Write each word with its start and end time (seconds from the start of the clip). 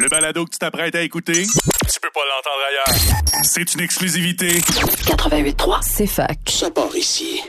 Le 0.00 0.08
balado 0.08 0.46
que 0.46 0.50
tu 0.50 0.58
t'apprêtes 0.58 0.94
à 0.94 1.02
écouter, 1.02 1.42
tu 1.44 2.00
peux 2.00 2.08
pas 2.14 2.20
l'entendre 2.24 2.62
ailleurs. 2.70 3.18
C'est 3.42 3.74
une 3.74 3.82
exclusivité. 3.82 4.60
88.3, 5.04 5.80
c'est 5.82 6.06
fac. 6.06 6.38
Ça 6.48 6.70
part 6.70 6.96
ici. 6.96 7.42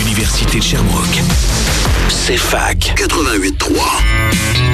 Université 0.00 0.56
de 0.56 0.62
Sherbrooke. 0.62 1.20
C'est 2.08 2.38
fac 2.38 2.78
88.3. 2.96 4.64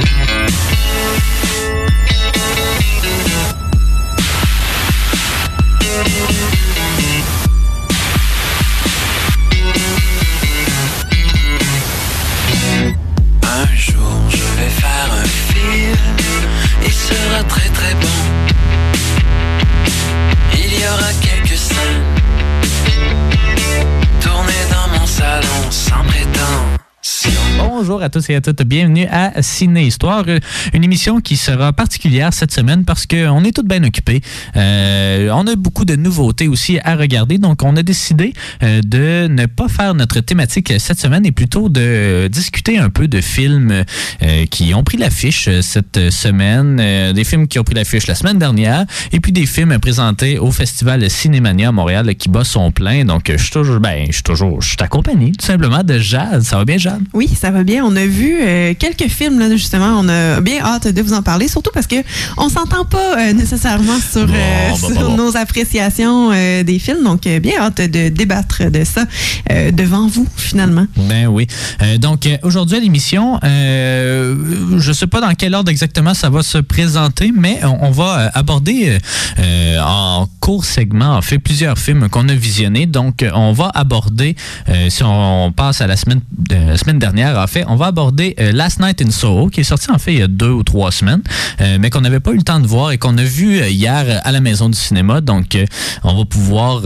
Un 13.42 13.66
jour 13.74 14.20
je 14.28 14.36
vais 14.36 14.70
faire 14.70 15.10
un 15.12 15.24
film, 15.24 15.96
il 16.84 16.92
sera 16.92 17.42
très 17.48 17.68
très 17.70 17.94
bon. 17.94 18.18
Il 20.54 20.72
y 20.72 20.86
aura 20.86 21.12
quelques 21.20 21.58
scènes 21.58 22.04
tournées 24.20 24.66
dans 24.70 24.88
mon 24.96 25.06
salon 25.06 25.70
sans 25.70 26.04
prétention. 26.04 26.59
Bonjour 27.68 28.02
à 28.02 28.08
tous 28.08 28.30
et 28.30 28.34
à 28.34 28.40
toutes. 28.40 28.62
Bienvenue 28.62 29.06
à 29.10 29.42
Ciné 29.42 29.84
Histoire, 29.84 30.24
euh, 30.28 30.38
une 30.72 30.82
émission 30.82 31.20
qui 31.20 31.36
sera 31.36 31.72
particulière 31.72 32.32
cette 32.32 32.52
semaine 32.52 32.84
parce 32.84 33.06
qu'on 33.06 33.44
est 33.44 33.52
toutes 33.52 33.68
bien 33.68 33.84
occupés. 33.84 34.22
Euh, 34.56 35.28
on 35.32 35.46
a 35.46 35.56
beaucoup 35.56 35.84
de 35.84 35.94
nouveautés 35.94 36.48
aussi 36.48 36.78
à 36.84 36.96
regarder, 36.96 37.38
donc 37.38 37.62
on 37.62 37.76
a 37.76 37.82
décidé 37.82 38.32
euh, 38.62 38.80
de 38.82 39.28
ne 39.28 39.46
pas 39.46 39.68
faire 39.68 39.94
notre 39.94 40.20
thématique 40.20 40.72
cette 40.78 40.98
semaine 40.98 41.26
et 41.26 41.32
plutôt 41.32 41.68
de 41.68 42.28
discuter 42.28 42.78
un 42.78 42.88
peu 42.88 43.08
de 43.08 43.20
films 43.20 43.84
euh, 44.22 44.46
qui 44.46 44.72
ont 44.74 44.82
pris 44.82 44.96
l'affiche 44.96 45.48
cette 45.60 46.10
semaine, 46.10 47.12
des 47.12 47.24
films 47.24 47.46
qui 47.46 47.58
ont 47.58 47.64
pris 47.64 47.74
l'affiche 47.74 48.06
la 48.06 48.14
semaine 48.14 48.38
dernière 48.38 48.86
et 49.12 49.20
puis 49.20 49.32
des 49.32 49.46
films 49.46 49.78
présentés 49.78 50.38
au 50.38 50.50
Festival 50.50 51.08
Cinémania 51.10 51.68
à 51.68 51.72
Montréal 51.72 52.14
qui 52.14 52.28
bat 52.28 52.44
son 52.44 52.72
plein. 52.72 53.04
Donc 53.04 53.30
je 53.30 53.42
suis 53.42 53.50
toujours, 53.50 53.80
ben, 53.80 54.06
je 54.08 54.14
suis 54.14 54.22
toujours, 54.22 54.62
je 54.62 54.70
suis 54.70 54.78
accompagné 54.80 55.32
tout 55.32 55.46
simplement 55.46 55.82
de 55.82 55.98
Jade. 55.98 56.42
Ça 56.42 56.56
va 56.56 56.64
bien, 56.64 56.78
Jade? 56.78 57.02
Oui, 57.12 57.28
ça 57.28 57.49
va 57.50 57.64
bien. 57.64 57.84
On 57.84 57.94
a 57.96 58.06
vu 58.06 58.38
euh, 58.40 58.74
quelques 58.78 59.08
films, 59.08 59.38
là, 59.38 59.50
justement. 59.50 59.98
On 59.98 60.08
a 60.08 60.40
bien 60.40 60.60
hâte 60.62 60.88
de 60.88 61.02
vous 61.02 61.12
en 61.12 61.22
parler, 61.22 61.48
surtout 61.48 61.70
parce 61.72 61.86
que 61.86 61.96
on 62.36 62.48
s'entend 62.48 62.84
pas 62.84 63.18
euh, 63.18 63.32
nécessairement 63.32 63.98
sur, 63.98 64.26
Bon, 64.26 64.34
euh, 64.34 64.70
bah, 64.70 64.76
sur 64.76 64.94
bah, 64.94 65.02
bon. 65.02 65.16
nos 65.16 65.36
appréciations 65.36 66.30
des 66.30 66.78
films. 66.78 67.02
Donc, 67.04 67.22
bien 67.22 67.60
hâte 67.60 67.80
de 67.80 68.08
débattre 68.08 68.70
de 68.70 68.84
ça 68.84 69.04
devant 69.72 70.06
vous, 70.06 70.26
finalement. 70.36 70.86
Ben 70.96 71.26
oui. 71.26 71.46
Donc 71.98 72.28
aujourd'hui 72.42 72.76
à 72.76 72.80
l'émission, 72.80 73.38
je 73.42 74.92
sais 74.92 75.06
pas 75.06 75.20
dans 75.20 75.34
quel 75.34 75.54
ordre 75.54 75.70
exactement 75.70 76.14
ça 76.14 76.30
va 76.30 76.42
se 76.42 76.58
présenter, 76.58 77.32
mais 77.34 77.60
on, 77.64 77.86
on 77.86 77.90
va 77.90 78.30
aborder 78.34 78.98
en 79.82 80.28
court 80.40 80.64
segment, 80.64 81.16
en 81.16 81.22
fait, 81.22 81.38
plusieurs 81.38 81.78
films 81.78 82.08
qu'on 82.08 82.28
a 82.28 82.34
visionnés. 82.34 82.86
Donc 82.86 83.24
on 83.34 83.52
va 83.52 83.70
aborder, 83.74 84.36
si 84.88 85.02
on 85.02 85.52
passe 85.52 85.80
à 85.80 85.86
la 85.86 85.96
semaine, 85.96 86.20
la 86.50 86.76
semaine 86.76 86.98
dernière, 86.98 87.38
en 87.42 87.46
fait, 87.46 87.64
on 87.68 87.76
va 87.76 87.86
aborder 87.86 88.34
euh, 88.40 88.52
Last 88.52 88.80
Night 88.80 89.02
in 89.02 89.10
Soho, 89.10 89.48
qui 89.48 89.60
est 89.60 89.64
sorti 89.64 89.90
en 89.90 89.98
fait 89.98 90.12
il 90.14 90.18
y 90.18 90.22
a 90.22 90.28
deux 90.28 90.50
ou 90.50 90.62
trois 90.62 90.90
semaines, 90.92 91.22
euh, 91.60 91.78
mais 91.80 91.90
qu'on 91.90 92.00
n'avait 92.00 92.20
pas 92.20 92.30
eu 92.32 92.36
le 92.36 92.42
temps 92.42 92.60
de 92.60 92.66
voir 92.66 92.92
et 92.92 92.98
qu'on 92.98 93.16
a 93.18 93.22
vu 93.22 93.60
euh, 93.60 93.68
hier 93.68 94.20
à 94.24 94.32
la 94.32 94.40
Maison 94.40 94.68
du 94.68 94.78
cinéma. 94.78 95.20
Donc 95.20 95.56
on 96.04 96.14
va 96.16 96.24
pouvoir 96.24 96.82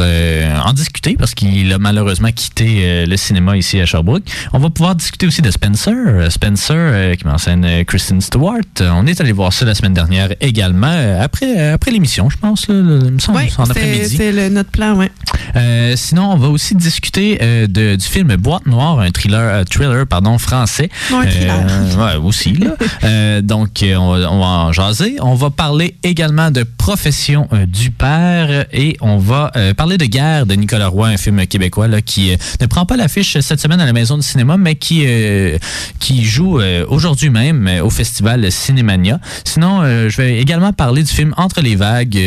en 0.66 0.72
discuter 0.72 1.16
parce 1.18 1.34
qu'il 1.34 1.72
a 1.72 1.78
malheureusement 1.78 2.30
quitté 2.32 3.04
le 3.06 3.16
cinéma 3.16 3.56
ici 3.56 3.80
à 3.80 3.86
Sherbrooke. 3.86 4.24
On 4.52 4.58
va 4.58 4.70
pouvoir 4.70 4.94
discuter 4.94 5.26
aussi 5.26 5.42
de 5.42 5.50
Spencer. 5.50 6.30
Spencer, 6.30 7.16
qui 7.16 7.26
m'enseigne 7.26 7.84
Kristen 7.84 8.20
Stewart. 8.20 8.60
On 8.80 9.06
est 9.06 9.20
allé 9.20 9.32
voir 9.32 9.52
ça 9.52 9.64
la 9.64 9.74
semaine 9.74 9.94
dernière 9.94 10.30
également, 10.40 10.94
après, 11.20 11.70
après 11.70 11.90
l'émission, 11.90 12.28
je 12.30 12.36
pense, 12.36 12.68
là, 12.68 12.74
le- 12.74 13.00
il 13.06 13.12
me 13.12 13.18
semble, 13.18 13.38
Oui, 13.38 13.50
en 13.58 13.64
après-midi. 13.64 14.16
c'est 14.16 14.50
notre 14.50 14.70
plan. 14.70 14.98
Euh, 15.56 15.94
sinon, 15.96 16.32
on 16.32 16.36
va 16.36 16.48
aussi 16.48 16.74
discuter 16.74 17.38
de- 17.68 17.96
du 17.96 18.04
film 18.04 18.34
Boîte 18.36 18.66
Noire, 18.66 19.00
un 19.00 19.10
thriller, 19.10 19.64
thriller 19.70 20.06
pardon, 20.06 20.33
français. 20.38 20.88
Un 21.12 21.26
thriller. 21.26 21.66
Euh, 21.70 21.96
ouais, 22.20 22.24
aussi. 22.24 22.52
Là. 22.54 22.74
Euh, 23.04 23.40
donc, 23.42 23.82
euh, 23.82 23.94
on, 23.96 24.18
va- 24.18 24.30
on 24.32 24.38
va 24.40 24.46
en 24.46 24.72
jaser. 24.72 25.16
On 25.20 25.34
va 25.34 25.50
parler 25.50 25.96
également 26.02 26.50
de 26.50 26.62
Profession 26.64 27.48
euh, 27.52 27.66
du 27.66 27.90
père 27.90 28.66
et 28.72 28.96
on 29.00 29.16
va 29.18 29.52
parler 29.76 29.96
de 29.98 30.04
Guerre 30.04 30.46
de 30.46 30.54
Nicolas 30.54 30.88
Roy, 30.88 31.08
un 31.08 31.16
film 31.16 31.46
québécois 31.46 31.88
là, 31.88 32.02
qui 32.02 32.36
ne 32.60 32.66
prend 32.66 32.84
pas 32.84 32.96
l'affiche 32.96 33.38
cette 33.40 33.60
semaine 33.60 33.80
à 33.80 33.86
la 33.86 33.92
Maison 33.92 34.16
du 34.16 34.22
cinéma, 34.22 34.56
mais 34.56 34.74
qui, 34.74 35.06
qui 35.98 36.24
joue 36.24 36.60
aujourd'hui 36.88 37.30
même 37.30 37.70
au 37.82 37.90
festival 37.90 38.50
Cinémania. 38.52 39.18
Sinon, 39.44 39.82
je 39.84 40.16
vais 40.16 40.38
également 40.38 40.72
parler 40.72 41.02
du 41.02 41.12
film 41.12 41.32
Entre 41.36 41.60
les 41.62 41.76
vagues, 41.76 42.18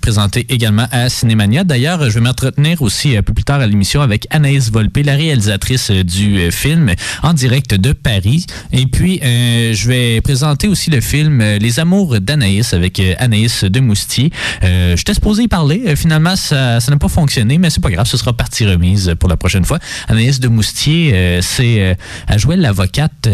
présenté 0.00 0.46
également 0.48 0.86
à 0.92 1.08
Cinémania. 1.08 1.64
D'ailleurs, 1.64 2.04
je 2.04 2.14
vais 2.14 2.20
m'entretenir 2.20 2.82
aussi 2.82 3.16
un 3.16 3.22
peu 3.22 3.32
plus 3.34 3.44
tard 3.44 3.60
à 3.60 3.66
l'émission 3.66 4.00
avec 4.00 4.26
Anaïs 4.30 4.70
Volpe, 4.70 4.98
la 5.04 5.14
réalisatrice 5.14 5.90
du 5.90 6.50
film, 6.50 6.92
en 7.22 7.32
direct 7.32 7.53
de 7.62 7.92
Paris. 7.92 8.46
Et 8.72 8.86
puis, 8.86 9.20
euh, 9.22 9.72
je 9.74 9.88
vais 9.88 10.20
présenter 10.20 10.66
aussi 10.66 10.90
le 10.90 11.00
film 11.00 11.40
euh, 11.40 11.58
Les 11.58 11.78
Amours 11.78 12.20
d'Anaïs 12.20 12.74
avec 12.74 12.98
euh, 12.98 13.14
Anaïs 13.18 13.62
de 13.62 13.80
Moustier. 13.80 14.32
Euh, 14.64 14.96
J'étais 14.96 15.14
supposé 15.14 15.44
y 15.44 15.48
parler. 15.48 15.94
Finalement, 15.94 16.34
ça 16.34 16.78
n'a 16.88 16.96
pas 16.96 17.08
fonctionné, 17.08 17.58
mais 17.58 17.70
c'est 17.70 17.80
pas 17.82 17.90
grave. 17.90 18.06
Ce 18.06 18.16
sera 18.16 18.32
partie 18.32 18.66
remise 18.66 19.14
pour 19.20 19.28
la 19.28 19.36
prochaine 19.36 19.64
fois. 19.64 19.78
Anaïs 20.08 20.40
de 20.40 20.48
Moustier, 20.48 21.40
c'est... 21.42 21.96
elle 22.28 22.38
jouait 22.38 22.56
l'avocate... 22.56 23.28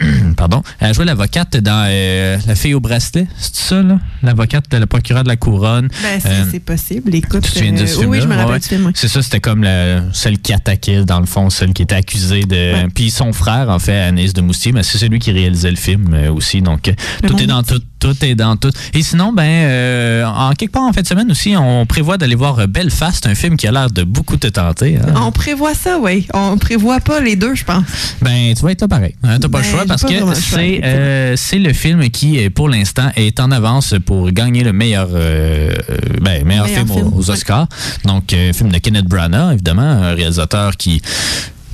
euh, 0.02 0.32
Pardon. 0.36 0.62
Elle 0.80 0.94
jouait 0.94 1.04
l'avocate 1.04 1.56
dans 1.58 1.86
euh, 1.88 2.38
La 2.46 2.54
fille 2.54 2.74
au 2.74 2.80
bracelet. 2.80 3.26
C'est 3.38 3.54
ça, 3.56 3.82
là? 3.82 3.98
L'avocate 4.22 4.64
de 4.70 4.76
la 4.78 4.86
procureure 4.86 5.22
de 5.24 5.28
la 5.28 5.36
couronne. 5.36 5.88
Ben, 6.02 6.20
Euh, 6.24 6.44
c'est 6.50 6.60
possible. 6.60 7.14
Écoute, 7.14 7.42
tu 7.42 7.50
te 7.52 7.58
souviens 7.58 7.72
de 7.72 7.86
ce 7.86 7.96
euh, 7.98 8.00
oui, 8.00 8.06
oui, 8.06 8.20
je 8.22 8.26
me 8.26 8.34
rappelle 8.34 8.50
Ouais. 8.54 8.60
film. 8.60 8.90
C'est 8.94 9.08
ça, 9.08 9.22
c'était 9.22 9.40
comme 9.40 9.62
la, 9.62 10.02
celle 10.12 10.38
qui 10.38 10.52
attaquait, 10.52 11.04
dans 11.04 11.20
le 11.20 11.26
fond, 11.26 11.50
celle 11.50 11.72
qui 11.72 11.82
était 11.82 11.94
accusée 11.94 12.42
de. 12.44 12.54
Ouais. 12.56 12.86
Puis 12.94 13.10
son 13.10 13.32
frère, 13.32 13.68
en 13.68 13.78
fait, 13.78 13.98
Agnès 14.00 14.32
de 14.32 14.40
Moustier, 14.40 14.72
mais 14.72 14.82
c'est 14.82 14.98
celui 14.98 15.18
qui 15.18 15.30
réalisait 15.32 15.70
le 15.70 15.76
film 15.76 16.12
euh, 16.14 16.32
aussi. 16.32 16.62
Donc, 16.62 16.88
euh, 16.88 16.92
Le 17.22 17.28
tout 17.28 17.36
bon 17.36 17.42
est 17.42 17.46
dans 17.46 17.62
tout. 17.62 17.80
Tout 18.00 18.16
est 18.24 18.34
dans 18.34 18.56
tout. 18.56 18.70
Et 18.94 19.02
sinon, 19.02 19.30
ben, 19.34 19.42
euh, 19.44 20.24
en 20.24 20.52
quelque 20.54 20.72
part 20.72 20.84
en 20.84 20.92
fin 20.94 21.02
de 21.02 21.06
semaine 21.06 21.30
aussi, 21.30 21.54
on 21.54 21.84
prévoit 21.84 22.16
d'aller 22.16 22.34
voir 22.34 22.58
euh, 22.58 22.66
Belfast, 22.66 23.26
un 23.26 23.34
film 23.34 23.58
qui 23.58 23.66
a 23.66 23.72
l'air 23.72 23.90
de 23.90 24.04
beaucoup 24.04 24.38
te 24.38 24.46
tenter. 24.46 24.96
hein. 24.96 25.12
On 25.16 25.32
prévoit 25.32 25.74
ça, 25.74 25.98
oui. 26.00 26.26
On 26.32 26.56
prévoit 26.56 27.00
pas 27.00 27.20
les 27.20 27.36
deux, 27.36 27.54
je 27.54 27.64
pense. 27.64 27.84
Ben, 28.22 28.54
tu 28.54 28.62
vas 28.62 28.72
être 28.72 28.80
là 28.80 28.88
pareil. 28.88 29.14
Hein, 29.22 29.38
T'as 29.38 29.48
pas 29.50 29.58
le 29.58 29.64
Ben, 29.64 29.70
choix 29.70 29.84
parce 29.90 30.02
que 30.02 30.34
c'est 30.34 30.80
euh, 30.84 31.34
c'est 31.36 31.58
le 31.58 31.72
film 31.72 32.08
qui, 32.10 32.38
euh, 32.44 32.50
pour 32.50 32.68
l'instant, 32.68 33.10
est 33.16 33.40
en 33.40 33.50
avance 33.50 33.94
pour 34.06 34.30
gagner 34.30 34.62
le 34.62 34.72
meilleur, 34.72 35.08
euh, 35.12 35.74
ben, 36.20 36.44
meilleur, 36.44 36.66
Meilleur 36.66 36.66
film, 36.66 36.88
film, 36.88 37.12
aux, 37.12 37.22
ouais. 37.24 37.30
Oscars. 37.30 37.66
Donc, 38.04 38.32
euh, 38.32 38.52
film 38.52 38.70
de 38.70 38.78
Kenneth 38.78 39.06
Branagh, 39.06 39.54
évidemment, 39.54 39.82
un 39.82 40.14
réalisateur 40.14 40.76
qui 40.76 41.02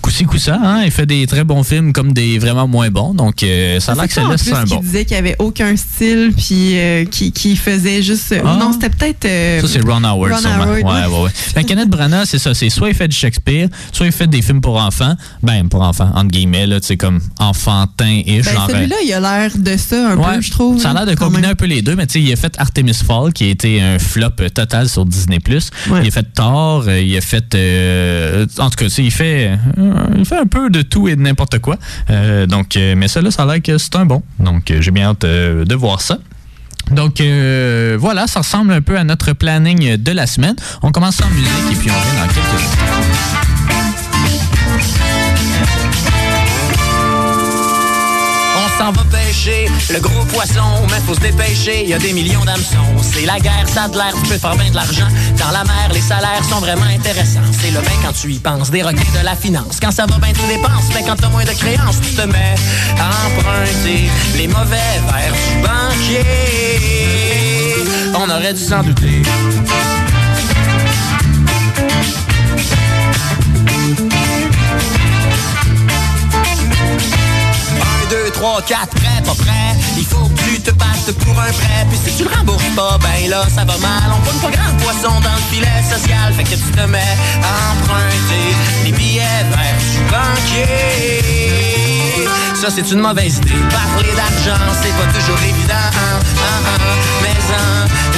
coup-ci, 0.06 0.25
coup-ça, 0.25 0.61
hein, 0.62 0.83
il 0.84 0.91
fait 0.93 1.05
des 1.06 1.27
très 1.27 1.43
bons 1.43 1.65
films 1.65 1.93
comme 1.93 2.12
des 2.12 2.39
vraiment 2.39 2.69
moins 2.69 2.91
bons. 2.91 3.12
Donc, 3.12 3.43
euh, 3.43 3.81
ça 3.81 3.93
a 3.93 3.94
l'air 3.97 4.05
que 4.06 4.12
C'est 4.12 4.21
ça, 4.21 4.28
plus, 4.37 4.53
un 4.55 4.65
bon. 4.65 4.81
disait 4.81 5.05
qu'il 5.05 5.15
n'y 5.17 5.19
avait 5.19 5.37
aucun 5.41 5.75
style, 5.77 6.33
puis 6.37 6.78
euh, 6.78 7.05
qui, 7.06 7.33
qui 7.33 7.56
faisait 7.56 8.03
juste. 8.03 8.33
Ah. 8.44 8.56
Non, 8.61 8.72
c'était 8.72 8.91
peut-être. 8.91 9.25
euh, 9.25 9.61
Ça, 9.62 9.67
c'est 9.69 9.81
Ron 9.81 10.05
Howard, 10.05 10.33
Ron 10.33 10.39
sûrement. 10.39 10.62
Howard, 10.62 10.83
ouais, 10.84 11.17
ouais. 11.17 11.22
ouais. 11.25 11.31
Ben, 11.56 11.65
Kenneth 11.65 11.89
Branagh, 11.89 12.25
c'est 12.25 12.39
ça. 12.39 12.55
C'est 12.55 12.71
soit 12.71 12.89
il 12.89 12.94
fait 12.94 13.09
du 13.09 13.17
Shakespeare, 13.17 13.69
soit 13.93 14.06
il 14.06 14.12
fait 14.12 14.28
des 14.28 14.43
films 14.43 14.61
pour 14.61 14.77
enfants. 14.77 15.15
Ben, 15.43 15.69
pour 15.69 15.83
enfants, 15.83 16.11
entre 16.15 16.28
guillemets, 16.31 16.69
là, 16.69 16.78
tu 16.81 16.87
sais, 16.87 16.97
comme 16.97 17.21
enfantin-ish. 17.41 18.44
ben, 18.44 18.53
euh, 18.69 18.73
celui-là, 18.73 18.97
il 19.05 19.12
a 19.12 19.21
l'air 19.21 19.50
de 19.59 19.77
ça 19.77 20.12
un 20.12 20.17
Ouais, 20.17 20.37
peu, 20.37 20.41
je 20.41 20.50
trouve. 20.53 20.81
Ça 20.81 20.91
a 20.91 20.94
l'air 20.94 21.06
de 21.06 21.15
combiner 21.15 21.43
même. 21.43 21.50
un 21.50 21.55
peu 21.56 21.67
les 21.67 21.83
deux, 21.83 21.97
mais 21.97 22.06
tu 22.06 22.15
sais, 22.15 22.21
il 22.21 22.33
a 22.33 22.37
fait 22.37 22.55
Artemis 22.59 22.94
Fall, 22.94 23.33
qui 23.33 23.44
a 23.44 23.49
été 23.49 23.83
un 23.83 23.99
flop 23.99 24.28
euh, 24.41 24.49
total 24.50 24.88
sur 24.88 25.05
Disney+. 25.05 25.38
Ouais. 25.49 26.00
Il 26.02 26.09
a 26.09 26.11
fait 26.11 26.26
Thor, 26.35 26.85
euh, 26.87 27.00
il 27.00 27.17
a 27.17 27.20
fait... 27.20 27.55
euh, 27.55 28.47
en 28.59 28.70
tout 28.70 28.76
cas, 28.76 28.85
tu 28.87 28.91
sais, 28.91 29.02
il 29.05 29.11
fait, 29.11 29.59
euh, 29.79 29.94
il 30.16 30.25
fait 30.25 30.38
un 30.38 30.46
peu 30.46 30.70
de 30.70 30.82
tout 30.82 31.08
et 31.08 31.16
de 31.16 31.20
n'importe 31.20 31.58
quoi. 31.58 31.76
Euh, 32.10 32.46
donc, 32.46 32.76
euh, 32.76 32.94
mais 32.96 33.08
ça, 33.08 33.22
là, 33.22 33.31
ça 33.31 33.43
a 33.43 33.46
l'air 33.46 33.62
que 33.62 33.78
c'est 33.78 33.96
un 33.96 34.06
bon. 34.06 34.22
Donc, 34.38 34.70
euh, 34.70 34.81
j'ai 34.81 34.90
bien 34.90 35.10
hâte 35.10 35.22
de 35.22 35.75
voir 35.75 36.00
ça. 36.00 36.19
Donc 36.93 37.20
voilà, 37.98 38.26
ça 38.28 38.40
ressemble 38.40 38.72
un 38.72 38.82
peu 38.82 38.96
à 38.96 39.02
notre 39.02 39.32
planning 39.32 39.96
de 39.96 40.12
la 40.12 40.26
semaine. 40.26 40.54
On 40.82 40.93
commence 40.93 41.20
en 41.20 41.28
musique 41.31 41.72
et 41.72 41.75
puis 41.75 41.90
on 41.90 41.94
revient 41.94 42.20
dans 42.20 42.32
quelques 42.32 42.62
instants. 42.62 43.56
Le 49.91 50.00
gros 50.00 50.25
poisson, 50.25 50.87
mais 50.91 51.00
faut 51.06 51.15
se 51.15 51.21
dépêcher, 51.21 51.87
y 51.87 51.94
a 51.94 51.99
des 51.99 52.12
millions 52.12 52.44
d'hameçons. 52.44 52.77
C'est 53.03 53.27
la 53.27 53.38
guerre, 53.38 53.69
ça 53.73 53.87
de 53.87 53.97
l'air, 53.97 54.12
tu 54.23 54.31
peux 54.31 54.38
faire 54.38 54.56
bien 54.56 54.71
de 54.71 54.75
l'argent. 54.75 55.06
Dans 55.38 55.50
la 55.50 55.62
mer, 55.65 55.91
les 55.93 56.00
salaires 56.00 56.43
sont 56.49 56.59
vraiment 56.59 56.87
intéressants. 56.87 57.41
C'est 57.53 57.71
le 57.71 57.81
bain 57.81 57.97
quand 58.03 58.12
tu 58.12 58.33
y 58.33 58.38
penses, 58.38 58.71
des 58.71 58.83
requins 58.83 59.19
de 59.19 59.25
la 59.25 59.37
finance. 59.37 59.79
Quand 59.81 59.91
ça 59.91 60.06
va 60.06 60.19
bien, 60.19 60.33
tu 60.33 60.47
dépenses, 60.49 60.88
mais 60.94 61.03
quand 61.03 61.17
t'as 61.17 61.29
moins 61.29 61.44
de 61.44 61.50
créances, 61.50 62.00
tu 62.00 62.15
te 62.15 62.23
mets 62.23 62.55
à 62.99 63.11
emprunter 63.27 64.11
les 64.37 64.49
mauvais 64.49 65.00
vers 65.06 65.33
du 65.33 65.61
banquier. 65.62 66.25
On 68.15 68.31
aurait 68.31 68.55
dû 68.55 68.62
s'en 68.62 68.83
douter. 68.83 69.23
2, 78.11 78.31
3, 78.32 78.62
4, 78.62 78.88
prêt, 78.94 79.23
pas 79.25 79.35
prêt. 79.35 79.75
Il 79.97 80.05
faut 80.05 80.29
que 80.29 80.43
tu 80.43 80.61
te 80.61 80.70
battes 80.73 81.12
pour 81.25 81.38
un 81.41 81.53
prêt. 81.53 81.87
Puis 81.91 81.99
si 82.05 82.17
tu 82.17 82.25
le 82.25 82.31
rembourses 82.37 82.62
pas, 82.76 82.99
ben 83.00 83.29
là, 83.31 83.44
ça 83.55 83.64
va 83.64 83.76
mal. 83.79 84.11
On 84.14 84.20
pogne 84.20 84.38
pas 84.41 84.50
grand 84.56 84.73
poisson 84.79 85.20
dans 85.20 85.35
le 85.35 85.43
filet 85.50 85.82
social. 85.88 86.32
Fait 86.35 86.44
que 86.44 86.50
tu 86.50 86.70
te 86.70 86.87
mets 86.87 87.17
à 87.43 87.73
emprunter 87.73 88.55
les 88.85 88.93
billets 88.93 89.44
vers 89.50 89.79
du 89.93 90.00
banquier. 90.11 91.23
Ça, 92.61 92.69
c'est 92.75 92.91
une 92.93 93.00
mauvaise 93.00 93.37
idée. 93.38 93.62
Parler 93.70 94.12
d'argent, 94.14 94.62
c'est 94.82 94.94
pas 94.97 95.09
toujours 95.19 95.41
évident. 95.43 95.75
hein, 95.75 96.20
hein. 96.20 96.87
Mais 97.23 97.35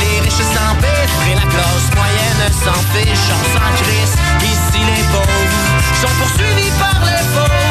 les 0.00 0.20
riches 0.20 0.32
s'empiffrent 0.55 1.26
et 1.31 1.34
la 1.34 1.46
classe 1.52 1.88
moyenne 1.94 2.43
s'en 2.64 2.81
fiche. 2.93 3.29
On 3.31 3.44
s'en 3.55 3.70
crisse. 3.82 4.14
Ici, 4.43 4.81
les 4.81 5.02
pauvres 5.12 5.69
sont 6.00 6.14
poursuivis 6.19 6.73
par 6.79 6.99
les 7.05 7.25
pauvres. 7.34 7.68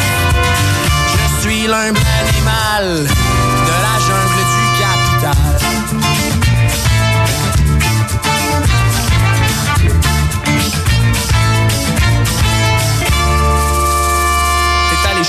Suis 1.47 1.65
l'humble 1.65 2.01
animal 2.19 3.05
de 3.05 3.75
la 3.85 3.95
jungle 4.05 4.43
du 4.53 4.65
capital. 4.81 6.56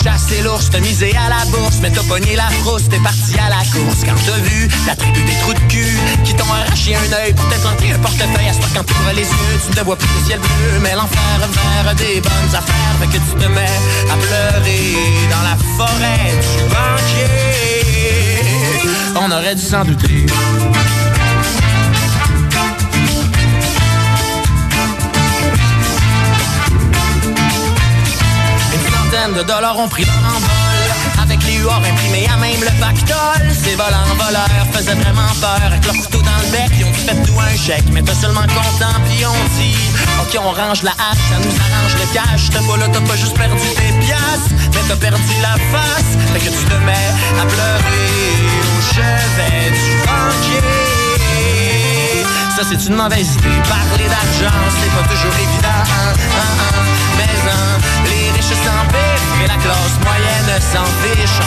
Chasser 0.03 0.43
l'ours, 0.43 0.71
t'as 0.71 0.81
misé 0.81 1.13
à 1.17 1.29
la 1.29 1.45
bourse, 1.47 1.79
mais 1.83 1.91
t'as 1.91 2.03
pogné 2.05 2.37
la 2.37 2.49
frousse, 2.63 2.89
t'es 2.89 2.99
parti 2.99 3.35
à 3.39 3.49
la 3.49 3.63
course. 3.73 4.05
Quand 4.05 4.15
t'as 4.27 4.39
vu 4.39 4.69
la 4.87 4.95
tribu 4.95 5.23
des 5.25 5.35
trous 5.41 5.55
de 5.55 5.73
cul 5.73 5.99
qui 6.25 6.35
t'ont 6.35 6.45
arraché 6.45 6.95
un 6.95 7.13
œil 7.13 7.33
pour 7.33 7.49
t'être 7.49 7.67
un 7.67 7.75
portefeuille. 7.99 8.49
À 8.49 8.53
ce 8.53 8.61
quand 8.75 8.85
t'ouvres 8.85 9.13
les 9.15 9.23
yeux, 9.23 9.61
tu 9.71 9.79
ne 9.79 9.85
vois 9.85 9.97
plus 9.97 10.09
le 10.21 10.27
ciel 10.27 10.39
bleu, 10.39 10.79
mais 10.83 10.95
l'enfer 10.95 11.21
vers 11.85 11.95
des 11.95 12.21
bonnes 12.21 12.55
affaires. 12.55 12.95
Fait 13.01 13.07
que 13.07 13.13
tu 13.13 13.21
te 13.21 13.49
mets 13.49 13.79
à 14.11 14.17
pleurer 14.17 14.97
dans 15.31 15.43
la 15.43 15.57
forêt 15.77 16.33
du 16.43 16.63
banquier. 16.69 18.09
On 19.17 19.31
aurait 19.31 19.55
dû 19.55 19.63
s'en 19.63 19.85
douter. 19.85 20.27
De 29.19 29.43
dollars 29.43 29.77
ont 29.77 29.89
pris 29.89 30.05
leur 30.05 30.15
envol 30.15 31.21
Avec 31.21 31.43
les 31.45 31.57
huards 31.57 31.83
imprimés 31.85 32.29
à 32.33 32.37
même 32.37 32.61
le 32.61 32.71
pactole. 32.81 33.51
Ces 33.53 33.75
volants 33.75 34.15
voleurs 34.17 34.67
faisaient 34.73 34.95
vraiment 34.95 35.35
peur. 35.41 35.61
Avec 35.67 35.85
leur 35.85 35.97
couteau 35.97 36.23
dans 36.23 36.39
le 36.41 36.47
bec 36.53 36.71
Ils 36.79 36.85
ont 36.85 36.93
fait 36.95 37.17
tout 37.27 37.39
un 37.39 37.57
chèque. 37.57 37.85
Mais 37.93 38.01
t'es 38.03 38.15
seulement 38.15 38.47
content 38.47 38.95
Puis 39.07 39.27
on 39.27 39.35
dit 39.59 39.77
Ok 40.23 40.39
on 40.41 40.53
range 40.53 40.85
la 40.85 40.93
hache 40.93 41.19
Ça 41.29 41.37
nous 41.43 41.51
arrange 41.51 41.95
le 41.99 42.07
cash. 42.15 42.49
T'as 42.51 42.63
pas 42.63 42.77
là 42.79 42.87
t'as 42.93 43.01
pas 43.01 43.17
juste 43.17 43.37
perdu 43.37 43.69
tes 43.75 43.93
piastres 44.07 44.55
Mais 44.73 44.83
t'as 44.87 44.97
perdu 44.97 45.35
la 45.43 45.59
face. 45.75 46.15
Fait 46.33 46.39
que 46.39 46.51
tu 46.55 46.65
te 46.65 46.79
mets 46.87 47.11
à 47.43 47.45
pleurer 47.45 48.15
Au 48.71 48.81
chevet 48.95 49.75
du 49.75 49.99
banquier. 50.07 50.63
Ça 52.57 52.63
c'est 52.71 52.87
une 52.87 52.95
mauvaise 52.95 53.35
idée. 53.35 53.61
Parler 53.69 54.09
d'argent 54.09 54.57
c'est 54.79 54.93
pas 54.95 55.03
toujours 55.11 55.35
évident 55.35 55.83
hein, 55.85 56.15
hein, 56.39 56.55
hein. 56.71 56.87
Mais 57.17 58.18
les 58.49 58.55
riches 58.55 58.65
s'empiffrent 58.65 59.43
Et 59.43 59.49
la 59.49 59.57
classe 59.57 59.99
moyenne 60.05 60.61
s'en 60.61 60.85
fiche 61.03 61.41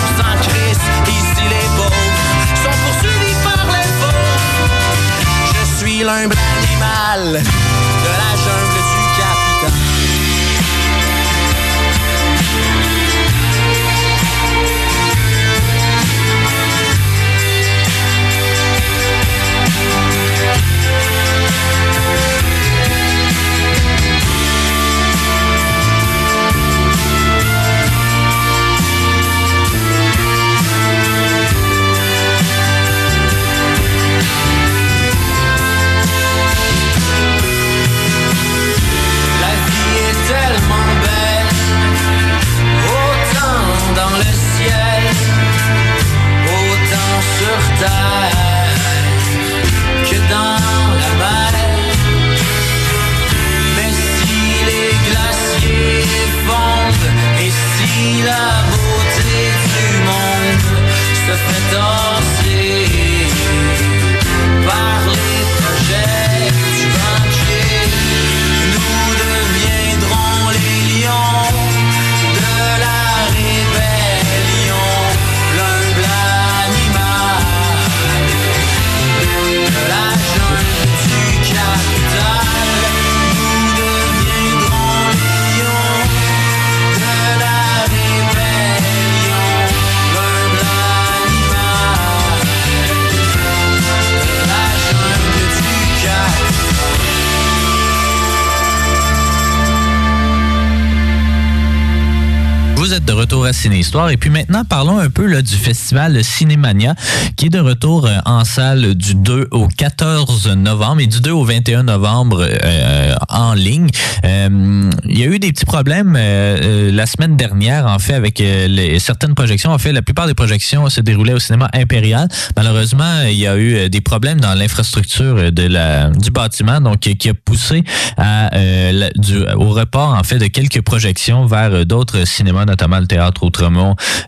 et 103.94 104.18
puis 104.18 104.30
maintenant 104.30 104.64
parlons 104.64 105.00
un 105.00 105.10
peu 105.10 105.26
là, 105.26 105.42
du 105.42 105.56
festival 105.56 106.24
Cinémania 106.24 106.96
qui 107.36 107.48
est 107.48 107.50
de 107.50 107.60
retour 107.60 108.06
euh, 108.06 108.18
en 108.26 108.46
salle 108.46 108.96
du 108.96 109.16
2 109.16 109.50
au 109.52 109.68
14 109.68 110.48
novembre 110.56 111.02
et 111.02 111.08
du 111.08 111.20
2 111.20 111.32
au 111.32 111.44
21 111.44 111.84
novembre 111.84 112.42
euh, 112.42 113.16
en 113.30 113.54
ligne. 113.54 113.90
Euh, 114.24 114.90
il 115.06 115.20
y 115.20 115.24
a 115.24 115.28
eu 115.28 115.40
des 115.40 115.52
petits 115.52 115.66
problèmes 115.66 116.16
euh, 116.16 116.58
euh, 116.62 116.92
la 116.92 117.06
semaine 117.06 117.36
dernière 117.36 117.86
en 117.86 118.00
fait 118.00 118.14
avec 118.14 118.40
euh, 118.40 118.68
les, 118.68 119.00
certaines 119.00 119.36
projections. 119.36 119.72
En 119.72 119.78
fait, 119.78 119.92
la 119.92 120.02
plupart 120.02 120.28
des 120.28 120.36
projections 120.36 120.88
se 120.90 121.02
déroulaient 121.02 121.34
au 121.34 121.40
cinéma 121.40 121.70
impérial. 121.74 122.28
Malheureusement, 122.56 123.24
il 123.28 123.38
y 123.38 123.48
a 123.48 123.58
eu 123.58 123.76
euh, 123.76 123.90
des 123.90 124.02
problèmes 124.02 124.40
dans 124.40 124.54
l'infrastructure 124.54 125.52
de 125.52 125.64
la 125.64 126.10
du 126.10 126.32
bâtiment 126.32 126.80
donc 126.80 127.08
euh, 127.08 127.14
qui 127.14 127.30
a 127.30 127.34
poussé 127.34 127.84
à, 128.18 128.56
euh, 128.56 129.10
du, 129.16 129.40
au 129.56 129.70
report 129.70 130.16
en 130.18 130.24
fait 130.24 130.38
de 130.38 130.48
quelques 130.48 130.82
projections 130.82 131.46
vers 131.46 131.74
euh, 131.74 131.86
d'autres 131.86 132.26
cinémas, 132.26 132.66
notamment 132.66 133.00
le 133.00 133.08
théâtre 133.08 133.44
Outremont, 133.44 133.81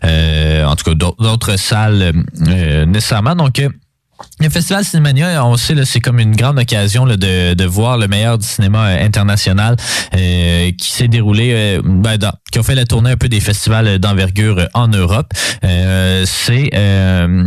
euh, 0.04 0.64
en 0.64 0.76
tout 0.76 0.84
cas 0.84 0.94
d'autres- 0.94 1.56
salles 1.58 2.12
euh, 2.48 2.84
nécessairement. 2.86 3.34
Donc 3.34 3.58
euh, 3.58 3.68
le 4.40 4.48
Festival 4.50 4.84
Cinémania, 4.84 5.44
on 5.46 5.56
sait, 5.56 5.74
c'est 5.84 6.00
comme 6.00 6.18
une 6.18 6.34
grande 6.34 6.58
occasion 6.58 7.04
là, 7.04 7.16
de, 7.16 7.54
de 7.54 7.64
voir 7.64 7.98
le 7.98 8.08
meilleur 8.08 8.36
du 8.36 8.46
cinéma 8.46 8.88
euh, 8.88 9.04
international 9.04 9.76
euh, 10.14 10.70
qui 10.76 10.90
s'est 10.90 11.08
déroulé, 11.08 11.52
euh, 11.54 11.82
ben, 11.84 12.16
dans- 12.18 12.32
qui 12.50 12.58
a 12.58 12.62
fait 12.62 12.74
la 12.74 12.84
tournée 12.84 13.10
un 13.12 13.16
peu 13.16 13.28
des 13.28 13.40
festivals 13.40 13.98
d'envergure 13.98 14.58
euh, 14.58 14.66
en 14.74 14.88
Europe. 14.88 15.32
C'est 16.24 16.70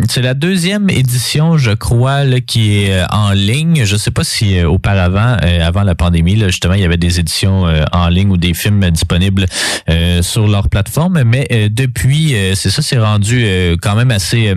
c'est 0.10 0.22
la 0.22 0.34
deuxième 0.34 0.89
édition, 0.89 1.57
je 1.57 1.72
crois, 1.72 2.24
là, 2.24 2.39
qui 2.41 2.84
est 2.84 3.03
en 3.12 3.31
ligne. 3.31 3.84
Je 3.86 3.96
sais 3.96 4.12
pas 4.12 4.24
si 4.24 4.62
auparavant, 4.63 5.38
avant 5.62 5.84
la 5.84 5.96
pandémie, 5.96 6.36
là, 6.36 6.48
justement, 6.48 6.74
il 6.74 6.81
y 6.81 6.86
avait 6.86 6.98
des 6.98 7.19
éditions 7.19 7.65
en 7.91 8.07
ligne 8.10 8.29
ou 8.31 8.38
des 8.38 8.53
films 8.53 8.89
disponibles 8.89 9.46
sur 10.22 10.48
leur 10.48 10.69
plateforme, 10.69 11.24
mais 11.24 11.48
depuis, 11.69 12.36
c'est 12.55 12.69
ça, 12.69 12.81
c'est 12.81 13.00
rendu 13.00 13.46
quand 13.81 13.96
même 13.96 14.12
assez... 14.12 14.53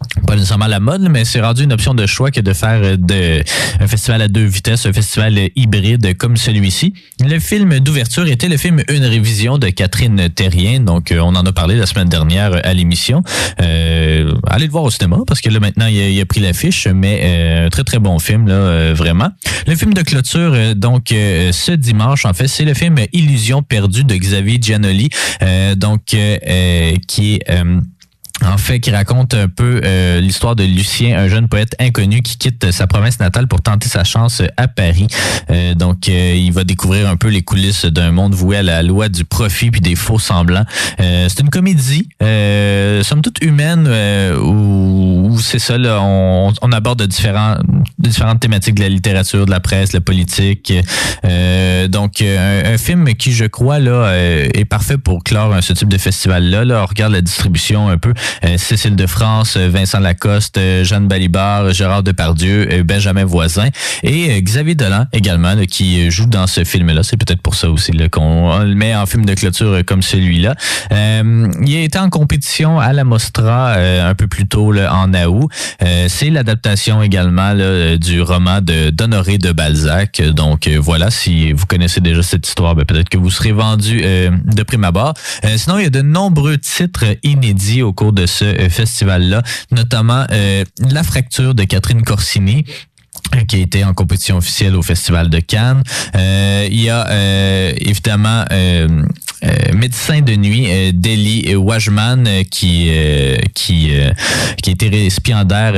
euh, 0.00 0.20
pas 0.26 0.34
nécessairement 0.34 0.66
la 0.66 0.80
mode, 0.80 1.02
mais 1.10 1.24
c'est 1.24 1.40
rendu 1.40 1.64
une 1.64 1.72
option 1.72 1.94
de 1.94 2.06
choix 2.06 2.30
que 2.30 2.40
de 2.40 2.52
faire 2.52 2.80
euh, 2.82 2.96
de, 2.96 3.42
un 3.80 3.86
festival 3.86 4.22
à 4.22 4.28
deux 4.28 4.44
vitesses, 4.44 4.86
un 4.86 4.92
festival 4.92 5.38
hybride 5.56 6.16
comme 6.16 6.36
celui-ci. 6.36 6.94
Le 7.24 7.38
film 7.38 7.80
d'ouverture 7.80 8.26
était 8.26 8.48
le 8.48 8.56
film 8.56 8.82
Une 8.88 9.04
révision 9.04 9.58
de 9.58 9.68
Catherine 9.68 10.28
Terrien, 10.30 10.80
donc 10.80 11.12
euh, 11.12 11.20
on 11.20 11.34
en 11.34 11.44
a 11.44 11.52
parlé 11.52 11.76
la 11.76 11.86
semaine 11.86 12.08
dernière 12.08 12.60
à 12.64 12.74
l'émission. 12.74 13.22
Euh, 13.60 14.34
allez 14.46 14.66
le 14.66 14.72
voir 14.72 14.84
au 14.84 14.90
cinéma 14.90 15.18
parce 15.26 15.40
que 15.40 15.50
là 15.50 15.60
maintenant 15.60 15.86
il 15.86 16.20
a, 16.20 16.26
pris 16.26 16.40
l'affiche, 16.40 16.86
mais 16.86 17.64
un 17.66 17.70
très 17.70 17.84
très 17.84 17.98
bon 17.98 18.18
film 18.18 18.46
là, 18.46 18.92
vraiment. 18.94 19.30
Le 19.66 19.74
film 19.74 19.94
de 19.94 20.02
clôture 20.02 20.54
donc 20.76 21.08
ce 21.08 21.72
dimanche 21.72 22.24
en 22.24 22.32
fait 22.32 22.46
c'est 22.46 22.64
le 22.64 22.74
film 22.74 22.96
Illusion 23.12 23.62
perdue 23.62 24.04
de 24.04 24.14
Xavier 24.14 24.58
Giannoli, 24.60 25.10
donc 25.76 26.04
qui 26.04 27.34
est 27.34 27.64
en 28.46 28.58
fait, 28.58 28.80
qui 28.80 28.90
raconte 28.90 29.34
un 29.34 29.48
peu 29.48 29.80
euh, 29.84 30.20
l'histoire 30.20 30.56
de 30.56 30.64
Lucien, 30.64 31.18
un 31.18 31.28
jeune 31.28 31.48
poète 31.48 31.74
inconnu 31.78 32.22
qui 32.22 32.38
quitte 32.38 32.70
sa 32.70 32.86
province 32.86 33.20
natale 33.20 33.46
pour 33.48 33.60
tenter 33.60 33.88
sa 33.88 34.04
chance 34.04 34.42
à 34.56 34.68
Paris. 34.68 35.06
Euh, 35.50 35.74
donc, 35.74 36.08
euh, 36.08 36.34
il 36.36 36.52
va 36.52 36.64
découvrir 36.64 37.08
un 37.08 37.16
peu 37.16 37.28
les 37.28 37.42
coulisses 37.42 37.84
d'un 37.84 38.12
monde 38.12 38.34
voué 38.34 38.56
à 38.56 38.62
la 38.62 38.82
loi 38.82 39.08
du 39.08 39.24
profit 39.24 39.70
puis 39.70 39.80
des 39.80 39.94
faux 39.94 40.18
semblants. 40.18 40.64
c'est 40.98 41.40
une 41.40 41.50
comédie, 41.50 42.08
somme 42.20 43.22
toute 43.22 43.42
humaine, 43.42 43.88
où, 44.38 45.38
c'est 45.40 45.58
ça, 45.58 45.78
là, 45.78 46.00
on, 46.00 46.52
on, 46.62 46.72
aborde 46.72 47.02
différents, 47.06 47.56
différentes 47.98 48.40
thématiques 48.40 48.76
de 48.76 48.82
la 48.82 48.88
littérature, 48.88 49.46
de 49.46 49.50
la 49.50 49.60
presse, 49.60 49.90
de 49.90 49.96
la 49.98 50.00
politique. 50.00 50.72
donc, 51.88 52.22
un, 52.22 52.78
film 52.78 53.14
qui, 53.14 53.32
je 53.32 53.44
crois, 53.44 53.78
là, 53.78 54.14
est 54.14 54.64
parfait 54.64 54.98
pour 54.98 55.22
clore 55.22 55.62
ce 55.62 55.72
type 55.72 55.88
de 55.88 55.98
festival-là. 55.98 56.64
Là. 56.64 56.82
On 56.82 56.86
regarde 56.86 57.12
la 57.12 57.20
distribution 57.20 57.88
un 57.88 57.98
peu. 57.98 58.14
Euh, 58.44 58.56
Cécile 58.58 58.96
de 58.96 59.06
France, 59.06 59.56
euh, 59.56 59.68
Vincent 59.68 60.00
Lacoste, 60.00 60.58
euh, 60.58 60.84
Jeanne 60.84 61.08
Balibar, 61.08 61.72
Gérard 61.72 62.02
Depardieu, 62.02 62.82
Benjamin 62.84 63.24
Voisin 63.24 63.68
et 64.02 64.40
Xavier 64.42 64.74
Dolan 64.74 65.06
également 65.12 65.54
qui 65.68 66.10
joue 66.10 66.26
dans 66.26 66.46
ce 66.46 66.64
film-là. 66.64 67.02
C'est 67.02 67.16
peut-être 67.16 67.42
pour 67.42 67.54
ça 67.54 67.70
aussi 67.70 67.92
qu'on 68.10 68.58
le 68.60 68.74
met 68.74 68.94
en 68.94 69.06
film 69.06 69.24
de 69.24 69.34
clôture 69.34 69.80
comme 69.86 70.02
celui-là. 70.02 70.54
il 70.90 71.76
a 71.76 71.80
été 71.80 71.98
en 71.98 72.10
compétition 72.10 72.78
à 72.78 72.92
la 72.92 73.04
Mostra 73.04 73.74
un 73.74 74.14
peu 74.14 74.26
plus 74.26 74.46
tôt 74.46 74.72
en 74.76 75.12
août. 75.14 75.50
C'est 76.08 76.30
l'adaptation 76.30 77.02
également 77.02 77.54
du 77.96 78.22
roman 78.22 78.60
de 78.60 78.90
d'Honoré 78.90 79.38
de 79.38 79.52
Balzac. 79.52 80.22
Donc 80.22 80.68
voilà, 80.68 81.10
si 81.10 81.52
vous 81.52 81.66
connaissez 81.66 82.00
déjà 82.00 82.22
cette 82.22 82.46
histoire, 82.46 82.74
ben, 82.74 82.84
peut-être 82.84 83.08
que 83.08 83.18
vous 83.18 83.30
serez 83.30 83.52
vendu 83.52 84.02
de 84.02 84.62
prime 84.62 84.84
abord. 84.84 85.14
sinon, 85.56 85.78
il 85.78 85.84
y 85.84 85.86
a 85.86 85.90
de 85.90 86.02
nombreux 86.02 86.58
titres 86.58 87.04
inédits 87.22 87.82
au 87.82 87.92
cours 87.92 88.12
de 88.12 88.19
ce 88.26 88.44
euh, 88.44 88.68
festival-là, 88.68 89.42
notamment 89.70 90.26
euh, 90.30 90.64
La 90.90 91.02
fracture 91.02 91.54
de 91.54 91.64
Catherine 91.64 92.02
Corsini 92.02 92.64
euh, 93.34 93.44
qui 93.44 93.56
a 93.56 93.58
été 93.58 93.84
en 93.84 93.94
compétition 93.94 94.36
officielle 94.36 94.76
au 94.76 94.82
Festival 94.82 95.30
de 95.30 95.40
Cannes. 95.40 95.82
il 96.14 96.80
y 96.80 96.90
a 96.90 97.06
évidemment 97.76 98.44
médecin 99.72 100.20
de 100.20 100.34
nuit 100.34 100.92
Deli 100.92 101.54
Wajman 101.54 102.44
qui 102.50 102.90
qui 103.54 103.92
qui 104.62 104.70
été 104.70 104.88
récipiendaire 104.88 105.74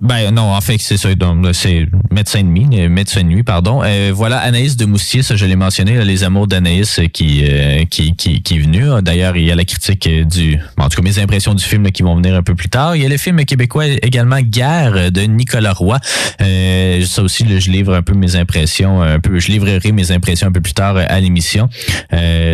ben 0.00 0.30
non, 0.30 0.54
en 0.54 0.60
fait, 0.60 0.78
c'est 0.78 0.96
ça. 0.96 1.08
C'est 1.52 1.86
médecin 2.10 2.42
de 2.42 2.46
nuit, 2.46 2.66
euh, 2.72 2.88
médecin 2.88 3.22
de 3.22 3.26
nuit, 3.26 3.42
pardon. 3.42 3.82
Euh, 3.84 4.12
voilà, 4.14 4.38
Anaïs 4.38 4.76
de 4.76 4.84
Moustier, 4.84 5.22
ça 5.22 5.36
je 5.36 5.44
l'ai 5.46 5.56
mentionné, 5.56 6.02
les 6.04 6.24
amours 6.24 6.46
d'Anaïs 6.46 6.98
euh, 6.98 7.06
qui, 7.06 7.44
qui, 7.90 8.14
qui, 8.14 8.54
est 8.54 8.58
venu. 8.58 8.84
D'ailleurs, 9.02 9.36
il 9.36 9.44
y 9.44 9.50
a 9.50 9.54
la 9.54 9.64
critique 9.64 10.08
du. 10.26 10.58
en 10.78 10.88
tout 10.88 10.96
cas, 10.96 11.02
mes 11.02 11.18
impressions 11.18 11.54
du 11.54 11.64
film 11.64 11.90
qui 11.90 12.02
vont 12.02 12.16
venir 12.16 12.34
un 12.34 12.42
peu 12.42 12.54
plus 12.54 12.68
tard. 12.68 12.96
Il 12.96 13.02
y 13.02 13.06
a 13.06 13.08
le 13.08 13.16
film 13.16 13.44
québécois 13.44 13.86
également 13.86 14.40
Guerre 14.40 15.12
de 15.12 15.22
Nicolas 15.22 15.72
Roy. 15.72 15.98
ça 16.38 17.22
aussi, 17.22 17.44
je 17.58 17.70
livre 17.70 17.94
un 17.94 18.02
peu 18.02 18.14
mes 18.14 18.36
impressions, 18.36 19.02
un 19.02 19.20
peu. 19.20 19.38
Je 19.38 19.48
livrerai 19.48 19.92
mes 19.92 20.10
impressions 20.12 20.48
un 20.48 20.52
peu 20.52 20.60
plus 20.60 20.74
tard 20.74 20.96
à 20.96 21.20
l'émission. 21.20 21.68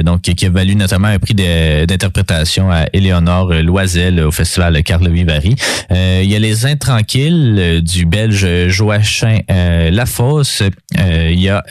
donc, 0.04 0.22
qui 0.22 0.46
a 0.46 0.50
valu 0.50 0.74
notamment 0.76 1.08
un 1.08 1.18
prix 1.18 1.34
d'interprétation 1.34 2.70
à 2.70 2.86
Éléonore 2.92 3.52
Loisel 3.54 4.20
au 4.20 4.32
festival 4.32 4.82
Carl 4.82 5.08
Vivari. 5.08 5.54
il 5.90 6.30
y 6.30 6.34
a 6.34 6.38
Les 6.38 6.66
Intranquilles 6.66 7.15
euh, 7.18 7.80
du 7.80 8.04
Belge 8.04 8.68
Joachim 8.68 9.38
euh, 9.50 9.90
Lafosse. 9.90 10.62
Euh, 10.98 11.30
il 11.32 11.40
y 11.40 11.48
a 11.48 11.62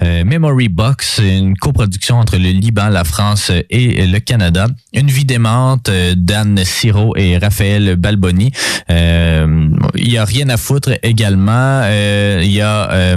Memory 0.00 0.68
Box, 0.68 1.20
une 1.22 1.56
coproduction 1.56 2.16
entre 2.16 2.36
le 2.36 2.50
Liban, 2.50 2.88
la 2.88 3.04
France 3.04 3.50
et 3.70 4.06
le 4.06 4.18
Canada. 4.18 4.66
Une 4.92 5.06
vie 5.06 5.24
démente 5.24 5.90
d'Anne 6.16 6.60
Siro 6.64 7.16
et 7.16 7.38
Raphaël 7.38 7.96
Balboni. 7.96 8.50
il 8.88 10.10
y 10.12 10.18
a 10.18 10.24
rien 10.24 10.48
à 10.48 10.56
foutre 10.56 10.90
également. 11.02 11.84
il 11.88 12.52
y 12.52 12.60
a 12.60 13.16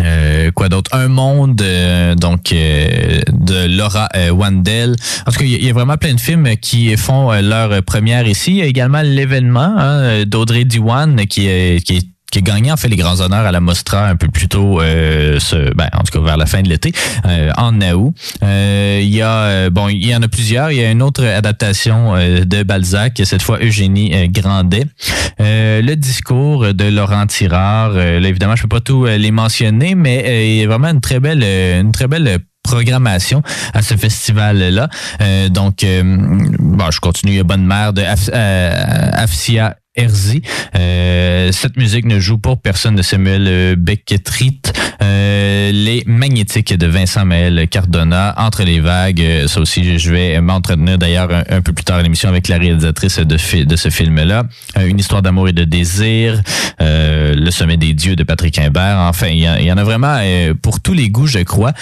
euh, 0.00 0.50
quoi 0.52 0.68
d'autre? 0.68 0.90
Un 0.94 1.08
monde 1.08 1.60
euh, 1.62 2.14
donc 2.14 2.52
euh, 2.52 3.20
de 3.32 3.76
Laura 3.76 4.08
Wandel. 4.30 4.96
En 5.26 5.30
tout 5.30 5.38
cas, 5.38 5.44
il 5.44 5.64
y, 5.64 5.70
a 5.70 5.72
vraiment 5.72 5.96
plein 5.96 6.14
de 6.14 6.20
films 6.20 6.56
qui 6.56 6.96
font 6.96 7.32
leur 7.40 7.82
première 7.82 8.26
ici. 8.26 8.52
Il 8.52 8.56
y 8.56 8.62
a 8.62 8.66
également 8.66 9.02
l'événement 9.02 9.74
hein, 9.76 10.24
d'Audrey 10.24 10.64
Diwan 10.64 11.16
qui 11.26 11.48
qui 11.82 11.96
est 11.96 12.06
qui 12.30 12.38
a 12.40 12.42
gagné 12.42 12.70
en 12.70 12.76
fait 12.76 12.88
les 12.88 12.96
grands 12.96 13.20
honneurs 13.20 13.46
à 13.46 13.52
la 13.52 13.60
Mostra 13.60 14.06
un 14.06 14.16
peu 14.16 14.28
plus 14.28 14.48
tôt, 14.48 14.80
euh, 14.80 15.38
ce, 15.40 15.72
ben, 15.74 15.88
en 15.94 16.02
tout 16.02 16.18
cas 16.18 16.24
vers 16.24 16.36
la 16.36 16.46
fin 16.46 16.62
de 16.62 16.68
l'été, 16.68 16.92
euh, 17.24 17.50
en 17.56 17.80
août. 17.80 18.14
Euh, 18.42 19.00
il 19.02 19.14
y 19.14 19.22
a 19.22 19.30
euh, 19.30 19.70
bon, 19.70 19.88
il 19.88 20.06
y 20.06 20.14
en 20.14 20.22
a 20.22 20.28
plusieurs. 20.28 20.70
Il 20.70 20.78
y 20.78 20.84
a 20.84 20.90
une 20.90 21.02
autre 21.02 21.24
adaptation 21.24 22.14
de 22.14 22.62
Balzac, 22.62 23.20
cette 23.24 23.42
fois 23.42 23.58
Eugénie 23.60 24.28
Grandet. 24.28 24.86
le 25.38 25.94
discours 25.94 26.74
de 26.74 26.84
Laurent 26.84 27.26
Tirard. 27.26 27.92
là, 27.92 28.28
évidemment, 28.28 28.56
je 28.56 28.62
peux 28.62 28.68
pas 28.68 28.80
tout 28.80 29.06
les 29.06 29.30
mentionner, 29.30 29.94
mais 29.94 30.50
il 30.50 30.60
y 30.60 30.64
a 30.64 30.68
vraiment 30.68 30.88
une 30.88 31.00
très 31.00 31.20
belle, 31.20 31.42
une 31.42 31.92
très 31.92 32.08
belle 32.08 32.38
programmation 32.62 33.42
à 33.72 33.80
ce 33.80 33.94
festival-là. 33.94 34.88
donc, 35.50 35.84
bon, 36.58 36.90
je 36.90 37.00
continue. 37.00 37.42
Bonne 37.42 37.64
Mère 37.64 37.92
de 37.92 38.02
Afsia 38.02 39.76
Herzi. 39.98 40.42
Euh, 40.76 41.50
cette 41.52 41.76
musique 41.76 42.04
ne 42.06 42.20
joue 42.20 42.38
pour 42.38 42.60
personne 42.60 42.94
de 42.94 43.02
Samuel 43.02 43.46
euh, 43.48 43.76
Becketrit. 43.76 44.60
Euh, 45.02 45.72
les 45.72 46.04
magnétiques 46.06 46.72
de 46.72 46.86
Vincent 46.86 47.24
Maël 47.24 47.66
Cardona, 47.68 48.34
Entre 48.36 48.62
les 48.62 48.80
vagues. 48.80 49.20
Euh, 49.20 49.48
ça 49.48 49.60
aussi, 49.60 49.98
je 49.98 50.10
vais 50.10 50.40
m'entretenir 50.40 50.98
d'ailleurs 50.98 51.28
un, 51.48 51.60
peu 51.60 51.72
plus 51.72 51.84
tard 51.84 51.98
à 51.98 52.02
l'émission 52.02 52.28
avec 52.28 52.48
la 52.48 52.58
réalisatrice 52.58 53.18
de, 53.18 53.64
de 53.64 53.76
ce 53.76 53.90
film-là. 53.90 54.44
une 54.80 54.98
histoire 54.98 55.22
d'amour 55.22 55.48
et 55.48 55.52
de 55.52 55.64
désir. 55.64 56.40
le 56.80 57.50
sommet 57.50 57.76
des 57.76 57.92
dieux 57.92 58.14
de 58.14 58.22
Patrick 58.22 58.58
Imbert. 58.58 58.98
Enfin, 58.98 59.28
il 59.28 59.40
y, 59.40 59.72
en 59.72 59.76
a 59.76 59.84
vraiment 59.84 60.18
pour 60.62 60.80
tous 60.80 60.94
les 60.94 61.10
goûts, 61.10 61.26
je 61.26 61.40
crois. 61.40 61.72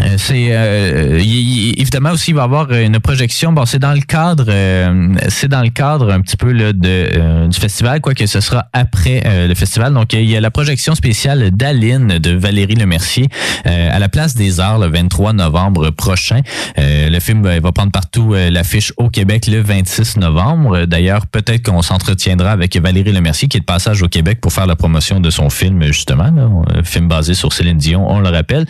Euh, 0.00 0.14
c'est 0.16 0.48
euh, 0.50 1.18
évidemment 1.18 2.12
aussi 2.12 2.30
il 2.30 2.34
va 2.34 2.42
y 2.42 2.44
avoir 2.44 2.72
une 2.72 2.98
projection. 2.98 3.52
Bon 3.52 3.66
c'est 3.66 3.78
dans 3.78 3.92
le 3.92 4.00
cadre 4.00 4.46
euh, 4.48 5.14
c'est 5.28 5.48
dans 5.48 5.60
le 5.60 5.68
cadre 5.68 6.10
un 6.10 6.22
petit 6.22 6.38
peu 6.38 6.52
là, 6.52 6.72
de 6.72 7.46
du 7.48 7.60
festival 7.60 8.00
quoi 8.00 8.14
que 8.14 8.26
ce 8.26 8.40
sera 8.40 8.66
après 8.72 9.22
le 9.48 9.54
festival. 9.54 9.92
Donc 9.92 10.14
il 10.14 10.28
y 10.28 10.36
a 10.36 10.40
la 10.40 10.50
projection 10.50 10.94
spéciale 10.94 11.50
d'Aline 11.50 12.18
de 12.18 12.30
Valérie 12.30 12.74
Lemercier 12.74 13.28
à 13.64 13.98
la 13.98 14.08
place 14.08 14.34
des 14.34 14.60
Arts 14.60 14.78
le 14.78 14.86
23 14.86 15.34
novembre 15.34 15.90
prochain. 15.90 16.40
Le 16.76 17.18
film 17.20 17.42
va 17.42 17.72
prendre 17.72 17.92
partout 17.92 18.34
l'affiche 18.34 18.92
au 18.96 19.08
Québec 19.08 19.46
le 19.46 19.60
26 19.60 20.16
novembre. 20.16 20.86
D'ailleurs 20.86 21.26
peut-être 21.26 21.62
qu'on 21.64 21.82
s'entretiendra 21.82 22.50
avec 22.50 22.76
Valérie 22.76 23.12
Lemercier 23.12 23.48
qui 23.48 23.58
est 23.58 23.60
de 23.60 23.66
passage 23.66 24.02
au 24.02 24.08
Québec 24.08 24.40
pour 24.40 24.52
faire 24.52 24.66
la 24.66 24.76
promotion 24.76 25.20
de 25.20 25.30
son 25.30 25.50
film 25.50 25.84
justement 25.84 26.30
là, 26.30 26.48
film 26.84 27.08
basé 27.08 27.34
sur 27.34 27.52
Céline 27.52 27.78
Dion 27.78 28.06
on 28.08 28.20
le 28.20 28.28
rappelle 28.30 28.66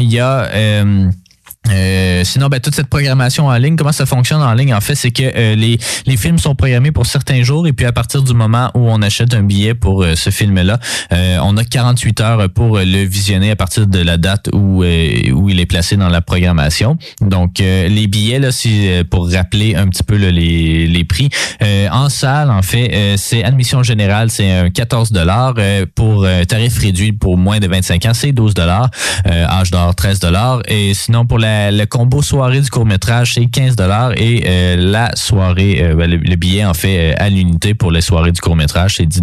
il 0.00 0.12
y 0.12 0.18
a 0.18 0.48
euh, 1.68 2.10
euh, 2.20 2.24
sinon, 2.24 2.48
ben, 2.48 2.60
toute 2.60 2.74
cette 2.74 2.88
programmation 2.88 3.46
en 3.46 3.56
ligne, 3.56 3.76
comment 3.76 3.92
ça 3.92 4.06
fonctionne 4.06 4.42
en 4.42 4.52
ligne, 4.54 4.74
en 4.74 4.80
fait, 4.80 4.94
c'est 4.94 5.10
que 5.10 5.22
euh, 5.22 5.54
les, 5.54 5.78
les 6.06 6.16
films 6.16 6.38
sont 6.38 6.54
programmés 6.54 6.92
pour 6.92 7.06
certains 7.06 7.42
jours 7.42 7.66
et 7.66 7.72
puis 7.72 7.86
à 7.86 7.92
partir 7.92 8.22
du 8.22 8.34
moment 8.34 8.70
où 8.74 8.90
on 8.90 9.02
achète 9.02 9.34
un 9.34 9.42
billet 9.42 9.74
pour 9.74 10.02
euh, 10.02 10.14
ce 10.14 10.30
film-là, 10.30 10.78
on 11.42 11.56
a 11.56 11.64
48 11.64 12.20
heures 12.20 12.50
pour 12.50 12.78
le 12.78 13.04
visionner 13.04 13.50
à 13.50 13.56
partir 13.56 13.86
de 13.86 13.98
la 13.98 14.16
date 14.16 14.48
où, 14.52 14.82
où 14.82 15.48
il 15.48 15.60
est 15.60 15.66
placé 15.66 15.96
dans 15.96 16.08
la 16.08 16.20
programmation. 16.20 16.96
Donc, 17.20 17.58
les 17.58 18.06
billets, 18.06 18.38
là, 18.38 18.52
si, 18.52 18.88
pour 19.10 19.30
rappeler 19.30 19.74
un 19.74 19.88
petit 19.88 20.02
peu 20.02 20.16
les, 20.16 20.86
les 20.86 21.04
prix, 21.04 21.28
en 21.90 22.08
salle, 22.08 22.50
en 22.50 22.62
fait, 22.62 23.16
c'est 23.16 23.44
admission 23.44 23.82
générale, 23.82 24.30
c'est 24.30 24.50
un 24.50 24.70
14 24.70 25.12
dollars 25.12 25.54
pour 25.94 26.26
tarif 26.48 26.78
réduit 26.78 27.12
pour 27.12 27.36
moins 27.36 27.58
de 27.58 27.66
25 27.66 28.06
ans, 28.06 28.14
c'est 28.14 28.32
12 28.32 28.54
dollars, 28.54 28.90
âge 29.26 29.70
d'or 29.70 29.94
13 29.94 30.20
dollars 30.20 30.62
et 30.68 30.94
sinon 30.94 31.26
pour 31.26 31.38
la 31.38 31.49
la- 31.50 31.70
le 31.70 31.84
combo 31.86 32.22
soirée 32.22 32.60
du 32.60 32.70
court-métrage, 32.70 33.34
c'est 33.34 33.46
15 33.46 33.76
et 34.16 34.42
euh, 34.46 34.76
la 34.76 35.10
soirée, 35.16 35.78
euh, 35.82 35.94
ben, 35.94 36.08
le, 36.10 36.16
le 36.18 36.36
billet, 36.36 36.64
en 36.64 36.74
fait, 36.74 37.12
euh, 37.12 37.14
à 37.18 37.28
l'unité 37.28 37.74
pour 37.74 37.90
les 37.90 38.00
soirées 38.00 38.32
du 38.32 38.40
court-métrage, 38.40 38.96
c'est 38.96 39.06
10 39.06 39.22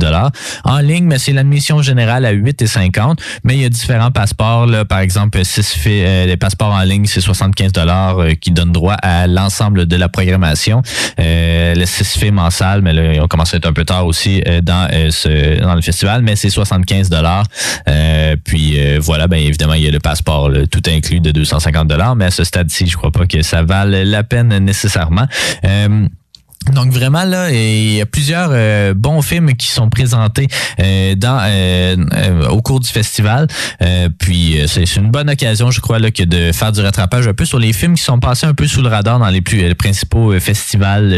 En 0.63 0.79
ligne, 0.79 1.05
mais 1.05 1.17
c'est 1.19 1.33
l'admission 1.33 1.81
générale 1.81 2.25
à 2.25 2.33
8,50 2.33 3.17
mais 3.43 3.55
il 3.55 3.61
y 3.61 3.65
a 3.65 3.69
différents 3.69 4.11
passeports. 4.11 4.65
Là, 4.65 4.85
par 4.85 4.99
exemple, 4.99 5.43
six 5.45 5.73
fi- 5.73 6.01
euh, 6.03 6.25
les 6.25 6.37
passeports 6.37 6.73
en 6.73 6.81
ligne, 6.83 7.05
c'est 7.05 7.21
75 7.21 7.71
euh, 7.77 8.33
qui 8.35 8.51
donnent 8.51 8.71
droit 8.71 8.95
à 8.95 9.27
l'ensemble 9.27 9.85
de 9.85 9.95
la 9.95 10.09
programmation. 10.09 10.81
Euh, 11.19 11.75
le 11.75 11.85
6 11.85 12.17
films 12.19 12.39
en 12.39 12.49
salle, 12.49 12.81
mais 12.81 12.93
là, 12.93 13.21
on 13.23 13.27
commence 13.27 13.53
à 13.53 13.57
être 13.57 13.67
un 13.67 13.73
peu 13.73 13.85
tard 13.85 14.05
aussi 14.05 14.41
euh, 14.47 14.61
dans, 14.61 14.87
euh, 14.91 15.09
ce, 15.11 15.59
dans 15.61 15.75
le 15.75 15.81
festival, 15.81 16.21
mais 16.21 16.35
c'est 16.35 16.49
75 16.49 17.09
euh, 17.87 18.35
Puis 18.43 18.75
euh, 18.79 18.99
voilà, 19.01 19.27
ben 19.27 19.37
évidemment, 19.39 19.73
il 19.73 19.83
y 19.83 19.87
a 19.87 19.91
le 19.91 19.99
passeport, 19.99 20.49
là, 20.49 20.65
tout 20.67 20.81
inclus 20.87 21.19
de 21.19 21.31
250 21.31 21.87
mais 22.17 22.25
à 22.25 22.31
ce 22.31 22.43
stade-ci, 22.43 22.87
je 22.87 22.97
crois 22.97 23.11
pas 23.11 23.25
que 23.25 23.41
ça 23.41 23.63
vale 23.63 23.91
la 23.91 24.23
peine 24.23 24.57
nécessairement. 24.57 25.27
Euh, 25.63 26.07
donc 26.73 26.91
vraiment 26.91 27.23
là, 27.23 27.49
il 27.49 27.93
y 27.93 28.01
a 28.01 28.05
plusieurs 28.05 28.49
euh, 28.51 28.93
bons 28.93 29.21
films 29.21 29.53
qui 29.53 29.67
sont 29.67 29.89
présentés 29.89 30.47
euh, 30.79 31.15
dans 31.15 31.39
euh, 31.41 31.95
euh, 32.13 32.47
au 32.49 32.61
cours 32.61 32.79
du 32.79 32.89
festival. 32.89 33.47
Euh, 33.81 34.09
puis 34.19 34.59
c'est 34.67 34.95
une 34.97 35.09
bonne 35.09 35.29
occasion, 35.29 35.71
je 35.71 35.79
crois, 35.79 35.99
là, 35.99 36.11
que 36.11 36.23
de 36.23 36.51
faire 36.51 36.71
du 36.71 36.81
rattrapage 36.81 37.27
un 37.27 37.33
peu 37.33 37.45
sur 37.45 37.59
les 37.59 37.73
films 37.73 37.95
qui 37.95 38.03
sont 38.03 38.19
passés 38.19 38.45
un 38.45 38.53
peu 38.53 38.67
sous 38.67 38.81
le 38.81 38.89
radar 38.89 39.19
dans 39.19 39.29
les 39.29 39.41
plus 39.41 39.57
les 39.57 39.75
principaux 39.75 40.37
festivals 40.39 41.15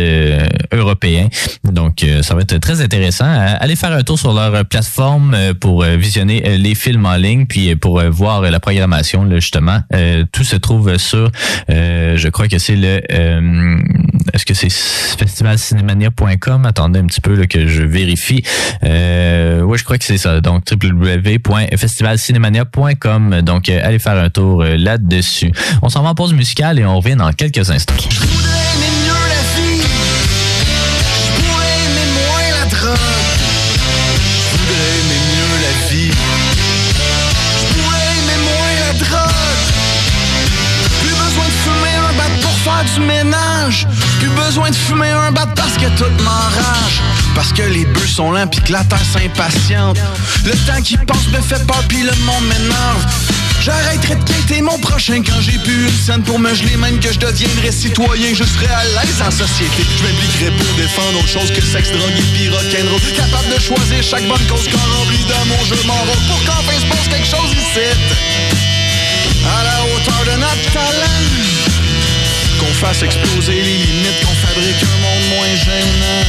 européens. 0.72 1.27
Donc 1.63 2.05
ça 2.22 2.36
va 2.36 2.41
être 2.41 2.58
très 2.58 2.81
intéressant. 2.81 3.25
Allez 3.27 3.75
faire 3.75 3.91
un 3.91 4.03
tour 4.03 4.19
sur 4.19 4.34
leur 4.34 4.65
plateforme 4.65 5.36
pour 5.60 5.84
visionner 5.84 6.58
les 6.58 6.75
films 6.75 7.05
en 7.05 7.15
ligne, 7.15 7.46
puis 7.48 7.75
pour 7.75 8.01
voir 8.10 8.41
la 8.41 8.60
programmation 8.60 9.24
là, 9.24 9.39
justement. 9.39 9.81
Tout 10.31 10.43
se 10.43 10.55
trouve 10.55 10.98
sur, 10.98 11.31
je 11.67 12.29
crois 12.29 12.48
que 12.48 12.60
c'est 12.60 12.75
le, 12.75 13.01
est-ce 14.34 14.46
que 14.46 14.53
c'est 14.53 14.69
festivalcinemania.com 15.29 16.65
Attendez 16.65 17.00
un 17.00 17.05
petit 17.05 17.21
peu 17.21 17.36
là, 17.36 17.45
que 17.45 17.67
je 17.67 17.83
vérifie. 17.83 18.43
Euh, 18.83 19.62
oui, 19.62 19.77
je 19.77 19.83
crois 19.83 20.00
que 20.00 20.05
c'est 20.05 20.17
ça. 20.17 20.41
Donc 20.41 20.63
www.festivalcinemania.com. 20.69 23.41
Donc 23.41 23.69
euh, 23.69 23.79
allez 23.83 24.00
faire 24.00 24.17
un 24.17 24.29
tour 24.29 24.63
euh, 24.63 24.75
là-dessus. 24.75 25.53
On 25.81 25.88
s'en 25.89 26.03
va 26.03 26.09
en 26.09 26.15
pause 26.15 26.33
musicale 26.33 26.79
et 26.79 26.86
on 26.86 26.98
revient 26.98 27.15
dans 27.15 27.31
quelques 27.31 27.69
instants. 27.69 27.93
Ménage. 42.98 43.88
Besoin 44.49 44.71
de 44.71 44.75
fumer 44.75 45.11
un 45.11 45.31
bat 45.31 45.45
parce 45.55 45.73
que 45.73 45.85
tout 45.95 46.09
m'enrage. 46.23 47.03
Parce 47.35 47.53
que 47.53 47.61
les 47.61 47.85
bœufs 47.85 48.07
sont 48.07 48.31
lents 48.31 48.47
pis 48.47 48.59
que 48.61 48.71
la 48.71 48.83
terre 48.83 49.05
s'impatiente. 49.13 49.99
Le 50.43 50.53
temps 50.65 50.81
qui 50.81 50.97
passe 50.97 51.27
me 51.27 51.39
fait 51.39 51.63
peur 51.67 51.83
pis 51.87 52.01
le 52.01 52.15
monde 52.25 52.45
m'énerve. 52.49 53.05
J'arrêterai 53.61 54.15
de 54.15 54.23
quitter 54.23 54.63
mon 54.63 54.79
prochain 54.79 55.21
quand 55.21 55.39
j'ai 55.39 55.59
plus 55.59 55.83
une 55.85 55.93
scène 55.93 56.23
pour 56.23 56.39
me 56.39 56.51
geler, 56.55 56.77
même 56.77 56.99
que 56.99 57.13
je 57.13 57.19
deviendrai 57.19 57.71
citoyen, 57.71 58.33
je 58.33 58.43
serai 58.43 58.65
à 58.73 58.85
l'aise 58.85 59.21
en 59.21 59.29
société. 59.29 59.85
Je 59.85 60.03
m'impliquerai 60.03 60.49
pour 60.57 60.75
défendre 60.77 61.19
autre 61.19 61.29
chose 61.29 61.51
que 61.51 61.61
sexe, 61.61 61.91
drogue 61.91 62.09
et 62.41 62.49
rock'n'roll. 62.49 63.01
Capable 63.15 63.53
de 63.53 63.61
choisir 63.61 64.01
chaque 64.01 64.27
bonne 64.27 64.47
cause 64.49 64.67
quand 64.71 64.97
rempli 64.97 65.23
d'amour, 65.25 65.61
je 65.69 65.75
m'enrôle 65.85 66.23
pour 66.25 66.43
qu'enfin 66.45 66.73
se 66.73 66.87
passe 66.89 67.07
quelque 67.07 67.29
chose 67.29 67.53
ici. 67.53 67.85
À 69.45 69.63
la 69.63 69.83
hauteur 69.93 70.25
de 70.25 70.41
notre 70.41 70.73
talent. 70.73 71.78
Qu'on 72.59 72.73
fasse 72.73 73.03
exploser 73.03 73.53
les 73.53 73.77
limites, 73.77 74.19
qu'on 74.25 74.47
fabrique 74.47 74.83
un 74.83 74.97
monde 75.01 75.37
moins 75.37 75.55
gênant. 75.55 76.25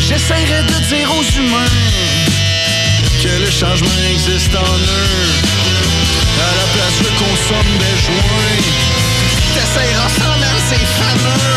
J'essaierai 0.00 0.62
de 0.64 0.94
dire 0.94 1.10
aux 1.14 1.24
humains 1.38 1.72
que 3.22 3.28
le 3.44 3.50
changement 3.50 3.88
existe 4.10 4.54
en 4.54 4.60
eux. 4.60 5.32
À 6.38 6.52
la 6.58 6.66
place, 6.74 6.98
je 6.98 7.10
consomme 7.24 7.78
des 7.78 7.96
joints. 8.04 8.62
T'essaieras 9.54 10.08
sans 10.08 10.38
même, 10.38 10.60
c'est 10.68 10.86
fameux. 10.86 11.51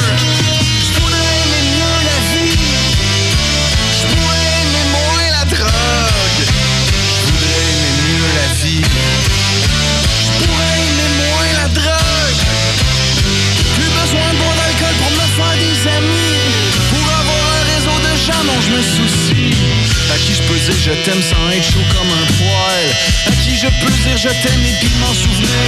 Je 20.86 20.92
t'aime 21.02 21.22
sans 21.24 21.50
être 21.50 21.66
chaud 21.66 21.82
comme 21.98 22.12
un 22.14 22.28
poil. 22.38 22.86
À 23.26 23.32
qui 23.42 23.58
je 23.58 23.66
peux 23.82 23.92
dire 24.06 24.18
je 24.18 24.30
t'aime 24.30 24.62
et 24.62 24.76
puis 24.80 24.94
m'en 25.02 25.14
souvenir? 25.16 25.66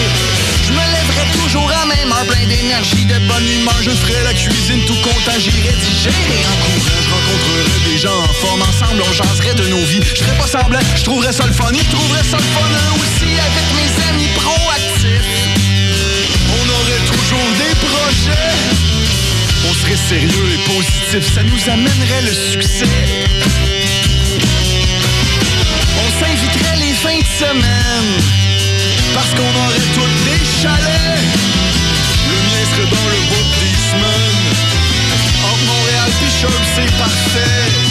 Je 0.62 0.72
me 0.72 0.78
lèverai 0.78 1.26
toujours 1.42 1.72
à 1.72 1.88
même 1.88 2.12
heure, 2.12 2.26
plein 2.28 2.46
d'énergie, 2.46 3.06
de 3.06 3.18
bonne 3.26 3.48
humeur. 3.50 3.74
Je 3.82 3.90
ferai 3.90 4.22
la 4.24 4.34
cuisine 4.36 4.86
tout 4.86 5.00
content, 5.02 5.40
j'irai 5.40 5.74
digérer 5.74 6.46
en 6.46 6.58
courant. 6.62 7.02
Je 7.02 7.10
rencontrerai 7.10 7.80
des 7.90 7.98
gens 7.98 8.14
en 8.14 8.34
forme 8.46 8.62
ensemble, 8.62 9.02
on 9.02 9.12
jaserait 9.12 9.56
de 9.56 9.68
nos 9.70 9.84
vies. 9.90 10.04
Je 10.14 10.20
serais 10.22 10.38
pas 10.38 10.46
semblant, 10.46 10.86
je 10.96 11.04
trouverais 11.04 11.34
ça 11.34 11.48
le 11.48 11.54
fun, 11.54 11.72
ils 11.74 11.90
trouveraient 11.90 12.28
ça 12.30 12.38
le 12.38 12.50
fun 12.54 12.70
aussi 13.02 13.34
avec 13.42 13.68
mes 13.74 13.90
amis 14.14 14.30
proactifs. 14.38 15.26
On 16.62 16.66
aurait 16.78 17.06
toujours 17.10 17.50
des 17.58 17.74
projets. 17.90 18.54
On 19.68 19.74
serait 19.74 19.98
sérieux 19.98 20.50
et 20.54 20.62
positif, 20.70 21.34
ça 21.34 21.42
nous 21.42 21.74
amènerait 21.74 22.22
le 22.22 22.34
succès. 22.34 22.86
Parce 27.40 29.30
qu'on 29.36 29.42
aurait 29.42 29.86
toutes 29.94 30.24
des 30.26 30.44
chalets. 30.44 31.22
Le 32.30 32.36
mien 32.36 32.64
serait 32.72 32.90
dans 32.90 33.08
le 33.10 33.20
bout 33.30 33.48
des 33.60 33.78
semaines 33.92 34.48
Entre 35.46 35.66
Montréal 35.66 36.10
Sherb, 36.30 36.52
c'est 36.76 36.92
parfait 36.98 37.87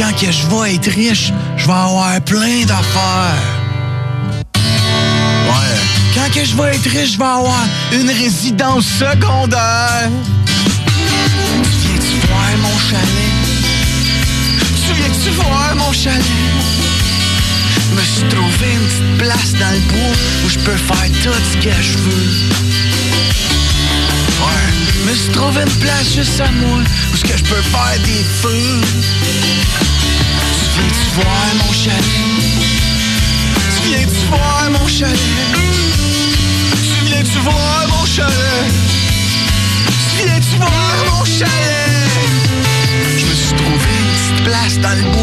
quand 0.00 0.12
que 0.16 0.32
je 0.32 0.46
vais 0.46 0.74
être 0.76 0.90
riche, 0.90 1.30
je 1.58 1.66
vais 1.66 1.72
avoir 1.72 2.18
plein 2.22 2.64
d'affaires. 2.64 3.34
Ouais. 4.54 5.76
Quand 6.14 6.32
que 6.32 6.42
je 6.42 6.56
vais 6.56 6.74
être 6.74 6.88
riche, 6.88 7.12
je 7.12 7.18
vais 7.18 7.24
avoir 7.24 7.66
une 7.92 8.08
résidence 8.08 8.86
secondaire. 8.86 10.08
Tu 10.86 11.88
viens-tu 11.88 12.26
voir 12.28 12.50
mon 12.62 12.78
chalet? 12.88 13.32
Tu 14.86 14.92
viens-tu 14.94 15.30
voir 15.32 15.76
mon 15.76 15.92
chalet? 15.92 16.24
me 17.94 18.02
suis 18.02 18.28
trouvé 18.28 18.72
une 18.72 18.86
petite 18.86 19.18
place 19.18 19.52
dans 19.60 19.72
le 19.72 19.80
bois 19.80 20.16
où 20.44 20.48
je 20.48 20.58
peux 20.60 20.76
faire 20.76 21.10
tout 21.22 21.40
ce 21.52 21.56
que 21.58 21.82
je 21.82 21.98
veux. 21.98 22.30
Ouais, 24.40 25.10
me 25.10 25.14
suis 25.14 25.32
trouvé 25.32 25.60
une 25.62 25.78
place 25.80 26.14
juste 26.14 26.40
à 26.40 26.50
moi 26.52 26.78
où 27.12 27.16
ce 27.16 27.24
que 27.24 27.36
je 27.36 27.44
peux 27.44 27.62
faire 27.62 27.98
des 28.06 28.24
feux. 28.40 29.89
Tu 30.80 30.86
viens-tu 30.86 31.10
voir 31.16 31.46
mon 31.62 31.72
chalet? 31.72 31.96
Tu 33.74 33.88
viens-tu 33.88 34.26
voir 34.28 34.70
mon 34.72 34.86
chalet? 34.88 35.16
Tu 36.72 37.06
viens-tu 37.06 37.38
voir 37.42 37.86
mon 37.88 38.06
chalet? 38.06 38.72
Tu 40.16 40.24
viens-tu 40.26 40.56
voir 40.56 40.94
mon 41.12 41.24
chalet? 41.24 41.50
Je 43.18 43.24
me 43.26 43.34
suis 43.34 43.54
trouvé 43.56 43.90
une 44.00 44.10
petite 44.14 44.44
place 44.44 44.78
dans 44.80 44.96
le 44.96 45.02
bois 45.12 45.20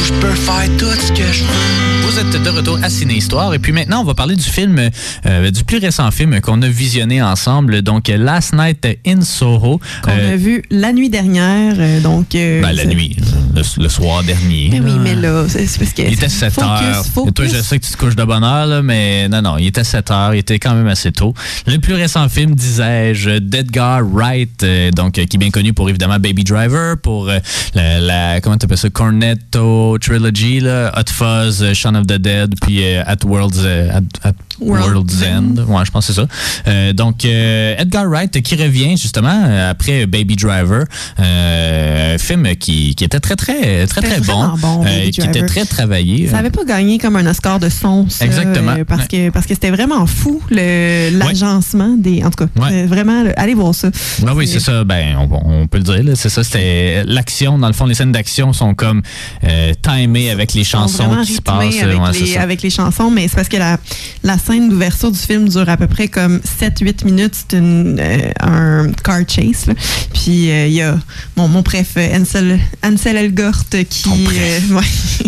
où 0.00 0.04
je 0.06 0.12
peux 0.14 0.34
faire 0.34 0.68
tout 0.78 1.00
ce 1.00 1.10
que 1.12 1.32
je 1.32 1.42
veux. 1.44 2.06
Vous 2.06 2.18
êtes 2.18 2.42
de 2.42 2.48
retour 2.50 2.78
à 2.82 2.90
Ciné 2.90 3.14
Histoire 3.14 3.54
et 3.54 3.58
puis 3.58 3.72
maintenant 3.72 4.00
on 4.02 4.04
va 4.04 4.14
parler 4.14 4.36
du 4.36 4.42
film, 4.48 4.90
euh, 5.26 5.50
du 5.50 5.64
plus 5.64 5.78
récent 5.78 6.10
film 6.10 6.40
qu'on 6.40 6.60
a 6.62 6.68
visionné 6.68 7.22
ensemble, 7.22 7.82
donc 7.82 8.08
Last 8.08 8.52
Night 8.54 8.86
in 9.06 9.22
Soho. 9.22 9.80
Qu'on 10.04 10.10
Euh, 10.10 10.34
a 10.34 10.36
vu 10.36 10.62
la 10.70 10.92
nuit 10.92 11.08
dernière. 11.10 11.74
euh, 11.78 12.00
donc, 12.00 12.34
euh, 12.34 12.60
ben, 12.60 12.72
la 12.72 12.84
nuit. 12.84 13.16
Le, 13.54 13.62
le 13.82 13.88
soir 13.88 14.22
dernier. 14.22 14.68
Mais 14.72 14.80
oui, 14.80 14.90
là. 14.90 14.96
mais 15.02 15.14
là, 15.14 15.44
c'est 15.48 15.78
parce 15.78 15.92
que. 15.92 16.02
Il 16.02 16.12
était 16.14 16.28
7 16.28 16.52
focus, 16.52 16.68
heures. 16.68 17.04
focus. 17.06 17.34
Toi, 17.34 17.44
je 17.46 17.62
sais 17.62 17.78
que 17.78 17.86
tu 17.86 17.92
te 17.92 17.96
couches 17.96 18.16
de 18.16 18.24
bonne 18.24 18.44
heure, 18.44 18.66
là, 18.66 18.82
mais 18.82 19.28
non, 19.28 19.42
non, 19.42 19.58
il 19.58 19.66
était 19.66 19.84
7 19.84 20.10
heures. 20.10 20.34
Il 20.34 20.38
était 20.38 20.58
quand 20.58 20.74
même 20.74 20.86
assez 20.88 21.12
tôt. 21.12 21.34
Le 21.66 21.78
plus 21.78 21.94
récent 21.94 22.28
film, 22.28 22.54
disais-je, 22.54 23.38
d'Edgar 23.38 24.02
Wright, 24.04 24.62
euh, 24.62 24.90
donc, 24.90 25.18
euh, 25.18 25.24
qui 25.26 25.36
est 25.36 25.38
bien 25.38 25.50
connu 25.50 25.72
pour 25.72 25.88
évidemment 25.88 26.18
Baby 26.18 26.44
Driver, 26.44 26.96
pour 26.98 27.28
euh, 27.28 27.38
la, 27.74 28.00
la- 28.00 28.40
comment 28.40 28.56
tu 28.56 28.64
appelles 28.64 28.78
ça, 28.78 28.90
Cornetto 28.90 29.98
Trilogy, 30.00 30.60
là, 30.60 30.92
Hot 30.96 31.10
Fuzz, 31.12 31.62
euh, 31.62 31.74
Shaun 31.74 31.94
of 31.96 32.06
the 32.06 32.18
Dead, 32.18 32.54
puis 32.60 32.82
euh, 32.82 33.02
At 33.06 33.24
World's, 33.24 33.58
euh, 33.64 33.90
at, 33.90 34.28
at 34.28 34.34
World's 34.60 34.86
World's 34.92 35.22
End. 35.22 35.54
Ouais, 35.68 35.84
je 35.84 35.90
pense 35.90 36.06
que 36.06 36.12
c'est 36.12 36.20
ça. 36.20 36.26
Euh, 36.66 36.92
donc, 36.92 37.24
euh, 37.24 37.74
Edgar 37.78 38.06
Wright 38.08 38.40
qui 38.42 38.54
revient 38.56 38.96
justement 38.96 39.68
après 39.70 40.06
Baby 40.06 40.36
Driver, 40.36 40.84
euh, 41.18 42.14
un 42.14 42.18
film 42.18 42.46
qui, 42.56 42.94
qui 42.94 43.04
était 43.04 43.20
très, 43.20 43.36
très, 43.36 43.41
très, 43.44 43.86
très 43.86 44.02
C'était 44.02 44.20
bon, 44.20 44.48
bon, 44.58 44.84
euh, 44.86 45.10
qui 45.10 45.20
était 45.20 45.44
très 45.46 45.64
travaillé. 45.64 46.26
Ça 46.28 46.36
n'avait 46.36 46.50
pas 46.50 46.64
gagné 46.64 46.98
comme 46.98 47.16
un 47.16 47.26
Oscar 47.26 47.58
de 47.58 47.68
son, 47.68 48.08
ça, 48.08 48.24
Exactement. 48.24 48.72
euh, 48.78 48.84
parce, 48.84 49.08
que, 49.08 49.30
parce 49.30 49.46
que 49.46 49.54
c'était 49.54 49.70
vraiment 49.70 50.06
fou, 50.06 50.40
le- 50.50 51.10
l'agencement 51.18 51.94
des. 51.98 52.22
En 52.24 52.30
tout 52.30 52.44
cas, 52.46 52.62
Ouais. 52.62 52.84
euh, 52.84 52.86
vraiment, 52.86 53.22
le- 53.24 53.38
allez 53.38 53.54
voir 53.54 53.74
ça. 53.74 53.90
Ben 54.22 54.32
oui, 54.34 54.46
c'est 54.46 54.60
ça. 54.60 54.84
Ben, 54.84 55.16
on, 55.18 55.62
on 55.62 55.66
peut 55.66 55.78
le 55.78 55.84
dire. 55.84 56.16
C'est 56.16 56.28
ça. 56.28 56.44
C'était 56.44 57.02
l'action. 57.04 57.58
Dans 57.58 57.66
le 57.68 57.72
fond, 57.72 57.86
les 57.86 57.94
scènes 57.94 58.12
d'action 58.12 58.52
sont 58.52 58.74
comme 58.74 59.02
euh, 59.44 59.72
timées 59.82 60.30
avec 60.30 60.52
les 60.54 60.64
chansons 60.64 61.16
qui 61.24 61.34
se 61.34 61.40
passent. 61.42 61.56
Avec, 61.82 61.98
Ouais, 62.02 62.12
les, 62.20 62.36
avec 62.36 62.62
les 62.62 62.70
chansons, 62.70 63.10
mais 63.10 63.28
c'est 63.28 63.36
parce 63.36 63.48
que 63.48 63.56
la, 63.56 63.78
la 64.22 64.38
scène 64.38 64.68
d'ouverture 64.68 65.10
du 65.10 65.18
film 65.18 65.48
dure 65.48 65.68
à 65.68 65.76
peu 65.76 65.86
près 65.86 66.08
comme 66.08 66.40
7-8 66.60 67.04
minutes. 67.04 67.34
C'est 67.50 67.58
euh, 67.60 68.30
un 68.40 68.90
car 69.04 69.18
chase. 69.28 69.66
là. 69.66 69.74
Puis 70.14 70.50
euh, 70.50 70.66
il 70.66 70.72
y 70.74 70.82
a 70.82 70.96
mon, 71.36 71.48
mon 71.48 71.62
préf, 71.62 71.92
euh, 71.96 72.18
Ansel, 72.20 72.58
Ansel 72.84 73.16
Elgort, 73.36 73.64
qui. 73.88 74.08
Euh, 74.10 74.58
ouais. 74.74 74.82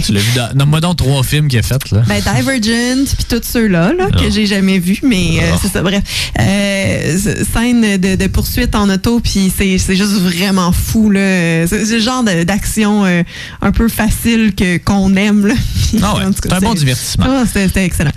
Tu 0.05 0.13
l'as 0.13 0.21
vu 0.21 0.31
dans. 0.37 0.81
Donc 0.81 0.97
trois 0.97 1.23
films 1.23 1.49
qu'il 1.49 1.59
a 1.59 1.63
fait, 1.63 1.91
là. 1.93 2.03
Ben, 2.07 2.17
Divergent, 2.21 3.05
puis 3.17 3.25
tous 3.29 3.41
ceux-là, 3.51 3.93
là, 3.97 4.07
que 4.11 4.27
Ah. 4.27 4.31
j'ai 4.31 4.47
jamais 4.47 4.79
vus, 4.79 4.99
mais 5.03 5.39
euh, 5.41 5.51
Ah. 5.55 5.59
c'est 5.63 5.69
ça, 5.69 5.83
bref. 5.83 6.03
Euh, 6.39 7.19
scène 7.53 7.97
de, 7.99 8.17
de 8.17 8.27
poursuite 8.27 8.75
en 8.75 8.89
auto, 8.91 9.21
puis 9.21 9.51
c'est 9.57 9.79
c'est 9.79 9.97
juste 9.97 10.13
vraiment 10.21 10.73
fou, 10.73 11.11
là. 11.11 11.67
C'est 11.67 11.85
le 11.91 12.01
genre 12.01 12.23
de- 12.23 12.45
d'action 12.45 13.05
un 13.05 13.73
peu 13.73 13.89
facile 13.89 14.55
que 14.55 14.77
qu'on 14.79 15.15
aime, 15.17 15.47
là. 15.47 15.55
Ah 16.03 16.17
ouais, 16.17 16.23
c'est 16.43 16.53
un 16.53 16.61
bon 16.61 16.75
divertissement. 16.75 17.45
C'était 17.51 17.85
excellent. 17.85 18.11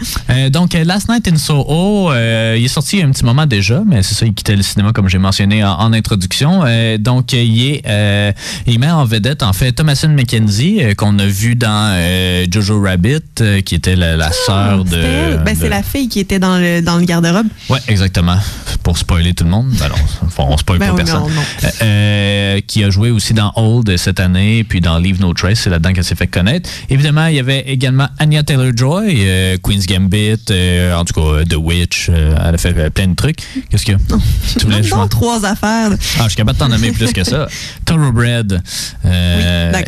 Donc, 0.52 0.74
Last 0.74 1.10
Night 1.10 1.28
in 1.28 1.38
Soho, 1.38 2.12
il 2.14 2.66
est 2.66 2.68
sorti 2.68 2.98
il 2.98 3.00
y 3.00 3.04
a 3.04 3.06
un 3.06 3.12
petit 3.12 3.26
moment 3.26 3.46
déjà, 3.46 3.84
mais 3.86 4.04
c'est 4.04 4.16
ça, 4.16 4.26
il 4.26 4.34
quittait 4.34 4.56
le 4.56 4.64
cinéma 4.64 4.92
comme 4.94 5.08
j'ai 5.10 5.18
mentionné 5.20 5.64
en, 5.64 5.74
en 5.74 5.94
introduction. 5.94 6.64
Donc, 7.00 7.34
il, 7.34 7.72
est, 7.72 8.34
il 8.66 8.80
met 8.80 8.90
en 8.90 9.06
vedette, 9.06 9.44
en 9.44 9.54
fait, 9.54 9.77
Thomasin 9.78 10.08
McKenzie, 10.10 10.80
euh, 10.82 10.94
qu'on 10.96 11.20
a 11.20 11.26
vu 11.28 11.56
dans 11.56 11.94
euh, 11.96 12.46
Jojo 12.52 12.82
Rabbit, 12.82 13.20
euh, 13.42 13.62
qui 13.62 13.76
était 13.76 13.96
la, 13.96 14.18
la 14.18 14.32
sœur 14.32 14.84
de... 14.84 15.38
Ben, 15.46 15.54
de- 15.54 15.60
c'est 15.60 15.70
la 15.70 15.84
fille 15.84 16.10
qui 16.10 16.20
était 16.20 16.40
dans 16.40 16.58
le, 16.58 16.82
dans 16.82 16.98
le 16.98 17.06
garde-robe. 17.06 17.46
Ouais, 17.70 17.78
exactement. 17.88 18.38
Pour 18.82 18.98
spoiler 18.98 19.36
tout 19.36 19.44
le 19.44 19.52
monde. 19.52 19.70
Ben 19.80 19.90
non, 19.90 19.96
on 20.40 20.58
spoil 20.58 20.80
Ben 20.80 20.88
pas 20.88 20.94
oui, 20.94 20.98
personne. 21.04 21.20
non, 21.22 21.30
non. 21.30 21.70
Euh, 21.84 22.60
qui 22.66 22.84
a 22.84 22.90
joué 22.90 23.12
aussi 23.12 23.34
dans 23.36 23.52
Old 23.56 23.96
cette 23.98 24.20
année, 24.20 24.64
puis 24.64 24.82
dans 24.82 24.98
Leave 24.98 25.20
No 25.22 25.34
Trace, 25.36 25.60
c'est 25.60 25.70
là-dedans 25.70 25.94
qu'elle 25.94 26.04
s'est 26.04 26.16
fait 26.16 26.26
connaître. 26.28 26.68
Évidemment, 26.90 27.28
il 27.28 27.36
y 27.36 27.40
avait 27.40 27.60
également 27.68 28.08
Anya 28.18 28.42
Taylor-Joy, 28.42 29.16
euh, 29.20 29.58
Queen's 29.62 29.86
Gambit, 29.86 30.38
euh, 30.50 30.96
en 30.96 31.06
tout 31.06 31.14
cas 31.14 31.44
The 31.48 31.56
Witch, 31.58 32.10
elle 32.10 32.56
a 32.56 32.58
fait 32.58 32.90
plein 32.90 33.08
de 33.10 33.16
trucs. 33.16 33.40
Qu'est-ce 33.70 33.86
qu'il 33.86 33.94
y 33.94 33.98
a? 33.98 34.18
Tu 34.58 34.66
voulais 34.66 34.82
vois? 34.82 35.08
trois 35.08 35.46
affaires. 35.46 35.92
Ah, 36.20 36.24
je 36.24 36.30
suis 36.30 36.36
capable 36.38 36.58
de 36.58 36.64
t'en 36.64 36.70
nommer 36.70 36.92
plus 36.92 37.14
que 37.14 37.24
ça. 37.24 37.48
Thoroughbred, 37.86 38.62
Oui. 39.04 39.12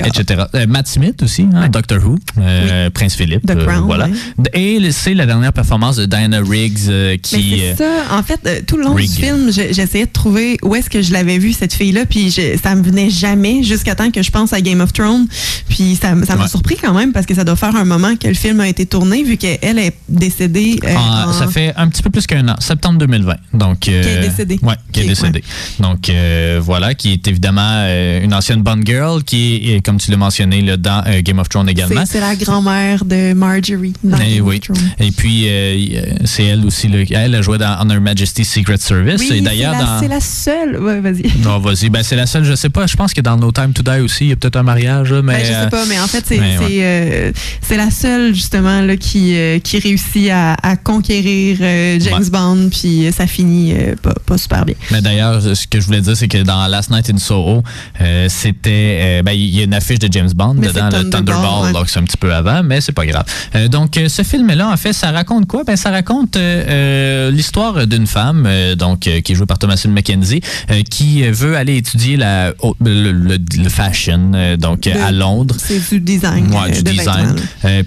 Etc. 0.06 0.44
Euh, 0.56 0.66
Matt 0.68 0.88
Smith 0.88 1.22
aussi, 1.24 1.46
hein, 1.54 1.70
Doctor 1.70 2.00
Who, 2.04 2.18
euh, 2.40 2.90
Prince 2.90 3.16
Philippe. 3.16 3.46
The 3.46 3.52
euh, 3.52 3.66
Crown, 3.66 3.86
voilà. 3.86 4.08
Et 4.54 4.80
c'est 4.92 5.14
la 5.14 5.26
dernière 5.26 5.54
performance 5.54 5.96
de 5.98 6.06
Diana 6.06 6.40
Riggs 6.42 7.20
qui... 7.22 7.60
c'est 7.60 7.76
ça. 7.84 8.18
En 8.18 8.24
fait, 8.24 8.66
tout 8.66 8.78
le 8.78 8.84
long 8.84 8.96
du 8.96 9.08
film, 9.08 9.52
je- 9.52 9.74
j'essayais 9.74 10.06
de 10.06 10.12
trouver 10.12 10.58
où 10.64 10.76
est-ce 10.76 10.90
que 10.90 11.02
je 11.02 11.14
l'avais 11.14 11.38
vue, 11.38 11.54
cette 11.54 11.74
fille-là, 11.74 12.06
puis 12.06 12.30
je- 12.32 12.58
ça 12.62 12.76
me 12.76 12.84
venait 12.84 13.10
jamais 13.10 13.64
jusqu'à 13.64 13.96
temps 13.96 14.12
que 14.12 14.22
je 14.22 14.32
pense 14.32 14.54
à 14.54 14.62
Game 14.62 14.82
of 14.82 14.94
Thrones. 14.94 15.28
Puis 15.70 15.96
ça, 16.02 16.10
ça 16.26 16.36
m'a 16.36 16.44
Ouais. 16.44 16.50
surpris 16.50 16.78
quand 16.82 16.94
même 16.94 17.12
parce 17.12 17.26
que 17.26 17.36
ça 17.36 17.44
doit 17.44 17.56
faire 17.56 17.76
un 17.76 17.86
moment 17.86 18.16
que 18.16 18.28
le 18.28 18.34
film 18.34 18.60
a 18.62 18.68
été 18.68 18.86
tourné 18.86 19.24
vu 19.24 19.38
qu'elle 19.38 19.78
est 19.80 19.94
décédée. 20.08 20.80
euh, 20.84 20.94
Ah, 20.98 21.26
en- 21.30 21.34
Ça 21.34 21.48
fait 21.48 21.74
un 21.78 21.88
petit 21.88 22.02
peu 22.02 22.10
plus 22.10 22.26
qu'un 22.28 22.48
an, 22.48 22.56
septembre 22.60 23.00
2020. 23.00 23.36
Donc, 23.54 23.88
euh, 23.88 24.02
Qui 24.04 24.10
est 24.10 24.20
décédée. 24.30 24.60
Ouais, 24.62 24.76
qui 24.92 25.02
est 25.02 25.08
décédée. 25.08 25.44
Donc, 25.80 26.10
euh, 26.10 26.60
voilà, 26.62 26.94
qui 26.94 27.14
est 27.14 27.28
évidemment 27.28 27.86
une 28.24 28.34
ancienne 28.34 28.62
Bond 28.62 28.82
Girl, 28.86 29.24
qui 29.24 29.69
comme 29.84 29.98
tu 30.00 30.12
l'as 30.12 30.18
mentionné, 30.18 30.62
là, 30.62 30.78
dans 30.78 31.04
euh, 31.08 31.22
Game 31.22 31.40
of 31.40 31.50
Thrones 31.50 31.70
également. 31.70 32.04
C'est 32.06 32.20
la 32.20 32.36
grand-mère 32.36 33.06
de 33.06 33.34
Marjorie 33.34 33.94
dans 34.04 34.18
Eh 34.18 34.36
Game 34.36 34.42
of 34.44 34.48
oui. 34.50 34.60
Thrones. 34.60 34.78
Et 35.00 35.12
puis, 35.12 35.46
euh, 35.48 35.52
euh, 35.96 36.02
c'est 36.26 36.44
elle 36.46 36.66
aussi, 36.66 36.88
là, 36.88 37.00
elle 37.12 37.36
a 37.36 37.42
joué 37.42 37.58
dans 37.58 37.78
On 37.82 37.90
Her 37.90 38.02
Majesty's 38.02 38.50
Secret 38.50 38.78
Service. 38.78 39.20
Oui, 39.22 39.28
et 39.28 39.44
c'est 39.44 39.56
la, 39.64 39.72
dans. 39.74 40.00
c'est 40.00 40.08
la 40.08 40.20
seule. 40.20 40.78
Ouais, 40.82 41.00
vas-y. 41.00 41.24
Non, 41.44 41.60
vas-y. 41.60 41.90
Ben, 41.90 42.04
c'est 42.04 42.16
la 42.16 42.26
seule, 42.26 42.44
je 42.44 42.56
sais 42.56 42.70
pas. 42.70 42.86
Je 42.88 42.96
pense 42.96 43.14
que 43.14 43.22
dans 43.22 43.38
No 43.38 43.52
Time 43.52 43.72
to 43.74 43.82
Die 43.84 44.02
aussi, 44.02 44.26
il 44.26 44.30
y 44.30 44.34
a 44.34 44.36
peut-être 44.36 44.58
un 44.58 44.64
mariage, 44.64 45.12
là, 45.12 45.22
mais. 45.22 45.34
Ben, 45.38 45.46
je 45.46 45.52
euh, 45.52 45.64
sais 45.64 45.70
pas, 45.70 45.86
mais 45.88 46.00
en 46.00 46.08
fait, 46.08 46.24
c'est 46.26 46.40
ouais. 46.40 46.58
euh, 46.82 47.32
la 47.72 47.92
seule, 47.92 48.34
justement, 48.34 48.82
là, 48.82 48.98
qui, 48.98 49.36
euh, 49.36 49.60
qui 49.60 49.80
réussit 49.80 50.30
à, 50.32 50.54
à 50.62 50.76
conquérir 50.76 51.58
euh, 51.62 51.98
James 52.00 52.20
Ouais. 52.24 52.30
Bond, 52.30 52.70
puis 52.70 53.08
euh, 53.08 53.12
ça 53.12 53.26
finit 53.28 53.74
euh, 53.74 53.96
pas, 54.02 54.14
pas 54.26 54.38
super 54.38 54.66
bien. 54.66 54.76
Mais 54.92 55.02
d'ailleurs, 55.02 55.42
ce 55.42 55.66
que 55.68 55.80
je 55.80 55.86
voulais 55.86 56.02
dire, 56.02 56.16
c'est 56.18 56.28
que 56.28 56.44
dans 56.44 56.68
Last 56.68 56.90
Night 56.92 57.10
in 57.10 57.18
Soho, 57.18 57.64
euh, 58.02 58.28
c'était. 58.30 59.00
euh, 59.02 59.24
ben, 59.24 59.32
il 59.32 59.59
y 59.60 59.64
a 59.64 59.66
une 59.66 59.74
affiche 59.74 60.00
de 60.00 60.08
James 60.12 60.32
Bond 60.36 60.56
Mais 60.58 60.68
dedans, 60.68 60.86
le 60.86 60.92
Thunderball, 60.92 61.12
Thunderball, 61.12 61.66
ouais. 61.66 61.74
donc 61.74 61.90
c'est 61.90 62.00
un 62.00 62.04
petit 62.04 62.18
peu 62.18 62.34
avant, 62.34 62.64
mais 62.64 62.82
c'est 62.82 62.92
pas 62.92 63.06
grave. 63.06 63.26
Euh, 63.56 63.68
donc, 63.68 63.98
euh, 63.98 64.10
ce 64.10 64.24
film-là, 64.24 64.70
en 64.70 64.78
fait, 64.78 64.94
ça 64.94 65.12
raconte 65.12 65.48
quoi? 65.48 65.64
Ben, 65.64 65.76
ça 65.76 65.92
raconte 65.92 66.36
euh, 66.38 67.32
l'histoire 67.32 67.86
d'une 67.88 68.08
femme, 68.08 68.48
donc, 68.78 69.00
qui 69.02 69.10
est 69.10 69.36
jouée 69.36 69.46
par 69.46 69.60
Thomasin 69.60 69.90
McKenzie, 69.90 70.42
qui 70.90 71.24
veut 71.24 71.56
aller 71.56 71.78
étudier 71.78 72.18
la, 72.18 72.54
oh, 72.60 72.76
le, 72.84 73.12
le- 73.12 73.38
le 73.58 73.70
fashion, 73.70 74.32
donc, 74.58 74.88
à 74.88 75.12
Londres. 75.12 75.56
C'est 75.58 75.80
du 75.90 76.00
design. 76.00 76.54
Ouais, 76.54 76.72
du 76.72 76.84
de 76.84 76.92
design. 76.92 77.36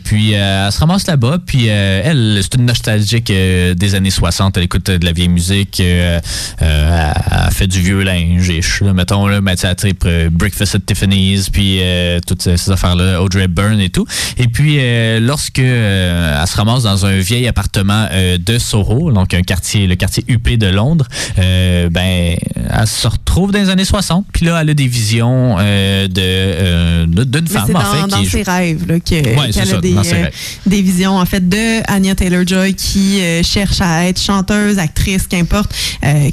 puis 0.04 0.32
elle 0.32 0.70
se 0.72 0.78
ramasse 0.78 1.06
là-bas, 1.06 1.38
puis 1.44 1.66
elle, 1.66 2.40
c'est 2.42 2.54
une 2.54 2.66
nostalgique 2.66 3.26
des 3.32 3.94
années 3.94 4.10
60. 4.10 4.56
Elle 4.56 4.64
écoute 4.64 4.90
de 4.90 5.04
la 5.04 5.12
vieille 5.12 5.28
musique, 5.28 5.80
elle, 5.80 6.20
elle 6.60 7.52
fait 7.52 7.66
du 7.66 7.80
vieux 7.80 8.02
linge, 8.02 8.48
ish, 8.48 8.80
là, 8.82 8.92
mettons, 8.92 9.26
là, 9.26 9.40
mais 9.40 9.54
elle 9.62 10.30
Breakfast 10.30 10.74
at 10.74 10.80
Tiffany's, 10.80 11.50
puis 11.50 11.61
euh, 11.80 12.18
toutes 12.26 12.42
ces, 12.42 12.56
ces 12.56 12.70
affaires-là, 12.70 13.22
Audrey 13.22 13.48
Byrne 13.48 13.80
et 13.80 13.88
tout. 13.90 14.06
Et 14.38 14.46
puis, 14.48 14.76
euh, 14.78 15.20
lorsque 15.20 15.58
euh, 15.58 16.40
elle 16.40 16.46
se 16.48 16.56
ramasse 16.56 16.82
dans 16.84 17.06
un 17.06 17.18
vieil 17.18 17.46
appartement 17.48 18.06
euh, 18.12 18.38
de 18.38 18.58
Soho, 18.58 19.12
donc 19.12 19.34
un 19.34 19.42
quartier, 19.42 19.86
le 19.86 19.94
quartier 19.96 20.24
huppé 20.28 20.56
de 20.56 20.66
Londres, 20.66 21.06
ben, 21.36 22.36
elle 22.70 22.86
se 22.86 23.08
retrouve 23.08 23.52
dans 23.52 23.58
les 23.58 23.68
années 23.70 23.84
60, 23.84 24.26
puis 24.32 24.46
là, 24.46 24.58
elle 24.60 24.70
a 24.70 24.74
des 24.74 24.86
visions 24.86 25.56
de, 25.56 27.04
d'une 27.24 27.46
femme, 27.48 27.64
c'est 27.66 27.74
en 27.76 27.80
dans, 27.80 27.92
fait, 27.94 28.08
dans 28.08 28.20
qui 28.20 28.26
ses 28.26 28.42
rêves 28.42 28.86
là, 28.86 29.00
que- 29.00 29.14
Ouais, 29.38 29.46
c'est 29.52 29.60
qu'elle 29.60 29.68
ça, 29.68 29.76
a 29.76 29.80
des, 29.80 29.94
dans 29.94 30.04
ses 30.04 30.12
rêves. 30.14 30.32
des 30.66 30.82
visions 30.82 31.16
en 31.18 31.26
fait 31.26 31.48
de 31.48 31.90
Anya 31.90 32.14
Taylor-Joy 32.14 32.74
qui 32.74 33.20
cherche 33.42 33.80
à 33.80 34.06
être 34.06 34.20
chanteuse, 34.20 34.78
actrice, 34.78 35.26
qu'importe, 35.26 35.72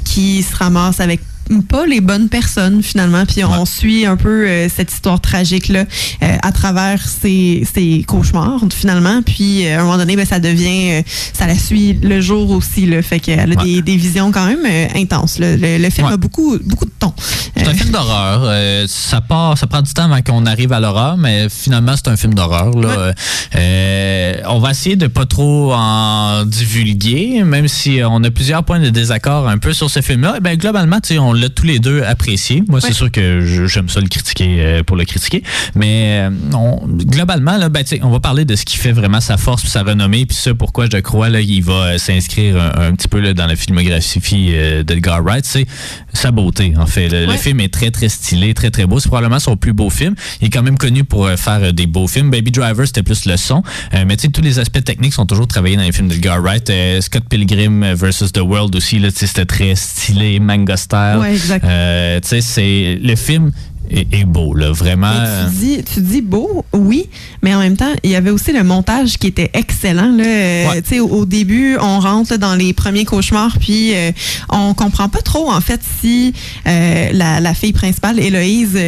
qui 0.04 0.42
se 0.42 0.54
ramasse 0.56 1.00
avec 1.00 1.20
pas 1.68 1.86
les 1.86 2.00
bonnes 2.00 2.28
personnes 2.28 2.82
finalement 2.82 3.24
puis 3.26 3.44
on 3.44 3.50
Ouais. 3.60 3.66
suit 3.66 4.06
un 4.06 4.16
peu 4.16 4.46
euh, 4.48 4.68
cette 4.74 4.92
histoire 4.92 5.20
tragique 5.20 5.68
là 5.68 5.84
à 6.20 6.52
travers 6.52 7.00
ses, 7.06 7.66
ses 7.74 8.04
cauchemars 8.06 8.60
finalement 8.70 9.20
puis 9.22 9.66
euh, 9.66 9.76
à 9.76 9.80
un 9.80 9.84
moment 9.84 9.96
donné 9.98 10.16
ben, 10.16 10.24
ça 10.26 10.38
devient 10.40 10.92
euh, 10.92 11.02
ça 11.32 11.46
la 11.46 11.58
suit 11.58 11.94
le 12.02 12.20
jour 12.20 12.50
aussi 12.50 12.86
là 12.86 13.02
fait 13.02 13.20
qu'elle 13.20 13.52
a 13.52 13.56
Ouais. 13.60 13.64
des, 13.64 13.82
des 13.82 13.96
visions 13.96 14.30
quand 14.32 14.46
même 14.46 14.64
euh, 14.64 14.86
intenses 14.94 15.38
là. 15.38 15.56
le, 15.56 15.78
le 15.78 15.90
film 15.90 16.06
Ouais. 16.06 16.12
a 16.14 16.16
beaucoup 16.16 16.56
beaucoup 16.64 16.84
de 16.86 16.92
tons 16.98 17.12
C'est 17.56 17.66
un 17.66 17.70
Euh, 17.70 17.74
film 17.74 17.90
d'horreur. 17.90 18.42
Euh, 18.44 18.86
ça 18.88 19.20
part, 19.20 19.58
ça 19.58 19.66
prend 19.66 19.82
du 19.82 19.92
temps 19.92 20.04
avant 20.04 20.22
qu'on 20.22 20.46
arrive 20.46 20.72
à 20.72 20.80
l'horreur, 20.80 21.16
mais 21.16 21.48
finalement 21.48 21.94
c'est 21.96 22.08
un 22.08 22.16
film 22.16 22.34
d'horreur. 22.34 22.70
Là. 22.78 23.12
Euh, 23.56 24.34
on 24.48 24.58
va 24.60 24.70
essayer 24.70 24.96
de 24.96 25.06
pas 25.06 25.26
trop 25.26 25.72
en 25.74 26.44
divulguer, 26.44 27.42
même 27.44 27.68
si 27.68 28.00
on 28.08 28.22
a 28.24 28.30
plusieurs 28.30 28.64
points 28.64 28.80
de 28.80 28.90
désaccord 28.90 29.48
un 29.48 29.58
peu 29.58 29.72
sur 29.72 29.90
ce 29.90 30.00
film-là. 30.00 30.34
Eh 30.38 30.40
Ben 30.40 30.56
globalement, 30.56 31.00
tu 31.00 31.14
sais, 31.14 31.18
on 31.18 31.32
l'a 31.40 31.48
tous 31.48 31.66
les 31.66 31.78
deux 31.78 32.02
apprécié. 32.02 32.62
Moi, 32.68 32.80
c'est 32.80 32.92
sûr 32.92 33.10
que 33.10 33.40
j'aime 33.66 33.88
ça 33.88 34.00
le 34.00 34.08
critiquer 34.08 34.56
euh, 34.58 34.82
pour 34.82 34.96
le 34.96 35.04
critiquer, 35.04 35.42
mais 35.74 36.28
euh, 36.28 36.30
on- 36.54 36.86
globalement, 36.86 37.56
là, 37.56 37.68
ben, 37.68 37.84
on 38.02 38.10
va 38.10 38.20
parler 38.20 38.44
de 38.44 38.54
ce 38.56 38.64
qui 38.64 38.76
fait 38.76 38.92
vraiment 38.92 39.20
sa 39.20 39.36
force, 39.36 39.62
puis 39.62 39.70
sa 39.70 39.82
renommée, 39.82 40.26
puis 40.26 40.36
ça, 40.36 40.54
pourquoi 40.54 40.86
je 40.90 40.98
crois 40.98 41.28
là, 41.28 41.40
il 41.40 41.62
va 41.62 41.72
euh, 41.72 41.98
s'inscrire 41.98 42.56
un, 42.56 42.88
un 42.88 42.92
petit 42.92 43.08
peu 43.08 43.20
là, 43.20 43.34
dans 43.34 43.46
la 43.46 43.56
filmographie 43.56 44.52
d'Edgar 44.84 45.22
Wright, 45.22 45.44
c'est 45.44 45.66
sa 46.12 46.30
beauté, 46.30 46.74
en 46.76 46.86
fait. 46.86 47.08
Le, 47.08 47.36
film 47.36 47.60
est 47.60 47.72
très, 47.72 47.90
très 47.90 48.08
stylé, 48.08 48.54
très, 48.54 48.70
très 48.70 48.86
beau. 48.86 49.00
C'est 49.00 49.08
probablement 49.08 49.38
son 49.38 49.56
plus 49.56 49.72
beau 49.72 49.88
film. 49.90 50.14
Il 50.40 50.48
est 50.48 50.50
quand 50.50 50.62
même 50.62 50.76
connu 50.78 51.04
pour 51.04 51.28
faire 51.30 51.72
des 51.72 51.86
beaux 51.86 52.06
films. 52.06 52.30
Baby 52.30 52.50
Driver, 52.50 52.86
c'était 52.86 53.02
plus 53.02 53.24
le 53.26 53.36
son. 53.36 53.62
Euh, 53.94 54.04
mais 54.06 54.16
tu 54.16 54.22
sais, 54.22 54.28
tous 54.28 54.42
les 54.42 54.58
aspects 54.58 54.82
techniques 54.84 55.14
sont 55.14 55.26
toujours 55.26 55.46
travaillés 55.46 55.76
dans 55.76 55.82
les 55.82 55.92
films 55.92 56.08
d'Edgar 56.08 56.40
Wright. 56.40 56.68
Euh, 56.70 57.00
Scott 57.00 57.24
Pilgrim 57.28 57.94
versus 57.94 58.32
The 58.32 58.38
World 58.40 58.74
aussi, 58.76 58.98
là, 58.98 59.08
c'était 59.14 59.44
très 59.46 59.74
stylé, 59.74 60.38
manga 60.40 60.76
style. 60.76 61.16
Ouais, 61.20 61.32
exact. 61.32 61.64
Euh, 61.64 62.20
tu 62.20 62.28
sais, 62.28 62.40
c'est 62.40 62.98
le 63.02 63.16
film 63.16 63.52
est, 63.90 64.24
beau, 64.24 64.54
là, 64.54 64.72
vraiment. 64.72 65.12
Tu 65.48 65.56
dis, 65.56 65.84
tu 65.84 66.00
dis 66.00 66.20
beau, 66.20 66.64
oui, 66.72 67.08
mais 67.42 67.54
en 67.54 67.60
même 67.60 67.76
temps, 67.76 67.92
il 68.02 68.10
y 68.10 68.16
avait 68.16 68.30
aussi 68.30 68.52
le 68.52 68.62
montage 68.62 69.18
qui 69.18 69.26
était 69.26 69.50
excellent. 69.54 70.12
Là. 70.12 70.24
Euh, 70.24 70.80
au, 71.00 71.20
au, 71.20 71.26
début, 71.26 71.76
on 71.80 72.00
rentre 72.00 72.36
dans 72.36 72.54
les 72.54 72.72
premiers 72.72 73.04
cauchemars, 73.04 73.58
puis 73.58 73.94
euh, 73.94 74.12
on 74.48 74.74
comprend 74.74 75.08
pas 75.08 75.22
trop, 75.22 75.50
en 75.50 75.60
fait, 75.60 75.80
si 76.00 76.32
euh, 76.66 77.10
la, 77.12 77.40
la, 77.40 77.54
fille 77.54 77.72
principale, 77.72 78.18
Héloïse, 78.18 78.78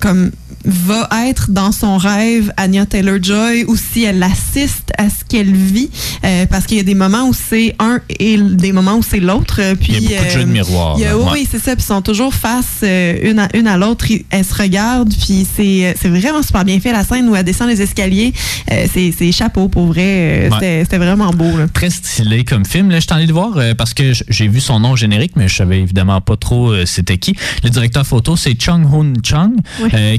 comme 0.00 0.30
va 0.64 1.08
être 1.26 1.50
dans 1.50 1.72
son 1.72 1.96
rêve 1.96 2.52
Anya 2.56 2.84
Taylor-Joy 2.84 3.64
ou 3.66 3.76
si 3.76 4.04
elle 4.04 4.22
assiste 4.22 4.92
à 4.98 5.08
ce 5.08 5.24
qu'elle 5.26 5.54
vit 5.54 5.90
euh, 6.24 6.46
parce 6.46 6.66
qu'il 6.66 6.76
y 6.76 6.80
a 6.80 6.84
des 6.84 6.94
moments 6.94 7.28
où 7.28 7.32
c'est 7.32 7.74
un 7.78 8.00
et 8.18 8.36
des 8.36 8.72
moments 8.72 8.96
où 8.96 9.02
c'est 9.02 9.20
l'autre 9.20 9.60
puis 9.80 9.94
il 9.94 10.10
y 10.10 10.14
a 10.14 10.18
beaucoup 10.18 10.24
de 10.24 10.30
jeux 10.30 10.44
de 10.44 10.44
euh, 10.44 10.52
miroir 10.52 10.98
oui 11.32 11.48
c'est 11.50 11.58
ça 11.58 11.74
puis 11.74 11.84
ils 11.84 11.86
sont 11.86 12.02
toujours 12.02 12.34
face 12.34 12.80
euh, 12.82 13.16
une 13.22 13.38
à 13.38 13.48
une 13.54 13.66
à 13.66 13.78
l'autre 13.78 13.89
elles 14.30 14.44
se 14.44 14.54
regardent 14.54 15.14
puis 15.14 15.46
c'est 15.56 15.94
vraiment 16.04 16.42
super 16.42 16.64
bien 16.64 16.80
fait 16.80 16.92
la 16.92 17.04
scène 17.04 17.28
où 17.28 17.36
elle 17.36 17.44
descend 17.44 17.68
les 17.68 17.80
escaliers 17.82 18.32
c'est 18.68 19.32
chapeau 19.32 19.68
pour 19.68 19.86
vrai 19.86 20.50
c'était 20.50 20.98
vraiment 20.98 21.30
beau 21.30 21.50
très 21.72 21.90
stylé 21.90 22.44
comme 22.44 22.64
film. 22.64 22.90
Là 22.90 23.00
je 23.00 23.06
t'en 23.06 23.18
ai 23.18 23.26
de 23.26 23.32
voir 23.32 23.58
parce 23.76 23.94
que 23.94 24.12
j'ai 24.28 24.48
vu 24.48 24.60
son 24.60 24.80
nom 24.80 24.96
générique 24.96 25.32
mais 25.36 25.48
je 25.48 25.56
savais 25.56 25.80
évidemment 25.80 26.20
pas 26.20 26.36
trop 26.36 26.74
c'était 26.86 27.18
qui. 27.18 27.36
Le 27.62 27.70
directeur 27.70 28.06
photo 28.06 28.36
c'est 28.36 28.60
Chung 28.60 28.84
Hoon 28.92 29.14
Chung 29.22 29.56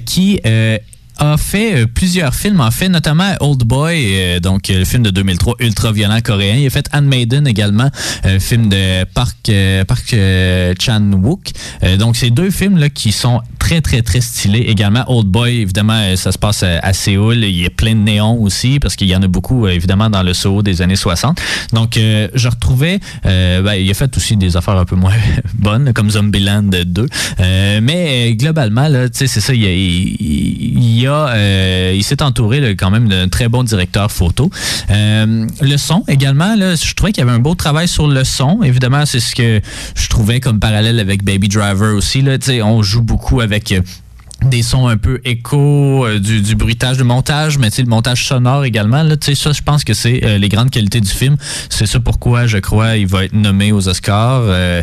qui 0.05 0.39
euh, 0.45 0.77
a 1.17 1.37
fait 1.37 1.81
euh, 1.81 1.85
plusieurs 1.85 2.33
films, 2.33 2.61
en 2.61 2.71
fait, 2.71 2.89
notamment 2.89 3.33
Old 3.39 3.63
Boy, 3.63 4.05
euh, 4.05 4.39
donc 4.39 4.69
le 4.69 4.85
film 4.85 5.03
de 5.03 5.09
2003, 5.09 5.55
ultra 5.59 5.91
violent 5.91 6.19
coréen. 6.23 6.55
Il 6.55 6.67
a 6.67 6.69
fait 6.69 6.89
Maiden 7.01 7.47
également, 7.47 7.89
un 8.23 8.39
film 8.39 8.69
de 8.69 9.03
Park, 9.05 9.51
Park 9.87 10.15
Chan-wook. 10.79 11.51
donc, 11.97 12.15
ces 12.15 12.29
deux 12.29 12.51
films 12.51 12.77
là 12.77 12.89
qui 12.89 13.11
sont 13.11 13.41
très, 13.59 13.81
très, 13.81 14.01
très 14.01 14.21
stylés. 14.21 14.65
Également, 14.67 15.03
Old 15.07 15.27
Boy, 15.27 15.61
évidemment, 15.61 16.15
ça 16.15 16.31
se 16.31 16.37
passe 16.37 16.63
à 16.63 16.93
Séoul. 16.93 17.43
Il 17.43 17.61
y 17.61 17.65
a 17.65 17.69
plein 17.69 17.95
de 17.95 18.01
néons 18.01 18.39
aussi, 18.39 18.79
parce 18.79 18.95
qu'il 18.95 19.07
y 19.07 19.15
en 19.15 19.21
a 19.21 19.27
beaucoup, 19.27 19.67
évidemment, 19.67 20.09
dans 20.09 20.23
le 20.23 20.33
Soho 20.33 20.61
des 20.61 20.81
années 20.81 20.95
60. 20.95 21.41
Donc, 21.73 21.93
je 21.95 22.47
retrouvais, 22.47 22.99
ben, 23.23 23.73
il 23.73 23.89
a 23.89 23.93
fait 23.93 24.15
aussi 24.15 24.37
des 24.37 24.57
affaires 24.57 24.77
un 24.77 24.85
peu 24.85 24.95
moins 24.95 25.15
bonnes, 25.55 25.91
comme 25.93 26.11
Zombieland 26.11 26.63
2. 26.63 27.07
mais 27.81 28.35
globalement, 28.35 28.87
là, 28.87 29.07
c'est 29.11 29.27
ça, 29.27 29.53
il 29.53 29.61
y 29.61 29.67
a, 29.67 29.73
il 29.73 31.00
euh, 31.09 31.93
il 31.95 32.03
s'est 32.03 32.21
entouré 32.21 32.75
quand 32.75 32.91
même 32.91 33.07
d'un 33.07 33.27
très 33.27 33.47
bon 33.47 33.63
directeur 33.63 34.11
photo. 34.11 34.49
Euh, 34.89 35.47
le 35.61 35.77
son 35.77 36.03
également, 36.07 36.55
je 36.55 36.93
trouvais 36.93 37.11
qu'il 37.11 37.23
y 37.23 37.27
avait 37.27 37.35
un 37.35 37.39
beau 37.39 37.55
travail 37.55 37.87
sur 37.87 38.07
le 38.07 38.23
son. 38.23 38.63
Évidemment, 38.63 39.05
c'est 39.05 39.19
ce 39.19 39.35
que 39.35 39.61
je 39.95 40.09
trouvais 40.09 40.39
comme 40.39 40.59
parallèle 40.59 40.99
avec 40.99 41.23
Baby 41.23 41.47
Driver 41.47 41.95
aussi. 41.95 42.23
On 42.63 42.81
joue 42.81 43.01
beaucoup 43.01 43.41
avec 43.41 43.71
euh, 43.71 43.81
des 44.45 44.63
sons 44.63 44.87
un 44.87 44.97
peu 44.97 45.21
écho, 45.23 46.05
euh, 46.05 46.19
du, 46.19 46.41
du, 46.41 46.55
bruitage 46.55 46.97
de 46.97 47.03
montage, 47.03 47.57
mais 47.57 47.69
le 47.77 47.85
montage 47.85 48.25
sonore 48.25 48.65
également. 48.65 49.03
Là, 49.03 49.15
ça, 49.21 49.51
je 49.51 49.61
pense 49.61 49.83
que 49.83 49.93
c'est 49.93 50.23
euh, 50.23 50.37
les 50.37 50.49
grandes 50.49 50.69
qualités 50.69 50.99
du 50.99 51.09
film. 51.09 51.37
C'est 51.69 51.85
ça 51.85 51.99
pourquoi, 51.99 52.47
je 52.47 52.57
crois, 52.57 52.97
il 52.97 53.07
va 53.07 53.25
être 53.25 53.33
nommé 53.33 53.71
aux 53.71 53.87
Oscars. 53.87 54.43
Euh, 54.43 54.81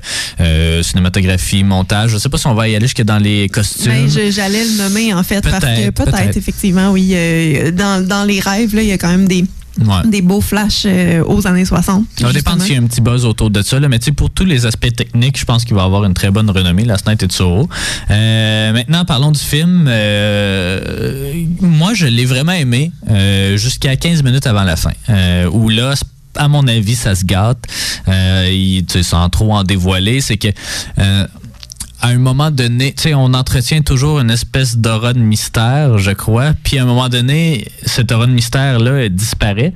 cinématographie, 0.83 1.65
montage. 1.65 2.11
Je 2.11 2.19
sais 2.19 2.29
pas 2.29 2.39
si 2.39 2.47
on 2.47 2.55
va 2.55 2.69
y 2.69 2.77
aller 2.77 2.87
jusque 2.87 3.03
dans 3.03 3.19
les 3.19 3.49
costumes. 3.49 3.93
Ben, 3.93 4.31
j'allais 4.31 4.65
le 4.65 4.79
nommer, 4.79 5.13
en 5.13 5.23
fait, 5.23 5.43
parce 5.43 5.65
que 5.65 5.91
peut-être, 5.91 6.37
effectivement, 6.37 6.91
oui. 6.91 7.15
dans, 7.73 8.07
dans 8.07 8.25
les 8.25 8.41
rêves, 8.41 8.75
là, 8.75 8.83
il 8.83 8.89
y 8.89 8.93
a 8.93 8.99
quand 8.99 9.11
même 9.11 9.29
des 9.29 9.45
des 10.05 10.23
beaux 10.23 10.41
flashs 10.41 10.85
euh, 10.87 11.23
aux 11.27 11.47
années 11.47 11.65
60. 11.65 12.05
Ça 12.21 12.33
dépend 12.33 12.59
s'il 12.59 12.75
y 12.75 12.77
a 12.77 12.81
un 12.81 12.87
petit 12.87 13.01
buzz 13.01 13.25
autour 13.25 13.51
de 13.51 13.63
ça. 13.63 13.79
Là, 13.79 13.89
mais 13.89 13.99
pour 14.17 14.31
tous 14.31 14.45
les 14.45 14.67
aspects 14.67 14.95
techniques, 14.95 15.39
je 15.39 15.45
pense 15.45 15.65
qu'il 15.65 15.75
va 15.75 15.85
avoir 15.85 16.05
une 16.05 16.15
très 16.15 16.31
bonne 16.31 16.51
renommée, 16.51 16.85
La 16.85 16.97
Night 17.07 17.23
et 17.23 17.27
Soho. 17.31 17.69
Euh, 18.11 18.73
maintenant, 18.73 19.05
parlons 19.05 19.33
du 19.33 19.41
film. 19.41 19.87
Euh, 19.89 21.33
moi, 21.61 21.95
je 21.95 22.07
l'ai 22.07 22.25
vraiment 22.25 22.53
aimé 22.53 22.93
jusqu'à 23.57 23.97
15 23.97 24.23
minutes 24.23 24.47
avant 24.47 24.65
la 24.65 24.77
fin. 24.77 24.93
où 25.53 25.69
là, 25.69 25.95
à 26.37 26.49
mon 26.49 26.67
avis, 26.67 26.97
ça 26.97 27.15
se 27.15 27.25
gâte. 27.25 27.65
Il, 28.07 28.85
sans 29.03 29.29
trop 29.29 29.55
en 29.55 29.65
dévoiler, 29.65 30.21
c'est 30.21 30.37
que 30.37 30.49
à 32.01 32.09
un 32.09 32.19
moment 32.19 32.51
donné, 32.51 32.93
tu 32.93 33.05
sais, 33.05 33.15
on 33.15 33.35
entretient 33.35 33.83
toujours 33.83 34.21
une 34.21 34.31
espèce 34.31 34.77
d'aura 34.77 35.13
de 35.13 35.19
mystère, 35.19 35.99
je 35.99 36.13
crois. 36.13 36.53
Puis 36.63 36.79
à 36.79 36.83
un 36.83 36.87
moment 36.87 37.09
donné, 37.09 37.67
cette 37.85 38.13
aura 38.13 38.27
de 38.27 38.33
mystère-là, 38.33 39.09
disparaît. 39.09 39.73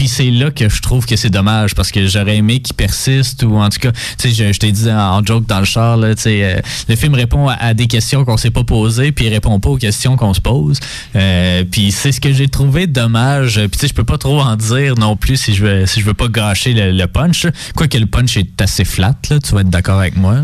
Puis 0.00 0.08
c'est 0.08 0.30
là 0.30 0.50
que 0.50 0.66
je 0.66 0.80
trouve 0.80 1.04
que 1.04 1.14
c'est 1.14 1.28
dommage 1.28 1.74
parce 1.74 1.92
que 1.92 2.06
j'aurais 2.06 2.38
aimé 2.38 2.60
qu'il 2.60 2.74
persiste 2.74 3.42
ou 3.42 3.56
en 3.56 3.68
tout 3.68 3.80
cas, 3.80 3.92
tu 3.92 4.32
sais, 4.32 4.50
je, 4.50 4.58
t'ai 4.58 4.72
dit 4.72 4.90
en, 4.90 5.22
joke 5.22 5.44
dans 5.44 5.58
le 5.58 5.66
char, 5.66 5.98
là, 5.98 6.14
tu 6.14 6.22
sais, 6.22 6.42
euh, 6.42 6.60
le 6.88 6.96
film 6.96 7.12
répond 7.12 7.48
à, 7.48 7.74
des 7.74 7.86
questions 7.86 8.24
qu'on 8.24 8.38
s'est 8.38 8.50
pas 8.50 8.64
posées 8.64 9.12
puis 9.12 9.26
il 9.26 9.28
répond 9.28 9.60
pas 9.60 9.68
aux 9.68 9.76
questions 9.76 10.16
qu'on 10.16 10.32
se 10.32 10.40
pose. 10.40 10.80
Euh, 11.16 11.64
puis 11.70 11.92
c'est 11.92 12.12
ce 12.12 12.20
que 12.22 12.32
j'ai 12.32 12.48
trouvé 12.48 12.86
dommage. 12.86 13.56
Puis 13.56 13.72
tu 13.72 13.78
sais, 13.80 13.88
je 13.88 13.92
peux 13.92 14.04
pas 14.04 14.16
trop 14.16 14.40
en 14.40 14.56
dire 14.56 14.94
non 14.94 15.16
plus 15.16 15.36
si 15.36 15.52
je 15.52 15.66
veux, 15.66 15.84
si 15.84 16.00
je 16.00 16.06
veux 16.06 16.14
pas 16.14 16.28
gâcher 16.28 16.72
le, 16.72 17.06
punch. 17.06 17.46
Quoique 17.76 17.98
le 17.98 18.06
punch 18.06 18.38
est 18.38 18.58
assez 18.62 18.86
flat, 18.86 19.16
là, 19.28 19.38
tu 19.38 19.52
vas 19.52 19.60
être 19.60 19.68
d'accord 19.68 19.98
avec 20.00 20.16
moi. 20.16 20.36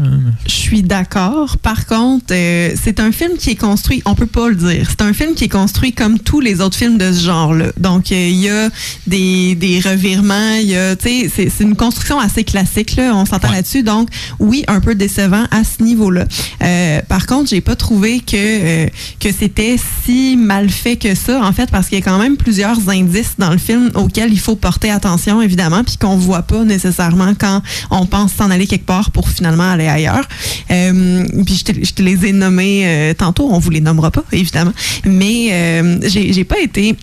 Je 0.45 0.53
suis 0.53 0.83
d'accord. 0.83 1.57
Par 1.57 1.87
contre, 1.87 2.27
euh, 2.33 2.75
c'est 2.79 3.01
un 3.01 3.11
film 3.11 3.39
qui 3.39 3.53
est 3.53 3.57
construit, 3.57 4.03
on 4.05 4.15
peut 4.15 4.27
pas 4.27 4.51
le 4.51 4.57
dire, 4.57 4.87
c'est 4.91 5.01
un 5.01 5.15
film 5.15 5.35
qui 5.35 5.45
est 5.45 5.49
construit 5.49 5.95
comme 5.95 6.19
tous 6.19 6.41
les 6.41 6.61
autres 6.61 6.77
films 6.77 6.99
de 6.99 7.11
ce 7.11 7.25
genre-là. 7.25 7.73
Donc, 7.79 8.11
il 8.11 8.37
y 8.37 8.51
a 8.51 8.69
des 9.07 9.46
des, 9.55 9.81
revirements. 9.81 10.55
Il 10.61 10.69
y 10.69 10.77
a, 10.77 10.95
c'est, 10.99 11.29
c'est 11.31 11.61
une 11.61 11.77
construction 11.77 12.19
assez 12.19 12.45
classique, 12.45 12.97
là, 12.97 13.15
on 13.15 13.27
s'entend 13.27 13.51
là-dessus. 13.51 13.83
Donc, 13.83 14.09
oui, 14.39 14.65
un 14.69 14.81
peu 14.81 14.95
décevant 14.95 15.45
à 15.51 15.63
ce 15.65 15.83
niveau-là. 15.83 16.25
Euh, 16.63 17.01
par 17.09 17.27
contre, 17.27 17.51
j'ai 17.51 17.61
pas 17.61 17.77
trouvé 17.77 18.21
que, 18.21 18.35
euh, 18.37 18.87
que 19.21 19.29
c'était 19.33 19.77
si 20.05 20.37
mal 20.37 20.69
fait 20.71 20.97
que 20.97 21.15
ça, 21.15 21.41
en 21.43 21.53
fait, 21.53 21.71
parce 21.71 21.89
qu'il 21.89 21.99
y 21.99 22.03
a 22.03 22.05
quand 22.05 22.19
même 22.19 22.37
plusieurs 22.37 22.89
indices 22.89 23.35
dans 23.39 23.51
le 23.51 23.59
film 23.59 23.91
auxquels 23.95 24.33
il 24.33 24.41
faut 24.41 24.57
porter 24.57 24.91
attention, 24.91 25.43
évidemment, 25.43 25.85
puis 25.85 25.97
qu'on 25.97 26.17
voit 26.17 26.43
pas 26.43 26.65
nécessairement 26.65 27.35
quand 27.39 27.63
on 27.91 28.07
pense 28.07 28.33
s'en 28.33 28.51
aller 28.51 28.67
quelque 28.67 28.87
part 28.87 29.11
pour 29.11 29.29
finalement 29.29 29.71
aller 29.71 29.89
ailleurs. 29.89 30.27
Euh, 30.71 31.25
puis 31.45 31.57
je 31.57 31.65
te, 31.65 31.85
je 31.85 31.93
te, 31.93 32.03
les 32.03 32.27
ai 32.27 32.33
nommés 32.33 33.15
tantôt, 33.19 33.49
on 33.51 33.59
vous 33.59 33.71
les 33.71 33.81
nommera 33.81 34.11
pas, 34.11 34.25
évidemment. 34.33 34.73
Mais 35.05 36.01
j'ai, 36.03 36.33
j'ai 36.33 36.45
pas 36.45 36.59
été 36.61 36.97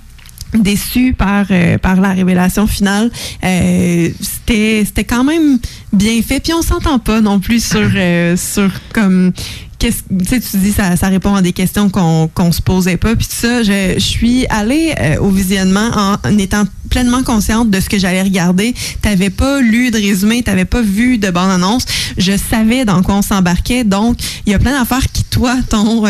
déçu 0.57 1.13
par 1.17 1.45
euh, 1.51 1.77
par 1.77 1.99
la 1.99 2.09
révélation 2.13 2.67
finale. 2.67 3.09
Euh, 3.43 4.09
c'était 4.19 5.03
quand 5.03 5.23
même 5.23 5.59
bien 5.91 6.21
fait. 6.21 6.39
Puis 6.39 6.53
on 6.53 6.61
s'entend 6.61 6.99
pas 6.99 7.21
non 7.21 7.39
plus 7.39 7.63
sur 7.63 7.89
euh, 7.95 8.35
sur 8.37 8.69
comme 8.93 9.31
qu'est-ce 9.79 10.03
tu 10.09 10.39
tu 10.39 10.57
dis 10.57 10.71
ça, 10.71 10.95
ça 10.95 11.07
répond 11.07 11.35
à 11.35 11.41
des 11.41 11.53
questions 11.53 11.89
qu'on 11.89 12.29
qu'on 12.33 12.51
se 12.51 12.61
posait 12.61 12.97
pas 12.97 13.15
puis 13.15 13.27
tout 13.27 13.35
ça 13.35 13.63
je, 13.63 13.95
je 13.95 13.99
suis 13.99 14.45
allée 14.47 14.93
au 15.19 15.29
visionnement 15.29 15.89
en, 16.23 16.37
étant 16.37 16.63
pleinement 16.89 17.21
consciente 17.23 17.69
de 17.69 17.81
ce 17.81 17.89
que 17.89 17.97
j'allais 17.97 18.21
regarder 18.21 18.73
t'avais 19.01 19.29
pas 19.29 19.59
lu 19.59 19.91
de 19.91 19.97
résumé 19.97 20.41
t'avais 20.41 20.63
pas 20.63 20.81
vu 20.81 21.17
de 21.17 21.29
bande 21.31 21.51
annonce 21.51 21.85
je 22.17 22.31
savais 22.37 22.85
dans 22.85 23.01
quoi 23.03 23.15
on 23.15 23.21
s'embarquait 23.21 23.83
donc 23.83 24.17
il 24.45 24.53
y 24.53 24.55
a 24.55 24.59
plein 24.59 24.79
d'affaires 24.79 25.05
qui 25.11 25.25
toi 25.25 25.55
ton 25.69 26.03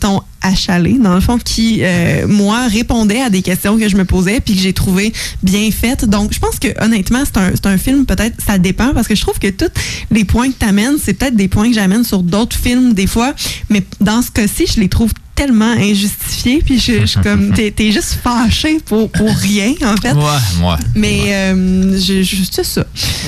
ton 0.00 0.22
achalé, 0.40 0.98
dans 0.98 1.14
le 1.14 1.20
fond, 1.20 1.38
qui, 1.38 1.80
euh, 1.82 2.26
moi, 2.26 2.66
répondait 2.68 3.20
à 3.20 3.30
des 3.30 3.42
questions 3.42 3.78
que 3.78 3.88
je 3.88 3.96
me 3.96 4.04
posais 4.04 4.40
puis 4.40 4.54
que 4.54 4.60
j'ai 4.60 4.72
trouvé 4.72 5.12
bien 5.42 5.70
faites. 5.70 6.04
Donc, 6.04 6.32
je 6.32 6.38
pense 6.38 6.58
que, 6.58 6.68
honnêtement, 6.82 7.22
c'est 7.24 7.38
un, 7.38 7.72
un 7.72 7.78
film, 7.78 8.06
peut-être, 8.06 8.36
ça 8.44 8.58
dépend, 8.58 8.92
parce 8.94 9.08
que 9.08 9.14
je 9.14 9.20
trouve 9.20 9.38
que 9.38 9.48
tous 9.48 9.70
les 10.10 10.24
points 10.24 10.50
que 10.50 10.58
tu 10.58 10.66
amènes, 10.66 10.96
c'est 11.02 11.14
peut-être 11.14 11.36
des 11.36 11.48
points 11.48 11.68
que 11.68 11.74
j'amène 11.74 12.04
sur 12.04 12.22
d'autres 12.22 12.56
films, 12.56 12.94
des 12.94 13.06
fois, 13.06 13.34
mais 13.68 13.82
dans 14.00 14.22
ce 14.22 14.30
cas-ci, 14.30 14.66
je 14.66 14.80
les 14.80 14.88
trouve 14.88 15.12
tellement 15.40 15.72
injustifié. 15.72 16.60
Puis 16.62 16.78
je, 16.78 17.06
suis 17.06 17.20
comme, 17.20 17.54
t'es, 17.54 17.92
juste 17.92 18.18
fâché 18.22 18.78
pour, 18.84 19.10
pour 19.10 19.30
rien, 19.30 19.72
en 19.84 19.96
fait. 19.96 20.12
Ouais, 20.12 20.38
moi. 20.58 20.78
Mais 20.94 21.20
euh, 21.28 21.98
je, 21.98 22.22
juste 22.22 22.62
ça. 22.62 22.84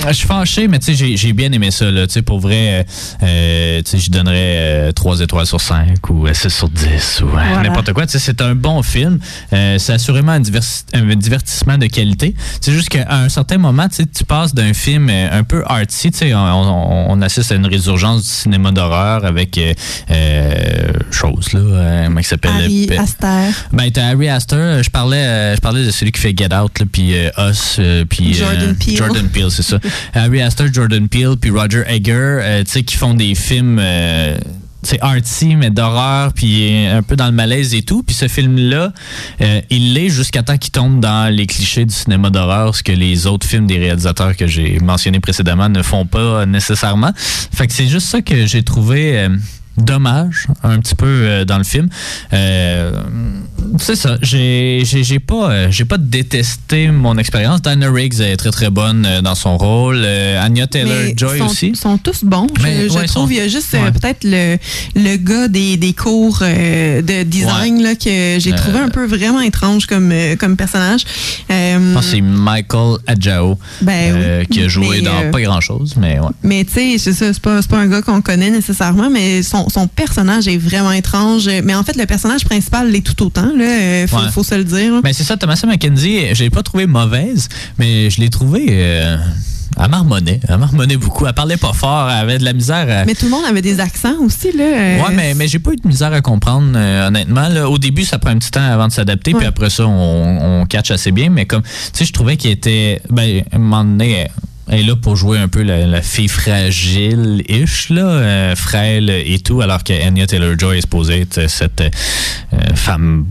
Je 0.06 0.12
suis 0.12 0.26
fâché, 0.26 0.68
mais 0.68 0.78
tu 0.78 0.94
sais, 0.94 1.16
j'ai, 1.16 1.32
bien 1.32 1.50
aimé 1.52 1.70
ça. 1.70 1.90
Là. 1.90 2.06
Tu 2.06 2.12
sais, 2.12 2.22
pour 2.22 2.38
vrai, 2.38 2.84
euh, 3.22 3.80
tu 3.82 3.90
sais, 3.92 3.98
je 3.98 4.10
donnerais 4.10 4.92
3 4.92 5.20
euh, 5.20 5.24
étoiles 5.24 5.46
sur 5.46 5.60
5 5.60 6.10
ou 6.10 6.26
6 6.30 6.50
sur 6.50 6.68
10 6.68 7.22
ou 7.22 7.34
n'importe 7.62 7.94
quoi. 7.94 8.04
Tu 8.04 8.12
sais, 8.12 8.18
c'est 8.18 8.42
un 8.42 8.54
bon 8.54 8.82
film. 8.82 9.18
c'est 9.50 9.90
assurément 9.90 10.32
un, 10.32 10.40
divertissement 11.16 11.78
de 11.78 11.86
qualité. 11.86 12.34
C'est 12.60 12.72
juste 12.72 12.90
qu'à 12.90 13.06
un 13.10 13.30
certain 13.30 13.56
moment, 13.56 13.88
tu 13.88 13.96
sais, 13.96 14.06
tu 14.06 14.24
passes 14.24 14.54
d'un 14.54 14.74
film 14.74 15.08
un 15.08 15.44
peu 15.44 15.62
artsy. 15.66 16.10
Tu 16.10 16.18
sais, 16.18 16.34
on, 16.34 17.10
on, 17.10 17.22
assiste 17.22 17.52
à 17.52 17.54
une 17.54 17.66
résurgence 17.66 18.22
du 18.24 18.28
cinéma 18.28 18.70
d'horreur 18.70 19.24
avec 19.24 19.58
choses, 21.10 21.54
là 21.54 22.01
comment 22.06 22.20
il 22.20 22.24
s'appelle? 22.24 22.50
Harry 22.52 22.88
Astor. 22.96 23.52
Ben, 23.72 23.90
t'as 23.90 24.06
Harry 24.06 24.28
Astor. 24.28 24.58
Euh, 24.58 24.82
je 24.82 24.90
parlais, 24.90 25.16
euh, 25.16 25.56
je 25.56 25.60
parlais 25.60 25.84
de 25.84 25.90
celui 25.90 26.12
qui 26.12 26.20
fait 26.20 26.36
Get 26.36 26.54
Out, 26.54 26.72
puis 26.90 27.14
euh, 27.14 27.50
Us, 27.50 27.80
puis 28.08 28.34
Jordan 28.34 28.74
Peele. 28.76 28.96
Jordan 28.96 29.28
Peele, 29.28 29.50
c'est 29.50 29.62
ça. 29.62 29.78
Harry 30.14 30.40
Astor, 30.40 30.68
Jordan 30.72 31.08
Peele, 31.08 31.36
puis 31.40 31.50
Roger 31.50 31.84
Egger, 31.86 32.62
tu 32.64 32.72
sais, 32.72 32.82
qui 32.82 32.96
font 32.96 33.14
des 33.14 33.34
films 33.34 33.80
c'est 34.84 35.00
artsy 35.00 35.54
mais 35.54 35.70
d'horreur 35.70 36.32
puis 36.32 36.86
un 36.88 37.04
peu 37.04 37.14
dans 37.14 37.26
le 37.26 37.32
malaise 37.32 37.72
et 37.72 37.82
tout 37.82 38.02
puis 38.02 38.16
ce 38.16 38.26
film 38.26 38.56
là 38.58 38.92
il 39.70 39.94
l'est 39.94 40.08
jusqu'à 40.08 40.42
temps 40.42 40.58
qu'il 40.58 40.72
tombe 40.72 40.98
dans 40.98 41.32
les 41.32 41.46
clichés 41.46 41.84
du 41.84 41.94
cinéma 41.94 42.30
d'horreur 42.30 42.74
ce 42.74 42.82
que 42.82 42.90
les 42.90 43.28
autres 43.28 43.46
films 43.46 43.68
des 43.68 43.78
réalisateurs 43.78 44.36
que 44.36 44.48
j'ai 44.48 44.80
mentionnés 44.80 45.20
précédemment 45.20 45.68
ne 45.68 45.82
font 45.82 46.04
pas 46.04 46.46
nécessairement 46.46 47.12
fait 47.16 47.68
que 47.68 47.72
c'est 47.72 47.86
juste 47.86 48.08
ça 48.08 48.22
que 48.22 48.44
j'ai 48.46 48.64
trouvé 48.64 49.28
dommage 49.76 50.46
un 50.62 50.78
petit 50.80 50.94
peu 50.94 51.06
euh, 51.06 51.44
dans 51.44 51.58
le 51.58 51.64
film. 51.64 51.88
Euh, 52.32 52.92
c'est 53.78 53.96
ça. 53.96 54.16
J'ai 54.22 54.82
j'ai 54.84 55.18
pas 55.18 55.50
euh, 55.50 55.66
j'ai 55.70 55.84
pas 55.84 55.98
détesté 55.98 56.88
mon 56.88 57.16
expérience. 57.18 57.62
Diana 57.62 57.90
Riggs 57.90 58.20
est 58.20 58.36
très 58.36 58.50
très 58.50 58.70
bonne 58.70 59.06
dans 59.22 59.34
son 59.34 59.56
rôle. 59.56 60.04
Anya 60.04 60.66
Taylor 60.66 61.12
Joy 61.16 61.38
sont, 61.38 61.46
aussi. 61.46 61.74
sont 61.74 61.98
tous 61.98 62.24
bons. 62.24 62.46
Mais, 62.62 62.84
je, 62.84 62.88
trouve 62.88 63.06
sont- 63.06 63.28
il 63.28 63.36
y 63.36 63.40
a 63.40 63.48
juste 63.48 63.72
ouais. 63.72 63.90
peut-être 63.92 64.24
le, 64.24 64.58
le 64.94 65.16
gars 65.16 65.48
des, 65.48 65.76
des 65.76 65.92
cours 65.92 66.40
de 66.40 67.22
design 67.22 67.82
là, 67.82 67.94
que 67.94 68.38
j'ai 68.38 68.52
trouvé 68.52 68.78
un 68.78 68.88
peu 68.88 69.06
vraiment 69.06 69.40
étrange 69.40 69.86
comme, 69.86 70.12
comme 70.38 70.56
personnage. 70.56 71.02
Je 71.48 71.94
pense 71.94 72.04
que 72.06 72.10
c'est 72.12 72.20
Michael 72.20 72.98
Adjao 73.06 73.58
Ben 73.80 74.14
oui. 74.40 74.46
qui 74.48 74.62
a 74.62 74.68
joué 74.68 75.00
Mais, 75.00 75.00
dans 75.02 75.30
pas 75.30 75.40
grand 75.40 75.60
chose, 75.60 75.94
mais 75.96 76.18
ouais. 76.18 76.28
Mais 76.42 76.64
tu 76.64 76.72
sais, 76.72 76.98
c'est 76.98 77.12
ça, 77.12 77.32
c'est 77.32 77.42
pas, 77.42 77.60
pas 77.62 77.78
un 77.78 77.86
gars 77.86 78.02
qu'on 78.02 78.20
connaît 78.20 78.50
nécessairement, 78.50 79.08
mais 79.10 79.42
son, 79.42 79.68
son 79.72 79.86
personnage 79.88 80.46
est 80.48 80.56
vraiment 80.58 80.92
étrange. 80.92 81.48
Mais 81.64 81.74
en 81.74 81.82
fait, 81.82 81.96
le 81.96 82.06
personnage 82.06 82.44
principal 82.44 82.90
l'est 82.90 83.00
tout 83.04 83.24
autant, 83.24 83.50
là. 83.56 83.64
euh, 83.64 84.06
Faut, 84.06 84.16
Ouais. 84.18 84.30
faut 84.32 84.42
se 84.44 84.54
le 84.54 84.64
dire. 84.64 84.92
Mais 85.02 85.12
c'est 85.12 85.24
ça, 85.24 85.36
Thomas 85.36 85.60
McKenzie, 85.66 86.34
je 86.34 86.42
l'ai 86.44 86.50
pas 86.50 86.62
trouvé 86.62 86.86
mauvaise, 86.86 87.48
mais 87.78 88.10
je 88.10 88.20
l'ai 88.20 88.28
trouvé. 88.28 88.66
Euh, 88.70 89.16
elle 89.82 89.88
marmonnait. 89.90 90.38
Elle 90.46 90.58
marmonnait 90.58 90.98
beaucoup. 90.98 91.26
Elle 91.26 91.32
parlait 91.32 91.56
pas 91.56 91.72
fort. 91.72 92.10
Elle 92.10 92.18
avait 92.18 92.38
de 92.38 92.44
la 92.44 92.52
misère. 92.52 92.86
à- 92.90 93.06
Mais 93.06 93.14
tout 93.14 93.24
le 93.24 93.30
monde 93.30 93.44
avait 93.48 93.62
des 93.62 93.80
accents 93.80 94.16
aussi, 94.20 94.52
là. 94.52 94.64
euh, 94.64 94.98
Ouais, 95.00 95.14
mais, 95.14 95.32
mais 95.34 95.48
j'ai 95.48 95.58
pas 95.58 95.72
eu 95.72 95.76
de 95.76 95.88
misère 95.88 96.12
à 96.12 96.20
comprendre, 96.20 96.72
euh, 96.76 97.08
honnêtement. 97.08 97.48
Là. 97.48 97.70
Au 97.70 97.78
début, 97.78 98.04
ça 98.04 98.18
prend 98.18 98.30
un 98.30 98.38
petit 98.38 98.50
temps 98.50 98.60
avant 98.62 98.86
de 98.88 98.92
s'adapter, 98.92 99.32
Ouais. 99.32 99.38
puis 99.38 99.46
après 99.48 99.70
ça, 99.70 99.86
on, 99.86 100.60
on 100.60 100.66
catch 100.66 100.90
assez 100.90 101.10
bien. 101.10 101.30
Mais 101.30 101.46
comme, 101.46 101.62
tu 101.62 101.68
sais, 101.94 102.04
je 102.04 102.12
trouvais 102.12 102.36
qu'il 102.36 102.50
était. 102.50 103.00
Ben, 103.08 103.42
à 103.50 103.56
un 103.56 103.58
moment 103.58 103.82
donné, 103.84 104.28
elle 104.68 104.80
est 104.80 104.82
là 104.84 104.96
pour 104.96 105.16
jouer 105.16 105.38
un 105.38 105.48
peu 105.48 105.62
la, 105.62 106.02
fille 106.02 106.28
fragile-ish, 106.28 107.90
là, 107.90 108.06
euh, 108.06 108.56
frêle 108.56 109.10
et 109.10 109.38
tout, 109.38 109.60
alors 109.60 109.84
que 109.84 109.92
Anya 109.92 110.26
Taylor-Joy 110.26 110.78
est 110.78 110.82
supposée 110.82 111.26
cette 111.48 111.80
euh, 111.80 112.74
femme 112.74 113.26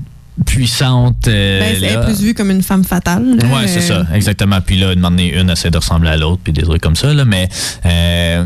puissante. 0.46 1.28
euh, 1.28 1.60
ben, 1.60 1.76
elle 1.78 1.84
est 1.84 2.02
plus 2.06 2.22
vue 2.22 2.34
comme 2.34 2.52
une 2.52 2.64
femme 2.64 2.84
fatale. 2.84 3.38
là. 3.38 3.46
Ouais, 3.48 3.68
c'est 3.68 3.92
Euh, 3.92 4.04
ça, 4.06 4.16
exactement. 4.16 4.60
Puis 4.62 4.78
là, 4.80 4.96
demander 4.96 5.26
une 5.26 5.50
essaie 5.50 5.70
de 5.72 5.78
ressembler 5.78 6.10
à 6.10 6.18
l'autre, 6.18 6.42
puis 6.44 6.54
des 6.54 6.62
trucs 6.64 6.82
comme 6.82 6.96
ça. 6.96 7.14
Là. 7.14 7.26
Mais 7.26 7.48
euh, 7.86 8.46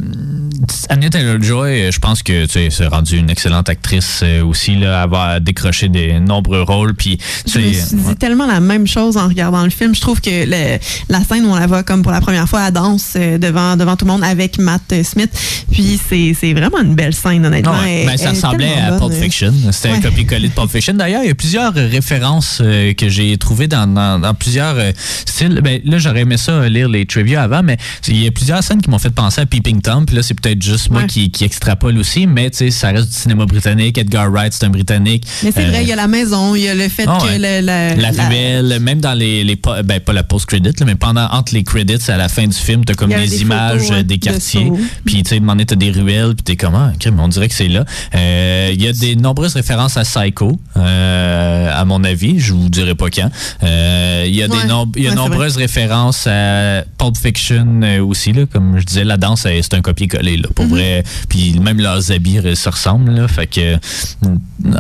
Anya 0.90 1.10
Taylor-Joy, 1.10 1.92
je 1.92 2.00
pense 2.00 2.24
que 2.24 2.46
tu 2.46 2.52
sais, 2.52 2.68
c'est 2.72 2.88
rendu 2.88 3.18
une 3.18 3.30
excellente 3.30 3.70
actrice 3.70 4.22
euh, 4.24 4.44
aussi. 4.44 4.76
Là, 4.76 5.04
elle 5.04 5.10
va 5.10 5.40
décrocher 5.40 5.90
des 5.90 6.20
nombreux 6.20 6.62
rôles. 6.62 6.94
Puis, 6.94 7.18
tu 7.46 7.54
Je 7.54 7.60
me 7.60 7.74
suis 7.74 7.96
ouais. 8.08 8.16
tellement 8.16 8.46
la 8.48 8.60
même 8.60 8.88
chose 8.88 9.18
en 9.18 9.28
regardant 9.28 9.64
le 9.64 9.70
film. 9.70 9.94
Je 9.96 10.02
trouve 10.02 10.22
que 10.22 10.30
le- 10.46 10.78
la 11.10 11.24
scène 11.24 11.46
où 11.46 11.50
on 11.50 11.56
la 11.56 11.68
voit 11.68 11.84
comme 11.84 12.02
pour 12.04 12.12
la 12.12 12.22
première 12.22 12.48
fois 12.48 12.62
à 12.62 12.72
danse 12.72 13.14
euh, 13.16 13.38
devant, 13.38 13.76
devant 13.78 13.96
tout 13.96 14.06
le 14.06 14.12
monde 14.12 14.24
avec 14.24 14.58
Matt 14.58 14.94
Smith, 15.04 15.32
puis 15.72 16.00
c'est 16.10 16.54
vraiment 16.54 16.80
une 16.82 16.96
belle 16.96 17.14
scène, 17.14 17.46
honnêtement. 17.46 17.74
Ouais, 17.74 18.02
Elle- 18.02 18.08
ben, 18.08 18.18
ça 18.18 18.30
ressemblait 18.32 18.74
à 18.80 18.94
Pulp. 18.98 19.14
Fiction. 19.14 19.54
C'était 19.72 19.90
un 19.90 20.02
copier-coller 20.02 20.48
de 20.50 20.54
Pulp 20.54 20.70
Fiction. 20.70 20.94
D'ailleurs, 20.94 21.22
il 21.24 21.28
y 21.28 21.32
a 21.32 21.36
plusieurs 21.36 21.74
références 21.86 22.60
euh, 22.62 22.94
que 22.94 23.10
j'ai 23.10 23.38
trouvées 23.38 23.68
dans, 23.68 23.88
dans, 23.88 24.20
dans 24.20 24.34
plusieurs 24.34 24.76
euh, 24.78 24.92
styles. 25.26 25.60
Ben, 25.64 25.82
là, 25.86 25.98
j'aurais 25.98 26.22
aimé 26.22 26.38
ça 26.38 26.52
euh, 26.54 26.70
lire 26.70 26.90
les 26.90 27.06
trivia 27.06 27.44
avant, 27.44 27.64
mais 27.64 27.78
il 28.08 28.24
y 28.24 28.28
a 28.28 28.32
plusieurs 28.32 28.64
scènes 28.64 28.82
qui 28.82 28.90
m'ont 28.90 29.00
fait 29.00 29.10
penser 29.14 29.42
à 29.42 29.46
Peeping 29.46 29.82
Tom. 29.82 30.06
Puis 30.06 30.16
là, 30.16 30.24
c'est 30.24 30.34
peut-être 30.40 30.62
juste 30.62 30.90
moi 30.90 31.04
qui, 31.04 31.32
qui 31.32 31.44
extrapole 31.44 31.98
aussi, 31.98 32.28
mais 32.28 32.50
tu 32.50 32.58
sais, 32.58 32.72
ça 32.72 32.90
reste 32.90 33.08
du 33.10 33.14
cinéma 33.16 33.46
britannique. 33.46 33.98
Edgar 33.98 34.30
Wright, 34.32 34.54
c'est 34.54 34.66
un 34.66 34.70
Britannique. 34.70 35.26
Mais 35.44 35.52
c'est 35.52 35.66
vrai, 35.66 35.84
il 35.84 35.88
y 35.90 35.92
a 35.92 35.96
la 35.96 36.08
maison, 36.08 36.56
il 36.56 36.64
y 36.64 36.68
a 36.70 36.76
le 36.76 36.88
fait 36.90 37.06
Ah 37.08 37.18
que 37.22 37.26
ouais. 37.28 37.38
le- 37.38 37.66
la, 37.66 37.96
la 37.96 38.28
ruelle, 38.28 38.80
même 38.82 39.00
dans 39.00 39.14
les, 39.14 39.44
les 39.44 39.60
ben 39.84 40.00
pas 40.00 40.14
la 40.14 40.24
post-credit, 40.24 40.72
mais 40.86 40.96
pendant 40.96 41.28
entre 41.32 41.54
les 41.54 41.64
credits 41.64 42.10
à 42.10 42.18
la 42.18 42.30
fin 42.30 42.48
du 42.48 42.56
film, 42.56 42.84
t'as 42.86 42.94
comme 42.94 43.10
des, 43.10 43.28
des 43.28 43.42
images 43.42 43.82
photos, 43.82 43.96
ouais, 43.98 44.04
des 44.04 44.18
de 44.18 44.24
quartiers, 44.26 44.72
puis 45.06 45.24
tu 45.24 45.30
sais, 45.30 45.40
demander 45.40 45.66
t'as 45.66 45.76
des 45.76 45.92
ruelles, 45.92 46.36
puis 46.36 46.44
t'es 46.44 46.56
comment, 46.56 46.92
on 47.18 47.28
dirait 47.28 47.48
que 47.48 47.54
c'est 47.56 47.68
là. 47.68 47.86
Il 48.14 48.82
y 48.82 48.88
a 48.88 48.94
des 48.94 49.16
nombreuses 49.16 49.54
références 49.54 49.98
à 49.98 50.04
Psycho, 50.04 50.60
euh, 50.78 51.65
à 51.74 51.86
mon 51.86 52.04
avis, 52.04 52.40
je 52.40 52.54
vous 52.54 52.70
dirai 52.70 52.96
pas 52.96 53.10
quand. 53.10 53.30
Euh, 53.64 54.24
Il 54.28 54.36
y 54.36 54.42
a 54.44 54.48
Ouais. 54.48 54.58
des 54.62 55.02
y 55.02 55.08
a 55.08 55.10
Ouais, 55.12 55.16
nombreuses 55.16 55.58
références 55.58 56.28
à 56.28 56.84
Pulp 56.98 57.18
Fiction 57.18 57.82
euh, 57.84 58.00
aussi, 58.04 58.32
là, 58.34 58.44
comme 58.52 58.78
je 58.80 58.86
disais, 58.86 59.04
la 59.04 59.18
danse 59.18 59.42
c'est 59.46 59.74
un 59.74 59.82
copier-coller 59.82 60.38
là, 60.38 60.48
Mm-hmm. 60.50 60.54
pour 60.54 60.66
vrai. 60.66 61.04
Puis 61.30 61.60
même 61.60 61.80
leurs 61.80 62.12
habits 62.12 62.40
euh, 62.40 62.56
se 62.56 62.70
ressemblent 62.70 63.12
là, 63.14 63.28
fait 63.28 63.48
que 63.48 63.76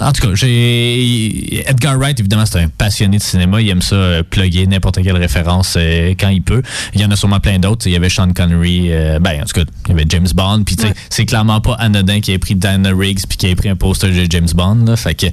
en 0.01 0.11
tout 0.11 0.27
cas, 0.27 0.33
j'ai 0.33 1.69
Edgar 1.69 1.97
Wright 1.97 2.19
évidemment 2.19 2.45
c'est 2.45 2.59
un 2.59 2.67
passionné 2.69 3.17
de 3.17 3.21
cinéma, 3.23 3.61
il 3.61 3.69
aime 3.69 3.81
ça 3.81 3.95
euh, 3.95 4.23
plugger 4.23 4.65
n'importe 4.67 5.01
quelle 5.03 5.17
référence 5.17 5.75
euh, 5.77 6.13
quand 6.19 6.29
il 6.29 6.41
peut. 6.41 6.61
Il 6.93 7.01
y 7.01 7.05
en 7.05 7.11
a 7.11 7.15
sûrement 7.15 7.39
plein 7.39 7.59
d'autres, 7.59 7.85
il 7.87 7.93
y 7.93 7.95
avait 7.95 8.09
Sean 8.09 8.31
Connery, 8.33 8.91
euh, 8.91 9.19
ben 9.19 9.41
en 9.41 9.45
tout 9.45 9.53
cas, 9.53 9.69
il 9.85 9.89
y 9.89 9.93
avait 9.93 10.05
James 10.09 10.27
Bond, 10.33 10.63
puis 10.65 10.75
Ouais. 10.83 10.93
c'est 11.09 11.25
clairement 11.25 11.61
pas 11.61 11.73
anodin 11.75 12.19
qui 12.19 12.31
ait 12.31 12.37
pris 12.37 12.55
Diana 12.55 12.89
Riggs 12.95 13.21
puis 13.27 13.37
qui 13.37 13.47
ait 13.47 13.55
pris 13.55 13.69
un 13.69 13.75
poster 13.75 14.09
de 14.11 14.27
James 14.29 14.49
Bond 14.53 14.85
là, 14.85 14.95
fait 14.95 15.15
que 15.15 15.27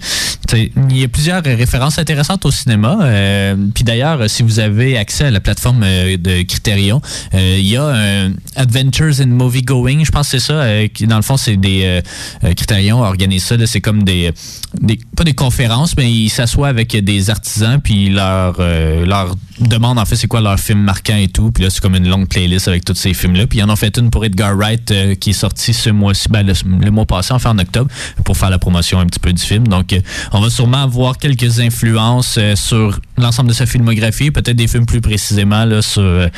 il 0.54 0.96
y 0.98 1.04
a 1.04 1.08
plusieurs 1.08 1.41
euh, 1.46 1.56
références 1.56 1.98
intéressantes 1.98 2.44
au 2.46 2.50
cinéma. 2.50 2.98
euh, 3.02 3.56
puis 3.74 3.84
d'ailleurs, 3.84 4.28
si 4.28 4.42
vous 4.42 4.58
avez 4.58 4.96
accès 4.96 5.24
à 5.24 5.30
la 5.30 5.40
plateforme 5.40 5.82
euh, 5.84 6.16
de 6.16 6.42
Criterion, 6.42 7.00
euh, 7.34 7.56
il 7.58 7.66
y 7.66 7.76
a 7.76 8.28
Adventures 8.56 9.20
in 9.20 9.26
Movie 9.26 9.62
Going, 9.62 10.04
je 10.04 10.10
pense 10.10 10.30
que 10.30 10.38
c'est 10.38 10.46
ça, 10.46 10.54
euh, 10.54 10.88
dans 11.02 11.16
le 11.16 11.22
fond 11.22 11.36
c'est 11.36 11.56
des 11.56 11.82
euh, 11.84 12.00
euh, 12.44 12.54
Criterion 12.54 13.00
organise 13.00 13.44
ça, 13.44 13.56
c'est 13.66 13.80
comme 13.80 14.02
des, 14.02 14.32
des 14.80 14.98
pas 15.16 15.24
des 15.24 15.34
conférences, 15.34 15.96
mais 15.96 16.10
ils 16.10 16.28
s'assoient 16.30 16.68
avec 16.68 16.96
des 16.96 17.30
artisans 17.30 17.80
puis 17.80 18.10
euh, 18.16 19.04
leur 19.06 19.34
demande 19.68 19.98
en 19.98 20.04
fait 20.04 20.16
c'est 20.16 20.26
quoi 20.26 20.40
leur 20.40 20.58
film 20.58 20.80
marquant 20.80 21.16
et 21.16 21.28
tout, 21.28 21.50
puis 21.52 21.64
là 21.64 21.70
c'est 21.70 21.80
comme 21.80 21.94
une 21.94 22.08
longue 22.08 22.28
playlist 22.28 22.68
avec 22.68 22.84
tous 22.84 22.94
ces 22.94 23.14
films 23.14 23.34
là, 23.34 23.46
puis 23.46 23.58
ils 23.58 23.62
en 23.62 23.70
ont 23.70 23.76
fait 23.76 23.96
une 23.98 24.10
pour 24.10 24.24
Edgar 24.24 24.56
Wright 24.56 24.90
euh, 24.90 25.14
qui 25.14 25.30
est 25.30 25.34
sorti 25.34 25.72
ce 25.72 25.90
mois-ci, 25.90 26.28
ben, 26.28 26.46
le, 26.46 26.52
le 26.80 26.90
mois 26.90 27.06
passé, 27.06 27.32
enfin 27.32 27.50
en 27.50 27.58
octobre, 27.58 27.90
pour 28.24 28.36
faire 28.36 28.50
la 28.50 28.58
promotion 28.58 28.98
un 28.98 29.06
petit 29.06 29.20
peu 29.20 29.32
du 29.32 29.42
film. 29.42 29.68
Donc 29.68 29.92
euh, 29.92 30.00
on 30.32 30.40
va 30.40 30.50
sûrement 30.50 30.82
avoir 30.82 31.18
quelques 31.18 31.60
influences 31.60 32.36
euh, 32.38 32.56
sur 32.56 33.00
l'ensemble 33.18 33.48
de 33.48 33.54
sa 33.54 33.66
filmographie, 33.66 34.30
peut-être 34.30 34.56
des 34.56 34.68
films 34.68 34.86
plus 34.86 35.00
précisément 35.00 35.64
là, 35.64 35.82
sur 35.82 36.28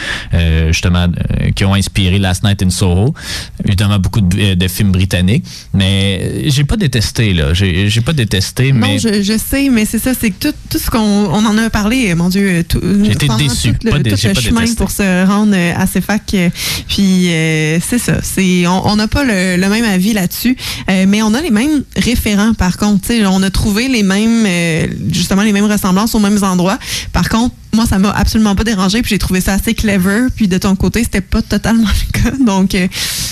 justement 0.68 1.06
qui 1.54 1.64
ont 1.64 1.74
inspiré 1.74 2.18
Last 2.18 2.44
Night 2.44 2.62
in 2.62 2.70
Soho. 2.70 3.14
Évidemment 3.64 3.98
beaucoup 3.98 4.20
de, 4.20 4.54
de 4.54 4.68
films 4.68 4.92
britanniques, 4.92 5.44
mais 5.72 6.50
j'ai 6.50 6.64
pas 6.64 6.76
détesté 6.76 7.32
là, 7.32 7.54
j'ai 7.54 7.88
j'ai 7.88 8.00
pas 8.00 8.12
détesté, 8.12 8.72
Non, 8.72 8.80
mais 8.80 8.98
je, 8.98 9.22
je 9.22 9.38
sais, 9.38 9.68
mais 9.70 9.84
c'est 9.84 9.98
ça, 9.98 10.12
c'est 10.18 10.30
que 10.30 10.48
tout, 10.48 10.56
tout 10.70 10.78
ce 10.78 10.90
qu'on 10.90 10.98
on 10.98 11.44
en 11.46 11.56
a 11.58 11.70
parlé, 11.70 12.14
mon 12.14 12.28
Dieu, 12.28 12.64
tout, 12.68 12.80
été 13.14 13.28
déçu, 13.38 13.72
tout 13.72 13.78
le, 13.84 13.90
pas 13.90 13.98
tout 13.98 14.04
le 14.04 14.10
pas 14.34 14.40
chemin 14.40 14.60
détesté. 14.60 14.76
pour 14.76 14.90
se 14.90 15.26
rendre 15.26 15.52
euh, 15.54 15.72
à 15.76 15.86
CEFAC. 15.86 16.34
euh, 16.34 16.50
Puis 16.88 17.28
euh, 17.30 17.78
c'est 17.86 17.98
ça, 17.98 18.14
c'est 18.22 18.66
on 18.66 18.96
n'a 18.96 19.08
pas 19.08 19.24
le, 19.24 19.56
le 19.56 19.68
même 19.68 19.84
avis 19.84 20.12
là-dessus, 20.12 20.56
euh, 20.90 21.04
mais 21.08 21.22
on 21.22 21.32
a 21.34 21.40
les 21.40 21.50
mêmes 21.50 21.82
référents 21.96 22.54
par 22.54 22.76
contre. 22.76 23.10
On 23.26 23.42
a 23.42 23.50
trouvé 23.50 23.88
les 23.88 24.02
mêmes, 24.02 24.44
euh, 24.46 24.86
justement 25.10 25.42
les 25.42 25.52
mêmes 25.52 25.64
ressemblances 25.70 26.14
aux 26.14 26.18
mêmes 26.20 26.42
endroits. 26.42 26.78
Par 27.12 27.28
contre, 27.28 27.54
moi, 27.74 27.86
ça 27.86 27.98
m'a 27.98 28.10
absolument 28.10 28.54
pas 28.54 28.62
dérangé, 28.64 29.02
puis 29.02 29.10
j'ai 29.10 29.18
trouvé 29.18 29.40
ça 29.40 29.54
assez 29.54 29.74
clever. 29.74 30.26
Puis 30.36 30.46
de 30.46 30.58
ton 30.58 30.76
côté, 30.76 31.02
c'était 31.02 31.20
pas 31.20 31.42
totalement 31.42 31.88
le 32.14 32.20
cas. 32.22 32.36
Donc, 32.44 32.76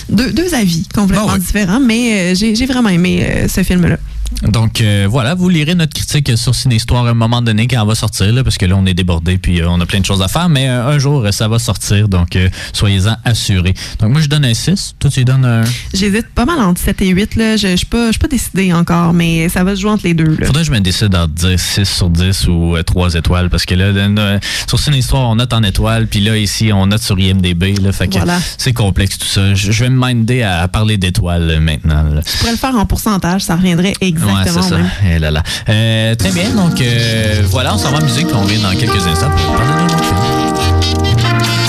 deux, 0.09 0.33
deux 0.33 0.55
avis 0.55 0.87
complètement 0.93 1.27
Ah 1.31 1.33
ouais. 1.35 1.39
différents, 1.39 1.81
mais 1.81 2.35
j'ai 2.35 2.55
j'ai 2.57 2.67
vraiment 2.67 2.89
aimé 2.89 3.25
ce 3.49 3.63
film-là. 3.63 3.99
Donc 4.43 4.81
euh, 4.81 5.07
voilà, 5.09 5.35
vous 5.35 5.49
lirez 5.49 5.75
notre 5.75 5.95
critique 5.95 6.37
sur 6.37 6.55
Ciné-Histoire 6.55 7.07
à 7.07 7.11
un 7.11 7.15
moment 7.15 7.43
donné 7.43 7.67
quand 7.67 7.81
elle 7.81 7.87
va 7.89 7.95
sortir, 7.95 8.33
là, 8.33 8.43
parce 8.43 8.59
que 8.59 8.67
là 8.67 8.77
on 8.77 8.87
est 8.87 8.95
débordé 8.95 9.39
puis 9.39 9.61
euh, 9.61 9.69
on 9.69 9.81
a 9.81 9.87
plein 9.87 10.01
de 10.01 10.05
choses 10.05 10.23
à 10.23 10.29
faire, 10.29 10.49
mais 10.49 10.69
euh, 10.69 10.87
un 10.89 10.99
jour 10.99 11.25
euh, 11.25 11.31
ça 11.33 11.49
va 11.49 11.59
sortir, 11.59 12.09
donc 12.09 12.35
euh, 12.37 12.49
soyez-en 12.73 13.17
assurés. 13.25 13.75
Donc 14.01 14.11
moi 14.13 14.21
je 14.21 14.29
donne 14.29 14.45
un 14.45 14.55
6, 14.55 14.97
toi 14.99 15.11
tu 15.11 15.25
donnes 15.25 15.45
un... 15.45 15.63
J'hésite 15.95 16.29
pas 16.35 16.45
mal 16.45 16.59
entre 16.61 16.81
7 16.81 17.03
et 17.03 17.09
8. 17.09 17.37
Là. 17.37 17.57
Je 17.57 17.69
ne 17.69 17.77
suis 17.77 17.87
pas, 17.87 18.07
je 18.07 18.13
suis 18.13 18.19
pas 18.19 18.29
décidée 18.29 18.73
encore, 18.73 19.13
mais 19.13 19.49
ça 19.49 19.63
va 19.65 19.77
se 19.77 19.81
jouer 19.81 19.91
entre 19.91 20.05
les 20.05 20.15
deux. 20.15 20.37
Là. 20.39 20.47
Faudrait 20.47 20.63
que 20.63 20.67
je 20.69 20.73
me 20.73 20.81
décide 20.81 21.15
à 21.15 21.27
dire 21.27 21.59
6 21.59 21.85
sur 21.85 22.11
10 22.11 22.49
ou 22.49 22.77
euh, 22.77 22.83
3 22.83 23.15
étoiles, 23.15 23.49
parce 23.51 23.65
que 23.65 23.75
là, 23.75 23.85
euh, 23.85 24.39
sur 24.69 24.79
Ciné-Histoire 24.79 25.29
on 25.29 25.37
note 25.37 25.53
en 25.53 25.63
étoiles, 25.63 26.07
puis 26.09 26.21
là 26.21 26.37
ici 26.37 26.73
on 26.73 26.87
note 26.87 27.03
sur 27.03 27.19
IMDB, 27.19 27.79
là, 27.81 27.93
fait 27.93 28.09
que 28.09 28.15
Voilà. 28.17 28.39
c'est 28.59 28.73
complexe 28.73 29.19
tout 29.19 29.27
ça. 29.27 29.55
Je, 29.55 29.71
je 29.73 29.85
vais 29.85 29.91
me 29.91 29.99
minder 29.99 30.43
à, 30.43 30.63
à 30.63 30.69
parler 30.69 30.97
d'étoiles 30.99 31.51
euh, 31.51 31.61
maintenant. 31.61 32.03
là. 32.03 32.21
Je 32.27 32.39
pourrais 32.39 32.53
le 32.53 32.57
faire 32.59 32.75
en 32.77 32.87
pourcentage, 32.87 33.43
ça 33.43 33.57
reviendrait 33.57 33.93
exactement 34.01 34.22
Ouais, 34.25 34.43
c'est 34.45 34.63
ça. 34.63 34.77
même. 34.77 34.91
Eh 35.05 35.19
là 35.19 35.31
là. 35.31 35.43
Euh, 35.69 36.15
très 36.15 36.33
bien, 36.33 36.51
donc 36.51 36.81
euh, 36.81 37.43
voilà, 37.47 37.75
on 37.75 37.79
s'en 37.79 37.91
va 37.91 37.99
en 37.99 38.03
musique, 38.03 38.27
on 38.35 38.43
revient 38.43 38.63
dans 38.63 38.71
quelques 38.71 39.07
instants 39.07 39.31
pour 39.31 39.57
parler 39.57 39.67
d'un 39.69 41.62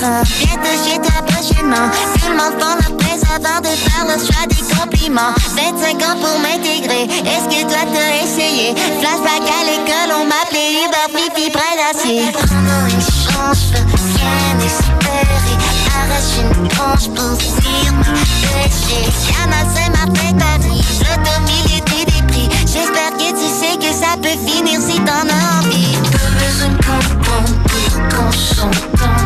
grand 0.00 0.22
écran. 0.22 0.22
Bientôt 0.38 0.76
chez 0.84 0.98
toi 1.00 1.22
prochainement. 1.26 1.88
Monde 2.30 2.60
font 2.60 2.76
leur 2.80 2.96
presse 2.96 3.22
avant 3.34 3.60
de 3.60 3.68
faire 3.68 4.04
le 4.06 4.16
choix 4.18 4.46
des 4.48 4.62
compliments. 4.74 5.34
25 5.56 6.02
ans 6.02 6.18
pour 6.20 6.38
m'intégrer. 6.40 7.04
Est-ce 7.04 7.46
que 7.48 7.62
toi 7.62 7.84
t'as 7.92 8.24
essayé? 8.24 8.74
Flashback 9.00 9.44
à 9.44 9.64
l'école, 9.68 10.10
on 10.20 10.24
m'appelait 10.26 10.84
Uber 10.84 11.08
Fifi 11.14 11.50
près 11.50 11.76
d'acier. 11.76 12.32
Prendre 12.32 12.86
une 12.88 13.00
chance, 13.00 13.72
rien 14.16 14.58
espérer. 14.64 15.56
Arrache 16.00 16.38
une 16.40 16.68
branche 16.68 17.08
pour 17.14 17.36
fuir 17.40 17.92
ma 17.92 18.12
péché. 18.40 19.00
Canal 19.26 19.66
Saint-Martin, 19.74 20.32
Paris, 20.38 20.82
l'automilieu 21.04 21.80
des 21.84 22.22
prix. 22.28 22.48
J'espère 22.60 23.12
que 23.18 23.30
tu 23.32 23.48
sais 23.48 23.76
que 23.76 23.92
ça 23.92 24.16
peut 24.16 24.38
finir 24.46 24.80
si 24.80 24.98
t'en 25.00 25.28
as 25.28 25.58
envie. 25.58 25.96
Pas 26.10 26.30
besoin 26.38 26.70
comprendre 26.76 27.54
pour 27.68 28.08
qu'on 28.08 28.32
s'entende. 28.32 29.19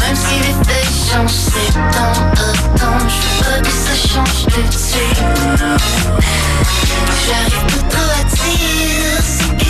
Même 0.00 0.16
si 0.16 0.36
les 0.38 0.54
feuilles 0.64 0.96
changent, 1.10 1.30
c'est 1.30 1.72
temps 1.74 2.22
autant. 2.34 3.00
Je 3.08 3.44
veux 3.44 3.60
que 3.62 3.70
ça 3.70 3.94
change 3.94 4.44
de 4.46 4.62
tir. 4.70 5.16
J'arrive 7.26 7.66
pas 7.66 7.82
trop 7.90 8.10
à 8.10 8.24
dire 8.24 9.65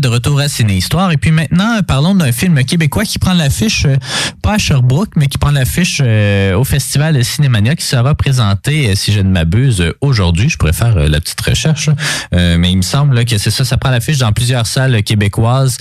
de 0.00 0.08
retour 0.08 0.40
à 0.40 0.48
Ciné 0.48 0.76
Histoire. 0.76 1.12
Et 1.12 1.16
puis 1.16 1.30
maintenant, 1.30 1.80
parlons 1.86 2.14
d'un 2.14 2.32
film 2.32 2.62
québécois 2.64 3.04
qui 3.04 3.18
prend 3.18 3.34
l'affiche, 3.34 3.84
euh, 3.84 3.96
pas 4.42 4.54
à 4.54 4.58
Sherbrooke, 4.58 5.10
mais 5.16 5.26
qui 5.26 5.38
prend 5.38 5.50
l'affiche 5.50 6.00
euh, 6.02 6.54
au 6.54 6.64
Festival 6.64 7.22
Cinémania 7.24 7.76
qui 7.76 7.84
sera 7.84 8.14
présenté, 8.14 8.88
euh, 8.88 8.94
si 8.94 9.12
je 9.12 9.20
ne 9.20 9.30
m'abuse, 9.30 9.92
aujourd'hui. 10.00 10.48
Je 10.48 10.56
pourrais 10.56 10.72
faire 10.72 10.94
la 10.94 11.20
petite 11.20 11.40
recherche. 11.40 11.90
Mais 12.32 12.70
il 12.70 12.76
me 12.76 12.82
semble 12.82 13.24
que 13.24 13.38
c'est 13.38 13.50
ça. 13.50 13.64
Ça 13.64 13.76
prend 13.76 13.90
l'affiche 13.90 14.18
dans 14.18 14.32
plusieurs 14.32 14.66
salles 14.66 15.02
québécoises. 15.02 15.76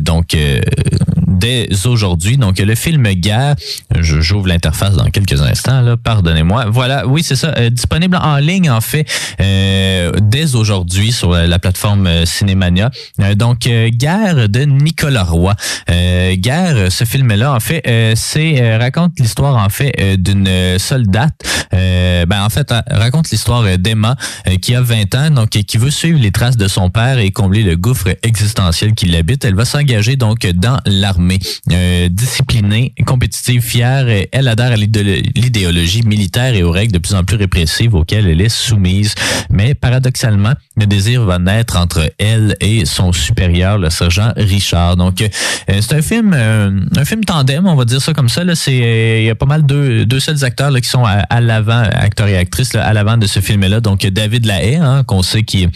Donc, 0.00 0.36
dès 1.42 1.86
aujourd'hui. 1.86 2.36
Donc, 2.36 2.58
le 2.60 2.74
film 2.76 3.02
Guerre, 3.14 3.56
j'ouvre 3.98 4.46
l'interface 4.46 4.94
dans 4.94 5.10
quelques 5.10 5.42
instants, 5.42 5.96
pardonnez-moi. 6.02 6.66
Voilà, 6.70 7.06
oui, 7.08 7.24
c'est 7.24 7.34
ça, 7.34 7.52
euh, 7.58 7.68
disponible 7.68 8.16
en 8.16 8.36
ligne, 8.36 8.70
en 8.70 8.80
fait, 8.80 9.04
euh, 9.40 10.12
dès 10.22 10.54
aujourd'hui 10.54 11.10
sur 11.10 11.32
euh, 11.32 11.46
la 11.46 11.58
plateforme 11.58 12.06
euh, 12.06 12.24
Cinémania. 12.24 12.90
Donc, 13.36 13.68
Guerre 13.88 14.48
de 14.48 14.60
Nicolas 14.60 15.24
Roy. 15.24 15.54
Guerre, 16.34 16.90
ce 16.90 17.04
film-là, 17.04 17.52
en 17.52 17.60
fait, 17.60 17.82
c'est 18.16 18.76
raconte 18.76 19.18
l'histoire, 19.18 19.56
en 19.56 19.68
fait, 19.68 19.92
d'une 20.18 20.78
soldate. 20.78 21.34
Ben, 21.72 22.42
en 22.42 22.48
fait, 22.48 22.72
raconte 22.90 23.30
l'histoire 23.30 23.78
d'Emma, 23.78 24.16
qui 24.60 24.74
a 24.74 24.80
20 24.80 25.14
ans, 25.14 25.30
donc, 25.30 25.50
qui 25.50 25.76
veut 25.78 25.90
suivre 25.90 26.18
les 26.20 26.30
traces 26.30 26.56
de 26.56 26.68
son 26.68 26.90
père 26.90 27.18
et 27.18 27.30
combler 27.30 27.62
le 27.62 27.76
gouffre 27.76 28.08
existentiel 28.22 28.94
qui 28.94 29.06
l'habite. 29.06 29.44
Elle 29.44 29.54
va 29.54 29.64
s'engager, 29.64 30.16
donc, 30.16 30.46
dans 30.46 30.78
l'armée. 30.86 31.31
Euh, 31.72 32.08
disciplinée, 32.08 32.94
compétitive, 33.06 33.62
fière, 33.62 34.06
elle 34.32 34.48
adhère 34.48 34.72
à 34.72 34.76
l'idéolo- 34.76 35.22
l'idéologie 35.34 36.02
militaire 36.02 36.54
et 36.54 36.62
aux 36.62 36.70
règles 36.70 36.92
de 36.92 36.98
plus 36.98 37.14
en 37.14 37.24
plus 37.24 37.36
répressives 37.36 37.94
auxquelles 37.94 38.26
elle 38.26 38.40
est 38.40 38.48
soumise. 38.48 39.14
Mais 39.50 39.74
paradoxalement, 39.74 40.52
le 40.76 40.86
désir 40.86 41.24
va 41.24 41.38
naître 41.38 41.76
entre 41.76 42.10
elle 42.18 42.56
et 42.60 42.84
son 42.84 43.12
supérieur, 43.12 43.78
le 43.78 43.90
sergent 43.90 44.32
Richard. 44.36 44.96
Donc, 44.96 45.20
euh, 45.20 45.28
c'est 45.80 45.94
un 45.94 46.02
film, 46.02 46.32
euh, 46.34 46.80
film 47.04 47.24
tandem, 47.24 47.66
on 47.66 47.74
va 47.74 47.84
dire 47.84 48.00
ça 48.00 48.12
comme 48.12 48.28
ça. 48.28 48.42
Il 48.66 49.24
y 49.24 49.30
a 49.30 49.34
pas 49.34 49.46
mal 49.46 49.64
deux, 49.64 50.04
deux 50.06 50.20
seuls 50.20 50.44
acteurs 50.44 50.72
qui 50.80 50.88
sont 50.88 51.04
à, 51.04 51.40
l'avant, 51.40 51.82
acteurs 51.92 52.28
et 52.28 52.36
actrices 52.36 52.74
à 52.74 52.92
l'avant 52.92 53.16
de 53.16 53.26
ce 53.26 53.40
film-là. 53.40 53.80
Donc, 53.80 54.06
David 54.06 54.46
Lahaye, 54.46 54.76
hein, 54.76 55.04
qu'on 55.04 55.22
sait 55.22 55.42
qui 55.42 55.64
est 55.64 55.68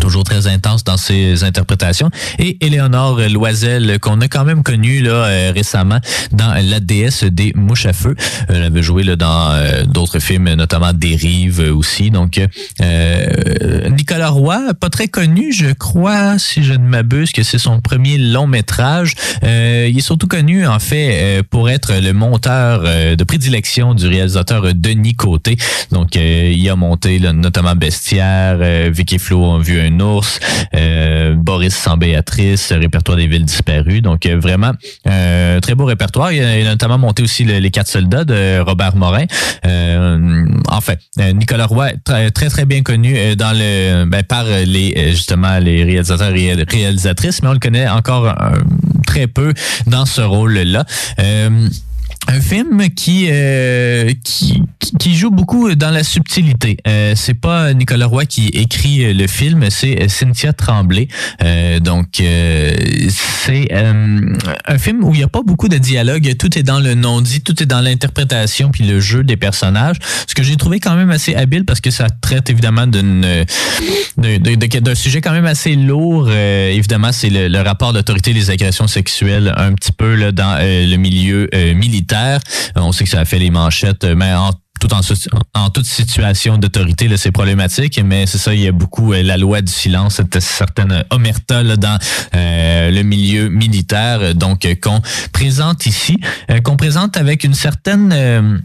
toujours 0.00 0.24
très 0.24 0.46
intense 0.46 0.84
dans 0.84 0.96
ses 0.96 1.44
interprétations. 1.44 2.10
Et 2.38 2.58
Éléonore 2.64 3.20
Loisel 3.30 3.98
qu'on 4.00 4.20
a 4.20 4.28
quand 4.28 4.44
même 4.44 4.62
connu 4.62 5.00
là 5.02 5.10
euh, 5.10 5.52
récemment 5.54 5.98
dans 6.32 6.54
La 6.68 6.80
déesse 6.80 7.24
des 7.24 7.52
mouches 7.54 7.86
à 7.86 7.92
feu. 7.92 8.14
Elle 8.48 8.62
avait 8.62 8.82
joué 8.82 9.02
là 9.04 9.16
dans 9.16 9.50
euh, 9.52 9.84
d'autres 9.84 10.18
films 10.18 10.52
notamment 10.54 10.92
Dérive 10.92 11.60
euh, 11.60 11.74
aussi. 11.74 12.10
Donc 12.10 12.40
euh, 12.80 13.88
Nicolas 13.90 14.30
Roy 14.30 14.74
pas 14.80 14.90
très 14.90 15.08
connu 15.08 15.52
je 15.52 15.72
crois 15.72 16.38
si 16.38 16.62
je 16.62 16.72
ne 16.72 16.86
m'abuse 16.86 17.32
que 17.32 17.42
c'est 17.42 17.58
son 17.58 17.80
premier 17.80 18.18
long 18.18 18.46
métrage. 18.46 19.14
Euh, 19.44 19.88
il 19.90 19.98
est 19.98 20.02
surtout 20.02 20.26
connu 20.26 20.66
en 20.66 20.78
fait 20.78 21.10
euh, 21.12 21.42
pour 21.48 21.70
être 21.70 21.92
le 22.00 22.12
monteur 22.12 22.82
euh, 22.84 23.16
de 23.16 23.24
prédilection 23.24 23.94
du 23.94 24.06
réalisateur 24.06 24.64
euh, 24.64 24.72
Denis 24.74 25.14
Côté. 25.14 25.56
Donc 25.90 26.16
euh, 26.16 26.52
il 26.54 26.68
a 26.68 26.76
monté 26.76 27.18
là, 27.18 27.32
notamment 27.32 27.74
Bestiaire 27.74 28.58
euh, 28.60 28.90
Vicky 28.92 29.18
Flo 29.18 29.56
a 29.56 29.58
vu 29.58 29.80
un 29.82 30.00
ours 30.00 30.38
euh, 30.74 31.34
Boris 31.36 31.74
sans 31.74 31.96
Béatrice 31.96 32.72
répertoire 32.72 33.16
des 33.16 33.26
villes 33.26 33.44
disparues. 33.44 34.00
Donc 34.00 34.26
euh, 34.26 34.38
vraiment 34.38 34.72
euh, 35.08 35.60
très 35.60 35.74
beau 35.74 35.84
répertoire. 35.84 36.32
Il 36.32 36.42
a, 36.42 36.62
notamment 36.64 36.98
monté 36.98 37.22
aussi 37.22 37.44
le- 37.44 37.58
les 37.58 37.70
quatre 37.70 37.88
soldats 37.88 38.24
de 38.24 38.60
Robert 38.60 38.96
Morin. 38.96 39.24
Euh, 39.66 40.44
enfin 40.68 40.94
euh, 41.20 41.32
Nicolas 41.32 41.66
Roy 41.66 41.90
très 42.04 42.30
très 42.30 42.48
très 42.48 42.64
bien 42.64 42.82
connu 42.82 43.36
dans 43.36 43.52
le 43.56 44.04
ben, 44.06 44.22
par 44.22 44.44
les 44.44 45.10
justement 45.10 45.58
les 45.58 45.84
réalisateurs 45.84 46.34
et 46.34 46.54
réalisatrices 46.68 47.42
mais 47.42 47.48
on 47.48 47.52
le 47.52 47.58
connaît 47.58 47.88
encore 47.88 48.34
très 49.06 49.26
peu 49.26 49.52
dans 49.86 50.06
ce 50.06 50.20
rôle 50.20 50.58
là 50.58 50.84
un 52.28 52.40
film 52.40 52.88
qui, 52.90 53.28
euh, 53.30 54.12
qui 54.24 54.62
qui 54.98 55.16
joue 55.16 55.30
beaucoup 55.30 55.74
dans 55.74 55.90
la 55.90 56.04
subtilité. 56.04 56.76
Euh, 56.86 57.14
c'est 57.16 57.34
pas 57.34 57.72
Nicolas 57.72 58.06
Roy 58.06 58.26
qui 58.26 58.48
écrit 58.48 59.12
le 59.12 59.26
film, 59.26 59.66
c'est 59.70 60.08
Cynthia 60.08 60.52
Tremblay. 60.52 61.08
Euh, 61.42 61.80
donc 61.80 62.20
euh, 62.20 62.74
c'est 63.08 63.68
euh, 63.72 64.34
un 64.66 64.78
film 64.78 65.04
où 65.04 65.14
il 65.14 65.20
y 65.20 65.22
a 65.22 65.28
pas 65.28 65.42
beaucoup 65.42 65.68
de 65.68 65.78
dialogue, 65.78 66.34
tout 66.38 66.58
est 66.58 66.62
dans 66.62 66.80
le 66.80 66.94
non-dit, 66.94 67.40
tout 67.40 67.62
est 67.62 67.66
dans 67.66 67.80
l'interprétation 67.80 68.70
puis 68.70 68.84
le 68.84 69.00
jeu 69.00 69.24
des 69.24 69.36
personnages. 69.36 69.96
Ce 70.26 70.34
que 70.34 70.42
j'ai 70.42 70.56
trouvé 70.56 70.80
quand 70.80 70.94
même 70.94 71.10
assez 71.10 71.34
habile 71.34 71.64
parce 71.64 71.80
que 71.80 71.90
ça 71.90 72.08
traite 72.08 72.50
évidemment 72.50 72.86
d'une 72.86 73.44
d'un 74.16 74.94
sujet 74.94 75.20
quand 75.20 75.32
même 75.32 75.46
assez 75.46 75.74
lourd. 75.74 76.30
évidemment, 76.30 77.12
c'est 77.12 77.30
le, 77.30 77.62
rapport 77.62 77.92
d'autorité 77.92 78.34
des 78.34 78.50
agressions 78.50 78.86
sexuelles 78.86 79.52
un 79.56 79.72
petit 79.72 79.92
peu 79.92 80.14
là, 80.14 80.32
dans 80.32 80.58
le 80.60 80.96
milieu 80.96 81.48
militaire. 81.74 82.11
On 82.76 82.92
sait 82.92 83.04
que 83.04 83.10
ça 83.10 83.20
a 83.20 83.24
fait 83.24 83.38
les 83.38 83.50
manchettes, 83.50 84.04
mais 84.04 84.32
en 84.34 84.52
tout 84.82 84.92
en, 84.94 85.00
en 85.54 85.70
toute 85.70 85.86
situation 85.86 86.58
d'autorité, 86.58 87.08
c'est 87.16 87.30
problématique, 87.30 88.00
mais 88.04 88.26
c'est 88.26 88.38
ça, 88.38 88.52
il 88.52 88.60
y 88.60 88.66
a 88.66 88.72
beaucoup 88.72 89.12
euh, 89.12 89.22
la 89.22 89.36
loi 89.36 89.60
du 89.60 89.72
silence, 89.72 90.16
cette 90.16 90.40
certaine 90.40 91.04
omerta 91.10 91.62
dans 91.76 91.98
euh, 92.34 92.90
le 92.90 93.02
milieu 93.02 93.48
militaire, 93.48 94.34
donc 94.34 94.64
euh, 94.64 94.74
qu'on 94.74 95.00
présente 95.32 95.86
ici, 95.86 96.18
qu'on 96.64 96.76
présente 96.76 97.16
avec 97.16 97.44
une 97.44 97.54
certaine 97.54 98.62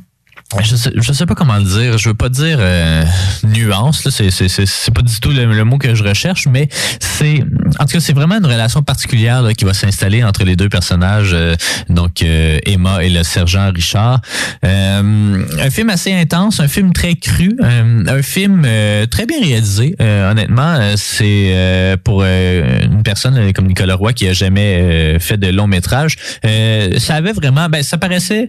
je 0.62 0.76
sais, 0.76 0.92
je 0.96 1.12
sais 1.12 1.26
pas 1.26 1.36
comment 1.36 1.58
le 1.58 1.64
dire. 1.64 1.98
Je 1.98 2.10
veux 2.10 2.16
pas 2.16 2.30
dire 2.30 2.58
euh, 2.60 3.04
nuance. 3.44 4.06
Là, 4.06 4.12
c'est, 4.12 4.32
c'est, 4.32 4.48
c'est, 4.48 4.94
pas 4.94 5.02
du 5.02 5.20
tout 5.20 5.32
le, 5.32 5.64
mot 5.66 5.78
que 5.78 5.94
je 5.94 6.04
recherche, 6.04 6.48
mais 6.50 6.70
c'est, 7.00 7.44
en 7.80 7.86
tout 7.86 7.94
cas, 7.94 8.00
c'est 8.00 8.14
vraiment 8.14 8.38
une 8.38 8.46
relation 8.46 8.82
particulière 8.82 9.42
là, 9.42 9.54
qui 9.54 9.66
va 9.66 9.74
s'installer 9.74 10.24
entre 10.24 10.46
les 10.46 10.56
deux 10.56 10.70
personnages, 10.70 11.32
euh, 11.34 11.56
donc 11.90 12.22
euh, 12.22 12.60
Emma 12.66 13.04
et 13.04 13.10
le 13.10 13.24
sergent 13.24 13.72
Richard. 13.74 14.22
Euh, 14.66 15.46
un 15.60 15.70
film 15.70 15.90
assez 15.90 16.14
intense, 16.14 16.62
un 16.62 16.68
film 16.68 16.94
très 16.94 17.16
cru, 17.16 17.58
un 17.62 18.22
film 18.22 18.66
très 19.10 19.26
bien 19.26 19.42
réalisé. 19.42 19.96
honnêtement, 20.00 20.80
c'est 20.96 21.98
pour 22.04 22.24
une 22.24 23.04
personne 23.04 23.52
comme 23.54 23.68
Nicolas 23.68 23.96
Roy 23.96 24.14
qui 24.14 24.28
a 24.28 24.34
jamais 24.34 25.18
fait 25.20 25.38
de 25.38 25.48
long 25.48 25.68
métrage. 25.68 26.16
ça 26.98 27.16
avait 27.16 27.34
vraiment, 27.34 27.70
ben, 27.70 27.84
ça 27.84 27.98
paraissait, 27.98 28.48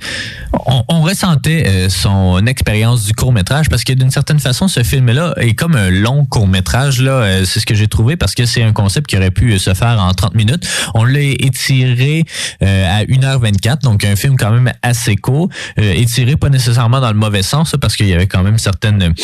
on, 0.66 0.84
on 0.88 1.02
ressentait 1.02 1.87
son 1.88 2.46
expérience 2.46 3.04
du 3.04 3.12
court 3.12 3.32
métrage 3.32 3.68
parce 3.68 3.84
que 3.84 3.92
d'une 3.92 4.10
certaine 4.10 4.38
façon 4.38 4.68
ce 4.68 4.82
film 4.82 5.10
là 5.10 5.34
est 5.36 5.54
comme 5.54 5.74
un 5.76 5.90
long 5.90 6.24
court 6.24 6.48
métrage 6.48 7.00
là. 7.00 7.12
Euh, 7.12 7.44
c'est 7.44 7.60
ce 7.60 7.66
que 7.66 7.74
j'ai 7.74 7.88
trouvé 7.88 8.16
parce 8.16 8.34
que 8.34 8.46
c'est 8.46 8.62
un 8.62 8.72
concept 8.72 9.08
qui 9.08 9.16
aurait 9.16 9.30
pu 9.30 9.58
se 9.58 9.74
faire 9.74 10.00
en 10.00 10.12
30 10.12 10.34
minutes. 10.34 10.66
On 10.94 11.04
l'a 11.04 11.20
étiré 11.20 12.24
euh, 12.62 13.00
à 13.00 13.04
1h24 13.04 13.82
donc 13.82 14.04
un 14.04 14.16
film 14.16 14.36
quand 14.36 14.50
même 14.50 14.72
assez 14.82 15.16
court. 15.16 15.48
Euh, 15.78 15.92
étiré 15.94 16.36
pas 16.36 16.48
nécessairement 16.48 17.00
dans 17.00 17.12
le 17.12 17.18
mauvais 17.18 17.42
sens 17.42 17.74
parce 17.80 17.96
qu'il 17.96 18.08
y 18.08 18.14
avait 18.14 18.26
quand 18.26 18.42
même 18.42 18.58
certaines 18.58 19.14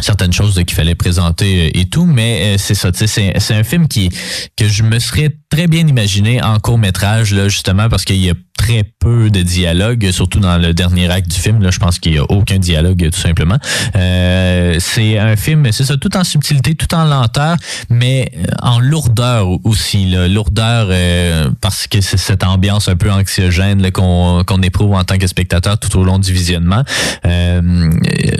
certaines 0.00 0.32
choses 0.32 0.54
qu'il 0.66 0.74
fallait 0.74 0.96
présenter 0.96 1.78
et 1.78 1.84
tout, 1.84 2.04
mais 2.04 2.56
c'est 2.58 2.74
ça, 2.74 2.90
c'est 2.92 3.54
un 3.54 3.62
film 3.62 3.86
qui 3.86 4.08
que 4.56 4.66
je 4.66 4.82
me 4.82 4.98
serais 4.98 5.30
très 5.54 5.68
bien 5.68 5.86
imaginé 5.86 6.42
en 6.42 6.58
court 6.58 6.78
métrage 6.78 7.32
là 7.32 7.48
justement 7.48 7.88
parce 7.88 8.04
qu'il 8.04 8.16
y 8.16 8.28
a 8.28 8.34
très 8.56 8.84
peu 8.84 9.30
de 9.30 9.42
dialogue, 9.42 10.10
surtout 10.10 10.40
dans 10.40 10.58
le 10.58 10.72
dernier 10.72 11.10
acte 11.10 11.28
du 11.28 11.38
film. 11.38 11.60
Là, 11.60 11.70
je 11.70 11.78
pense 11.78 11.98
qu'il 11.98 12.12
n'y 12.12 12.18
a 12.18 12.24
aucun 12.30 12.58
dialogue, 12.58 13.10
tout 13.12 13.20
simplement. 13.20 13.58
Euh, 13.96 14.76
c'est 14.78 15.18
un 15.18 15.36
film, 15.36 15.70
c'est 15.72 15.84
ça, 15.84 15.96
tout 15.96 16.16
en 16.16 16.24
subtilité, 16.24 16.74
tout 16.74 16.94
en 16.94 17.04
lenteur, 17.04 17.56
mais 17.90 18.30
en 18.62 18.78
lourdeur 18.78 19.48
aussi. 19.64 20.06
Là, 20.06 20.28
lourdeur 20.28 20.88
euh, 20.90 21.50
parce 21.60 21.86
que 21.86 22.00
c'est 22.00 22.16
cette 22.16 22.44
ambiance 22.44 22.88
un 22.88 22.96
peu 22.96 23.10
anxiogène 23.10 23.90
qu'on 23.90 24.62
éprouve 24.62 24.94
en 24.94 25.04
tant 25.04 25.18
que 25.18 25.26
spectateur 25.26 25.78
tout 25.78 25.98
au 25.98 26.04
long 26.04 26.18
du 26.18 26.32
visionnement. 26.32 26.84
Euh, 27.26 27.90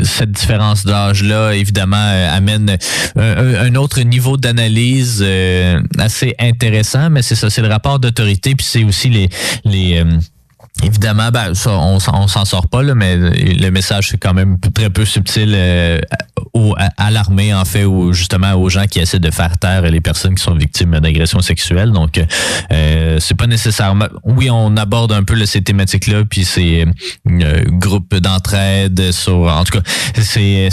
cette 0.03 0.33
différence 0.33 0.85
d'âge-là, 0.87 1.53
évidemment, 1.53 1.97
euh, 1.97 2.37
amène 2.37 2.77
un, 3.17 3.75
autre 3.75 4.01
niveau 4.01 4.37
d'analyse 4.37 5.23
euh, 5.27 5.81
assez 5.99 6.35
intéressant, 6.39 7.04
mais 7.11 7.23
c'est 7.23 7.35
ça, 7.35 7.51
c'est 7.51 7.63
le 7.63 7.69
rapport 7.69 7.99
d'autorité, 7.99 8.55
puis 8.55 8.67
c'est 8.67 8.85
aussi 8.85 9.11
les... 9.11 9.29
les 9.65 10.05
Évidemment, 10.83 11.31
ben, 11.31 11.55
ça, 11.55 11.71
on, 11.71 11.99
on 12.13 12.29
s'en 12.29 12.45
sort 12.45 12.69
pas, 12.69 12.83
là, 12.83 12.95
mais 12.95 13.17
le 13.17 13.71
message, 13.71 14.09
c'est 14.11 14.19
quand 14.19 14.35
même 14.35 14.59
très 14.75 14.91
peu 14.91 15.05
subtil 15.05 15.53
euh, 15.55 16.01
à, 16.97 17.11
l'armée, 17.11 17.55
en 17.55 17.65
fait, 17.65 17.85
ou 17.85 18.13
justement 18.13 18.55
aux 18.55 18.69
gens 18.69 18.87
qui 18.87 18.99
essaient 18.99 19.21
de 19.21 19.31
faire 19.31 19.57
taire 19.59 19.83
les 19.83 20.01
personnes 20.01 20.35
qui 20.35 20.43
sont 20.43 20.55
victimes 20.55 20.99
d'agressions 20.99 21.41
sexuelles. 21.41 21.93
Donc, 21.93 22.21
euh, 22.73 23.19
c'est 23.21 23.37
pas 23.37 23.47
nécessairement... 23.47 24.07
Oui, 24.25 24.51
on 24.51 24.77
aborde 24.77 25.13
un 25.13 25.23
peu 25.23 25.47
ces 25.47 25.63
thématiques-là, 25.63 26.25
puis 26.25 26.45
ces 26.45 26.87
euh, 27.29 27.65
groupes 27.67 28.17
d'entraide 28.17 29.13
sur... 29.13 29.43
En 29.43 29.65
tout 29.65 29.79
cas, 29.79 29.85
c'est, 30.21 30.69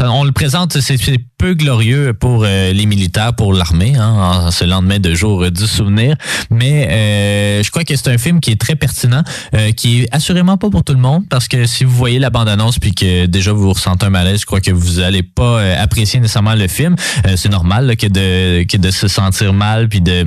on 0.00 0.24
le 0.24 0.32
présente, 0.32 0.80
c'est 0.80 0.96
peu 1.42 1.54
glorieux 1.54 2.14
pour 2.14 2.44
euh, 2.44 2.72
les 2.72 2.86
militaires, 2.86 3.34
pour 3.34 3.52
l'armée, 3.52 3.96
hein, 3.96 4.44
en 4.46 4.50
ce 4.52 4.64
lendemain 4.64 5.00
de 5.00 5.12
jour 5.12 5.50
du 5.50 5.66
souvenir. 5.66 6.14
Mais 6.50 6.86
euh, 6.88 7.62
je 7.64 7.70
crois 7.72 7.82
que 7.82 7.96
c'est 7.96 8.06
un 8.06 8.16
film 8.16 8.38
qui 8.38 8.52
est 8.52 8.60
très 8.60 8.76
pertinent, 8.76 9.01
euh, 9.06 9.72
qui 9.72 10.02
est 10.02 10.08
assurément 10.12 10.56
pas 10.56 10.70
pour 10.70 10.84
tout 10.84 10.92
le 10.92 10.98
monde, 10.98 11.24
parce 11.28 11.48
que 11.48 11.66
si 11.66 11.84
vous 11.84 11.94
voyez 11.94 12.18
la 12.18 12.30
bande-annonce 12.30 12.78
puis 12.78 12.94
que 12.94 13.26
déjà 13.26 13.52
vous 13.52 13.72
ressentez 13.72 14.06
un 14.06 14.10
malaise, 14.10 14.40
je 14.40 14.46
crois 14.46 14.60
que 14.60 14.70
vous 14.70 15.00
allez 15.00 15.22
pas 15.22 15.62
apprécier 15.76 16.20
nécessairement 16.20 16.54
le 16.54 16.68
film. 16.68 16.96
c'est 17.36 17.50
normal 17.50 17.96
que 17.96 18.06
de 18.06 18.64
de 18.76 18.90
se 18.90 19.08
sentir 19.08 19.52
mal 19.52 19.88
puis 19.88 20.00
de 20.00 20.26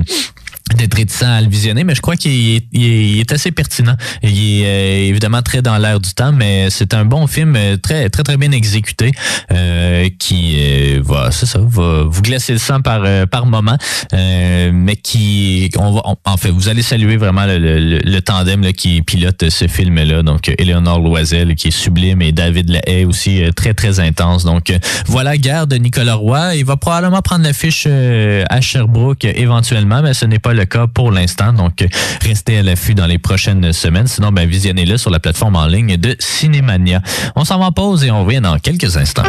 d'être 0.74 0.94
réticent 0.94 1.22
à 1.22 1.40
le 1.40 1.48
visionner, 1.48 1.84
mais 1.84 1.94
je 1.94 2.00
crois 2.00 2.16
qu'il 2.16 2.62
est, 2.74 3.32
assez 3.32 3.52
pertinent. 3.52 3.96
Il 4.22 4.62
est 4.62 4.66
euh, 4.66 5.08
évidemment 5.08 5.42
très 5.42 5.62
dans 5.62 5.78
l'air 5.78 6.00
du 6.00 6.12
temps, 6.12 6.32
mais 6.32 6.68
c'est 6.70 6.92
un 6.94 7.04
bon 7.04 7.26
film 7.26 7.54
euh, 7.56 7.76
très 7.76 8.08
très 8.08 8.22
très 8.22 8.36
bien 8.36 8.50
exécuté 8.50 9.12
euh, 9.52 10.08
qui 10.18 10.98
va, 10.98 11.30
c'est 11.30 11.46
ça, 11.46 11.60
va 11.60 12.04
vous 12.04 12.22
glacer 12.22 12.52
le 12.52 12.58
sang 12.58 12.80
par 12.80 13.04
par 13.28 13.46
moment, 13.46 13.76
mais 14.12 14.96
qui 14.96 15.70
on 15.78 15.92
va 15.92 16.02
en 16.24 16.36
fait 16.36 16.50
vous 16.50 16.68
allez 16.68 16.82
saluer 16.82 17.16
vraiment 17.16 17.44
le, 17.46 18.20
tandem 18.20 18.62
là, 18.62 18.72
qui 18.72 19.02
pilote 19.02 19.48
ce 19.48 19.68
film 19.68 20.02
là, 20.02 20.22
donc 20.22 20.52
Eleanor 20.58 20.98
Loisel 21.00 21.54
qui 21.54 21.68
est 21.68 21.70
sublime 21.70 22.22
et 22.22 22.32
David 22.32 22.70
Lahaye 22.70 23.04
aussi 23.04 23.42
très 23.54 23.74
très 23.74 24.00
intense. 24.00 24.44
Donc 24.44 24.72
voilà, 25.06 25.36
guerre 25.36 25.66
de 25.66 25.76
Nicolas 25.76 26.14
Roy, 26.14 26.56
il 26.56 26.64
va 26.64 26.76
probablement 26.76 27.22
prendre 27.22 27.44
l'affiche 27.44 27.86
à 27.86 28.60
Sherbrooke 28.60 29.24
éventuellement, 29.24 30.02
mais 30.02 30.14
ce 30.14 30.24
n'est 30.24 30.38
pas 30.38 30.55
le 30.56 30.64
cas 30.64 30.86
pour 30.86 31.12
l'instant. 31.12 31.52
Donc, 31.52 31.86
restez 32.22 32.58
à 32.58 32.62
l'affût 32.62 32.94
dans 32.94 33.06
les 33.06 33.18
prochaines 33.18 33.72
semaines. 33.72 34.06
Sinon, 34.06 34.32
ben, 34.32 34.48
visionnez-le 34.48 34.96
sur 34.96 35.10
la 35.10 35.20
plateforme 35.20 35.56
en 35.56 35.66
ligne 35.66 35.96
de 35.96 36.16
Cinémania. 36.18 37.02
On 37.36 37.44
s'en 37.44 37.58
va 37.58 37.66
en 37.66 37.72
pause 37.72 38.04
et 38.04 38.10
on 38.10 38.24
revient 38.24 38.40
dans 38.40 38.58
quelques 38.58 38.96
instants. 38.96 39.22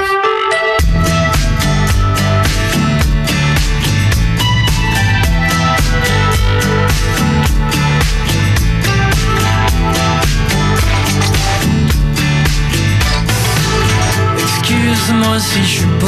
Excuse-moi 14.40 15.40
si 15.40 15.64
je 15.64 15.68
suis 15.68 15.86
pas 16.00 16.08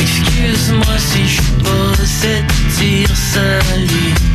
Excuse-moi 0.00 0.98
si 0.98 1.22
je 1.26 1.34
suis 1.34 1.52
cette 2.22 2.46
tir 2.78 3.08
salut 3.16 4.31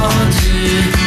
wanted 0.00 0.99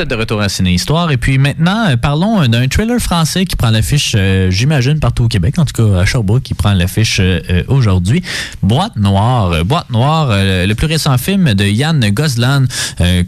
êtes 0.00 0.08
de 0.08 0.14
retour 0.14 0.40
à 0.40 0.48
Ciné 0.48 0.72
Histoire. 0.72 1.10
Et 1.10 1.16
puis 1.16 1.38
maintenant, 1.38 1.88
euh, 1.88 1.96
parlons 1.96 2.40
euh, 2.42 2.46
d'un 2.46 2.66
trailer 2.68 2.98
français 3.00 3.44
qui 3.44 3.56
prend 3.56 3.70
l'affiche, 3.70 4.14
euh, 4.16 4.50
j'imagine, 4.50 4.98
partout 4.98 5.24
au 5.24 5.28
Québec, 5.28 5.58
en 5.58 5.64
tout 5.64 5.74
cas 5.74 6.00
à 6.00 6.06
Sherbrooke, 6.06 6.42
qui 6.42 6.54
prend 6.54 6.72
l'affiche 6.72 7.18
euh, 7.20 7.40
euh, 7.50 7.62
aujourd'hui. 7.68 8.22
Boîte 8.62 8.96
Noire. 8.96 9.64
Boîte 9.64 9.90
Noire, 9.90 10.28
euh, 10.30 10.66
le 10.66 10.74
plus 10.74 10.86
récent 10.86 11.16
film 11.18 11.54
de 11.54 11.64
Yann 11.64 12.00
Goslan, 12.10 12.64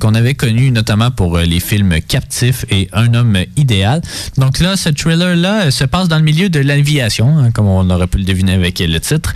qu'on 0.01 0.15
avait 0.15 0.35
connu 0.35 0.71
notamment 0.71 1.11
pour 1.11 1.39
les 1.39 1.61
films 1.61 2.01
Captif 2.07 2.65
et 2.71 2.89
Un 2.93 3.15
homme 3.15 3.37
idéal. 3.57 4.01
Donc 4.39 4.61
là, 4.61 4.77
ce 4.77 4.89
trailer-là 4.89 5.67
euh, 5.67 5.71
se 5.71 5.85
passe 5.85 6.09
dans 6.09 6.17
le 6.19 6.25
milieu 6.25 6.49
de 6.49 6.61
l'aviation, 6.61 7.39
hein, 7.39 7.51
comme 7.51 7.67
on 7.67 7.89
aurait 7.91 8.07
pu 8.07 8.19
le 8.19 8.25
deviner 8.25 8.55
avec 8.55 8.79
le 8.79 9.01
titre. 9.01 9.35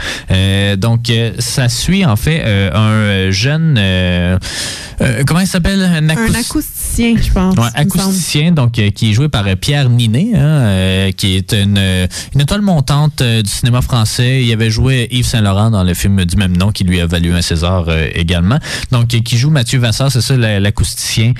Donc, 0.76 1.10
ça 1.38 1.68
suit 1.68 2.04
en 2.04 2.16
fait 2.16 2.42
un 2.72 3.30
jeune... 3.30 3.80
comment 5.26 5.40
il 5.40 5.46
s'appelle? 5.46 5.82
Un 5.82 6.08
Un 6.08 6.08
acoust- 6.08 6.36
acousticien, 6.36 7.14
je 7.26 7.32
pense. 7.32 7.56
Ouais, 7.56 7.68
acousticien, 7.74 8.52
donc 8.52 8.78
euh, 8.78 8.90
qui 8.90 9.10
est 9.10 9.12
joué 9.12 9.28
par 9.28 9.46
euh, 9.46 9.54
Pierre 9.56 9.88
Ninet, 9.88 10.30
hein, 10.34 10.38
euh, 10.38 11.12
qui 11.12 11.36
est 11.36 11.52
une, 11.52 11.78
une 12.34 12.40
étoile 12.40 12.62
montante 12.62 13.22
du 13.22 13.50
cinéma 13.50 13.82
français. 13.82 14.42
Il 14.42 14.52
avait 14.52 14.70
joué 14.70 15.08
Yves 15.10 15.26
Saint 15.26 15.40
Laurent 15.42 15.70
dans 15.70 15.84
le 15.84 15.94
film 15.94 16.24
du 16.24 16.36
même 16.36 16.56
nom, 16.56 16.72
qui 16.72 16.84
lui 16.84 17.00
a 17.00 17.06
valu 17.06 17.32
un 17.34 17.42
César 17.42 17.86
également. 18.14 18.58
Donc, 18.92 19.08
qui 19.08 19.36
joue 19.36 19.50
Mathieu 19.50 19.78
Vassar, 19.78 20.10
c'est 20.10 20.20
ça, 20.20 20.36
la- 20.36 20.60
l'acousticien, 20.60 21.32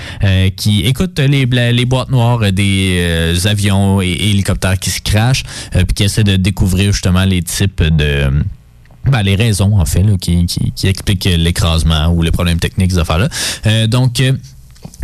qui 0.56 0.82
écoute 0.82 1.18
les, 1.18 1.46
les 1.46 1.84
boîtes 1.84 2.10
noires 2.10 2.52
des 2.52 3.46
avions 3.46 4.00
et, 4.02 4.08
et 4.08 4.30
hélicoptères 4.30 4.78
qui 4.78 4.90
se 4.90 5.00
crashent, 5.00 5.44
euh, 5.74 5.84
puis 5.84 5.94
qui 5.94 6.04
essaie 6.04 6.24
de 6.24 6.36
découvrir 6.36 6.92
justement 6.92 7.24
les 7.24 7.42
types 7.42 7.82
de 7.82 8.30
ben, 9.10 9.22
les 9.22 9.36
raisons, 9.36 9.78
en 9.78 9.84
fait, 9.84 10.02
là, 10.02 10.14
qui, 10.20 10.46
qui, 10.46 10.72
qui 10.74 10.88
expliquent 10.88 11.28
l'écrasement 11.36 12.08
ou 12.08 12.22
les 12.22 12.32
problèmes 12.32 12.58
techniques, 12.58 12.90
ces 12.90 12.98
affaires-là. 12.98 13.28
Euh, 13.66 13.86
donc, 13.86 14.20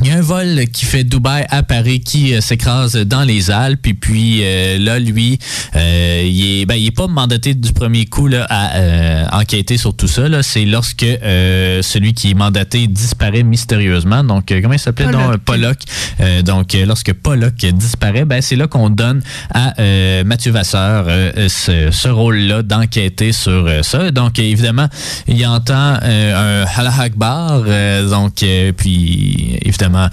il 0.02 0.08
y 0.08 0.10
a 0.10 0.16
un 0.18 0.20
vol 0.20 0.64
qui 0.72 0.84
fait 0.84 1.04
Dubaï 1.04 1.46
à 1.50 1.62
Paris 1.62 2.00
qui 2.00 2.34
euh, 2.34 2.40
s'écrase 2.40 2.96
dans 2.96 3.22
les 3.22 3.50
Alpes. 3.50 3.86
Et 3.86 3.94
puis 3.94 4.40
euh, 4.42 4.78
là, 4.78 4.98
lui, 4.98 5.38
euh, 5.76 6.22
il 6.26 6.60
est, 6.62 6.66
ben, 6.66 6.74
il 6.74 6.86
est 6.86 6.90
pas 6.96 7.06
mandaté 7.06 7.54
du 7.54 7.72
premier 7.72 8.06
coup 8.06 8.26
là, 8.26 8.46
à 8.50 8.76
euh, 8.76 9.24
enquêter 9.32 9.76
sur 9.76 9.94
tout 9.94 10.08
ça. 10.08 10.28
là. 10.28 10.42
C'est 10.42 10.64
lorsque 10.64 11.04
euh, 11.04 11.82
celui 11.82 12.14
qui 12.14 12.30
est 12.30 12.34
mandaté 12.34 12.86
disparaît 12.88 13.42
mystérieusement. 13.44 14.24
Donc, 14.24 14.50
euh, 14.50 14.60
comment 14.60 14.74
il 14.74 14.78
s'appelait? 14.80 15.06
Pollock. 15.06 15.30
donc, 15.30 15.40
Pollock. 15.44 15.78
Euh, 16.20 16.42
donc, 16.42 16.76
lorsque 16.86 17.12
Pollock 17.12 17.54
disparaît, 17.54 18.24
ben, 18.24 18.42
c'est 18.42 18.56
là 18.56 18.66
qu'on 18.66 18.90
donne 18.90 19.22
à 19.54 19.74
euh, 19.80 20.24
Mathieu 20.24 20.50
Vasseur 20.52 21.04
euh, 21.08 21.48
ce, 21.48 21.90
ce 21.92 22.08
rôle-là 22.08 22.62
d'enquêter 22.62 23.32
sur 23.32 23.68
ça. 23.82 24.10
Donc, 24.10 24.38
évidemment, 24.38 24.88
il 25.28 25.46
entend 25.46 25.98
euh, 26.02 26.64
un 26.64 26.80
Allah 26.80 26.94
Akbar. 27.00 27.62
euh, 27.66 28.08
donc, 28.08 28.42
euh, 28.42 28.72
puis, 28.72 29.58
évidemment, 29.62 29.91
嘛。 29.92 30.10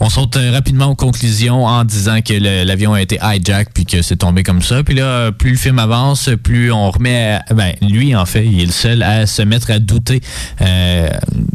On 0.00 0.08
saute 0.08 0.36
euh, 0.36 0.50
rapidement 0.52 0.86
aux 0.86 0.94
conclusions 0.94 1.64
en 1.64 1.84
disant 1.84 2.20
que 2.20 2.34
l'avion 2.64 2.92
a 2.94 3.00
été 3.02 3.18
hijack 3.22 3.68
puis 3.72 3.86
que 3.86 4.02
c'est 4.02 4.16
tombé 4.16 4.42
comme 4.42 4.60
ça. 4.62 4.82
Puis 4.82 4.94
là, 4.94 5.30
plus 5.32 5.52
le 5.52 5.56
film 5.56 5.78
avance, 5.78 6.30
plus 6.42 6.72
on 6.72 6.90
remet, 6.90 7.38
à- 7.48 7.54
ben 7.54 7.72
lui 7.80 8.14
en 8.16 8.26
fait, 8.26 8.44
il 8.44 8.60
est 8.60 8.66
le 8.66 8.72
seul 8.72 9.02
à 9.02 9.26
se 9.26 9.42
mettre 9.42 9.70
à 9.70 9.78
douter 9.78 10.20
euh, 10.60 11.08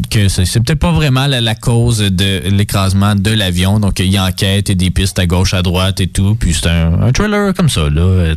que 0.09 0.27
c'est 0.29 0.45
peut-être 0.61 0.79
pas 0.79 0.91
vraiment 0.91 1.27
la, 1.27 1.41
la 1.41 1.55
cause 1.55 1.99
de 1.99 2.41
l'écrasement 2.49 3.15
de 3.15 3.31
l'avion. 3.31 3.79
Donc 3.79 3.99
il 3.99 4.17
enquête 4.19 4.69
et 4.69 4.75
des 4.75 4.89
pistes 4.89 5.19
à 5.19 5.25
gauche, 5.27 5.53
à 5.53 5.61
droite 5.61 5.99
et 6.01 6.07
tout. 6.07 6.35
Puis 6.35 6.53
c'est 6.53 6.69
un, 6.69 7.01
un 7.01 7.11
trailer 7.11 7.53
comme 7.53 7.69
ça 7.69 7.81
là. 7.89 8.01
euh. 8.01 8.35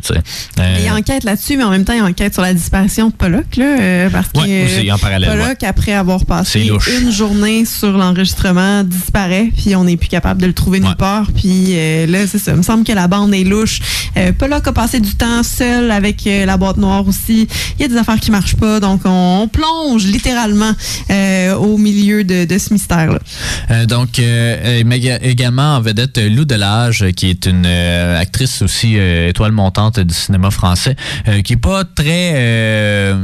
Euh, 0.59 0.77
Il 0.83 0.91
enquête 0.91 1.23
là-dessus, 1.23 1.57
mais 1.57 1.63
en 1.63 1.69
même 1.71 1.85
temps, 1.85 1.93
il 1.93 2.01
enquête 2.01 2.33
sur 2.33 2.41
la 2.43 2.53
disparition 2.53 3.07
de 3.09 3.13
Pollock, 3.13 3.55
là, 3.55 3.65
euh, 3.79 4.09
parce 4.09 4.29
que 4.29 4.39
Ouais, 4.39 4.65
aussi, 4.65 4.91
en 4.91 4.97
parallèle, 4.97 5.29
Pollock, 5.29 5.63
après 5.63 5.93
avoir 5.93 6.25
passé 6.25 6.69
une 7.01 7.11
journée 7.11 7.65
sur 7.65 7.91
l'enregistrement, 7.97 8.83
disparaît, 8.83 9.49
puis 9.55 9.75
on 9.75 9.83
n'est 9.85 9.97
plus 10.03 10.09
capable 10.09 10.41
de 10.41 10.47
le 10.47 10.53
trouver 10.53 10.81
nulle 10.81 10.97
part. 10.97 11.31
Puis 11.31 11.67
euh, 11.69 12.05
là, 12.07 12.27
c'est 12.27 12.37
ça. 12.37 12.51
Il 12.51 12.57
me 12.57 12.61
semble 12.61 12.83
que 12.83 12.91
la 12.91 13.07
bande 13.07 13.33
est 13.33 13.45
louche. 13.45 13.79
Euh, 14.17 14.33
Pollock 14.33 14.67
a 14.67 14.73
passé 14.73 14.99
du 14.99 15.15
temps 15.15 15.43
seul 15.43 15.91
avec 15.91 16.27
euh, 16.27 16.45
la 16.45 16.57
boîte 16.57 16.75
noire 16.75 17.07
aussi. 17.07 17.47
Il 17.77 17.81
y 17.81 17.85
a 17.85 17.87
des 17.87 17.95
affaires 17.95 18.19
qui 18.19 18.29
marchent 18.29 18.57
pas, 18.57 18.81
donc 18.81 19.01
on, 19.05 19.43
on 19.43 19.47
plonge 19.47 20.03
littéralement 20.05 20.73
euh, 21.09 21.55
au 21.55 21.77
milieu 21.77 22.25
de, 22.25 22.43
de 22.43 22.57
ce 22.57 22.73
mystère-là. 22.73 23.85
Donc, 23.85 24.19
également 24.19 25.77
en 25.77 25.81
vedette 25.81 26.17
Lou 26.17 26.43
Delage, 26.43 27.05
qui 27.15 27.29
est 27.29 27.45
une 27.45 27.65
actrice 27.65 28.61
aussi 28.61 28.95
étoile 28.95 29.51
montante 29.51 29.99
du 29.99 30.13
cinéma 30.13 30.51
français, 30.51 30.95
qui 31.43 31.53
est 31.53 31.57
pas 31.57 31.83
très 31.85 33.15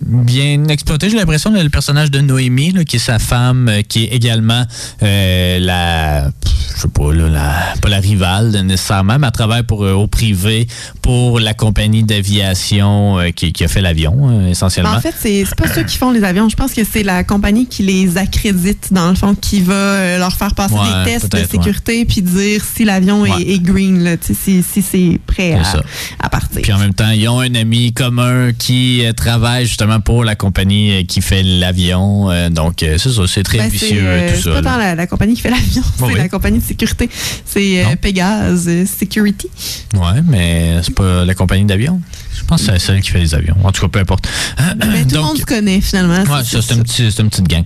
bien 0.00 0.64
exploité. 0.68 1.10
J'ai 1.10 1.16
l'impression 1.16 1.50
le 1.52 1.68
personnage 1.68 2.10
de 2.10 2.20
Noémie, 2.20 2.72
là, 2.72 2.84
qui 2.84 2.96
est 2.96 2.98
sa 2.98 3.18
femme, 3.18 3.70
qui 3.88 4.04
est 4.04 4.08
également 4.08 4.64
euh, 5.02 5.58
la, 6.04 6.30
je 6.76 6.80
sais 6.82 6.88
pas, 6.88 7.12
là, 7.12 7.28
la, 7.28 7.74
pas 7.80 7.88
la 7.88 7.98
rivale 7.98 8.50
nécessairement, 8.64 9.18
mais 9.18 9.26
elle 9.26 9.32
travaille 9.32 9.62
pour 9.62 9.84
euh, 9.84 9.92
au 9.92 10.06
privé 10.06 10.66
pour 11.02 11.40
la 11.40 11.54
compagnie 11.54 12.02
d'aviation 12.02 13.18
euh, 13.18 13.30
qui, 13.30 13.52
qui 13.52 13.64
a 13.64 13.68
fait 13.68 13.80
l'avion 13.80 14.16
euh, 14.30 14.48
essentiellement. 14.50 14.92
Ben, 14.92 14.98
en 14.98 15.00
fait, 15.00 15.14
c'est 15.18 15.44
c'est 15.44 15.54
pas 15.56 15.68
ceux 15.72 15.82
qui 15.84 15.96
font 15.96 16.10
les 16.10 16.24
avions. 16.24 16.48
Je 16.48 16.56
pense 16.56 16.72
que 16.72 16.82
c'est 16.84 17.02
la 17.02 17.24
compagnie 17.24 17.66
qui 17.66 17.82
les 17.82 18.16
accrédite, 18.18 18.92
dans 18.92 19.08
le 19.10 19.14
fond, 19.14 19.34
qui 19.34 19.60
va 19.60 20.18
leur 20.18 20.32
faire 20.36 20.54
passer 20.54 20.74
Ouais, 20.74 21.04
des 21.04 21.10
tests 21.12 21.32
de 21.32 21.38
sécurité 21.44 22.04
puis 22.04 22.22
dire 22.22 22.62
si 22.64 22.84
l'avion 22.84 23.22
Ouais. 23.22 23.30
est, 23.42 23.54
est 23.54 23.58
green, 23.60 24.02
là, 24.02 24.16
si, 24.20 24.62
si 24.62 24.82
c'est 24.82 25.18
prêt 25.26 25.56
C'est 25.64 25.78
à, 25.78 26.26
à 26.26 26.28
partir. 26.28 26.60
Puis 26.62 26.72
en 26.72 26.78
même 26.78 26.94
temps, 26.94 27.10
ils 27.10 27.28
ont 27.28 27.40
un 27.40 27.54
ami 27.54 27.92
commun 27.92 28.52
qui 28.52 29.02
travaille 29.16 29.66
justement 29.66 30.00
pour 30.00 30.24
la 30.24 30.34
compagnie 30.34 31.06
qui 31.06 31.20
fait 31.20 31.42
l'avion. 31.42 32.28
Donc, 32.50 32.74
c'est 32.80 32.98
ça, 32.98 33.22
c'est 33.26 33.42
très 33.42 33.58
Ben, 33.58 33.68
vicieux 33.68 34.04
c'est 34.28 34.34
tout 34.34 34.34
c'est 34.36 34.42
ça. 34.42 34.50
pas 34.50 34.60
là. 34.60 34.70
tant 34.72 34.78
la, 34.78 34.94
la 34.94 35.06
compagnie 35.06 35.34
qui 35.34 35.40
fait 35.42 35.50
l'avion, 35.50 35.82
c'est 35.98 36.14
la 36.14 36.28
compagnie 36.28 36.58
de 36.58 36.64
sécurité. 36.64 37.08
C'est 37.44 37.84
euh, 37.84 37.96
Pégase 38.00 38.66
euh, 38.68 38.84
Security. 38.86 39.48
Ouais, 39.94 40.22
mais 40.28 40.80
c'est 40.82 40.94
pas 40.94 41.24
la 41.24 41.34
compagnie 41.34 41.64
d'avion. 41.64 42.00
Je 42.36 42.44
pense 42.44 42.62
que 42.62 42.72
c'est 42.72 42.78
celle 42.78 43.00
qui 43.00 43.10
fait 43.10 43.20
les 43.20 43.34
avions. 43.34 43.56
En 43.64 43.72
tout 43.72 43.82
cas, 43.82 43.88
peu 43.88 43.98
importe. 44.00 44.28
Ben, 44.76 45.06
tout 45.06 45.14
le 45.16 45.22
monde 45.22 45.38
se 45.38 45.44
connaît 45.44 45.80
finalement. 45.80 46.22
Ouais, 46.22 46.44
ça, 46.44 46.60
c'est 46.62 46.74
un 46.74 46.82
petit- 46.82 47.08
une 47.18 47.28
petite 47.30 47.48
gang. 47.48 47.64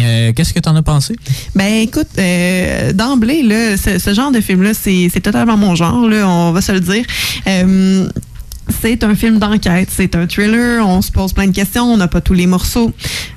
Euh, 0.00 0.32
Qu'est-ce 0.32 0.54
que 0.54 0.58
t'en 0.60 0.74
as 0.74 0.82
pensé? 0.82 1.14
Ben 1.54 1.82
écoute, 1.82 2.08
euh, 2.18 2.92
d'emblée, 2.94 3.44
ce, 3.76 3.98
ce 3.98 4.14
genre 4.14 4.32
de 4.32 4.40
film-là, 4.40 4.70
c'est 4.72 5.10
c'est 5.12 5.20
totalement 5.20 5.56
mon 5.58 5.74
genre, 5.74 6.08
là, 6.08 6.26
on 6.26 6.50
va 6.52 6.62
se 6.62 6.72
le 6.72 6.80
dire. 6.80 7.04
Euh, 7.46 8.08
c'est 8.82 9.04
un 9.04 9.14
film 9.14 9.38
d'enquête, 9.38 9.88
c'est 9.90 10.14
un 10.14 10.26
thriller, 10.26 10.86
on 10.86 11.02
se 11.02 11.10
pose 11.10 11.32
plein 11.32 11.46
de 11.46 11.52
questions, 11.54 11.84
on 11.84 11.96
n'a 11.96 12.08
pas 12.08 12.20
tous 12.20 12.34
les 12.34 12.46
morceaux, 12.46 12.92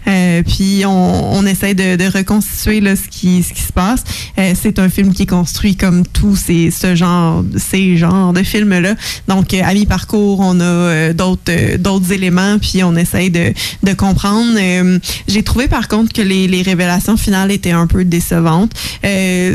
euh, 0.07 0.43
puis 0.43 0.83
on, 0.85 1.33
on 1.35 1.45
essaie 1.45 1.73
de, 1.73 1.95
de 1.95 2.17
reconstituer 2.17 2.81
là, 2.81 2.95
ce, 2.95 3.07
qui, 3.09 3.43
ce 3.43 3.53
qui 3.53 3.61
se 3.61 3.73
passe. 3.73 4.03
Euh, 4.37 4.53
c'est 4.59 4.79
un 4.79 4.89
film 4.89 5.13
qui 5.13 5.23
est 5.23 5.29
construit 5.29 5.75
comme 5.75 6.05
tous 6.05 6.35
ces, 6.35 6.71
ce 6.71 6.95
genre, 6.95 7.43
ces 7.57 7.97
genres 7.97 8.33
de 8.33 8.43
films-là. 8.43 8.95
Donc, 9.27 9.53
euh, 9.53 9.61
à 9.63 9.73
mi-parcours, 9.73 10.39
on 10.39 10.59
a 10.59 10.63
euh, 10.63 11.13
d'autres 11.13 11.41
euh, 11.49 11.77
d'autres 11.77 12.11
éléments, 12.11 12.57
puis 12.59 12.83
on 12.83 12.95
essaye 12.95 13.29
de, 13.29 13.53
de 13.83 13.93
comprendre. 13.93 14.57
Euh, 14.59 14.99
J'ai 15.27 15.43
trouvé 15.43 15.67
par 15.67 15.87
contre 15.87 16.13
que 16.13 16.21
les, 16.21 16.47
les 16.47 16.61
révélations 16.61 17.17
finales 17.17 17.51
étaient 17.51 17.71
un 17.71 17.87
peu 17.87 18.05
décevantes. 18.05 18.71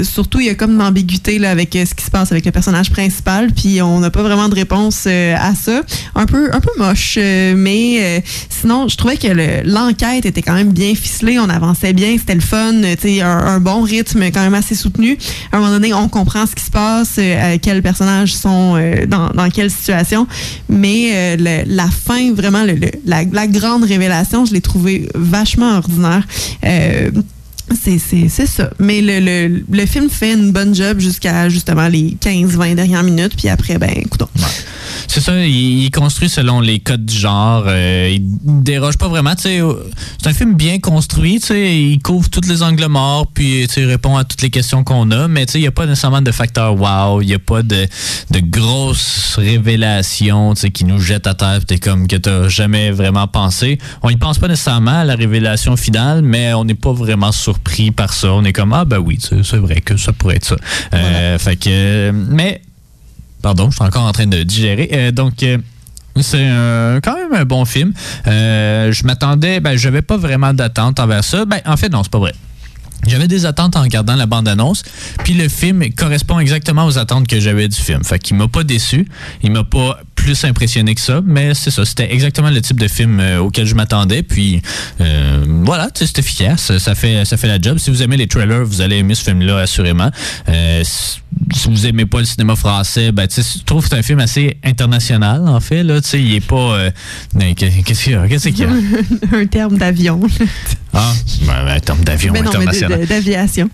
Surtout, 0.02 0.40
il 0.40 0.46
y 0.46 0.50
a 0.50 0.54
comme 0.54 0.72
une 0.72 0.82
ambiguïté 0.82 1.38
là, 1.38 1.50
avec 1.50 1.72
ce 1.74 1.94
qui 1.94 2.04
se 2.04 2.10
passe 2.10 2.32
avec 2.32 2.44
le 2.44 2.52
personnage 2.52 2.90
principal, 2.90 3.52
puis 3.52 3.82
on 3.82 4.00
n'a 4.00 4.10
pas 4.10 4.22
vraiment 4.22 4.48
de 4.48 4.54
réponse 4.54 5.06
à 5.06 5.54
ça. 5.60 5.82
Un 6.14 6.26
peu, 6.26 6.48
un 6.52 6.60
peu 6.60 6.70
moche, 6.78 7.16
euh, 7.18 7.54
mais 7.56 7.98
euh, 8.00 8.20
sinon, 8.48 8.88
je 8.88 8.96
trouvais 8.96 9.16
que 9.16 9.28
le- 9.28 9.62
l'enquête 9.64 10.26
était 10.26 10.42
quand 10.42 10.54
même 10.54 10.72
bien 10.72 10.94
ficelée. 10.94 11.38
On 11.38 11.48
avançait 11.48 11.92
bien, 11.92 12.16
c'était 12.18 12.34
le 12.34 12.40
fun, 12.40 12.74
euh, 12.82 12.96
un, 13.22 13.46
un 13.54 13.60
bon 13.60 13.82
rythme 13.82 14.22
quand 14.32 14.40
même 14.42 14.54
assez 14.54 14.74
soutenu. 14.74 15.16
À 15.52 15.56
un 15.56 15.60
moment 15.60 15.72
donné, 15.72 15.92
on 15.94 16.08
comprend 16.08 16.46
ce 16.46 16.54
qui 16.54 16.64
se 16.64 16.70
passe, 16.70 17.18
quels 17.62 17.82
personnages 17.82 18.34
sont 18.34 18.74
dans, 19.08 19.28
dans 19.30 19.48
quelle 19.50 19.70
situation, 19.70 20.26
mais 20.68 21.36
la 21.66 21.88
fin, 21.88 22.32
vraiment, 22.32 22.64
la, 23.06 23.24
la 23.24 23.46
grande 23.46 23.84
révélation, 23.84 24.44
je 24.44 24.52
l'ai 24.52 24.60
trouvée 24.60 25.08
vachement 25.14 25.76
ordinaire. 25.76 26.26
C'est, 27.74 28.46
ça. 28.46 28.70
Mais 28.78 29.00
le, 29.00 29.20
le, 29.20 29.64
le 29.70 29.86
film 29.86 30.10
fait 30.10 30.32
une 30.32 30.52
bonne 30.52 30.74
job 30.74 30.98
jusqu'à 30.98 31.48
justement 31.48 31.88
les 31.88 32.16
15-20 32.20 32.74
dernières 32.74 33.02
minutes. 33.02 33.34
Puis 33.36 33.48
après, 33.48 33.78
ben, 33.78 33.90
écoute. 33.96 34.22
C'est 35.06 35.20
ça, 35.20 35.44
il, 35.44 35.90
construit 35.90 36.28
selon 36.28 36.60
les 36.60 36.80
codes 36.80 37.04
du 37.04 37.16
genre. 37.16 37.64
euh, 37.66 38.08
il 38.12 38.22
déroge 38.62 38.96
pas 38.96 39.08
vraiment. 39.08 39.34
tu 39.34 39.48
euh, 39.48 39.74
C'est 40.20 40.28
un 40.28 40.32
film 40.32 40.54
bien 40.54 40.78
construit. 40.78 41.40
tu 41.40 41.54
Il 41.54 42.00
couvre 42.00 42.28
tous 42.28 42.48
les 42.48 42.62
angles 42.62 42.86
morts, 42.86 43.26
puis 43.26 43.66
tu 43.72 43.80
il 43.80 43.86
répond 43.86 44.16
à 44.16 44.24
toutes 44.24 44.42
les 44.42 44.50
questions 44.50 44.84
qu'on 44.84 45.10
a. 45.10 45.28
Mais 45.28 45.46
tu 45.46 45.58
il 45.58 45.62
n'y 45.62 45.66
a 45.66 45.72
pas 45.72 45.86
nécessairement 45.86 46.22
de 46.22 46.32
facteur 46.32 46.76
wow. 46.76 47.22
Il 47.22 47.26
n'y 47.26 47.34
a 47.34 47.38
pas 47.38 47.62
de, 47.62 47.86
de 48.30 48.40
grosses 48.40 49.36
révélations 49.36 50.54
tu 50.54 50.70
qui 50.70 50.84
nous 50.84 50.98
jettent 51.00 51.26
à 51.26 51.34
terre. 51.34 51.64
T'es 51.64 51.78
comme 51.78 52.06
que 52.06 52.16
t'as 52.16 52.48
jamais 52.48 52.90
vraiment 52.90 53.26
pensé. 53.28 53.78
On 54.02 54.10
y 54.10 54.16
pense 54.16 54.38
pas 54.38 54.48
nécessairement 54.48 55.00
à 55.00 55.04
la 55.04 55.14
révélation 55.14 55.76
finale, 55.76 56.22
mais 56.22 56.52
on 56.54 56.64
n'est 56.64 56.74
pas 56.74 56.92
vraiment 56.92 57.32
surpris 57.32 57.59
par 57.96 58.12
ça. 58.12 58.32
On 58.32 58.44
est 58.44 58.52
comme 58.52 58.72
ah 58.72 58.84
ben 58.84 58.98
oui, 58.98 59.18
c'est 59.20 59.56
vrai 59.56 59.80
que 59.80 59.96
ça 59.96 60.12
pourrait 60.12 60.36
être 60.36 60.46
ça. 60.46 60.56
Euh, 60.94 61.38
fait 61.38 61.56
que, 61.56 62.10
mais 62.10 62.62
Pardon, 63.42 63.70
je 63.70 63.76
suis 63.76 63.84
encore 63.84 64.04
en 64.04 64.12
train 64.12 64.26
de 64.26 64.42
digérer. 64.42 64.90
Euh, 64.92 65.12
donc, 65.12 65.42
euh, 65.42 65.58
c'est 66.20 66.48
quand 67.02 67.14
même 67.14 67.32
un 67.32 67.44
bon 67.44 67.64
film. 67.64 67.92
Euh, 68.26 68.92
je 68.92 69.04
m'attendais, 69.04 69.60
ben, 69.60 69.76
j'avais 69.76 70.02
pas 70.02 70.16
vraiment 70.16 70.52
d'attente 70.52 71.00
envers 71.00 71.24
ça. 71.24 71.44
Ben, 71.44 71.60
en 71.64 71.76
fait, 71.76 71.88
non, 71.88 72.02
c'est 72.02 72.12
pas 72.12 72.18
vrai. 72.18 72.34
J'avais 73.06 73.28
des 73.28 73.46
attentes 73.46 73.76
en 73.76 73.82
regardant 73.82 74.14
la 74.14 74.26
bande-annonce, 74.26 74.82
puis 75.24 75.32
le 75.32 75.48
film 75.48 75.90
correspond 75.94 76.38
exactement 76.38 76.84
aux 76.84 76.98
attentes 76.98 77.26
que 77.26 77.40
j'avais 77.40 77.66
du 77.66 77.80
film. 77.80 78.04
Fait 78.04 78.18
qu'il 78.18 78.36
m'a 78.36 78.46
pas 78.46 78.62
déçu, 78.62 79.08
il 79.42 79.52
m'a 79.52 79.64
pas 79.64 80.00
plus 80.20 80.44
impressionné 80.44 80.94
que 80.94 81.00
ça, 81.00 81.22
mais 81.24 81.54
c'est 81.54 81.70
ça, 81.70 81.84
c'était 81.86 82.12
exactement 82.12 82.50
le 82.50 82.60
type 82.60 82.78
de 82.78 82.88
film 82.88 83.20
euh, 83.20 83.38
auquel 83.38 83.66
je 83.66 83.74
m'attendais, 83.74 84.22
puis 84.22 84.60
euh, 85.00 85.42
voilà, 85.64 85.88
c'est 85.94 86.18
efficace, 86.18 86.76
ça 86.76 86.94
fait, 86.94 87.24
ça 87.24 87.38
fait 87.38 87.48
la 87.48 87.58
job. 87.58 87.78
Si 87.78 87.90
vous 87.90 88.02
aimez 88.02 88.18
les 88.18 88.26
trailers, 88.26 88.64
vous 88.64 88.82
allez 88.82 88.98
aimer 88.98 89.14
ce 89.14 89.24
film-là, 89.24 89.58
assurément. 89.58 90.10
Euh, 90.48 90.82
si 90.84 91.68
vous 91.68 91.86
aimez 91.86 92.04
pas 92.04 92.18
le 92.18 92.26
cinéma 92.26 92.54
français, 92.54 93.12
ben, 93.12 93.26
je 93.34 93.64
trouve 93.64 93.82
que 93.82 93.88
c'est 93.88 93.96
un 93.96 94.02
film 94.02 94.20
assez 94.20 94.58
international, 94.62 95.48
en 95.48 95.60
fait, 95.60 95.82
là, 95.82 96.00
il 96.12 96.34
est 96.34 96.46
pas... 96.46 96.90
qu'est-ce 97.56 98.04
qu'il 98.04 98.12
y 98.12 98.16
a? 98.16 98.28
Qu'est-ce 98.28 98.48
qu'il 98.50 98.60
y 98.60 98.64
a? 98.64 98.70
un 99.38 99.46
terme 99.46 99.78
d'avion. 99.78 100.20
Ah, 100.92 101.12
ben, 101.46 101.64
ben, 101.64 101.80
terme 101.80 102.04
d'avion 102.04 102.34
international. 102.34 103.06
d'aviation. 103.06 103.70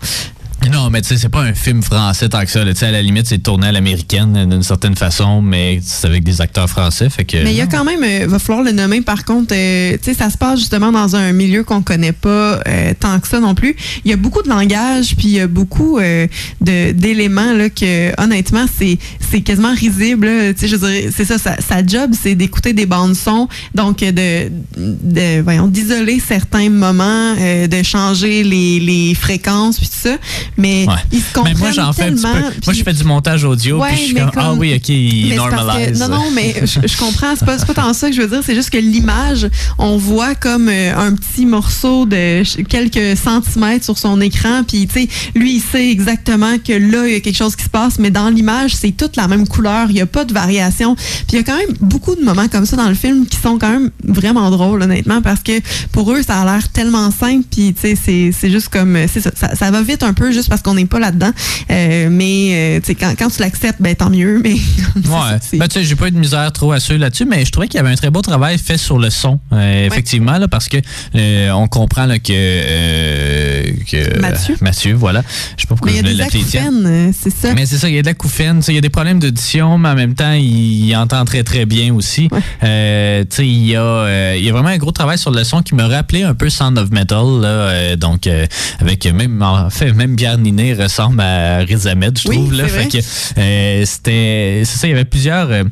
Non, 0.71 0.89
mais 0.89 1.01
tu 1.01 1.09
sais, 1.09 1.17
c'est 1.17 1.29
pas 1.29 1.41
un 1.41 1.53
film 1.53 1.81
français 1.81 2.29
tant 2.29 2.41
que 2.41 2.49
ça. 2.49 2.65
Tu 2.65 2.75
sais, 2.75 2.87
à 2.87 2.91
la 2.91 3.01
limite, 3.01 3.27
c'est 3.27 3.37
tourné 3.37 3.67
à 3.67 3.71
l'américaine 3.71 4.49
d'une 4.49 4.63
certaine 4.63 4.95
façon, 4.95 5.41
mais 5.41 5.79
c'est 5.83 6.07
avec 6.07 6.23
des 6.23 6.41
acteurs 6.41 6.69
français. 6.69 7.09
Fait 7.09 7.25
que. 7.25 7.37
Mais 7.43 7.51
il 7.51 7.57
y 7.57 7.61
a 7.61 7.67
quand 7.67 7.83
même, 7.83 8.03
euh, 8.03 8.27
va 8.27 8.39
falloir 8.39 8.63
le 8.63 8.71
nommer 8.71 9.01
par 9.01 9.23
contre, 9.23 9.53
euh, 9.55 9.93
tu 9.93 9.99
sais, 10.03 10.13
ça 10.13 10.29
se 10.29 10.37
passe 10.37 10.59
justement 10.59 10.91
dans 10.91 11.15
un 11.15 11.31
milieu 11.31 11.63
qu'on 11.63 11.81
connaît 11.81 12.11
pas 12.11 12.59
euh, 12.67 12.93
tant 12.99 13.19
que 13.19 13.27
ça 13.27 13.39
non 13.39 13.55
plus. 13.55 13.75
Il 14.03 14.11
y 14.11 14.13
a 14.13 14.17
beaucoup 14.17 14.41
de 14.41 14.49
langage, 14.49 15.15
puis 15.15 15.27
il 15.27 15.33
y 15.33 15.39
a 15.39 15.47
beaucoup 15.47 15.99
euh, 15.99 16.27
d'éléments 16.61 17.53
là 17.53 17.69
que 17.69 18.21
honnêtement, 18.21 18.65
c'est 18.77 19.41
quasiment 19.41 19.73
risible. 19.73 20.27
Tu 20.55 20.61
sais, 20.61 20.67
je 20.67 20.75
dirais, 20.75 21.09
c'est 21.15 21.25
ça, 21.25 21.37
sa, 21.37 21.61
sa 21.61 21.85
job, 21.85 22.11
c'est 22.19 22.35
d'écouter 22.35 22.73
des 22.73 22.85
bandes 22.85 23.15
son, 23.15 23.47
donc 23.75 24.03
euh, 24.03 24.11
de, 24.11 24.51
de 24.77 25.41
voyons, 25.41 25.67
d'isoler 25.67 26.19
certains 26.19 26.69
moments, 26.69 27.35
euh, 27.39 27.67
de 27.67 27.83
changer 27.83 28.43
les, 28.43 28.79
les 28.79 29.13
fréquences, 29.13 29.77
puis 29.77 29.87
tout 29.87 30.09
ça. 30.09 30.17
Mais 30.57 30.85
Ouais. 30.87 30.93
ils 31.11 31.19
se 31.19 31.25
Mais 31.25 31.33
comprennent 31.33 31.57
moi, 31.59 31.71
j'en 31.71 31.93
fais 31.93 32.03
un 32.03 32.11
petit 32.13 32.21
tellement. 32.21 32.33
peu. 32.35 32.41
Moi, 32.41 32.51
puis- 32.69 32.77
je 32.79 32.83
fais 32.83 32.93
du 32.93 33.03
montage 33.03 33.43
audio, 33.43 33.79
Ouais, 33.79 33.89
puis 33.89 33.97
je 33.97 34.03
suis 34.05 34.13
mais 34.15 34.21
comme, 34.21 34.31
ah 34.37 34.53
oui, 34.53 34.73
ok, 34.75 34.89
il 34.89 35.29
mais 35.29 35.35
normalise. 35.35 35.99
non, 35.99 36.07
non, 36.09 36.31
mais 36.33 36.55
je, 36.63 36.87
je 36.87 36.97
comprends. 36.97 37.35
C'est 37.37 37.45
pas, 37.45 37.57
pas 37.57 37.73
tant 37.73 37.93
ça 37.93 38.09
que 38.09 38.15
je 38.15 38.21
veux 38.21 38.27
dire. 38.27 38.41
C'est 38.45 38.55
juste 38.55 38.69
que 38.69 38.77
l'image, 38.77 39.47
on 39.77 39.97
voit 39.97 40.35
comme 40.35 40.67
euh, 40.69 40.95
un 40.97 41.13
petit 41.13 41.45
morceau 41.45 42.05
de 42.05 42.43
quelques 42.63 43.17
centimètres 43.17 43.85
sur 43.85 43.97
son 43.97 44.19
écran. 44.21 44.63
Puis, 44.67 44.87
tu 44.87 45.01
sais, 45.01 45.09
lui, 45.35 45.55
il 45.57 45.61
sait 45.61 45.89
exactement 45.89 46.57
que 46.57 46.73
là, 46.73 47.07
il 47.07 47.13
y 47.13 47.15
a 47.15 47.19
quelque 47.19 47.37
chose 47.37 47.55
qui 47.55 47.63
se 47.65 47.69
passe. 47.69 47.99
Mais 47.99 48.09
dans 48.11 48.29
l'image, 48.29 48.75
c'est 48.75 48.91
toute 48.91 49.15
la 49.15 49.27
même 49.27 49.47
couleur. 49.47 49.87
Il 49.89 49.93
n'y 49.95 50.01
a 50.01 50.05
pas 50.05 50.25
de 50.25 50.33
variation. 50.33 50.95
Puis, 50.95 51.25
il 51.33 51.35
y 51.35 51.39
a 51.39 51.43
quand 51.43 51.57
même 51.57 51.75
beaucoup 51.81 52.15
de 52.15 52.21
moments 52.23 52.47
comme 52.47 52.65
ça 52.65 52.75
dans 52.75 52.89
le 52.89 52.95
film 52.95 53.25
qui 53.27 53.37
sont 53.37 53.57
quand 53.59 53.69
même 53.71 53.91
vraiment 54.03 54.49
drôles, 54.49 54.81
honnêtement, 54.81 55.21
parce 55.21 55.41
que 55.41 55.51
pour 55.91 56.11
eux, 56.13 56.21
ça 56.23 56.41
a 56.41 56.45
l'air 56.45 56.69
tellement 56.69 57.11
simple. 57.11 57.45
Puis, 57.51 57.73
tu 57.73 57.95
sais, 57.95 58.31
c'est- 58.31 58.49
juste 58.49 58.69
comme. 58.69 58.97
ça, 59.07 59.55
ça 59.55 59.71
va 59.71 59.81
vite 59.81 60.03
un 60.03 60.13
peu 60.13 60.31
juste 60.31 60.46
parce 60.49 60.61
qu'on 60.61 60.75
n'est 60.75 60.85
pas 60.85 60.99
là-dedans. 60.99 61.31
Euh, 61.71 62.09
mais, 62.11 62.77
euh, 62.77 62.79
tu 62.79 62.87
sais, 62.87 62.95
quand, 62.95 63.13
quand 63.17 63.29
tu 63.29 63.41
l'acceptes, 63.41 63.81
ben 63.81 63.95
tant 63.95 64.09
mieux. 64.09 64.41
Mais 64.43 64.55
Ouais. 64.95 65.57
Ben, 65.57 65.67
tu 65.67 65.79
sais, 65.79 65.83
j'ai 65.83 65.95
pas 65.95 66.07
eu 66.07 66.11
de 66.11 66.19
misère 66.19 66.51
trop 66.51 66.71
à 66.71 66.79
ceux 66.79 66.97
là-dessus, 66.97 67.25
mais 67.25 67.45
je 67.45 67.51
trouvais 67.51 67.67
qu'il 67.67 67.77
y 67.77 67.81
avait 67.81 67.91
un 67.91 67.95
très 67.95 68.09
beau 68.09 68.21
travail 68.21 68.57
fait 68.57 68.77
sur 68.77 68.97
le 68.97 69.09
son, 69.09 69.39
euh, 69.53 69.85
effectivement, 69.85 70.37
là, 70.37 70.47
parce 70.47 70.67
que 70.67 70.77
euh, 71.15 71.51
on 71.51 71.67
comprend 71.67 72.05
là, 72.05 72.19
que, 72.19 72.31
euh, 72.33 73.63
que 73.89 74.19
Mathieu. 74.19 74.55
Mathieu, 74.61 74.93
voilà. 74.93 75.23
Je 75.55 75.61
sais 75.61 75.67
pas 75.67 75.75
pourquoi 75.75 75.91
Mais 75.91 75.99
il 75.99 76.07
y 76.07 76.13
je 76.13 76.17
l'appeler 76.17 76.43
euh, 76.55 77.11
c'est 77.17 77.29
ça. 77.29 77.53
Mais 77.53 77.65
c'est 77.65 77.77
ça, 77.77 77.89
il 77.89 77.95
y 77.95 77.99
a 77.99 78.01
de 78.01 78.07
la 78.07 78.13
couffaine, 78.13 78.61
il 78.67 78.75
y 78.75 78.77
a 78.77 78.81
des 78.81 78.89
problèmes 78.89 79.19
d'audition, 79.19 79.77
mais 79.77 79.89
en 79.89 79.95
même 79.95 80.15
temps, 80.15 80.33
il, 80.33 80.87
il 80.87 80.95
entend 80.95 81.23
très 81.25 81.43
très 81.43 81.65
bien 81.65 81.93
aussi. 81.93 82.29
Euh, 82.63 83.23
tu 83.29 83.35
sais, 83.35 83.47
il 83.47 83.65
y 83.67 83.75
a, 83.75 83.81
euh, 83.81 84.35
il 84.37 84.43
y 84.43 84.49
a 84.49 84.51
vraiment 84.51 84.69
un 84.69 84.77
gros 84.77 84.91
travail 84.91 85.17
sur 85.17 85.31
le 85.31 85.43
son 85.43 85.61
qui 85.61 85.75
me 85.75 85.83
rappelait 85.83 86.23
un 86.23 86.33
peu 86.33 86.49
Sound 86.49 86.77
of 86.77 86.91
Metal, 86.91 87.25
là, 87.41 87.47
euh, 87.47 87.95
donc 87.95 88.27
euh, 88.27 88.45
avec 88.79 89.05
même, 89.05 89.41
en 89.41 89.69
fait, 89.69 89.93
même 89.93 90.15
Pierre 90.15 90.36
Ninet 90.37 90.73
ressemble 90.73 91.19
à 91.21 91.57
Riz 91.59 91.87
Ahmed, 91.87 92.17
je 92.17 92.27
Oui, 92.29 92.35
trouve 92.35 92.53
là, 92.53 92.63
c'est 92.67 92.69
fait 92.69 92.89
vrai. 92.89 93.01
que 93.01 93.39
euh, 93.39 93.85
c'était, 93.85 94.61
c'est 94.65 94.77
ça, 94.77 94.87
il 94.87 94.91
y 94.91 94.93
avait 94.93 95.05
plusieurs 95.05 95.49
euh, 95.51 95.63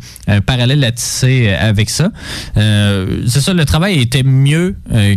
parallèles 0.45 0.83
à 0.83 0.91
tisser 0.91 1.47
euh, 1.49 1.69
avec 1.69 1.89
ça. 1.89 2.11
Euh, 2.57 3.21
c'est 3.27 3.41
ça, 3.41 3.53
le 3.53 3.65
travail 3.65 3.99
était 3.99 4.23
mieux 4.23 4.75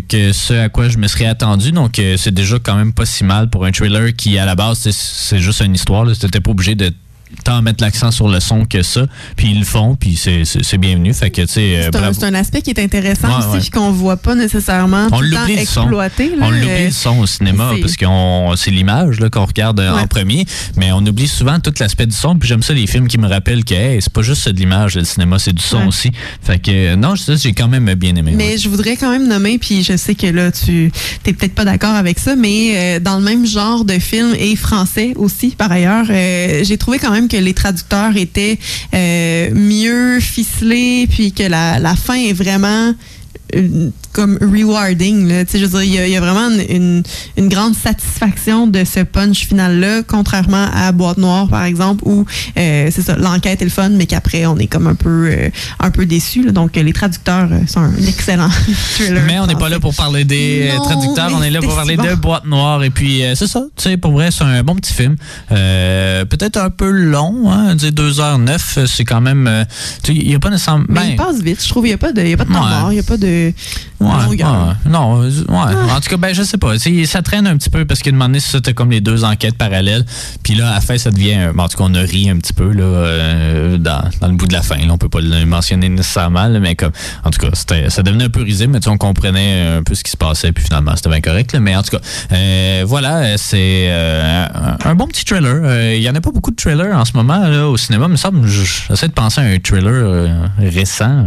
que 0.08 0.32
ce 0.32 0.54
à 0.54 0.68
quoi 0.68 0.88
je 0.88 0.98
me 0.98 1.06
serais 1.08 1.26
attendu, 1.26 1.72
donc 1.72 2.00
c'est 2.16 2.32
déjà 2.34 2.58
quand 2.62 2.76
même 2.76 2.92
pas 2.92 3.06
si 3.06 3.24
mal 3.24 3.48
pour 3.50 3.64
un 3.64 3.70
trailer 3.70 4.14
qui 4.14 4.38
à 4.38 4.44
la 4.46 4.54
base 4.54 4.78
c'est, 4.78 4.92
c'est 4.92 5.38
juste 5.38 5.60
une 5.60 5.74
histoire, 5.74 6.04
là, 6.04 6.12
c'était 6.18 6.40
pas 6.40 6.50
obligé 6.50 6.74
de 6.74 6.92
tant 7.44 7.62
mettre 7.62 7.82
l'accent 7.82 8.10
sur 8.10 8.28
le 8.28 8.40
son 8.40 8.64
que 8.64 8.82
ça, 8.82 9.06
puis 9.36 9.48
ils 9.52 9.58
le 9.60 9.64
font, 9.64 9.94
puis 9.96 10.16
c'est, 10.16 10.78
bienvenu, 10.78 11.12
fait 11.14 11.30
que 11.30 11.42
tu 11.42 11.48
sais, 11.48 11.76
euh, 11.76 11.90
C'est 12.14 12.24
un, 12.24 12.28
un 12.28 12.34
aspect 12.34 12.62
qui 12.62 12.70
est 12.70 12.80
intéressant 12.80 13.28
Ouais, 13.28 13.56
aussi, 13.56 13.64
ouais. 13.66 13.70
qu'on 13.72 13.90
voit 13.92 14.16
pas 14.16 14.34
nécessairement 14.34 15.06
On 15.12 15.18
tout 15.18 15.22
le 15.24 15.30
temps 15.36 15.46
exploité. 15.46 16.30
là. 16.30 16.46
On 16.46 16.50
l'oublie 16.50 16.68
Euh, 16.68 16.84
le 16.86 16.90
son 16.90 17.18
au 17.18 17.26
cinéma 17.26 17.72
parce 17.80 17.96
que 17.96 18.06
c'est 18.56 18.70
l'image 18.70 19.18
qu'on 19.32 19.44
regarde 19.44 19.80
euh, 19.80 19.92
en 19.92 19.96
Ouais. 19.98 20.06
premier, 20.06 20.46
mais 20.76 20.92
on 20.92 20.98
oublie 20.98 21.26
souvent 21.28 21.58
tout 21.60 21.72
l'aspect 21.80 22.06
du 22.06 22.14
son. 22.14 22.36
Puis 22.38 22.48
j'aime 22.48 22.62
ça 22.62 22.72
les 22.74 22.86
films 22.86 23.08
qui 23.08 23.18
me 23.18 23.26
rappellent 23.28 23.64
que 23.64 23.74
hey, 23.74 24.00
c'est 24.00 24.12
pas 24.12 24.22
juste 24.22 24.48
de 24.48 24.56
l'image, 24.58 24.96
le 24.96 25.04
cinéma, 25.04 25.38
c'est 25.38 25.52
du 25.52 25.62
son 25.62 25.86
aussi. 25.88 26.10
Fait 26.42 26.58
que 26.58 26.70
euh, 26.70 26.96
non, 26.96 27.16
ça, 27.16 27.34
j'ai 27.36 27.52
quand 27.52 27.68
même 27.68 27.92
bien 27.94 28.14
aimé. 28.14 28.32
Mais 28.36 28.58
je 28.58 28.68
voudrais 28.68 28.96
quand 28.96 29.10
même 29.10 29.26
nommer, 29.26 29.58
puis 29.58 29.82
je 29.82 29.96
sais 29.96 30.14
que 30.14 30.26
là, 30.26 30.50
tu 30.52 30.92
t'es 31.22 31.32
peut-être 31.32 31.54
pas 31.54 31.64
d'accord 31.64 31.94
avec 31.94 32.18
ça, 32.18 32.36
mais 32.36 32.72
euh, 32.76 33.00
dans 33.00 33.18
le 33.18 33.24
même 33.24 33.46
genre 33.46 33.84
de 33.84 33.98
film 33.98 34.34
et 34.38 34.54
français 34.56 35.12
aussi, 35.16 35.48
par 35.56 35.72
ailleurs, 35.72 36.06
euh, 36.10 36.62
j'ai 36.64 36.76
trouvé 36.78 36.98
quand 36.98 37.10
même 37.10 37.17
que 37.26 37.36
les 37.36 37.54
traducteurs 37.54 38.16
étaient 38.16 38.58
euh, 38.94 39.50
mieux 39.52 40.20
ficelés, 40.20 41.08
puis 41.10 41.32
que 41.32 41.42
la, 41.42 41.96
fin 41.96 42.14
est 42.14 42.32
vraiment 42.32 42.94
euh, 43.56 43.90
comme 44.12 44.38
rewarding. 44.40 45.28
Là. 45.28 45.44
Tu 45.44 45.52
sais, 45.52 45.58
Je 45.58 45.64
veux 45.66 45.80
dire, 45.80 45.82
il 45.82 45.94
y, 45.94 45.98
a- 45.98 46.06
il 46.06 46.12
y 46.12 46.16
a 46.16 46.20
vraiment 46.20 46.48
une, 46.50 46.76
une- 46.76 47.02
une 47.36 47.48
grande 47.48 47.74
satisfaction 47.74 48.66
de 48.66 48.84
ce 48.84 49.00
punch 49.00 49.46
final-là, 49.46 50.02
contrairement 50.02 50.66
à 50.74 50.92
Boîte 50.92 51.18
Noire, 51.18 51.48
par 51.48 51.64
exemple, 51.64 52.02
où 52.06 52.24
euh, 52.56 52.88
c'est 52.92 53.02
ça, 53.02 53.16
l'enquête 53.16 53.60
est 53.62 53.64
le 53.64 53.70
fun, 53.70 53.90
mais 53.90 54.06
qu'après, 54.06 54.46
on 54.46 54.56
est 54.58 54.66
comme 54.66 54.86
un 54.86 54.94
peu, 54.94 55.28
euh, 55.32 55.48
un 55.80 55.90
peu 55.90 56.06
déçu. 56.06 56.42
là. 56.44 56.52
Donc, 56.52 56.74
les 56.76 56.92
traducteurs 56.92 57.48
euh, 57.52 57.60
sont 57.66 57.80
un 57.80 57.94
excellent 58.06 58.48
thriller. 58.94 59.22
Mais 59.26 59.38
on 59.40 59.46
n'est 59.46 59.54
pas 59.56 59.68
là 59.68 59.78
pour 59.80 59.94
parler 59.94 60.24
des 60.24 60.70
Non, 60.76 60.82
traducteurs, 60.82 61.30
on 61.34 61.38
mais 61.40 61.48
est 61.48 61.50
là 61.50 61.60
pour 61.60 61.74
parler 61.74 61.96
si 62.00 62.08
de. 62.08 62.14
Boîte 62.14 62.44
Noire. 62.46 62.82
Et 62.84 62.90
puis, 62.90 63.22
euh, 63.22 63.34
c'est 63.34 63.46
ça, 63.46 63.60
tu 63.76 63.82
sais, 63.84 63.96
pour 63.96 64.12
vrai, 64.12 64.30
c'est 64.30 64.44
un 64.44 64.62
bon 64.62 64.74
petit 64.74 64.92
film. 64.94 65.16
Peut-être 66.28 66.56
un 66.58 66.70
peu 66.70 66.90
long, 66.90 67.50
hein, 67.50 67.74
dire 67.74 67.90
2h09, 67.92 68.86
c'est 68.86 69.04
quand 69.04 69.20
même. 69.20 69.64
il 70.08 70.26
n'y 70.28 70.34
a 70.34 70.38
pas 70.38 70.50
nécessairement. 70.50 70.84
Mais 70.88 71.00
ben, 71.00 71.06
il 71.10 71.16
passe 71.16 71.40
vite, 71.40 71.62
je 71.62 71.68
trouve. 71.68 71.86
Il 71.86 71.90
n'y 71.90 71.94
a 71.94 71.98
pas 71.98 72.12
de, 72.12 72.22
il 72.22 72.30
y 72.30 72.32
a 72.32 72.36
pas 72.36 72.44
de 72.44 72.52
temps 72.52 72.66
mort, 72.66 72.92
il 72.92 72.94
n'y 72.94 73.00
a 73.00 73.04
pas 73.04 73.16
de 73.16 73.52
Ouais, 74.00 74.36
non, 74.86 75.22
euh, 75.22 75.28
ouais. 75.28 75.74
Ah. 75.88 75.96
En 75.96 76.00
tout 76.00 76.08
cas, 76.10 76.16
ben, 76.16 76.32
je 76.32 76.42
sais 76.42 76.58
pas. 76.58 76.74
Ça 76.78 77.22
traîne 77.22 77.46
un 77.46 77.56
petit 77.56 77.70
peu 77.70 77.84
parce 77.84 78.00
qu'à 78.00 78.10
un 78.10 78.12
moment 78.12 78.26
donné, 78.26 78.40
ça, 78.40 78.60
t'as 78.60 78.72
comme 78.72 78.90
les 78.90 79.00
deux 79.00 79.24
enquêtes 79.24 79.56
parallèles. 79.58 80.04
Puis 80.42 80.54
là, 80.54 80.70
à 80.70 80.74
la 80.74 80.80
fin, 80.80 80.96
ça 80.98 81.10
devient. 81.10 81.50
bon, 81.54 81.64
en 81.64 81.68
tout 81.68 81.76
cas, 81.78 81.84
on 81.86 81.94
a 81.94 82.00
ri 82.00 82.30
un 82.30 82.36
petit 82.36 82.52
peu 82.52 82.72
là, 82.72 82.84
euh, 82.84 83.78
dans, 83.78 84.02
dans 84.20 84.28
le 84.28 84.34
bout 84.34 84.46
de 84.46 84.52
la 84.52 84.62
fin. 84.62 84.76
Là, 84.76 84.92
on 84.92 84.98
peut 84.98 85.08
pas 85.08 85.20
le 85.20 85.44
mentionner 85.46 85.88
nécessairement, 85.88 86.46
là, 86.46 86.60
mais 86.60 86.74
comme. 86.76 86.92
En 87.24 87.30
tout 87.30 87.40
cas, 87.40 87.48
c'était- 87.54 87.90
ça 87.90 88.02
devenait 88.02 88.24
un 88.24 88.30
peu 88.30 88.42
risible, 88.42 88.72
mais 88.72 88.86
on 88.88 88.98
comprenait 88.98 89.76
un 89.78 89.82
peu 89.82 89.94
ce 89.94 90.04
qui 90.04 90.10
se 90.10 90.16
passait. 90.16 90.52
Puis 90.52 90.64
finalement, 90.64 90.92
c'était 90.94 91.08
bien 91.10 91.20
correct. 91.20 91.52
là. 91.52 91.60
mais 91.60 91.74
en 91.76 91.82
tout 91.82 91.96
cas, 91.96 92.02
euh, 92.32 92.84
voilà, 92.86 93.36
c'est 93.36 93.86
euh, 93.88 94.46
un, 94.84 94.94
bon 94.94 95.06
petit. 95.06 95.24
Euh, 95.32 95.94
Il 95.96 96.02
y 96.02 96.08
en 96.08 96.14
a 96.14 96.20
pas 96.20 96.30
beaucoup 96.30 96.50
de 96.50 96.56
trailers 96.56 96.96
en 96.96 97.04
ce 97.04 97.12
moment 97.14 97.46
là, 97.48 97.68
au 97.68 97.76
cinéma. 97.76 98.06
Il 98.06 98.12
me 98.12 98.16
semble, 98.16 98.46
j'essaie 98.46 99.08
de 99.08 99.12
penser 99.12 99.40
à 99.40 99.44
un 99.44 99.58
euh, 99.72 100.46
récent. 100.58 101.26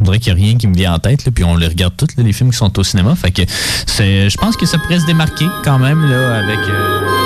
On 0.00 0.04
dirait 0.04 0.18
qu'il 0.18 0.34
n'y 0.34 0.40
a 0.40 0.44
rien 0.44 0.56
qui 0.56 0.66
me 0.66 0.74
vient 0.74 0.94
en 0.94 0.98
tête, 0.98 1.24
là, 1.24 1.32
puis 1.34 1.44
on 1.44 1.56
les 1.56 1.66
regarde 1.66 1.94
tous, 1.96 2.08
là, 2.16 2.22
les 2.22 2.32
films 2.32 2.50
qui 2.50 2.56
sont 2.56 2.78
au 2.78 2.84
cinéma. 2.84 3.14
Fait 3.14 3.30
que 3.30 3.42
je 3.42 4.36
pense 4.36 4.56
que 4.56 4.66
ça 4.66 4.78
pourrait 4.78 5.00
se 5.00 5.06
démarquer 5.06 5.46
quand 5.64 5.78
même 5.78 6.08
là, 6.10 6.38
avec. 6.38 6.58
euh, 6.58 7.19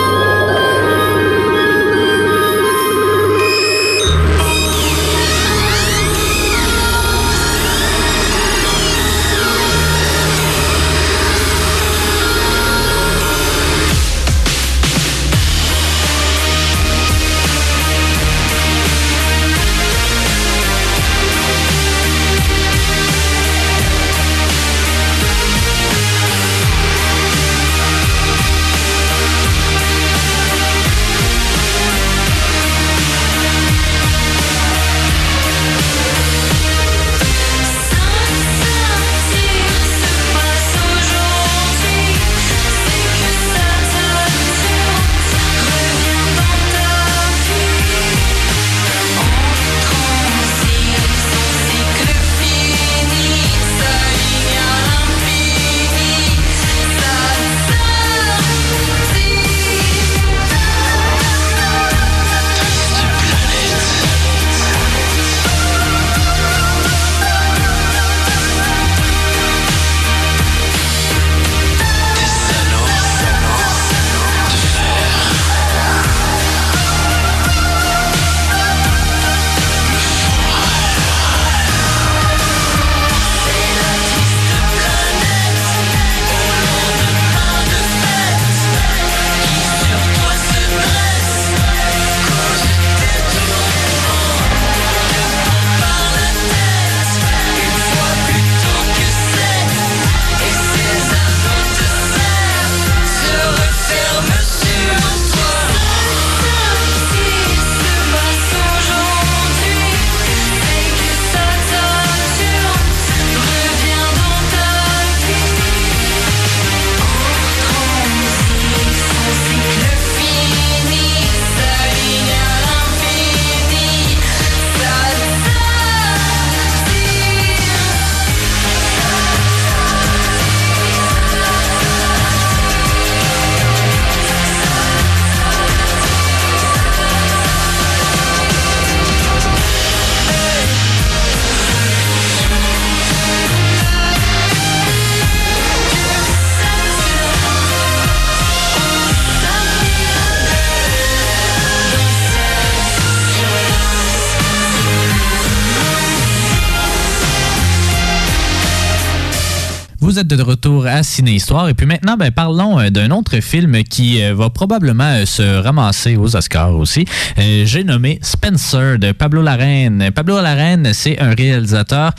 de 160.25 160.43
retour 160.43 160.87
à 160.87 161.03
Ciné 161.03 161.33
Histoire. 161.33 161.69
Et 161.69 161.75
puis 161.75 161.87
maintenant, 161.87 162.17
ben, 162.17 162.31
parlons 162.31 162.79
euh, 162.81 162.91
d'un 162.91 163.11
autre 163.11 163.41
film 163.41 163.83
qui 163.85 164.23
euh, 164.23 164.35
va 164.35 164.51
probablement 164.51 165.05
euh, 165.05 165.27
se 165.27 165.43
ramasser 165.43 166.17
aux 166.17 166.37
Oscars 166.37 166.75
aussi. 166.75 167.05
J'ai 167.37 167.85
nommé 167.85 168.19
Spencer 168.23 168.99
de 168.99 169.13
Pablo 169.13 169.43
Larraine. 169.43 170.11
Pablo 170.15 170.41
Larraine, 170.41 170.93
c'est 170.93 171.21
un 171.21 171.35
réalisateur 171.35 172.13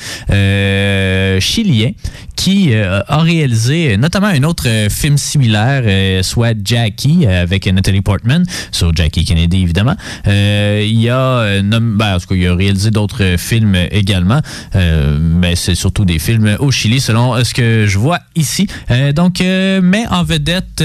chilien 1.39 1.91
qui 2.36 2.73
euh, 2.73 3.01
a 3.07 3.19
réalisé 3.19 3.97
notamment 3.97 4.27
un 4.27 4.43
autre 4.43 4.65
euh, 4.67 4.89
film 4.89 5.17
similaire, 5.17 5.83
euh, 5.86 6.23
soit 6.23 6.55
Jackie, 6.63 7.25
euh, 7.25 7.43
avec 7.43 7.65
Nathalie 7.67 8.01
Portman, 8.01 8.45
sur 8.71 8.93
Jackie 8.95 9.25
Kennedy 9.25 9.61
évidemment. 9.61 9.95
Il 10.25 11.09
a, 11.09 11.61
ben, 11.61 12.17
a 12.17 12.55
réalisé 12.55 12.91
d'autres 12.91 13.36
films 13.38 13.75
également, 13.91 14.41
mais 14.73 15.55
c'est 15.55 15.75
surtout 15.75 16.05
des 16.05 16.19
films 16.19 16.55
au 16.59 16.71
Chili, 16.71 16.99
selon 16.99 17.43
ce 17.43 17.53
que 17.53 17.86
je 17.88 17.97
vois 17.97 18.19
ici. 18.36 18.67
Donc, 19.15 19.39
met 19.39 20.07
en 20.09 20.23
vedette 20.23 20.83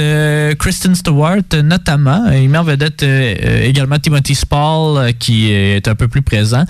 Kristen 0.58 0.94
Stewart, 0.94 1.42
notamment. 1.62 2.30
Il 2.30 2.48
met 2.48 2.58
en 2.58 2.64
vedette 2.64 3.02
également 3.02 3.98
Timothy 3.98 4.34
Spall, 4.34 5.14
qui 5.18 5.50
est 5.50 5.86
un 5.88 5.94
peu 5.94 6.08
plus 6.08 6.22
présent. 6.22 6.64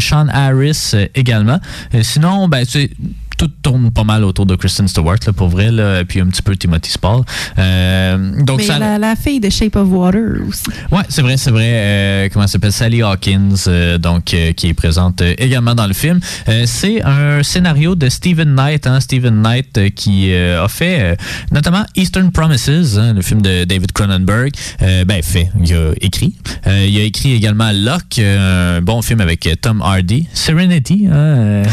Sean 0.00 0.28
Harris 0.28 0.92
également. 1.14 1.60
Sinon, 2.02 2.48
ben, 2.48 2.64
c'est 2.68 2.90
tout 3.36 3.48
tourne 3.62 3.90
pas 3.90 4.04
mal 4.04 4.24
autour 4.24 4.46
de 4.46 4.56
Kristen 4.56 4.88
Stewart, 4.88 5.18
là, 5.26 5.32
pour 5.32 5.48
vrai, 5.48 5.70
là, 5.70 6.04
puis 6.04 6.20
un 6.20 6.26
petit 6.26 6.42
peu 6.42 6.56
Timothy 6.56 6.90
Spall. 6.90 7.22
Euh, 7.58 8.42
donc 8.44 8.58
Mais 8.58 8.64
ça, 8.64 8.78
la, 8.78 8.98
la 8.98 9.16
fille 9.16 9.40
de 9.40 9.50
Shape 9.50 9.76
of 9.76 9.88
Water 9.88 10.22
aussi. 10.48 10.64
Ouais, 10.90 11.02
c'est 11.08 11.22
vrai, 11.22 11.36
c'est 11.36 11.50
vrai. 11.50 11.70
Euh, 11.72 12.28
comment 12.32 12.44
elle 12.44 12.48
s'appelle? 12.48 12.72
Sally 12.72 13.02
Hawkins, 13.02 13.54
euh, 13.68 13.98
donc 13.98 14.34
euh, 14.34 14.52
qui 14.52 14.68
est 14.68 14.74
présente 14.74 15.20
euh, 15.22 15.34
également 15.38 15.74
dans 15.74 15.86
le 15.86 15.92
film. 15.92 16.20
Euh, 16.48 16.64
c'est 16.66 17.02
un 17.02 17.42
scénario 17.42 17.94
de 17.94 18.08
Stephen 18.08 18.54
Knight, 18.54 18.86
hein, 18.86 19.00
Stephen 19.00 19.42
Knight 19.42 19.78
euh, 19.78 19.90
qui 19.90 20.32
euh, 20.32 20.64
a 20.64 20.68
fait 20.68 21.00
euh, 21.00 21.14
notamment 21.50 21.84
Eastern 21.96 22.30
Promises, 22.32 22.98
hein, 22.98 23.12
le 23.14 23.22
film 23.22 23.42
de 23.42 23.64
David 23.64 23.92
Cronenberg. 23.92 24.52
Euh, 24.82 25.04
ben 25.04 25.22
fait, 25.22 25.50
il 25.62 25.74
a 25.74 25.92
écrit. 26.00 26.34
Euh, 26.66 26.86
il 26.88 26.98
a 26.98 27.02
écrit 27.02 27.34
également 27.34 27.70
Locke, 27.72 28.18
un 28.18 28.80
bon 28.80 29.02
film 29.02 29.20
avec 29.20 29.48
Tom 29.60 29.82
Hardy, 29.82 30.26
Serenity, 30.32 31.06
hein, 31.08 31.14
euh, 31.14 31.64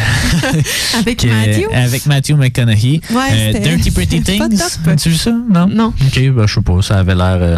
Avec 0.99 1.17
qui 1.19 1.29
Matthew? 1.49 1.67
Cute. 1.67 1.73
avec 1.75 2.05
Matthew 2.05 2.31
McConaughey. 2.35 3.01
Ouais, 3.11 3.53
Euh, 3.55 3.59
Dirty 3.59 3.91
Pretty 3.91 4.21
Things. 4.23 4.57
top. 4.83 4.95
Tu 4.97 5.09
vu 5.09 5.15
ça? 5.15 5.31
Non? 5.31 5.67
Non. 5.67 5.87
Ok, 6.05 6.19
ben, 6.31 6.45
je 6.47 6.53
sais 6.53 6.61
pas. 6.61 6.81
Ça 6.81 6.99
avait 6.99 7.15
l'air. 7.15 7.37
euh, 7.41 7.57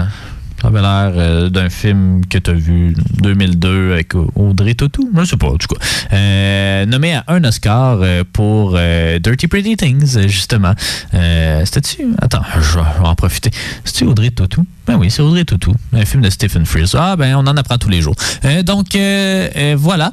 ça 0.61 0.67
avait 0.67 0.81
l'air 0.81 1.11
euh, 1.15 1.49
d'un 1.49 1.69
film 1.69 2.21
que 2.29 2.37
tu 2.37 2.51
as 2.51 2.53
vu 2.53 2.95
2002 3.23 3.93
avec 3.93 4.13
Audrey 4.35 4.75
Tautou. 4.75 5.09
Je 5.17 5.23
sais 5.25 5.35
pas, 5.37 5.47
en 5.47 5.57
tout 5.57 5.67
cas. 5.67 5.83
Euh, 6.13 6.85
nommé 6.85 7.13
à 7.15 7.23
un 7.29 7.43
Oscar 7.43 7.97
euh, 8.01 8.23
pour 8.31 8.75
euh, 8.77 9.17
Dirty 9.17 9.47
Pretty 9.47 9.75
Things, 9.75 10.17
euh, 10.17 10.27
justement. 10.27 10.73
Euh, 11.15 11.63
C'était-tu? 11.65 12.05
Attends, 12.21 12.43
je 12.61 12.77
vais 12.77 13.07
en 13.07 13.15
profiter. 13.15 13.49
C'était 13.83 14.05
Audrey 14.05 14.29
Tautou? 14.29 14.63
Ben 14.87 14.97
oui, 14.97 15.11
c'est 15.11 15.21
Audrey 15.21 15.45
Tautou. 15.45 15.73
Un 15.93 16.05
film 16.05 16.23
de 16.23 16.29
Stephen 16.29 16.65
Frears. 16.65 16.95
Ah, 16.95 17.15
ben, 17.15 17.35
on 17.35 17.45
en 17.45 17.55
apprend 17.55 17.77
tous 17.77 17.89
les 17.89 18.01
jours. 18.01 18.15
Euh, 18.45 18.63
donc, 18.63 18.95
euh, 18.95 19.47
euh, 19.55 19.75
voilà. 19.77 20.11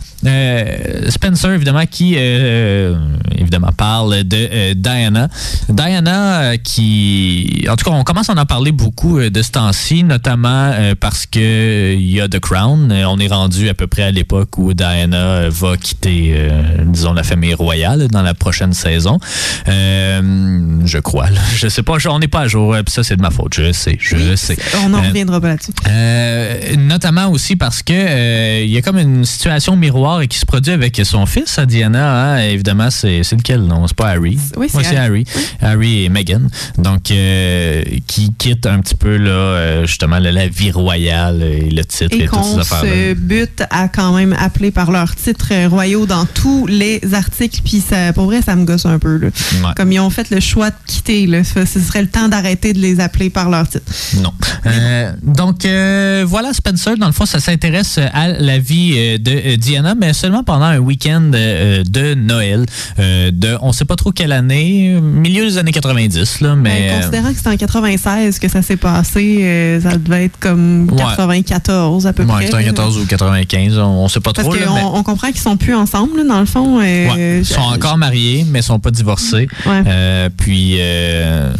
Spencer, 1.08 1.52
évidemment, 1.52 1.86
qui, 1.90 2.16
évidemment, 2.16 3.72
parle 3.74 4.24
de 4.24 4.74
Diana. 4.74 5.28
Diana, 5.70 6.58
qui. 6.58 7.66
En 7.70 7.76
tout 7.76 7.84
cas, 7.86 7.96
on 7.96 8.04
commence 8.04 8.28
à 8.28 8.34
en 8.34 8.44
parler 8.44 8.72
beaucoup 8.72 9.20
de 9.20 9.42
ce 9.42 9.52
temps-ci, 9.52 10.04
notamment 10.04 10.72
parce 11.00 11.24
que 11.24 11.94
il 11.94 12.10
y 12.10 12.20
a 12.20 12.28
The 12.28 12.40
Crown. 12.40 12.92
On 12.92 13.18
est 13.18 13.28
rendu 13.28 13.68
à 13.68 13.74
peu 13.74 13.86
près 13.86 14.02
à 14.02 14.10
l'époque 14.10 14.58
où 14.58 14.74
Diana 14.74 15.48
va 15.48 15.76
quitter, 15.76 16.50
disons, 16.84 17.14
la 17.14 17.22
famille 17.22 17.54
royale 17.54 18.08
dans 18.08 18.22
la 18.22 18.34
prochaine 18.34 18.74
saison. 18.74 19.18
Je 19.66 20.98
crois. 20.98 21.30
là. 21.30 21.40
Je 21.56 21.68
sais 21.68 21.82
pas, 21.82 21.94
on 22.08 22.18
n'est 22.18 22.28
pas 22.28 22.40
à 22.40 22.48
jour. 22.48 22.74
puis 22.84 22.92
ça, 22.92 23.02
c'est 23.02 23.16
de 23.16 23.22
ma 23.22 23.30
faute. 23.30 23.54
Je 23.54 23.72
sais, 23.72 23.96
je 23.98 24.36
sais. 24.36 24.57
On 24.84 24.88
n'en 24.90 25.02
Euh, 25.02 25.08
reviendra 25.08 25.40
pas 25.40 25.48
là-dessus. 25.48 25.72
euh, 25.88 26.76
notamment 26.76 27.28
aussi 27.28 27.56
parce 27.56 27.82
que 27.82 27.92
euh, 27.94 28.62
il 28.64 28.70
y 28.70 28.76
a 28.78 28.82
comme 28.82 28.98
une 28.98 29.24
situation 29.24 29.76
miroir 29.76 30.22
qui 30.28 30.38
se 30.38 30.46
produit 30.46 30.72
avec 30.72 31.00
son 31.04 31.26
fils, 31.26 31.58
à 31.58 31.66
Diana. 31.66 32.34
hein. 32.34 32.38
Évidemment, 32.38 32.90
c'est 32.90 33.22
c'est 33.22 33.36
lequel, 33.36 33.62
non? 33.62 33.86
C'est 33.86 33.96
pas 33.96 34.08
Harry. 34.10 34.38
Oui, 34.56 34.68
c'est 34.70 34.78
Ouais, 34.78 34.96
Harry. 34.96 35.24
Harry 35.60 36.04
et 36.04 36.08
Meghan. 36.08 36.42
Donc, 36.76 37.10
euh, 37.10 37.82
qui 38.06 38.32
quittent 38.38 38.66
un 38.66 38.80
petit 38.80 38.94
peu, 38.94 39.16
là, 39.16 39.84
justement, 39.84 40.18
la, 40.18 40.32
la 40.32 40.48
vie 40.48 40.70
royale 40.70 41.42
et 41.42 41.70
le 41.70 41.84
titre 41.84 42.16
et, 42.16 42.24
Et 42.24 42.26
toutes 42.26 42.44
ces 42.44 42.50
qu'on 42.52 42.58
affaires-là. 42.58 42.90
se 42.90 43.14
bute 43.14 43.62
à 43.70 43.88
quand 43.88 44.14
même 44.14 44.34
appeler 44.38 44.70
par 44.70 44.90
leurs 44.90 45.14
titres 45.14 45.52
royaux 45.68 46.06
dans 46.06 46.26
tous 46.26 46.66
les 46.66 47.00
articles. 47.12 47.60
Puis 47.64 47.80
ça, 47.86 48.12
pour 48.12 48.24
vrai, 48.26 48.40
ça 48.42 48.56
me 48.56 48.64
gosse 48.64 48.86
un 48.86 48.98
peu. 48.98 49.18
Là. 49.18 49.28
Ouais. 49.28 49.74
Comme 49.76 49.92
ils 49.92 50.00
ont 50.00 50.10
fait 50.10 50.30
le 50.30 50.40
choix 50.40 50.70
de 50.70 50.76
quitter, 50.86 51.26
là, 51.26 51.42
ce 51.44 51.64
serait 51.66 52.02
le 52.02 52.08
temps 52.08 52.28
d'arrêter 52.28 52.72
de 52.72 52.78
les 52.78 53.00
appeler 53.00 53.30
par 53.30 53.50
leurs 53.50 53.68
titres. 53.68 53.92
Non. 54.22 54.32
Euh, 54.66 55.12
donc, 55.22 55.64
euh, 55.64 56.24
voilà, 56.26 56.52
Spencer, 56.52 56.96
dans 56.98 57.06
le 57.06 57.12
fond, 57.12 57.26
ça 57.26 57.40
s'intéresse 57.40 57.98
à 58.12 58.28
la 58.28 58.58
vie 58.58 58.94
euh, 58.96 59.18
de 59.18 59.30
euh, 59.30 59.56
Diana, 59.56 59.94
mais 59.94 60.12
seulement 60.12 60.42
pendant 60.44 60.64
un 60.66 60.78
week-end 60.78 61.30
euh, 61.34 61.82
de 61.84 62.14
Noël. 62.14 62.66
euh, 62.98 63.30
de, 63.32 63.56
on 63.62 63.72
sait 63.72 63.84
pas 63.84 63.96
trop 63.96 64.12
quelle 64.12 64.32
année, 64.32 64.94
euh, 64.96 65.00
milieu 65.00 65.44
des 65.44 65.58
années 65.58 65.72
90, 65.72 66.40
là, 66.40 66.54
mais... 66.56 66.68
Ben, 66.70 66.90
euh, 66.90 66.98
considérant 67.00 67.30
que 67.30 67.36
c'était 67.36 67.48
en 67.50 67.56
96 67.56 68.38
que 68.38 68.48
ça 68.48 68.62
s'est 68.62 68.76
passé, 68.76 69.38
euh, 69.42 69.80
ça 69.80 69.96
devait 69.96 70.24
être 70.26 70.38
comme 70.38 70.88
Ouais. 70.90 70.96
94 70.98 72.06
à 72.06 72.12
peu 72.12 72.22
ouais, 72.24 72.28
près. 72.28 72.44
c'était 72.44 72.54
en 72.54 72.58
là. 72.58 72.64
14 72.64 72.98
ou 72.98 73.06
95, 73.06 73.78
on, 73.78 73.82
on 73.84 74.08
sait 74.08 74.20
pas 74.20 74.32
Parce 74.32 74.48
trop. 74.48 74.56
qu'on 74.56 74.74
mais- 74.74 74.82
on 74.84 75.02
comprend 75.02 75.28
qu'ils 75.28 75.40
sont 75.40 75.56
plus 75.56 75.74
ensemble, 75.74 76.18
là, 76.18 76.24
dans 76.24 76.40
le 76.40 76.46
fond. 76.46 76.80
euh, 76.82 77.38
ils 77.40 77.46
sont 77.46 77.60
encore 77.60 77.96
mariés, 77.98 78.44
mais 78.50 78.60
ils 78.60 78.64
sont 78.64 78.78
pas 78.78 78.90
divorcés. 78.90 79.48
Euh, 79.66 80.28
puis, 80.36 80.76
euh, 80.78 81.52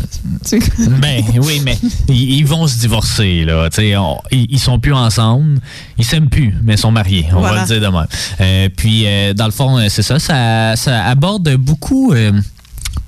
tu- 0.49 0.59
ben 1.01 1.23
oui, 1.43 1.61
mais 1.65 1.79
ils, 2.09 2.39
ils 2.39 2.47
vont 2.47 2.67
se 2.67 2.78
divorcer 2.79 3.45
là. 3.45 3.69
Tu 3.71 3.77
sais, 3.83 3.97
on- 3.97 4.21
ils, 4.31 4.47
ils 4.51 4.59
sont 4.59 4.79
plus 4.81 4.93
ensemble, 4.95 5.61
ils 5.99 6.05
s'aiment 6.05 6.29
plus, 6.31 6.55
mais 6.63 6.75
ils 6.75 6.79
sont 6.79 6.91
mariés. 6.93 7.27
On 7.35 7.41
va 7.41 7.61
le 7.61 7.67
dire 7.67 7.81
demain. 7.81 8.07
Euh, 8.41 8.69
puis, 8.77 9.05
euh, 9.07 9.35
dans 9.35 9.47
le 9.47 9.53
fond, 9.53 9.79
euh, 9.79 9.87
c'est 9.89 10.03
ça, 10.03 10.19
ça, 10.19 10.75
ça 10.77 11.05
aborde 11.05 11.55
beaucoup. 11.57 12.13
euh, 12.13 12.33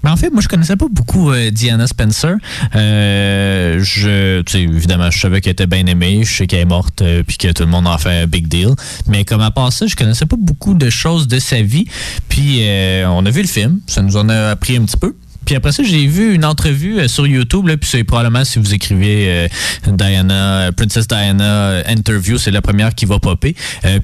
ben, 0.02 0.12
en 0.12 0.16
fait, 0.16 0.30
moi, 0.30 0.40
je 0.40 0.48
connaissais 0.48 0.76
pas 0.76 0.86
beaucoup 0.90 1.30
euh, 1.30 1.50
Diana 1.50 1.86
Spencer. 1.86 2.36
Euh, 2.74 3.80
je, 3.82 4.42
évidemment, 4.56 5.10
je 5.10 5.18
savais 5.20 5.40
qu'elle 5.42 5.52
était 5.52 5.66
bien 5.66 5.84
aimée, 5.86 6.22
je 6.24 6.32
sais 6.34 6.46
qu'elle 6.46 6.60
est 6.60 6.64
morte, 6.64 7.02
euh, 7.02 7.22
puis 7.26 7.36
que 7.36 7.48
tout 7.52 7.62
le 7.64 7.68
monde 7.68 7.86
en 7.86 7.98
fait 7.98 8.22
un 8.22 8.26
big 8.26 8.48
deal. 8.48 8.70
Mais 9.06 9.24
comme 9.26 9.42
à 9.42 9.50
part 9.50 9.72
ça, 9.72 9.86
je 9.86 9.94
connaissais 9.96 10.26
pas 10.26 10.36
beaucoup 10.38 10.72
de 10.74 10.88
choses 10.90 11.28
de 11.28 11.38
sa 11.38 11.60
vie. 11.62 11.84
Puis, 12.28 12.58
euh, 12.62 13.06
on 13.10 13.26
a 13.26 13.30
vu 13.30 13.42
le 13.42 13.48
film, 13.48 13.80
ça 13.86 14.00
nous 14.02 14.16
en 14.16 14.28
a 14.30 14.50
appris 14.50 14.76
un 14.76 14.84
petit 14.84 14.96
peu. 14.96 15.14
Puis 15.50 15.56
après 15.56 15.72
ça, 15.72 15.82
j'ai 15.82 16.06
vu 16.06 16.32
une 16.32 16.44
entrevue 16.44 17.00
euh, 17.00 17.08
sur 17.08 17.26
YouTube, 17.26 17.66
là, 17.66 17.76
puis 17.76 17.90
c'est 17.90 18.04
probablement 18.04 18.44
si 18.44 18.60
vous 18.60 18.72
écrivez 18.72 19.26
euh, 19.28 19.48
Diana, 19.88 20.34
euh, 20.34 20.70
Princess 20.70 21.08
Diana 21.08 21.82
interview, 21.88 22.38
c'est 22.38 22.52
la 22.52 22.62
première 22.62 22.94
qui 22.94 23.04
va 23.04 23.18
popper. 23.18 23.56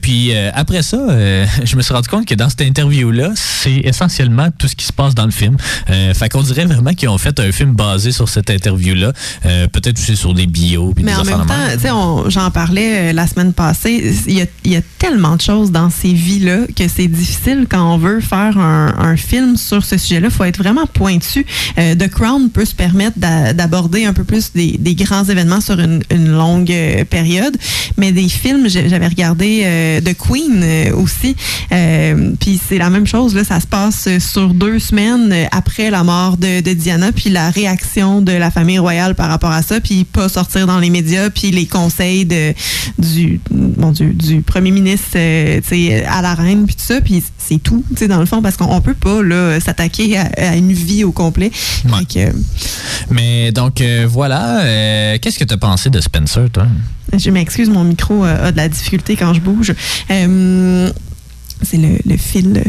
Puis 0.03 0.35
après 0.35 0.83
ça, 0.83 0.99
je 1.65 1.77
me 1.77 1.83
suis 1.83 1.95
rendu 1.95 2.09
compte 2.09 2.27
que 2.27 2.35
dans 2.35 2.49
cette 2.49 2.63
interview-là, 2.63 3.31
c'est 3.37 3.77
essentiellement 3.77 4.49
tout 4.59 4.67
ce 4.67 4.75
qui 4.75 4.87
se 4.87 4.93
passe 4.93 5.15
dans 5.15 5.25
le 5.25 5.31
film. 5.31 5.57
Fait 5.87 6.29
qu'on 6.29 6.43
dirait 6.43 6.65
vraiment 6.65 6.95
qu'ils 6.95 7.09
ont 7.11 7.19
fait 7.19 7.39
un 7.39 7.53
film 7.53 7.75
basé 7.75 8.11
sur 8.11 8.29
cette 8.29 8.51
interview-là. 8.51 9.13
Peut-être 9.43 10.01
aussi 10.01 10.17
sur 10.17 10.35
des 10.35 10.47
bios. 10.47 10.95
puis 10.95 11.05
Mais 11.05 11.13
des 11.13 11.19
en 11.19 11.25
même 11.25 11.47
temps, 11.47 12.29
j'en 12.29 12.51
parlais 12.51 13.13
la 13.13 13.29
semaine 13.29 13.53
passée, 13.53 14.15
il 14.27 14.35
y 14.35 14.43
a, 14.43 14.47
il 14.65 14.73
y 14.73 14.77
a 14.77 14.83
tellement 14.99 15.37
de 15.37 15.43
choses 15.43 15.71
dans 15.71 15.91
ces 15.91 16.13
vies-là 16.13 16.67
que 16.77 16.89
c'est 16.89 17.09
difficile 17.09 17.67
quand 17.69 17.95
on 17.95 17.99
veut 17.99 18.21
faire 18.21 18.59
un, 18.59 18.95
un 18.99 19.17
film 19.17 19.57
sur 19.57 19.85
ce 19.85 19.97
sujet-là. 19.97 20.29
Il 20.29 20.35
faut 20.35 20.45
être 20.45 20.59
vraiment 20.59 20.87
pointu. 20.87 21.36
Euh, 21.79 21.95
The 21.95 22.09
Crown 22.09 22.51
peut 22.51 22.65
se 22.65 22.75
permettre 22.75 23.19
d'a- 23.19 23.53
d'aborder 23.53 24.05
un 24.05 24.13
peu 24.13 24.25
plus 24.25 24.53
des, 24.55 24.77
des 24.79 24.95
grands 24.95 25.25
événements 25.25 25.61
sur 25.61 25.79
une, 25.79 26.03
une 26.11 26.29
longue 26.29 26.71
euh, 26.71 27.05
période, 27.05 27.57
mais 27.97 28.13
des 28.13 28.29
films, 28.29 28.69
j'avais 28.69 29.07
regardé 29.07 29.63
euh, 29.65 30.01
The 30.01 30.17
Queen 30.17 30.61
euh, 30.63 30.95
aussi, 30.97 31.37
euh, 31.73 32.33
puis 32.41 32.61
c'est 32.69 32.79
la 32.79 32.91
même 32.91 33.07
chose, 33.07 33.35
là, 33.35 33.45
ça 33.45 33.61
se 33.61 33.67
passe 33.67 34.09
sur 34.19 34.55
deux 34.55 34.79
semaines 34.79 35.35
après 35.53 35.91
la 35.91 36.03
mort 36.05 36.37
de, 36.37 36.61
de 36.61 36.73
Diana, 36.73 37.13
puis 37.13 37.31
la 37.31 37.51
réaction 37.51 38.21
de 38.23 38.33
la 38.33 38.51
famille 38.51 38.79
royale 38.79 39.15
par 39.15 39.29
rapport 39.29 39.53
à 39.53 39.63
ça, 39.63 39.81
puis 39.81 40.05
pas 40.05 40.29
sortir 40.29 40.67
dans 40.67 40.79
les 40.79 40.91
médias, 40.91 41.31
puis 41.31 41.51
les 41.51 41.67
conseils 41.67 42.25
de, 42.25 42.53
du, 42.99 43.41
mon 43.51 43.93
Dieu, 43.93 44.13
du 44.13 44.41
premier 44.43 44.71
ministre 44.71 45.17
euh, 45.17 45.61
à 46.09 46.23
la 46.23 46.35
reine, 46.35 46.67
puis 46.67 46.77
tout 46.77 46.85
ça, 46.87 47.01
puis 47.01 47.23
c'est 47.39 47.63
tout, 47.63 47.85
dans 48.09 48.21
le 48.21 48.27
fond, 48.27 48.43
parce 48.43 48.57
qu'on 48.57 48.67
on 48.67 48.81
peut 48.81 48.95
pas 48.95 49.21
s'attaquer 49.61 50.19
à, 50.19 50.57
une 50.57 50.73
vie 50.73 51.05
au. 51.05 51.13
Ouais. 51.41 51.51
Fait 52.09 52.31
que, 52.31 52.37
Mais 53.11 53.53
donc, 53.53 53.81
euh, 53.81 54.07
voilà. 54.09 54.61
Euh, 54.61 55.19
Qu'est-ce 55.21 55.39
que 55.39 55.45
tu 55.45 55.55
as 55.55 55.59
pensé 55.59 55.91
de 55.91 56.01
Spencer, 56.01 56.49
toi? 56.53 56.67
Je 57.17 57.31
m'excuse, 57.31 57.69
mon 57.71 57.85
micro 57.85 58.25
euh, 58.25 58.49
a 58.49 58.53
de 58.53 58.57
la 58.57 58.69
difficulté 58.69 59.17
quand 59.17 59.33
je 59.35 59.41
bouge. 59.41 59.73
Euh, 60.11 60.91
c'est 61.63 61.77
le, 61.79 61.99
le 62.05 62.17
fil. 62.17 62.63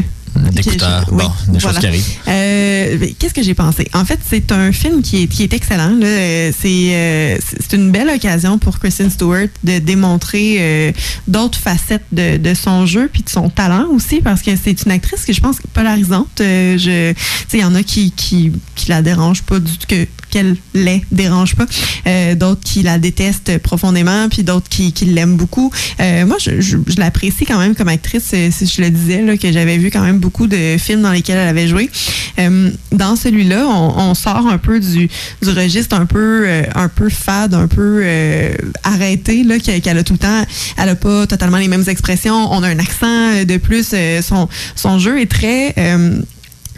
D'écouteur. 0.52 1.04
que 1.04 1.10
je- 1.10 1.14
oui, 1.16 1.24
bon, 1.24 1.52
des 1.52 1.58
voilà. 1.58 1.74
choses 1.74 1.78
qui 1.80 1.86
arrivent. 1.86 2.04
Euh, 2.28 3.06
Qu'est-ce 3.18 3.34
que 3.34 3.42
j'ai 3.42 3.54
pensé? 3.54 3.88
En 3.94 4.04
fait, 4.04 4.18
c'est 4.28 4.50
un 4.52 4.72
film 4.72 5.02
qui 5.02 5.22
est, 5.22 5.26
qui 5.26 5.42
est 5.42 5.52
excellent. 5.52 5.98
Euh, 6.02 6.52
C'est 6.58 6.88
euh, 6.94 7.36
c'est 7.60 7.76
une 7.76 7.90
belle 7.90 8.08
occasion 8.08 8.58
pour 8.58 8.78
Kristen 8.78 9.10
Stewart 9.10 9.48
de 9.64 9.78
démontrer 9.78 10.94
d'autres 11.26 11.58
facettes 11.58 12.04
de, 12.12 12.36
de 12.36 12.54
son 12.54 12.86
jeu 12.86 13.08
puis 13.12 13.22
de 13.22 13.28
son 13.30 13.48
talent 13.50 13.86
aussi 13.92 14.20
parce 14.20 14.42
que 14.42 14.50
c'est 14.62 14.84
une 14.84 14.92
actrice 14.92 15.24
que 15.24 15.32
je 15.32 15.40
pense 15.40 15.56
polarisante. 15.72 16.28
Je, 16.38 17.12
il 17.52 17.60
y 17.60 17.64
en 17.64 17.74
a 17.74 17.82
qui, 17.82 18.12
qui, 18.12 18.52
qui 18.74 18.88
la 18.88 19.02
dérangent 19.02 19.42
pas 19.42 19.58
du 19.58 19.72
tout, 19.78 19.86
que 19.88 20.06
qu'elle 20.30 20.56
les 20.74 21.02
dérange 21.10 21.54
pas. 21.56 21.64
Euh, 22.06 22.34
d'autres 22.34 22.60
qui 22.62 22.82
la 22.82 22.98
détestent 22.98 23.56
profondément, 23.58 24.28
puis 24.28 24.42
d'autres 24.42 24.68
qui, 24.68 24.92
qui 24.92 25.06
l'aiment 25.06 25.36
beaucoup. 25.38 25.72
Euh, 26.00 26.26
moi, 26.26 26.36
je, 26.38 26.60
je, 26.60 26.76
je 26.86 26.96
l'apprécie 26.98 27.46
quand 27.46 27.58
même 27.58 27.74
comme 27.74 27.88
actrice. 27.88 28.34
Si 28.50 28.66
je 28.66 28.82
le 28.82 28.90
disais, 28.90 29.22
là, 29.22 29.38
que 29.38 29.50
j'avais 29.50 29.78
vu 29.78 29.90
quand 29.90 30.02
même 30.02 30.18
beaucoup 30.18 30.27
de 30.46 30.76
films 30.78 31.02
dans 31.02 31.12
lesquels 31.12 31.38
elle 31.38 31.48
avait 31.48 31.68
joué. 31.68 31.90
Euh, 32.38 32.70
dans 32.92 33.16
celui-là, 33.16 33.66
on, 33.66 34.14
sort 34.14 34.46
un 34.46 34.58
peu 34.58 34.80
du, 34.80 35.08
du 35.42 35.50
registre 35.50 35.96
un 35.96 36.06
peu, 36.06 36.44
euh, 36.46 36.62
un 36.74 36.88
peu 36.88 37.08
fade, 37.08 37.54
un 37.54 37.66
peu 37.68 38.00
euh, 38.02 38.52
arrêté, 38.84 39.44
là, 39.44 39.58
qu'elle 39.58 39.98
a 39.98 40.04
tout 40.04 40.14
le 40.14 40.18
temps. 40.18 40.44
Elle 40.76 40.88
a 40.88 40.94
pas 40.94 41.26
totalement 41.26 41.58
les 41.58 41.68
mêmes 41.68 41.84
expressions. 41.86 42.52
On 42.52 42.62
a 42.62 42.68
un 42.68 42.78
accent 42.78 43.44
de 43.44 43.56
plus. 43.56 43.94
son, 44.22 44.48
son 44.74 44.98
jeu 44.98 45.20
est 45.20 45.30
très... 45.30 45.74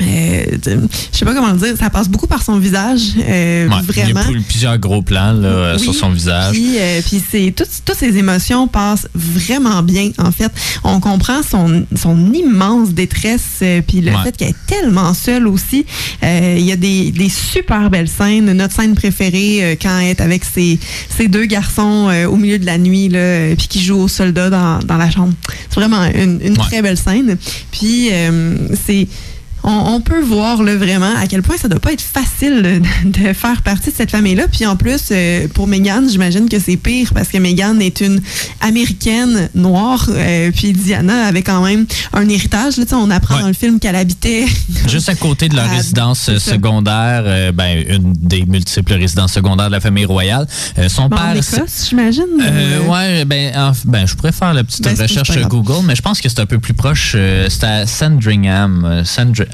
euh, 0.00 0.44
je 1.12 1.18
sais 1.18 1.24
pas 1.24 1.34
comment 1.34 1.52
le 1.52 1.58
dire, 1.58 1.74
ça 1.78 1.90
passe 1.90 2.08
beaucoup 2.08 2.26
par 2.26 2.42
son 2.42 2.58
visage, 2.58 3.00
euh, 3.18 3.68
Ouais, 3.68 3.74
Il 3.80 3.98
y 3.98 4.00
vraiment. 4.12 4.20
a 4.20 4.24
plus- 4.24 4.40
plusieurs 4.42 4.78
gros 4.78 5.02
plans 5.02 5.32
là, 5.32 5.74
Oui, 5.74 5.80
sur 5.82 5.94
son 5.94 6.10
visage. 6.10 6.52
Puis, 6.52 6.78
euh, 6.78 7.00
puis 7.06 7.22
c'est 7.30 7.52
toutes, 7.56 7.68
toutes 7.84 7.96
ces 7.96 8.16
émotions 8.16 8.68
passent 8.68 9.08
vraiment 9.14 9.82
bien. 9.82 10.10
En 10.18 10.32
fait, 10.32 10.50
on 10.84 11.00
comprend 11.00 11.42
son, 11.42 11.84
son 11.94 12.32
immense 12.32 12.90
détresse, 12.90 13.58
euh, 13.62 13.80
puis 13.86 14.00
le 14.00 14.10
Ouais. 14.10 14.16
fait 14.24 14.36
qu'elle 14.36 14.48
est 14.50 14.66
tellement 14.66 15.14
seule 15.14 15.46
aussi. 15.46 15.84
Euh, 16.24 16.56
Il 16.58 16.64
y 16.66 16.72
a 16.72 16.76
des, 16.76 17.10
des 17.12 17.28
super 17.28 17.90
belles 17.90 18.08
scènes. 18.08 18.52
Notre 18.52 18.74
scène 18.74 18.94
préférée 18.94 19.58
euh, 19.62 19.74
quand 19.80 19.98
elle 20.00 20.08
est 20.08 20.20
avec 20.20 20.42
ses, 20.44 20.78
ses 21.16 21.28
deux 21.28 21.44
garçons 21.46 22.08
euh, 22.10 22.26
au 22.26 22.36
milieu 22.36 22.58
de 22.58 22.66
la 22.66 22.78
nuit, 22.78 23.08
là, 23.08 23.54
puis 23.56 23.68
qui 23.68 23.80
jouent 23.82 24.00
aux 24.02 24.08
soldats 24.08 24.50
dans, 24.50 24.78
dans 24.80 24.96
la 24.96 25.10
chambre. 25.10 25.32
C'est 25.68 25.78
vraiment 25.80 26.02
une, 26.14 26.40
une 26.42 26.52
Ouais. 26.52 26.58
très 26.58 26.82
belle 26.82 26.96
scène. 26.96 27.36
Puis 27.70 28.08
euh, 28.12 28.56
c'est 28.86 29.06
on, 29.62 29.94
on, 29.94 30.00
peut 30.00 30.20
voir 30.22 30.62
là, 30.62 30.76
vraiment 30.76 31.12
à 31.16 31.26
quel 31.26 31.42
point 31.42 31.56
ça 31.56 31.68
doit 31.68 31.80
pas 31.80 31.92
être 31.92 32.02
facile 32.02 32.62
de, 33.04 33.10
de 33.28 33.32
faire 33.32 33.62
partie 33.62 33.90
de 33.90 33.94
cette 33.96 34.10
famille-là. 34.10 34.44
Puis 34.50 34.66
en 34.66 34.76
plus, 34.76 35.00
euh, 35.10 35.46
pour 35.54 35.66
Meghan, 35.66 36.02
j'imagine 36.10 36.48
que 36.48 36.58
c'est 36.58 36.76
pire 36.76 37.10
parce 37.14 37.28
que 37.28 37.38
Meghan 37.38 37.78
est 37.80 38.00
une 38.00 38.20
américaine 38.60 39.48
noire. 39.54 40.06
euh, 40.10 40.50
puis 40.54 40.72
Diana 40.72 41.26
avait 41.26 41.42
quand 41.42 41.62
même 41.64 41.86
un 42.12 42.28
héritage. 42.28 42.76
Là, 42.76 42.84
on 42.92 43.10
apprend 43.10 43.36
Ouais. 43.36 43.42
dans 43.42 43.48
le 43.48 43.52
film 43.54 43.78
qu'elle 43.78 43.96
habitait. 43.96 44.46
Juste 44.88 45.08
à 45.08 45.14
côté 45.14 45.48
de 45.48 45.56
leur 45.56 45.66
Ah, 45.70 45.76
résidence 45.76 46.28
euh, 46.28 46.38
secondaire, 46.38 47.22
euh, 47.26 47.52
ben, 47.52 47.84
une 47.88 48.12
des 48.14 48.44
multiples 48.44 48.94
résidences 48.94 49.32
secondaires 49.32 49.66
de 49.68 49.72
la 49.72 49.80
famille 49.80 50.04
royale. 50.04 50.46
Son 50.88 51.08
Bon, 51.08 51.16
en 51.16 51.20
père. 51.20 51.36
Écosse, 51.36 51.86
j'imagine. 51.88 52.24
Ou, 52.86 52.90
ouais, 52.92 53.24
ben, 53.24 53.52
en- 53.56 53.72
ben, 53.84 54.06
je 54.06 54.14
pourrais 54.14 54.32
faire 54.32 54.52
la 54.54 54.64
petite 54.64 54.82
Ben, 54.84 54.96
recherche. 55.00 55.30
Google, 55.48 55.84
mais 55.86 55.94
je 55.94 56.02
pense 56.02 56.20
que 56.20 56.28
c'est 56.28 56.40
un 56.40 56.46
peu 56.46 56.58
plus 56.58 56.74
proche. 56.74 57.16
c'est 57.48 57.64
à 57.64 57.86
Sandringham. 57.86 59.02
Sandri- 59.04 59.46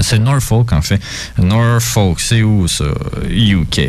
c'est 0.00 0.18
Norfolk, 0.18 0.72
en 0.72 0.82
fait. 0.82 1.00
Norfolk, 1.38 2.20
c'est 2.20 2.42
où 2.42 2.68
ça? 2.68 2.84
UK. 3.30 3.80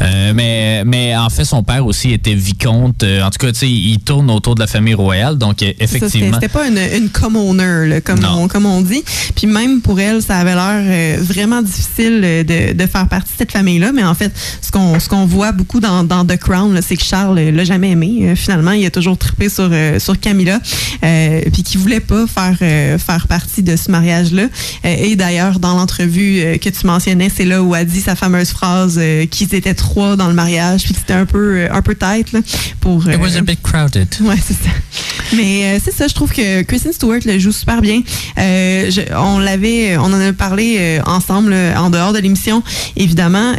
Euh, 0.00 0.32
mais, 0.34 0.84
mais 0.84 1.16
en 1.16 1.30
fait, 1.30 1.44
son 1.44 1.62
père 1.62 1.84
aussi 1.86 2.12
était 2.12 2.34
vicomte. 2.34 3.02
Euh, 3.02 3.22
en 3.22 3.30
tout 3.30 3.38
cas, 3.38 3.52
tu 3.52 3.60
sais, 3.60 3.68
il 3.70 3.98
tourne 4.00 4.30
autour 4.30 4.54
de 4.54 4.60
la 4.60 4.66
famille 4.66 4.94
royale, 4.94 5.38
donc 5.38 5.62
euh, 5.62 5.72
effectivement. 5.78 6.34
c'était 6.34 6.48
pas 6.48 6.66
une, 6.68 6.78
une 6.78 7.08
commoner, 7.10 7.88
là, 7.88 8.00
comme, 8.00 8.24
on, 8.24 8.48
comme 8.48 8.66
on 8.66 8.80
dit. 8.80 9.02
Puis 9.34 9.46
même 9.46 9.80
pour 9.80 10.00
elle, 10.00 10.22
ça 10.22 10.38
avait 10.38 10.54
l'air 10.54 10.82
euh, 10.82 11.22
vraiment 11.22 11.62
difficile 11.62 12.20
euh, 12.24 12.44
de, 12.44 12.72
de 12.72 12.86
faire 12.86 13.08
partie 13.08 13.32
de 13.32 13.38
cette 13.38 13.52
famille-là. 13.52 13.92
Mais 13.92 14.04
en 14.04 14.14
fait, 14.14 14.32
ce 14.60 14.70
qu'on 14.70 14.98
qu'on 15.08 15.26
voit 15.26 15.52
beaucoup 15.52 15.80
dans, 15.80 16.04
dans 16.04 16.24
The 16.26 16.36
Crown, 16.36 16.78
c'est 16.82 16.96
que 16.96 17.04
Charles 17.04 17.38
euh, 17.38 17.50
l'a 17.50 17.64
jamais 17.64 17.90
aimé. 17.90 18.20
Euh, 18.22 18.36
finalement, 18.36 18.72
il 18.72 18.84
a 18.84 18.90
toujours 18.90 19.16
trippé 19.16 19.48
sur, 19.48 19.68
euh, 19.72 19.98
sur 19.98 20.18
Camilla. 20.20 20.60
Euh, 21.04 21.40
puis 21.52 21.62
qu'il 21.62 21.80
voulait 21.80 22.00
pas 22.00 22.26
faire, 22.26 22.56
euh, 22.62 22.98
faire 22.98 23.26
partie 23.26 23.62
de 23.62 23.76
ce 23.76 23.90
mariage-là. 23.90 24.44
Euh, 24.84 24.94
et 24.98 25.16
d'ailleurs, 25.16 25.58
dans 25.58 25.74
l'entrevue 25.74 26.40
euh, 26.40 26.56
que 26.58 26.68
tu 26.68 26.86
mentionnais, 26.86 27.30
c'est 27.34 27.44
là 27.44 27.62
où 27.62 27.74
a 27.74 27.84
dit 27.84 28.00
sa 28.00 28.14
fameuse 28.14 28.50
phrase 28.50 28.96
euh, 29.00 29.26
qu'ils 29.26 29.54
étaient 29.54 29.74
trois 29.74 30.16
dans 30.16 30.28
le 30.28 30.34
mariage. 30.34 30.84
Puis 30.84 30.94
c'était 30.94 31.14
un 31.14 31.26
peu, 31.26 31.66
un 31.70 31.82
peu 31.82 31.94
tête 31.94 32.32
là, 32.32 32.40
pour... 32.80 33.08
It 33.08 33.18
was 33.20 33.36
a 33.36 33.40
bit 33.42 33.60
crowded. 33.62 34.08
Ouais, 34.20 34.36
c'est 34.44 34.54
ça. 34.54 34.70
Mais 35.36 35.64
euh, 35.76 35.80
c'est 35.84 35.92
ça, 35.94 36.06
je 36.08 36.14
trouve 36.14 36.32
que 36.32 36.62
Kristen 36.62 36.92
Stewart 36.92 37.20
le 37.24 37.38
joue 37.38 37.52
super 37.52 37.80
bien. 37.82 38.00
Euh, 38.38 38.90
je- 38.90 39.14
on 39.14 39.38
l'avait, 39.38 39.96
on 39.98 40.04
en 40.04 40.20
a 40.20 40.32
parlé 40.32 41.00
ensemble 41.04 41.54
en 41.76 41.90
dehors 41.90 42.12
de 42.12 42.18
l'émission, 42.18 42.62
évidemment. 42.96 43.52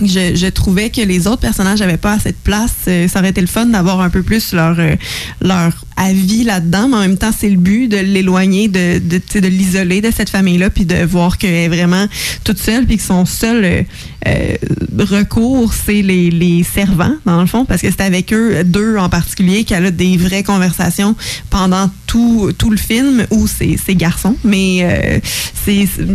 Je, 0.00 0.48
trouvais 0.48 0.90
que 0.90 1.00
les 1.02 1.26
autres 1.26 1.40
personnages 1.40 1.80
n'avaient 1.80 1.96
pas 1.96 2.14
assez 2.14 2.30
de 2.30 2.36
place. 2.42 2.72
Euh, 2.88 3.08
ça 3.08 3.18
aurait 3.18 3.30
été 3.30 3.40
le 3.40 3.46
fun 3.46 3.66
d'avoir 3.66 4.00
un 4.00 4.10
peu 4.10 4.22
plus 4.22 4.52
leur, 4.52 4.78
euh, 4.78 4.96
leur 5.40 5.84
avis 5.96 6.44
là-dedans, 6.44 6.88
mais 6.88 6.96
en 6.96 7.00
même 7.00 7.18
temps, 7.18 7.32
c'est 7.36 7.50
le 7.50 7.58
but 7.58 7.88
de 7.88 7.98
l'éloigner, 7.98 8.68
de, 8.68 8.98
de, 8.98 9.40
de 9.40 9.48
l'isoler 9.48 10.00
de 10.00 10.10
cette 10.10 10.30
famille-là, 10.30 10.70
puis 10.70 10.86
de 10.86 11.04
voir 11.04 11.36
qu'elle 11.38 11.50
est 11.50 11.68
vraiment 11.68 12.06
toute 12.42 12.58
seule, 12.58 12.86
puis 12.86 12.96
que 12.96 13.02
son 13.02 13.26
seul 13.26 13.64
euh, 13.64 13.82
euh, 14.26 14.56
recours, 14.98 15.72
c'est 15.74 16.02
les, 16.02 16.30
les 16.30 16.62
servants, 16.62 17.14
dans 17.26 17.40
le 17.40 17.46
fond, 17.46 17.64
parce 17.64 17.80
que 17.82 17.88
c'est 17.90 18.02
avec 18.02 18.32
eux, 18.32 18.62
deux 18.64 18.96
en 18.96 19.08
particulier, 19.08 19.64
qu'elle 19.64 19.86
a 19.86 19.90
des 19.90 20.16
vraies 20.16 20.42
conversations 20.44 21.16
pendant 21.50 21.90
tout, 22.06 22.52
tout 22.56 22.70
le 22.70 22.76
film, 22.76 23.26
ou 23.30 23.46
ses, 23.46 23.76
ses 23.76 23.96
garçons. 23.96 24.36
Mais 24.44 24.80
euh, 24.82 25.18
c'est 25.64 25.86
c'est 25.86 26.06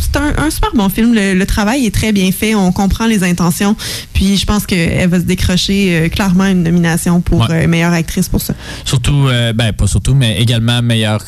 c'est 0.00 0.16
un, 0.16 0.44
un 0.44 0.50
super 0.50 0.70
bon 0.74 0.88
film. 0.88 1.14
Le, 1.14 1.34
le 1.34 1.46
travail 1.46 1.86
est 1.86 1.94
très 1.94 2.12
bien 2.12 2.30
fait. 2.32 2.54
On 2.54 2.72
comprend 2.72 3.06
les 3.06 3.22
intentions. 3.24 3.76
Puis 4.12 4.36
je 4.36 4.44
pense 4.44 4.66
qu'elle 4.66 5.08
va 5.08 5.18
se 5.18 5.24
décrocher 5.24 5.96
euh, 5.96 6.08
clairement 6.08 6.46
une 6.46 6.62
nomination 6.64 7.20
pour 7.20 7.42
Ouais. 7.48 7.64
euh, 7.64 7.68
meilleure 7.68 7.92
actrice 7.92 8.28
pour 8.28 8.40
ça. 8.40 8.54
Surtout, 8.84 9.28
ben 9.54 9.72
pas 9.72 9.86
surtout, 9.86 10.14
mais 10.14 10.40
également 10.40 10.80
meilleur 10.82 11.24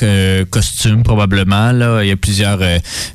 costume 0.51 1.03
probablement. 1.03 1.72
Là, 1.72 2.03
il 2.03 2.09
y 2.09 2.12
a 2.12 2.16
plusieurs 2.16 2.59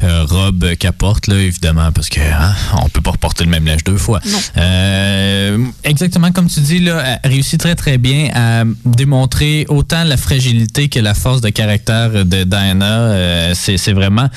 robes 0.01 0.75
qu'elle 0.75 0.91
porte 0.93 1.27
là, 1.27 1.35
évidemment, 1.35 1.91
parce 1.91 2.09
que 2.09 2.19
hein, 2.19 2.53
on 2.81 2.89
peut 2.89 3.01
pas 3.01 3.10
reporter 3.11 3.45
le 3.45 3.51
même 3.51 3.65
linge 3.65 3.83
deux 3.83 3.97
fois. 3.97 4.19
Euh, 4.57 5.57
exactement 5.83 6.31
comme 6.31 6.47
tu 6.47 6.59
dis 6.61 6.79
là, 6.79 7.19
elle 7.23 7.31
réussit 7.31 7.59
très 7.59 7.75
très 7.75 7.97
bien 7.97 8.29
à 8.33 8.63
démontrer 8.85 9.65
autant 9.69 10.03
la 10.03 10.17
fragilité 10.17 10.89
que 10.89 10.99
la 10.99 11.13
force 11.13 11.41
de 11.41 11.49
caractère 11.49 12.25
de 12.25 12.43
Diana. 12.43 12.85
Euh, 12.85 13.51
c'est 13.55 13.77
c'est 13.77 13.93
vraiment, 13.93 14.27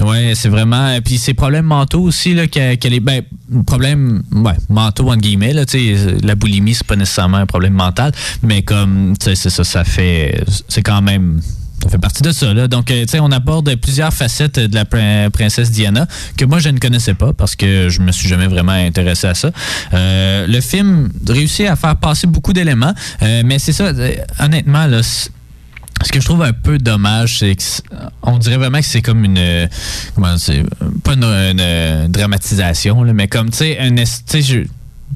ouais, 0.00 0.32
c'est 0.34 0.48
vraiment. 0.48 0.98
Puis 1.04 1.18
ses 1.18 1.34
problèmes 1.34 1.66
mentaux 1.66 2.02
aussi 2.02 2.34
là, 2.34 2.46
qu'elle 2.46 2.94
est, 2.94 3.00
ben 3.00 3.22
problème, 3.66 4.22
ouais, 4.32 4.56
mentaux 4.68 5.08
entre 5.10 5.20
guillemets 5.20 5.52
là, 5.52 5.64
la 6.22 6.34
boulimie 6.34 6.74
c'est 6.74 6.86
pas 6.86 6.96
nécessairement 6.96 7.38
un 7.38 7.46
problème 7.46 7.74
mental, 7.74 8.12
mais 8.42 8.62
comme 8.62 9.14
c'est 9.20 9.34
ça, 9.34 9.64
ça 9.64 9.84
fait, 9.84 10.44
c'est 10.68 10.82
quand 10.82 11.02
même. 11.02 11.40
Ça 11.82 11.88
fait 11.88 11.98
partie 11.98 12.22
de 12.22 12.30
ça. 12.30 12.54
Là. 12.54 12.68
Donc, 12.68 12.90
euh, 12.90 13.02
tu 13.02 13.08
sais, 13.10 13.18
on 13.20 13.30
aborde 13.32 13.74
plusieurs 13.76 14.12
facettes 14.12 14.58
de 14.60 14.74
la 14.74 14.84
prin- 14.84 15.30
princesse 15.30 15.70
Diana 15.72 16.06
que 16.36 16.44
moi, 16.44 16.60
je 16.60 16.68
ne 16.68 16.78
connaissais 16.78 17.14
pas 17.14 17.32
parce 17.32 17.56
que 17.56 17.88
je 17.88 18.00
me 18.00 18.12
suis 18.12 18.28
jamais 18.28 18.46
vraiment 18.46 18.72
intéressé 18.72 19.26
à 19.26 19.34
ça. 19.34 19.50
Euh, 19.92 20.46
le 20.46 20.60
film 20.60 21.08
réussit 21.28 21.66
à 21.66 21.74
faire 21.76 21.96
passer 21.96 22.26
beaucoup 22.28 22.52
d'éléments, 22.52 22.94
euh, 23.22 23.42
mais 23.44 23.58
c'est 23.58 23.72
ça, 23.72 23.84
euh, 23.86 24.14
honnêtement, 24.38 24.86
là, 24.86 25.02
ce 25.02 25.28
que 26.12 26.20
je 26.20 26.24
trouve 26.24 26.42
un 26.42 26.52
peu 26.52 26.78
dommage, 26.78 27.38
c'est 27.40 27.56
qu'on 28.22 28.38
dirait 28.38 28.56
vraiment 28.58 28.78
que 28.78 28.84
c'est 28.86 29.02
comme 29.02 29.24
une. 29.24 29.38
euh, 29.38 29.66
Comment 30.14 30.38
c'est 30.38 30.62
Pas 31.04 31.14
une, 31.14 32.08
dramatisation, 32.08 33.02
là, 33.02 33.12
mais 33.12 33.26
comme, 33.28 33.50
tu 33.50 33.58
sais, 33.58 33.78
un. 33.80 33.94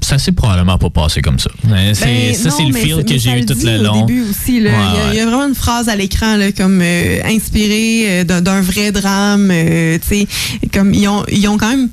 Ça 0.01 0.17
s'est 0.17 0.31
probablement 0.31 0.77
pas 0.77 0.89
passé 0.89 1.21
comme 1.21 1.39
ça. 1.39 1.49
Mais 1.67 1.93
Ben, 1.93 2.33
ça, 2.35 2.49
c'est 2.49 2.63
le 2.65 2.73
feel 2.73 3.03
que 3.03 3.17
j'ai 3.17 3.39
eu 3.39 3.45
tout 3.45 3.55
le 3.61 3.83
long. 3.83 4.03
Au 4.03 4.05
début 4.05 4.23
aussi, 4.29 4.59
là. 4.59 4.69
Ouais, 4.71 4.75
il, 4.93 4.97
y 4.97 5.01
a, 5.01 5.13
il 5.13 5.17
y 5.17 5.19
a 5.21 5.25
vraiment 5.25 5.47
une 5.47 5.55
phrase 5.55 5.89
à 5.89 5.95
l'écran 5.95 6.35
là, 6.37 6.51
comme 6.51 6.79
euh, 6.81 7.19
inspirée 7.25 8.21
euh, 8.21 8.41
d'un 8.41 8.61
vrai 8.61 8.91
drame. 8.91 9.49
euh, 9.51 9.97
tu 10.07 10.07
sais, 10.25 10.27
comme 10.73 10.93
ils 10.93 11.07
ont, 11.07 11.23
ils 11.31 11.47
ont 11.47 11.57
quand 11.57 11.69
même. 11.69 11.89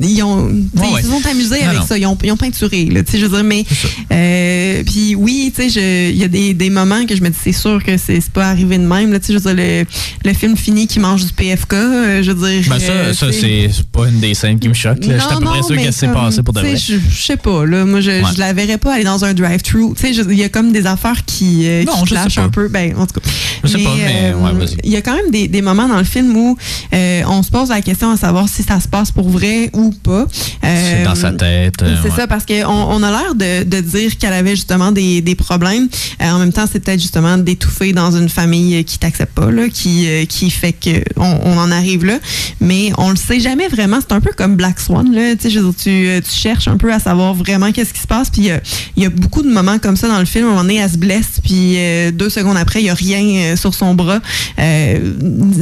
Ils, 0.00 0.22
ont, 0.22 0.48
sais, 0.48 0.80
Ouais, 0.82 0.86
ils 1.00 1.04
se 1.04 1.10
sont 1.10 1.26
amusés 1.30 1.60
Non, 1.60 1.66
avec 1.68 1.78
non. 1.80 1.86
ça. 1.86 1.98
Ils 1.98 2.06
ont, 2.06 2.18
ils 2.24 2.32
ont 2.32 2.36
peinturé. 2.36 2.86
Là, 2.86 3.02
tu 3.02 3.12
sais, 3.12 3.18
je 3.18 3.26
veux 3.26 3.36
dire, 3.36 3.44
mais 3.44 3.64
euh, 4.12 4.82
puis 4.84 5.14
oui, 5.14 5.52
tu 5.54 5.62
sais, 5.62 5.68
je- 5.68 6.10
il 6.10 6.16
y 6.16 6.24
a 6.24 6.28
des, 6.28 6.54
des 6.54 6.70
moments 6.70 7.04
que 7.06 7.14
je 7.16 7.22
me 7.22 7.28
dis 7.28 7.36
c'est 7.42 7.52
sûr 7.52 7.82
que 7.84 7.96
c'est 7.96 8.24
pas 8.30 8.48
arrivé 8.48 8.78
de 8.78 8.86
même. 8.86 9.12
Là, 9.12 9.20
tu 9.20 9.26
sais, 9.26 9.32
je 9.34 9.38
veux 9.38 9.54
dire, 9.54 9.64
le, 9.64 9.84
le 10.28 10.34
film 10.34 10.56
finit 10.56 10.86
qui 10.86 11.00
mange 11.00 11.24
du 11.26 11.32
PFK. 11.32 11.72
euh, 11.74 12.22
je 12.22 12.32
veux 12.32 12.48
dire. 12.48 12.68
Ben 12.70 12.78
ça, 12.78 12.92
euh, 12.92 13.14
ça 13.14 13.26
c'est 13.32 13.70
pas 13.92 14.08
une 14.08 14.20
des 14.20 14.34
scènes 14.34 14.58
qui 14.58 14.68
me 14.68 14.74
choque. 14.74 15.04
là. 15.04 15.18
Je 15.18 15.22
suis 15.24 15.32
à 15.32 15.36
peu 15.38 15.44
près 15.44 15.62
sûr 15.62 15.76
que 15.76 15.90
c'est 15.92 16.08
passé 16.12 16.42
pour 16.42 16.54
de 16.54 16.60
vrai. 16.60 16.76
Je, 16.76 16.94
je 17.10 17.22
sais 17.22 17.36
pas, 17.36 17.64
là. 17.66 17.84
Moi, 17.84 18.00
je, 18.00 18.08
Ouais. 18.10 18.22
je 18.34 18.38
la 18.40 18.52
verrais 18.52 18.78
pas 18.78 18.94
aller 18.94 19.04
dans 19.04 19.24
un 19.24 19.34
drive-thru. 19.34 19.94
Tu 19.94 20.12
sais, 20.14 20.22
il 20.28 20.38
y 20.38 20.42
a 20.44 20.48
comme 20.48 20.72
des 20.72 20.86
affaires 20.86 21.24
qui, 21.24 21.66
euh, 21.68 21.84
Non, 21.84 22.02
qui 22.04 22.14
pas. 22.14 22.26
un 22.42 22.48
peu. 22.48 22.68
Ben, 22.68 22.94
en 22.96 23.06
tout 23.06 23.20
cas. 23.20 23.28
Je 23.62 23.68
sais 23.68 23.78
pas, 23.78 23.94
mais 23.96 24.32
ouais, 24.34 24.52
vas-y. 24.52 24.76
Il 24.84 24.90
y 24.90 24.96
a 24.96 25.02
quand 25.02 25.14
même 25.14 25.30
des, 25.30 25.46
des 25.48 25.62
moments 25.62 25.86
dans 25.88 25.98
le 25.98 26.04
film 26.04 26.34
où 26.36 26.56
euh, 26.94 27.22
on 27.28 27.42
se 27.42 27.50
pose 27.50 27.68
la 27.68 27.80
question 27.82 28.10
à 28.10 28.16
savoir 28.16 28.48
si 28.48 28.62
ça 28.62 28.80
se 28.80 28.88
passe 28.88 29.10
pour 29.12 29.28
vrai 29.28 29.67
ou 29.72 29.90
pas. 29.90 30.26
C'est 30.62 31.04
dans 31.04 31.14
sa 31.14 31.32
tête. 31.32 31.82
euh, 31.82 31.96
C'est 32.02 32.10
ouais. 32.10 32.16
ça, 32.16 32.26
parce 32.26 32.44
qu'on 32.46 32.64
on 32.66 33.02
a 33.02 33.10
l'air 33.10 33.34
de, 33.34 33.64
de 33.64 33.80
dire 33.80 34.16
qu'elle 34.18 34.32
avait 34.32 34.56
justement 34.56 34.92
des, 34.92 35.20
des 35.20 35.34
problèmes. 35.34 35.88
Euh, 36.22 36.30
en 36.30 36.38
même 36.38 36.52
temps, 36.52 36.64
c'est 36.70 36.80
peut-être 36.80 37.00
justement 37.00 37.38
d'étouffer 37.38 37.92
dans 37.92 38.10
une 38.16 38.28
famille 38.28 38.76
euh, 38.76 38.82
qui 38.82 38.98
t'accepte 38.98 39.32
pas, 39.34 39.50
là, 39.50 39.68
qui, 39.68 40.06
euh, 40.08 40.24
qui 40.26 40.50
fait 40.50 40.72
qu'on 40.72 41.40
on 41.44 41.58
en 41.58 41.70
arrive 41.70 42.04
là. 42.04 42.18
Mais 42.60 42.92
on 42.98 43.10
le 43.10 43.16
sait 43.16 43.40
jamais 43.40 43.68
vraiment. 43.68 43.98
C'est 44.00 44.14
un 44.14 44.20
peu 44.20 44.30
comme 44.36 44.56
Black 44.56 44.80
Swan. 44.80 45.12
Là. 45.14 45.34
Tu, 45.36 45.50
sais, 45.50 45.58
tu, 45.82 45.90
euh, 45.90 46.20
tu 46.20 46.30
cherches 46.38 46.68
un 46.68 46.76
peu 46.76 46.92
à 46.92 46.98
savoir 46.98 47.34
vraiment 47.34 47.72
qu'est-ce 47.72 47.92
qui 47.94 48.00
se 48.00 48.06
passe. 48.06 48.30
Puis 48.30 48.42
il 48.42 48.46
y 48.46 48.50
a- 48.50 48.60
il 48.96 49.02
y, 49.02 49.06
a 49.06 49.10
beaucoup 49.10 49.42
de 49.42 49.48
moments 49.50 49.78
comme 49.78 49.96
ça 49.96 50.08
dans 50.08 50.18
le 50.18 50.24
film. 50.24 50.44
À 50.44 50.48
un 50.48 50.50
moment 50.50 50.62
donné, 50.62 50.76
elle 50.76 50.90
se 50.90 50.96
blesse, 50.98 51.40
puis 51.44 51.74
euh, 51.76 52.10
deux 52.10 52.30
secondes 52.30 52.56
après, 52.56 52.80
il 52.80 52.84
n'y 52.84 52.90
a 52.90 52.94
rien 52.94 53.52
euh, 53.52 53.56
sur 53.56 53.74
son 53.74 53.94
bras. 53.94 54.20
Euh, 54.58 55.12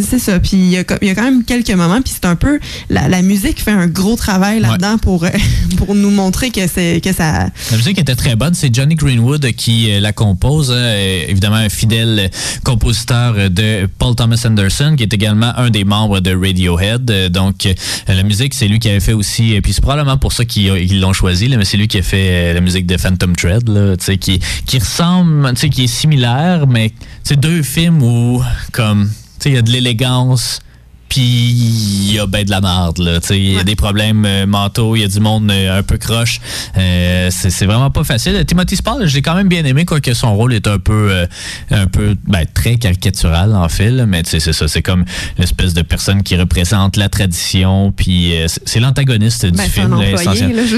c'est 0.09 0.19
ça. 0.19 0.39
Puis 0.41 0.53
il 0.57 0.71
y, 0.71 0.77
a 0.77 0.85
co- 0.85 0.95
il 1.03 1.09
y 1.09 1.11
a 1.11 1.15
quand 1.15 1.23
même 1.23 1.45
quelques 1.45 1.71
moments. 1.71 2.01
Puis 2.03 2.13
c'est 2.15 2.27
un 2.27 2.37
peu... 2.37 2.59
La, 2.89 3.09
la 3.09 3.23
musique 3.23 3.63
fait 3.63 3.71
un 3.73 3.87
gros 3.97 4.17
travail 4.17 4.61
là-dedans 4.61 4.99
pour, 4.99 5.25
euh, 5.25 5.31
pour 5.77 5.95
nous 5.95 6.11
montrer 6.11 6.51
que, 6.51 6.67
c'est 6.69 7.01
que 7.03 7.13
ça... 7.13 7.49
La 7.71 7.77
musique 7.77 7.99
était 7.99 8.15
très 8.15 8.37
bonne. 8.37 8.55
C'est 8.55 8.73
Johnny 8.73 8.95
Greenwood 8.95 9.53
qui 9.53 9.91
euh, 9.91 10.01
la 10.01 10.13
compose. 10.13 10.71
hein, 10.71 10.93
évidemment, 11.27 11.57
un 11.57 11.69
fidèle 11.69 12.31
compositeur 12.63 13.51
de 13.51 13.89
Paul 13.99 14.15
Thomas 14.15 14.43
Anderson, 14.47 14.95
qui 14.97 15.03
est 15.03 15.15
également 15.15 15.53
un 15.57 15.71
des 15.71 15.85
membres 15.85 16.21
de 16.21 16.35
Radiohead. 16.35 17.11
Euh, 17.11 17.29
Donc, 17.29 17.69
la 18.07 18.23
musique, 18.23 18.55
c'est 18.55 18.69
lui 18.69 18.79
qui 18.79 18.89
avait 18.89 19.01
fait 19.01 19.15
aussi. 19.15 19.55
Et 19.55 19.61
puis, 19.63 19.73
c'est 19.73 19.81
probablement 19.81 20.19
pour 20.19 20.33
ça 20.33 20.45
qu'ils 20.45 21.01
l'ont 21.01 21.13
choisi, 21.15 21.49
là, 21.49 21.57
mais 21.57 21.65
c'est 21.65 21.77
lui 21.79 21.89
qui 21.89 21.99
a 21.99 22.03
fait 22.03 22.53
la 22.53 22.61
musique 22.61 22.87
de 22.87 22.97
Phantom 22.97 23.35
Thread, 23.35 23.69
là, 23.69 23.97
qui, 24.21 24.41
qui 24.67 24.79
ressemble, 24.79 25.53
qui 25.55 25.85
est 25.85 25.87
similaire, 25.87 26.67
mais 26.67 26.93
c'est 27.25 27.41
deux 27.41 27.63
films 27.63 28.03
où, 28.03 28.43
comme, 28.73 29.11
il 29.45 29.53
y 29.53 29.57
a 29.57 29.63
de 29.63 29.71
l'élégance. 29.71 30.61
Puis 31.09 31.23
il 31.23 32.13
y 32.15 32.19
a 32.19 32.27
ben 32.27 32.45
de 32.45 32.51
la 32.51 32.61
merde, 32.61 32.99
là. 32.99 33.19
Il 33.31 33.53
y 33.53 33.59
a 33.59 33.65
des 33.65 33.77
problèmes 33.77 34.25
euh, 34.27 34.47
mentaux, 34.47 34.97
il 34.97 35.03
y 35.03 35.05
a 35.05 35.09
du 35.09 35.21
monde 35.21 35.51
euh, 35.51 35.79
un 35.79 35.83
peu 35.83 35.99
croche. 35.99 36.41
Euh, 36.77 37.29
c'est 37.31 37.65
vraiment 37.67 37.91
pas 37.91 38.05
facile. 38.05 38.45
Timothy 38.47 38.77
Spall, 38.77 39.07
je 39.07 39.15
l'ai 39.15 39.23
quand 39.23 39.35
même 39.35 39.49
bien 39.49 39.65
aimé, 39.65 39.85
quoique 39.85 40.13
son 40.15 40.35
rôle 40.37 40.53
est 40.53 40.67
un 40.67 40.79
peu, 40.79 41.09
euh, 41.13 41.27
un 41.71 41.87
peu 41.87 42.17
ben, 42.27 42.45
très 42.53 42.77
caricatural, 42.77 43.55
en 43.55 43.69
fait. 43.69 43.91
là. 43.91 44.05
Mais 44.07 44.23
tu 44.23 44.31
sais, 44.31 44.41
c'est 44.41 44.53
ça, 44.53 44.69
c'est 44.69 44.83
comme 44.83 45.05
l'espèce 45.39 45.75
de 45.75 45.83
personne 45.83 46.23
qui 46.23 46.37
représente 46.37 46.97
la 46.97 47.09
tradition. 47.09 47.93
Puis 47.97 48.35
euh, 48.37 48.47
c'est- 48.65 48.81
l'antagoniste 48.81 49.47
du 49.47 49.53
Ben, 49.53 49.69
film. 49.71 49.95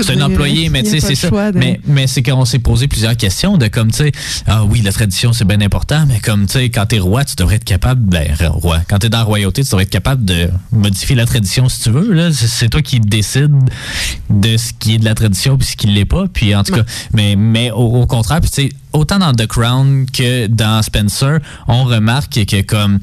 C'est 0.04 0.12
un 0.12 0.20
employé, 0.20 0.68
mais 0.68 0.84
c'est 0.84 1.00
ça. 1.00 1.28
de- 1.28 1.58
Mais, 1.58 1.80
mais 1.86 2.06
c'est 2.06 2.22
qu'on 2.22 2.44
s'est 2.44 2.58
posé 2.60 2.86
plusieurs 2.86 3.16
questions 3.16 3.56
de 3.58 3.66
comme, 3.66 3.90
tu 3.90 3.98
sais, 3.98 4.12
ah 4.46 4.64
oui, 4.64 4.82
la 4.82 4.92
tradition, 4.92 5.32
c'est 5.32 5.44
bien 5.46 5.60
important, 5.60 6.04
mais 6.06 6.20
comme, 6.20 6.46
tu 6.46 6.52
sais, 6.52 6.70
quand 6.70 6.86
t'es 6.86 6.98
roi, 7.00 7.24
tu 7.24 7.34
devrais 7.36 7.56
être 7.56 7.64
capable, 7.64 8.02
ben, 8.02 8.28
roi, 8.48 8.80
quand 8.88 8.98
t'es 8.98 9.08
dans 9.08 9.18
la 9.18 9.24
royauté, 9.24 9.62
tu 9.64 9.70
devrais 9.70 9.82
être 9.84 9.90
capable 9.90 10.24
de 10.28 10.48
modifier 10.72 11.16
la 11.16 11.26
tradition 11.26 11.68
si 11.68 11.82
tu 11.82 11.90
veux. 11.90 12.12
là. 12.12 12.30
C'est- 12.32 12.68
toi 12.68 12.82
qui 12.82 13.00
décides 13.00 13.52
de 14.30 14.56
ce 14.56 14.72
qui 14.78 14.94
est 14.94 14.98
de 14.98 15.04
la 15.04 15.14
tradition 15.14 15.56
puis 15.56 15.66
ce 15.68 15.76
qui 15.76 15.86
l'est 15.86 16.04
pas. 16.04 16.26
Puis 16.32 16.54
en 16.54 16.62
tout 16.62 16.74
cas, 16.74 16.84
mais, 17.14 17.34
mais 17.36 17.70
au, 17.70 18.02
au 18.02 18.06
contraire, 18.06 18.40
puis 18.40 18.70
autant 18.92 19.18
dans 19.18 19.32
The 19.32 19.46
Crown 19.46 20.06
que 20.12 20.46
dans 20.46 20.82
Spencer, 20.82 21.38
on 21.66 21.84
remarque 21.84 22.44
que 22.44 22.62
comme 22.62 22.98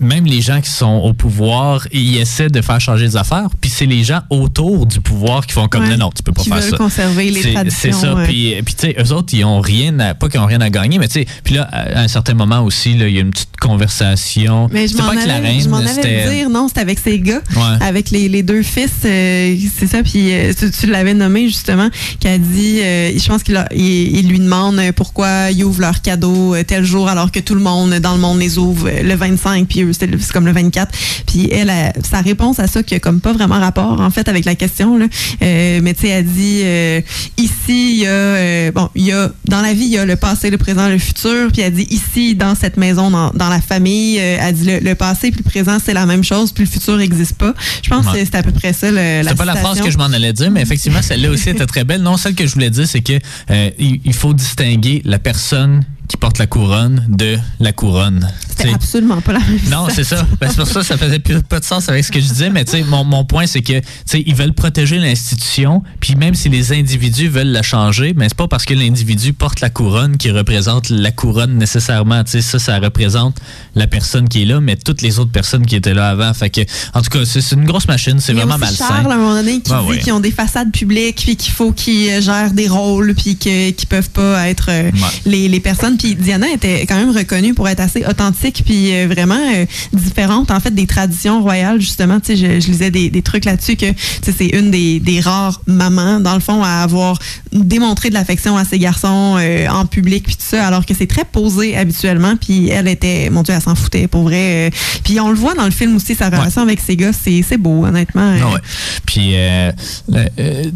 même 0.00 0.24
les 0.24 0.40
gens 0.40 0.60
qui 0.60 0.70
sont 0.70 0.86
au 1.04 1.12
pouvoir, 1.12 1.86
ils 1.92 2.16
essaient 2.18 2.48
de 2.48 2.60
faire 2.62 2.80
changer 2.80 3.04
les 3.04 3.16
affaires, 3.16 3.48
puis 3.60 3.70
c'est 3.70 3.86
les 3.86 4.02
gens 4.02 4.20
autour 4.30 4.86
du 4.86 5.00
pouvoir 5.00 5.46
qui 5.46 5.52
font 5.52 5.68
comme 5.68 5.82
Ouais. 5.84 5.90
non, 5.90 6.06
non, 6.06 6.10
tu 6.14 6.22
peux 6.22 6.32
pas 6.32 6.42
faire 6.42 6.56
veulent 6.56 6.70
ça. 6.70 6.76
conserver 6.76 7.30
les 7.30 7.42
C'est- 7.42 7.52
traditions, 7.52 7.92
C'est 7.92 8.06
ça. 8.06 8.14
ouais. 8.14 8.24
Puis, 8.24 8.54
puis 8.64 8.74
tu 8.74 8.86
sais, 8.88 8.96
eux 8.98 9.12
autres, 9.12 9.32
ils 9.34 9.44
ont 9.44 9.60
rien 9.60 9.98
à, 10.00 10.14
pas 10.14 10.28
qu'ils 10.28 10.40
ont 10.40 10.46
rien 10.46 10.60
à 10.60 10.70
gagner, 10.70 10.98
mais 10.98 11.08
tu 11.08 11.20
sais, 11.20 11.26
puis 11.44 11.54
là, 11.54 11.62
à 11.72 12.00
un 12.00 12.08
certain 12.08 12.34
moment 12.34 12.60
aussi, 12.62 12.94
là, 12.96 13.08
il 13.08 13.14
y 13.14 13.18
a 13.18 13.20
une 13.20 13.30
petite 13.30 13.56
conversation. 13.60 14.68
Mais 14.72 14.82
je 14.86 14.92
C'était 14.92 15.02
m'en 15.02 15.08
pas 15.08 15.14
avec 15.14 15.26
la 15.26 15.34
allais, 15.36 15.48
reine, 15.48 15.60
je 15.62 15.68
m'en 15.68 15.76
allais 15.78 16.34
dire, 16.34 16.50
non, 16.50 16.68
c'était 16.68 16.80
avec 16.80 16.98
ses 16.98 17.18
gars, 17.18 17.40
Ouais. 17.56 17.62
avec 17.86 18.10
les, 18.10 18.28
les 18.28 18.42
deux 18.42 18.62
fils, 18.62 18.90
euh, 19.04 19.56
c'est 19.78 19.86
ça, 19.86 20.02
puis 20.02 20.32
euh, 20.32 20.52
tu, 20.58 20.70
tu 20.70 20.86
l'avais 20.86 21.14
nommé 21.14 21.48
justement, 21.48 21.88
qui 22.18 22.28
a 22.28 22.38
dit, 22.38 22.80
euh, 22.80 23.12
je 23.18 23.26
pense 23.28 23.42
qu'il 23.42 23.56
a- 23.56 23.68
il, 23.74 24.16
il 24.18 24.28
lui 24.28 24.38
demande 24.38 24.78
euh, 24.78 24.92
pourquoi 24.94 25.50
ils 25.50 25.64
ouvrent 25.64 25.80
leurs 25.80 26.00
cadeaux 26.02 26.54
euh, 26.54 26.62
tel 26.64 26.84
jour 26.84 27.08
alors 27.08 27.30
que 27.30 27.40
tout 27.40 27.54
le 27.54 27.60
monde 27.60 27.94
dans 27.94 28.14
le 28.14 28.20
monde 28.20 28.38
les 28.38 28.58
ouvre 28.58 28.88
euh, 28.88 29.02
le 29.02 29.14
25, 29.14 29.66
puis 29.66 29.84
c'est 29.92 30.08
c'est 30.20 30.32
comme 30.32 30.46
le 30.46 30.52
24. 30.52 30.90
Puis 31.26 31.48
elle, 31.52 31.70
a- 31.70 31.92
sa 32.08 32.20
réponse 32.20 32.58
à 32.58 32.66
ça, 32.66 32.82
qui 32.82 32.94
a 32.94 33.00
comme 33.00 33.20
pas 33.20 33.32
vraiment 33.32 33.58
rapport 33.60 34.00
en 34.00 34.10
fait 34.10 34.28
avec 34.28 34.44
la 34.44 34.54
question, 34.54 34.96
là, 34.98 35.06
euh, 35.42 35.80
mais 35.82 35.94
tu 35.94 36.02
sais, 36.02 36.08
elle 36.08 36.24
dit, 36.26 36.60
euh, 36.64 37.00
ici, 37.38 37.92
il 37.94 37.98
y 37.98 38.06
a, 38.06 38.10
euh, 38.10 38.72
bon, 38.72 38.88
il 38.94 39.04
y 39.06 39.12
a, 39.12 39.30
dans 39.46 39.60
la 39.60 39.72
vie, 39.74 39.84
il 39.84 39.90
y 39.92 39.98
a 39.98 40.04
le 40.04 40.16
passé, 40.16 40.50
le 40.50 40.58
présent, 40.58 40.88
le 40.88 40.98
futur, 40.98 41.48
puis 41.52 41.62
elle 41.62 41.74
dit, 41.74 41.86
ici, 41.90 42.34
dans 42.34 42.54
cette 42.54 42.76
maison, 42.76 43.10
dans, 43.10 43.30
dans 43.30 43.48
la 43.48 43.60
famille, 43.60 44.16
elle 44.16 44.54
dit, 44.54 44.64
le, 44.64 44.78
le 44.80 44.94
passé 44.94 45.30
puis 45.30 45.42
le 45.44 45.48
présent, 45.50 45.78
c'est 45.84 45.94
la 45.94 46.06
même 46.06 46.24
chose, 46.24 46.52
puis 46.52 46.64
le 46.64 46.70
futur 46.70 46.96
n'existe 46.96 47.34
pas. 47.34 47.54
Je 47.82 47.88
pense 47.90 48.06
Ouais. 48.06 48.20
que 48.20 48.24
c'est 48.24 48.34
à 48.34 48.42
peu 48.42 48.52
près 48.52 48.72
ça, 48.72 48.90
le, 48.90 48.96
la 48.96 49.22
C'était 49.22 49.34
pas 49.34 49.44
la 49.44 49.56
phrase 49.56 49.80
que 49.80 49.90
je 49.90 49.98
m'en 49.98 50.04
allais 50.06 50.32
dire, 50.32 50.50
mais 50.50 50.62
effectivement, 50.62 51.02
celle-là 51.02 51.30
aussi 51.30 51.50
était 51.50 51.66
très 51.66 51.84
belle. 51.84 52.02
Non, 52.02 52.16
celle 52.16 52.34
que 52.34 52.46
je 52.46 52.52
voulais 52.54 52.70
dire, 52.70 52.86
c'est 52.88 53.00
que 53.02 53.18
euh, 53.50 53.70
il 53.78 54.00
il 54.04 54.14
faut 54.14 54.32
distinguer 54.34 55.02
la 55.04 55.18
personne 55.18 55.84
qui 56.08 56.16
porte 56.16 56.38
la 56.38 56.46
couronne 56.46 57.04
de 57.08 57.38
la 57.60 57.72
couronne. 57.72 58.28
T'sais, 58.60 58.74
absolument 58.74 59.20
pas 59.20 59.32
la 59.32 59.40
même 59.40 59.58
Non, 59.70 59.88
c'est 59.88 60.04
ça. 60.04 60.26
Ben, 60.40 60.48
c'est 60.48 60.56
pour 60.56 60.66
ça 60.66 60.80
que 60.80 60.86
ça 60.86 60.96
faisait 60.96 61.18
plus 61.18 61.42
pas 61.42 61.60
de 61.60 61.64
sens 61.64 61.88
avec 61.88 62.04
ce 62.04 62.12
que 62.12 62.20
je 62.20 62.26
disais, 62.26 62.50
mais 62.50 62.64
tu 62.64 62.72
sais, 62.72 62.82
mon, 62.82 63.04
mon 63.04 63.24
point, 63.24 63.46
c'est 63.46 63.62
que 63.62 63.80
ils 64.14 64.34
veulent 64.34 64.52
protéger 64.52 64.98
l'institution, 64.98 65.82
puis 66.00 66.14
même 66.14 66.34
si 66.34 66.48
les 66.48 66.72
individus 66.72 67.28
veulent 67.28 67.48
la 67.48 67.62
changer, 67.62 68.14
mais 68.16 68.28
c'est 68.28 68.36
pas 68.36 68.48
parce 68.48 68.64
que 68.64 68.74
l'individu 68.74 69.32
porte 69.32 69.60
la 69.60 69.70
couronne 69.70 70.16
qui 70.16 70.30
représente 70.30 70.90
la 70.90 71.10
couronne 71.10 71.56
nécessairement. 71.56 72.24
Tu 72.24 72.32
sais, 72.32 72.42
ça, 72.42 72.58
ça 72.58 72.78
représente 72.78 73.36
la 73.74 73.86
personne 73.86 74.28
qui 74.28 74.42
est 74.42 74.46
là, 74.46 74.60
mais 74.60 74.76
toutes 74.76 75.02
les 75.02 75.18
autres 75.18 75.32
personnes 75.32 75.66
qui 75.66 75.76
étaient 75.76 75.94
là 75.94 76.10
avant. 76.10 76.32
Fait 76.34 76.50
que, 76.50 76.60
en 76.94 77.02
tout 77.02 77.10
cas, 77.10 77.24
c'est 77.24 77.52
une 77.52 77.64
grosse 77.64 77.88
machine, 77.88 78.18
c'est 78.20 78.32
vraiment 78.32 78.58
malsain. 78.58 78.88
Charles, 78.88 79.12
à 79.12 79.14
un 79.14 79.18
moment 79.18 79.34
donné, 79.34 79.60
qui 79.60 79.70
dit 79.70 79.88
ouais. 79.88 79.98
qu'ils 79.98 80.12
ont 80.12 80.20
des 80.20 80.30
façades 80.30 80.72
publiques, 80.72 81.22
puis 81.24 81.36
qu'il 81.36 81.52
faut 81.52 81.72
qu'ils 81.72 82.10
euh, 82.10 82.20
gèrent 82.20 82.52
des 82.52 82.68
rôles, 82.68 83.14
puis 83.14 83.36
qu'ils 83.36 83.74
peuvent 83.88 84.10
pas 84.10 84.48
être 84.48 84.66
euh, 84.68 84.90
les, 85.26 85.48
les 85.48 85.60
personnes. 85.60 85.96
Puis 85.96 86.14
Diana 86.14 86.50
était 86.52 86.86
quand 86.86 86.96
même 86.96 87.16
reconnue 87.16 87.54
pour 87.54 87.68
être 87.68 87.80
assez 87.80 88.04
authentique, 88.04 88.49
puis 88.52 88.94
euh, 88.94 89.06
vraiment 89.08 89.34
euh, 89.54 89.64
différente, 89.92 90.50
en 90.50 90.60
fait, 90.60 90.74
des 90.74 90.86
traditions 90.86 91.42
royales, 91.42 91.80
justement. 91.80 92.20
Tu 92.20 92.36
sais, 92.36 92.36
je, 92.36 92.60
je 92.60 92.70
lisais 92.70 92.90
des, 92.90 93.10
des 93.10 93.22
trucs 93.22 93.44
là-dessus 93.44 93.76
que 93.76 93.90
tu 93.90 93.96
sais, 94.22 94.32
c'est 94.36 94.46
une 94.48 94.70
des, 94.70 95.00
des 95.00 95.20
rares 95.20 95.60
mamans, 95.66 96.20
dans 96.20 96.34
le 96.34 96.40
fond, 96.40 96.62
à 96.62 96.82
avoir 96.82 97.18
démontré 97.52 98.08
de 98.10 98.14
l'affection 98.14 98.56
à 98.56 98.64
ses 98.64 98.78
garçons 98.78 99.36
euh, 99.38 99.66
en 99.68 99.86
public, 99.86 100.24
puis 100.24 100.34
tout 100.36 100.42
ça, 100.44 100.66
alors 100.66 100.86
que 100.86 100.94
c'est 100.94 101.06
très 101.06 101.24
posé 101.24 101.76
habituellement. 101.76 102.36
Puis 102.36 102.68
elle 102.68 102.88
était, 102.88 103.30
mon 103.30 103.42
Dieu, 103.42 103.54
elle 103.54 103.62
s'en 103.62 103.74
foutait, 103.74 104.06
pour 104.08 104.22
vrai. 104.22 104.68
euh. 104.68 104.70
puis 105.04 105.20
on 105.20 105.28
le 105.30 105.36
voit 105.36 105.54
dans 105.54 105.64
le 105.64 105.70
film 105.70 105.96
aussi, 105.96 106.14
sa 106.14 106.28
relation 106.30 106.62
avec 106.62 106.80
ses 106.80 106.96
gars, 106.96 107.12
c'est 107.12 107.56
beau, 107.58 107.84
honnêtement. 107.84 108.32
ouais. 108.34 108.60
Puis 109.06 109.32
le, 109.32 109.72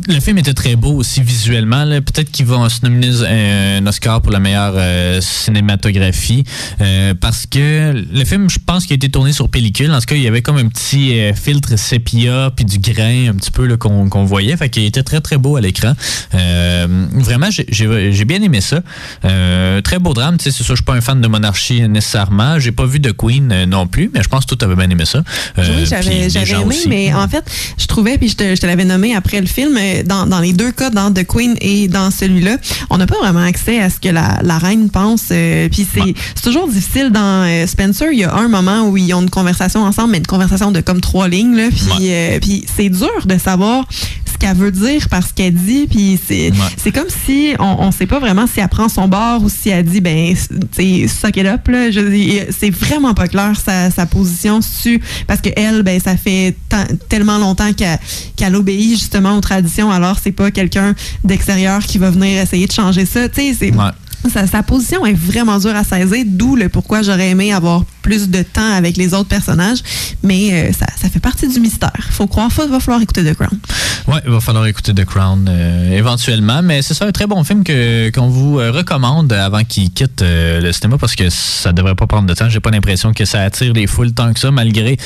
le 0.09 0.21
film 0.21 0.39
était 0.39 0.55
très 0.55 0.77
beau 0.77 0.95
aussi 0.95 1.23
visuellement. 1.23 1.85
Peut-être 1.87 2.31
qu'ils 2.31 2.47
vont 2.47 2.69
se 2.69 2.81
nominer 2.85 3.11
un, 3.79 3.87
Oscar 3.87 4.21
pour 4.23 4.33
la 4.33 4.41
meilleure 4.41 4.75
cinématographie 5.23 6.45
parce 7.21 7.47
que 7.47 7.64
le 7.65 8.25
film, 8.25 8.49
je 8.51 8.59
pense 8.65 8.85
qu'il 8.85 8.95
a 8.95 8.97
été 8.97 9.09
tourné 9.11 9.33
sur 9.33 9.49
pellicule. 9.49 9.91
En 9.93 9.99
tout 10.01 10.07
cas, 10.07 10.15
il 10.17 10.23
y 10.23 10.29
avait 10.29 10.43
comme 10.43 10.57
un 10.57 10.67
petit 10.69 11.19
euh, 11.19 11.35
filtre 11.35 11.79
sépia 11.79 12.51
puis 12.55 12.65
du 12.65 12.79
grain 12.79 13.29
un 13.31 13.35
petit 13.35 13.51
peu 13.51 13.67
là, 13.67 13.77
qu'on 13.77 14.09
qu'on 14.09 14.25
voyait. 14.25 14.57
Fait 14.57 14.69
qu'il 14.69 14.85
était 14.85 15.03
très 15.03 15.21
très 15.21 15.37
beau 15.39 15.57
à 15.57 15.61
l'écran. 15.61 15.93
Euh, 16.35 17.07
vraiment, 17.13 17.51
j'ai- 17.51 17.67
j'ai 17.71 18.13
j'ai 18.13 18.25
bien 18.25 18.43
aimé 18.43 18.61
ça. 18.61 18.81
Euh, 19.25 19.81
très 19.81 19.99
beau 19.99 20.15
drame. 20.15 20.37
Tu 20.39 20.45
sais, 20.45 20.51
c'est 20.51 20.65
sûr, 20.65 20.75
je 20.75 20.81
suis 20.81 20.85
pas 20.85 20.95
un 20.95 21.01
fan 21.01 21.21
de 21.21 21.29
monarchie 21.29 21.89
nécessairement. 21.89 22.59
J'ai 22.59 22.73
pas 22.73 22.87
vu 22.87 23.01
de 23.01 23.11
Queen 23.11 23.65
non 23.67 23.87
plus, 23.87 24.11
mais 24.13 24.23
je 24.23 24.29
pense 24.29 24.45
que 24.47 24.55
tout 24.55 24.65
avait 24.65 24.77
bien 24.77 24.91
aimé 24.91 25.05
ça. 25.05 25.23
Oui, 25.59 25.87
j'avais 25.87 26.29
aimé, 26.51 26.65
aussi. 26.67 26.89
mais 26.89 27.13
en 27.15 27.29
fait, 27.29 27.45
je 27.79 27.87
trouvais, 27.87 28.19
puis 28.19 28.29
je 28.29 28.37
te, 28.37 28.55
je 28.55 28.61
te 28.61 28.67
l'avais 28.67 28.85
nommé 28.85 29.15
après 29.15 29.41
le 29.41 29.47
film, 29.47 29.79
dans, 30.05 30.27
dans 30.27 30.41
les 30.41 30.53
deux 30.53 30.73
cas, 30.73 30.91
dans 30.91 31.13
The 31.13 31.25
Queen 31.27 31.57
et 31.61 31.89
dans 31.89 32.11
celui-là, 32.11 32.57
on 32.91 32.99
n'a 32.99 33.07
pas 33.07 33.19
vraiment 33.19 33.43
accès 33.45 33.81
à 33.81 33.91
ce 33.91 33.99
que 33.99 34.09
la, 34.09 34.41
la 34.43 34.59
reine 34.59 34.91
pense. 34.91 35.25
puis 35.29 35.87
c'est 35.93 36.15
c'est 36.35 36.43
toujours 36.43 36.69
difficile 36.69 37.11
dans 37.11 37.44
euh, 37.45 37.67
Spencer. 37.67 38.09
Il 38.13 38.19
y 38.19 38.25
a 38.25 38.35
un 38.35 38.49
moment 38.49 38.89
où 38.89 38.97
ils 38.97 39.13
ont 39.15 39.23
une 39.23 39.31
conversation 39.31 39.83
ensemble, 39.83 40.13
mais 40.13 40.19
une 40.19 40.27
conversation 40.27 40.71
de 40.71 40.81
comme 40.81 41.01
trois 41.01 41.29
lignes. 41.29 41.55
Là, 41.57 41.69
puis 41.71 42.11
euh, 42.11 42.39
puis 42.41 42.65
c'est 42.77 42.89
dur 42.89 43.27
de 43.27 43.39
savoir 43.39 43.85
ce 44.35 44.39
qu'elle 44.39 44.57
veut 44.57 44.73
dire 44.73 45.09
par 45.09 45.27
ce 45.27 45.33
qu'elle 45.33 45.55
dit. 45.55 45.87
Puis 45.89 46.19
c'est 46.27 46.93
comme 46.93 47.09
si 47.25 47.55
on 47.59 47.87
ne 47.87 47.93
sait 47.93 48.07
pas 48.07 48.19
vraiment 48.19 48.47
si 48.47 48.61
elle 48.61 48.69
prend 48.69 48.89
son 48.89 49.09
bord 49.09 49.43
ou 49.43 49.49
si 49.49 49.71
elle 49.71 49.85
dit, 49.85 50.01
ben, 50.01 50.35
c'est 50.73 51.07
suck 51.09 51.37
it 51.37 51.47
up. 51.47 51.61
C'est 52.59 52.71
vraiment 52.71 53.15
pas 53.15 53.29
clair 53.29 53.53
sa, 53.65 53.91
sa 53.91 54.07
position 54.07 54.59
dessus. 54.59 55.01
Parce 55.27 55.41
que 55.41 55.51
elle, 55.57 55.83
ben, 55.83 56.01
ça 56.01 56.17
fait 56.17 56.57
tellement 57.09 57.39
longtemps 57.39 57.73
qu'elle 57.73 57.99
qu'elle 58.37 58.57
obéit 58.57 58.99
justement 58.99 59.37
aux 59.37 59.41
traditions. 59.41 59.91
Alors, 59.91 60.19
c'est 60.23 60.33
pas 60.33 60.51
quelqu'un 60.51 60.95
d'extérieur 61.23 61.81
qui 61.83 61.99
va 61.99 62.11
venir 62.11 62.43
essayer 62.43 62.67
de 62.67 62.73
changer 62.73 63.07
ça. 63.07 63.29
Tu 63.29 63.41
sais, 63.41 63.57
c'est. 63.59 63.73
Sa, 64.33 64.47
sa 64.47 64.63
position 64.63 65.05
est 65.07 65.13
vraiment 65.13 65.59
dure 65.59 65.75
à 65.77 65.85
saisir, 65.85 66.25
d'où 66.27 66.57
le 66.57 66.69
pourquoi 66.69 67.03
j'aurais 67.03 67.31
aimé 67.31 67.53
avoir 67.53 67.85
plus 68.03 68.29
de 68.29 68.43
temps 68.43 68.73
avec 68.73 68.97
les 68.97 69.15
autres 69.15 69.29
personnages. 69.29 69.79
Mais 70.23 70.53
euh, 70.53 70.73
ça, 70.73 70.87
ça 71.01 71.09
fait 71.09 71.21
partie 71.21 71.49
du 71.49 71.61
mystère. 71.61 71.93
Faut 72.11 72.27
croire, 72.27 72.51
il 72.63 72.71
va 72.71 72.81
falloir 72.81 73.03
écouter 73.03 73.25
The 73.25 73.35
Crown. 73.35 73.59
Ouais, 74.07 74.21
il 74.27 74.31
va 74.31 74.41
falloir 74.41 74.67
écouter 74.67 74.93
The 74.93 75.05
Crown 75.05 75.47
euh, 75.49 75.97
éventuellement, 75.97 76.63
mais 76.63 76.83
c'est 76.83 76.93
ça 76.93 77.07
un 77.07 77.13
très 77.13 77.27
bon 77.27 77.43
film 77.45 77.65
que 77.65 78.11
qu'on 78.11 78.29
vous 78.29 78.59
euh, 78.59 78.71
recommande 78.71 79.33
avant 79.33 79.65
qu'il 79.65 79.91
quitte 79.91 80.21
euh, 80.21 80.61
le 80.61 80.73
cinéma 80.73 80.99
parce 80.99 81.15
que 81.15 81.31
ça 81.31 81.73
devrait 81.73 81.95
pas 81.95 82.07
prendre 82.07 82.27
de 82.27 82.35
temps. 82.35 82.49
J'ai 82.49 82.61
pas 82.61 82.71
l'impression 82.71 83.13
que 83.13 83.25
ça 83.25 83.43
attire 83.43 83.73
les 83.73 83.87
foules 83.87 84.13
tant 84.13 84.33
que 84.33 84.41
ça, 84.41 84.51
malgré 84.51 84.99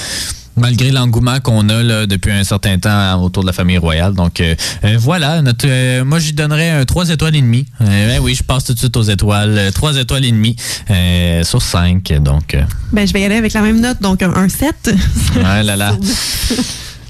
malgré 0.59 0.91
l'engouement 0.91 1.41
qu'on 1.41 1.69
a 1.69 1.83
là, 1.83 2.07
depuis 2.07 2.33
un 2.33 2.45
certain 2.45 2.79
temps 2.79 3.23
autour 3.23 3.43
de 3.43 3.49
la 3.49 3.53
famille 3.53 3.79
royale. 3.79 4.15
Donc 4.15 4.41
euh, 4.41 4.55
euh, 4.85 4.97
voilà, 4.99 5.43
notre, 5.43 5.67
euh, 5.69 6.05
moi 6.05 6.19
j'y 6.19 6.33
donnerais 6.33 6.71
un 6.71 6.85
3 6.85 7.11
étoiles 7.11 7.37
et 7.37 7.41
demi. 7.41 7.67
Euh, 7.81 7.85
ben 8.09 8.23
oui, 8.23 8.35
je 8.35 8.43
passe 8.43 8.65
tout 8.65 8.75
de 8.75 8.79
suite 8.79 8.97
aux 8.97 9.03
étoiles. 9.03 9.57
Euh, 9.57 9.71
3 9.71 9.97
étoiles 9.97 10.25
et 10.25 10.33
demi 10.33 10.57
euh, 10.91 11.45
sur 11.45 11.63
5. 11.63 12.13
Donc 12.21 12.55
euh, 12.55 12.63
Ben, 12.93 13.07
je 13.07 13.13
vais 13.13 13.21
y 13.21 13.25
aller 13.25 13.37
avec 13.37 13.53
la 13.53 13.63
même 13.63 13.81
note, 13.81 14.01
donc 14.01 14.23
un, 14.23 14.35
un 14.35 14.49
7. 14.49 14.95
Ouais, 15.37 15.63
là, 15.63 15.77
là. 15.77 15.97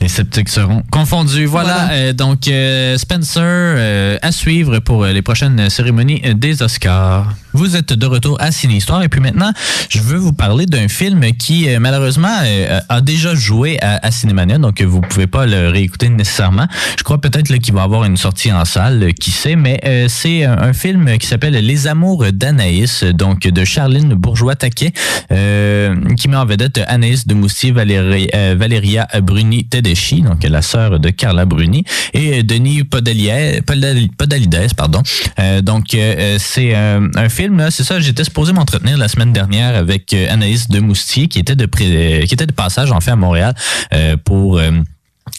Les 0.01 0.07
sceptiques 0.09 0.49
seront 0.49 0.85
confondus. 0.93 1.47
Voilà, 1.47 2.12
donc 2.12 2.49
Spencer 2.99 4.19
à 4.23 4.31
suivre 4.31 4.79
pour 4.79 5.05
les 5.05 5.23
prochaines 5.23 5.69
cérémonies 5.70 6.23
des 6.37 6.62
Oscars. 6.62 7.35
Vous 7.59 7.75
êtes 7.75 7.93
de 7.93 8.07
retour 8.07 8.41
à 8.41 8.53
Ciné 8.53 8.77
Histoire 8.77 9.03
et 9.03 9.09
puis 9.09 9.21
maintenant, 9.21 9.51
je 9.89 9.99
veux 9.99 10.17
vous 10.17 10.33
parler 10.33 10.65
d'un 10.65 10.87
film 10.87 11.33
qui 11.33 11.69
euh, 11.69 11.81
malheureusement 11.81 12.37
euh, 12.45 12.79
a 12.89 13.01
déjà 13.01 13.35
joué 13.35 13.81
à, 13.83 14.13
Cinémania, 14.13 14.59
donc 14.59 14.81
vous 14.81 15.01
pouvez 15.01 15.27
pas 15.27 15.45
le 15.45 15.69
réécouter 15.69 16.09
nécessairement. 16.09 16.69
Je 16.97 17.03
crois 17.03 17.21
peut-être 17.21 17.53
qu'il 17.57 17.75
va 17.75 17.83
avoir 17.83 18.05
une 18.05 18.17
sortie 18.17 18.53
en 18.53 18.65
salle, 18.65 19.03
euh, 19.03 19.11
qui 19.11 19.33
sait, 19.33 19.57
mais 19.57 19.81
c'est 20.09 20.45
un, 20.45 20.73
film 20.73 21.19
qui 21.19 21.27
s'appelle 21.27 21.55
Les 21.55 21.89
Amours 21.89 22.27
d'Anaïs, 22.33 23.03
donc 23.03 23.41
de 23.41 23.65
Charline 23.65 24.15
Bourgeois-Taquet, 24.15 24.93
qui 25.29 26.29
met 26.29 26.37
en 26.37 26.47
vedette 26.47 26.81
Anaïs 26.87 27.27
de 27.27 27.35
Moustier, 27.35 27.73
Valérie, 27.73 28.29
euh, 28.37 28.55
Valéria 28.57 29.09
Bruni 29.21 29.67
Tedeschi, 29.67 30.23
donc 30.23 30.45
la 30.45 30.63
sœur 30.63 31.01
de 31.01 31.11
Carla 31.11 31.45
Bruni, 31.45 31.83
et 32.13 32.45
Denis 32.45 32.85
Podalides, 32.85 33.65
Podal- 33.65 34.09
Podalides, 34.17 34.75
pardon. 34.77 35.03
Donc 35.63 35.97
c'est 36.39 36.75
un, 36.77 37.09
un 37.17 37.29
c'est 37.70 37.85
ça, 37.85 38.01
j'étais 38.01 38.25
supposé 38.25 38.53
m'entretenir 38.53 38.97
la 38.99 39.09
semaine 39.09 39.33
dernière 39.33 39.77
avec 39.77 40.12
euh, 40.12 40.33
Anaïs 40.33 40.69
de 40.69 40.81
Moustier, 40.81 41.29
qui 41.29 41.39
était 41.39 41.57
de, 41.57 41.66
pré- 41.66 42.25
qui 42.27 42.35
était 42.35 42.47
de 42.47 42.53
passage 42.53 42.91
en 42.93 43.01
fait 43.01 43.12
à 43.12 43.16
Montréal 43.16 43.55
euh, 43.93 44.16
pour... 44.16 44.59
euh, 44.59 44.70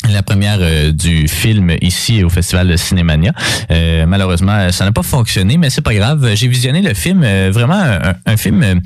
la 0.08 0.22
première 0.22 0.60
euh, 0.62 0.92
du 0.92 1.28
film 1.28 1.72
ici 1.82 2.24
au 2.24 2.30
Festival 2.30 2.68
de 2.68 2.78
Cinémania. 2.78 3.34
Euh, 3.72 4.06
malheureusement, 4.06 4.72
ça 4.72 4.86
n'a 4.86 4.92
pas 4.92 5.02
fonctionné, 5.02 5.58
mais 5.58 5.72
c'est 5.72 5.82
pas 5.82 5.96
grave. 5.96 6.36
J'ai 6.36 6.48
visionné 6.48 6.84
le 6.84 6.94
film, 6.94 7.24
euh, 7.24 7.50
vraiment 7.52 7.82
un 8.26 8.38
film 8.38 8.82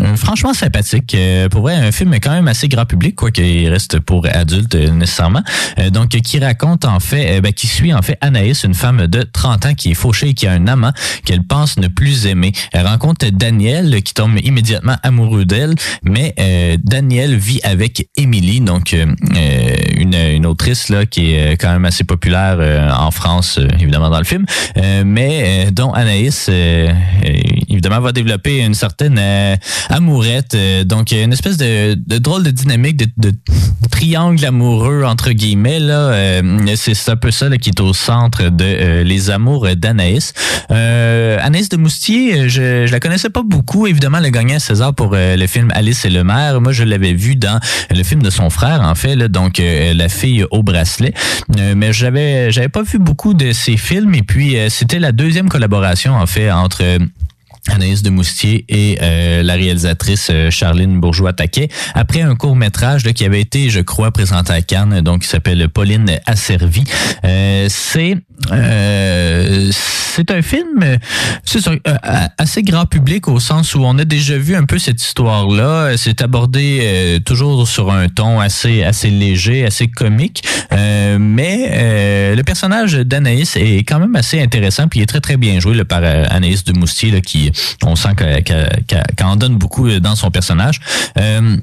euh, 0.00 0.16
franchement 0.16 0.52
sympathique. 0.52 1.14
Euh, 1.14 1.48
pour 1.48 1.62
vrai, 1.62 1.74
un 1.74 1.92
film 1.92 2.12
quand 2.20 2.32
même 2.32 2.48
assez 2.48 2.68
grand 2.68 2.86
public, 2.86 3.14
quoi 3.14 3.30
qu'il 3.30 3.68
reste 3.68 4.00
pour 4.00 4.26
adultes 4.26 4.74
euh, 4.74 4.90
nécessairement. 4.90 5.42
Euh, 5.78 5.90
donc, 5.90 6.08
qui 6.08 6.38
raconte 6.40 6.84
en 6.84 6.98
fait, 6.98 7.36
euh, 7.36 7.40
ben, 7.40 7.52
qui 7.52 7.68
suit 7.68 7.94
en 7.94 8.02
fait 8.02 8.18
Anaïs, 8.20 8.64
une 8.64 8.74
femme 8.74 9.06
de 9.06 9.22
30 9.22 9.66
ans 9.66 9.74
qui 9.74 9.92
est 9.92 9.94
fauchée 9.94 10.30
et 10.30 10.34
qui 10.34 10.46
a 10.46 10.52
un 10.52 10.66
amant 10.66 10.92
qu'elle 11.24 11.44
pense 11.44 11.78
ne 11.78 11.86
plus 11.86 12.26
aimer. 12.26 12.52
Elle 12.72 12.86
rencontre 12.86 13.26
Daniel 13.30 14.02
qui 14.02 14.14
tombe 14.14 14.38
immédiatement 14.42 14.96
amoureux 15.02 15.44
d'elle, 15.44 15.74
mais 16.02 16.34
Daniel 16.82 17.36
vit 17.36 17.60
avec 17.62 18.08
Émilie, 18.16 18.60
donc 18.60 18.92
une, 18.92 20.14
une 20.14 20.46
autrice 20.46 20.88
là 20.88 21.06
qui 21.06 21.32
est 21.32 21.56
quand 21.56 21.72
même 21.72 21.84
assez 21.84 22.04
populaire 22.04 22.58
en 22.98 23.10
France, 23.10 23.58
évidemment 23.80 24.10
dans 24.10 24.18
le 24.18 24.24
film, 24.24 24.44
mais 25.04 25.70
dont 25.72 25.92
Anaïs 25.92 26.48
évidemment 27.68 28.00
va 28.00 28.12
développer 28.12 28.64
une 28.64 28.74
certaine 28.74 29.18
amourette, 29.90 30.54
euh, 30.54 30.84
donc 30.84 31.12
une 31.12 31.32
espèce 31.32 31.56
de, 31.56 31.94
de 31.94 32.18
drôle 32.18 32.42
de 32.42 32.50
dynamique 32.50 32.96
de, 32.96 33.32
triangle 33.90 34.44
amoureux 34.44 35.04
entre 35.04 35.30
guillemets 35.30 35.78
là. 35.78 36.10
euh, 36.12 36.74
c'est 36.76 37.08
un 37.08 37.16
peu 37.16 37.30
ça 37.30 37.48
qui 37.56 37.70
est 37.70 37.80
au 37.80 37.94
centre 37.94 38.50
de 38.50 38.64
euh, 38.64 39.04
les 39.04 39.30
amours 39.30 39.68
d'Anaïs. 39.76 40.32
Anaïs 40.68 41.68
de 41.68 41.76
Moustier, 41.76 42.48
je, 42.48 42.86
je 42.86 42.92
la 42.92 43.00
connaissais 43.00 43.30
pas 43.30 43.42
beaucoup. 43.42 43.86
Évidemment, 43.86 44.18
elle 44.18 44.26
a 44.26 44.30
gagné 44.30 44.58
César 44.58 44.94
pour 44.94 45.14
le 45.14 45.46
film 45.46 45.70
Alice 45.74 46.04
et 46.04 46.10
le 46.10 46.24
maire. 46.24 46.60
Moi, 46.60 46.72
je 46.72 46.82
l'avais 46.84 47.12
vu 47.12 47.36
dans 47.36 47.60
le 47.90 48.02
film 48.02 48.22
de 48.22 48.30
son 48.30 48.50
frère, 48.50 48.80
en 48.82 48.94
fait, 48.94 49.16
donc 49.16 49.62
La 49.94 50.08
fille 50.08 50.44
au 50.50 50.62
bracelet. 50.62 51.14
Mais 51.76 51.92
j'avais 51.92 52.50
j'avais 52.50 52.68
pas 52.68 52.82
vu 52.82 52.98
beaucoup 52.98 53.34
de 53.34 53.52
ses 53.52 53.76
films. 53.76 54.14
Et 54.14 54.22
puis, 54.22 54.56
c'était 54.68 54.98
la 54.98 55.12
deuxième 55.12 55.48
collaboration, 55.48 56.14
en 56.14 56.26
fait, 56.26 56.50
entre 56.50 56.82
Anaïs 57.68 58.02
de 58.02 58.10
Moustier 58.10 58.64
et 58.68 58.98
euh, 59.02 59.42
la 59.42 59.54
réalisatrice 59.54 60.28
euh, 60.30 60.50
Charline 60.50 61.00
Bourgeois-Taquet, 61.00 61.68
après 61.94 62.22
un 62.22 62.34
court-métrage 62.34 63.04
là, 63.04 63.12
qui 63.12 63.24
avait 63.24 63.40
été, 63.40 63.70
je 63.70 63.80
crois, 63.80 64.10
présenté 64.10 64.52
à 64.52 64.62
Cannes, 64.62 65.00
donc 65.00 65.22
qui 65.22 65.28
s'appelle 65.28 65.68
Pauline 65.68 66.18
Asservie. 66.26 66.84
Euh, 67.24 67.66
c'est 67.68 68.16
euh, 68.52 69.70
c'est 69.72 70.30
un 70.30 70.42
film 70.42 70.82
euh, 70.82 70.96
c'est 71.44 71.60
ça, 71.60 71.72
euh, 71.72 71.96
assez 72.38 72.62
grand 72.62 72.86
public 72.86 73.28
au 73.28 73.40
sens 73.40 73.74
où 73.74 73.80
on 73.84 73.98
a 73.98 74.04
déjà 74.04 74.36
vu 74.36 74.54
un 74.54 74.64
peu 74.64 74.78
cette 74.78 75.02
histoire-là. 75.02 75.96
C'est 75.96 76.22
abordé 76.22 77.20
toujours 77.24 77.66
sur 77.66 77.90
un 77.90 78.08
ton 78.08 78.40
assez 78.40 78.82
assez 78.82 79.10
léger, 79.10 79.64
assez 79.64 79.88
comique, 79.88 80.42
mais 80.70 82.34
le 82.34 82.42
personnage 82.42 82.94
d'Anaïs 82.94 83.56
est 83.56 83.84
quand 83.84 83.98
même 83.98 84.16
assez 84.16 84.40
intéressant, 84.40 84.88
puis 84.88 85.00
il 85.00 85.02
est 85.02 85.06
très 85.06 85.20
très 85.20 85.36
bien 85.36 85.60
joué 85.60 85.74
là, 85.74 85.84
par 85.84 86.02
Anaïs 86.04 86.64
de 86.64 86.72
Moustier, 86.72 87.10
là, 87.10 87.20
qui 87.20 87.50
on 87.84 87.96
sent 87.96 88.14
qu'elle 88.16 89.04
en 89.22 89.36
donne 89.36 89.56
beaucoup 89.56 89.86
euh, 89.86 90.00
dans 90.00 90.16
son 90.16 90.30
personnage. 90.30 90.80
Euh, 91.18 91.56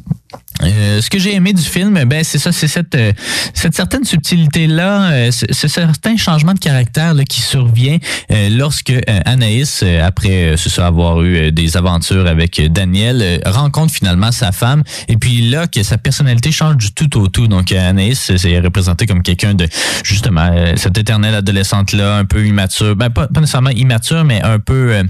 euh, 0.62 1.02
ce 1.02 1.10
que 1.10 1.18
j'ai 1.18 1.34
aimé 1.34 1.54
du 1.54 1.64
film, 1.64 2.04
ben 2.06 2.24
c'est 2.24 2.38
ça, 2.38 2.52
c'est 2.52 2.68
cette 2.68 2.96
euh, 2.96 3.12
cette 3.54 3.76
certaine 3.76 4.04
subtilité 4.06 4.68
là, 4.68 5.32
c'est 5.32 5.52
c'est 5.54 5.68
certain 5.68 6.16
changement 6.18 6.54
de 6.54 6.60
caractère 6.60 7.14
là, 7.14 7.24
qui 7.24 7.42
survient 7.42 7.98
euh, 8.32 8.50
lorsque 8.50 8.92
euh, 8.92 9.02
Anaïs, 9.26 9.82
euh, 9.84 10.06
après 10.06 10.54
euh, 10.54 10.58
c'est 10.58 10.70
ça 10.70 10.88
avoir 10.88 11.22
eu 11.24 11.36
euh, 11.36 11.52
des 11.52 11.78
aventures 11.78 12.28
avec 12.28 12.60
euh, 12.60 12.70
Daniel, 12.70 13.22
euh, 13.22 13.38
rencontre 13.46 13.94
finalement 13.94 14.32
sa 14.32 14.52
femme 14.52 14.84
et 15.08 15.18
puis 15.18 15.50
là 15.50 15.68
que 15.68 15.84
sa 15.84 15.98
personnalité 15.98 16.52
change 16.52 16.78
du 16.78 16.92
tout 16.92 17.20
au 17.20 17.28
tout. 17.28 17.48
Donc 17.48 17.72
euh, 17.72 17.90
Anaïs 17.90 18.30
euh, 18.30 18.38
c'est 18.38 18.60
représenté 18.60 19.06
comme 19.06 19.24
quelqu'un 19.24 19.54
de 19.54 19.68
justement 20.04 20.50
euh, 20.54 20.74
cette 20.76 20.98
éternelle 20.98 21.36
adolescente 21.36 21.94
là, 21.94 22.18
un 22.18 22.26
peu 22.26 22.46
immature, 22.46 22.96
ben 22.96 23.10
pas, 23.10 23.28
pas 23.28 23.40
nécessairement 23.40 23.72
immature, 23.72 24.24
mais 24.24 24.42
un 24.44 24.60
peu 24.60 24.94
euh, 24.94 25.04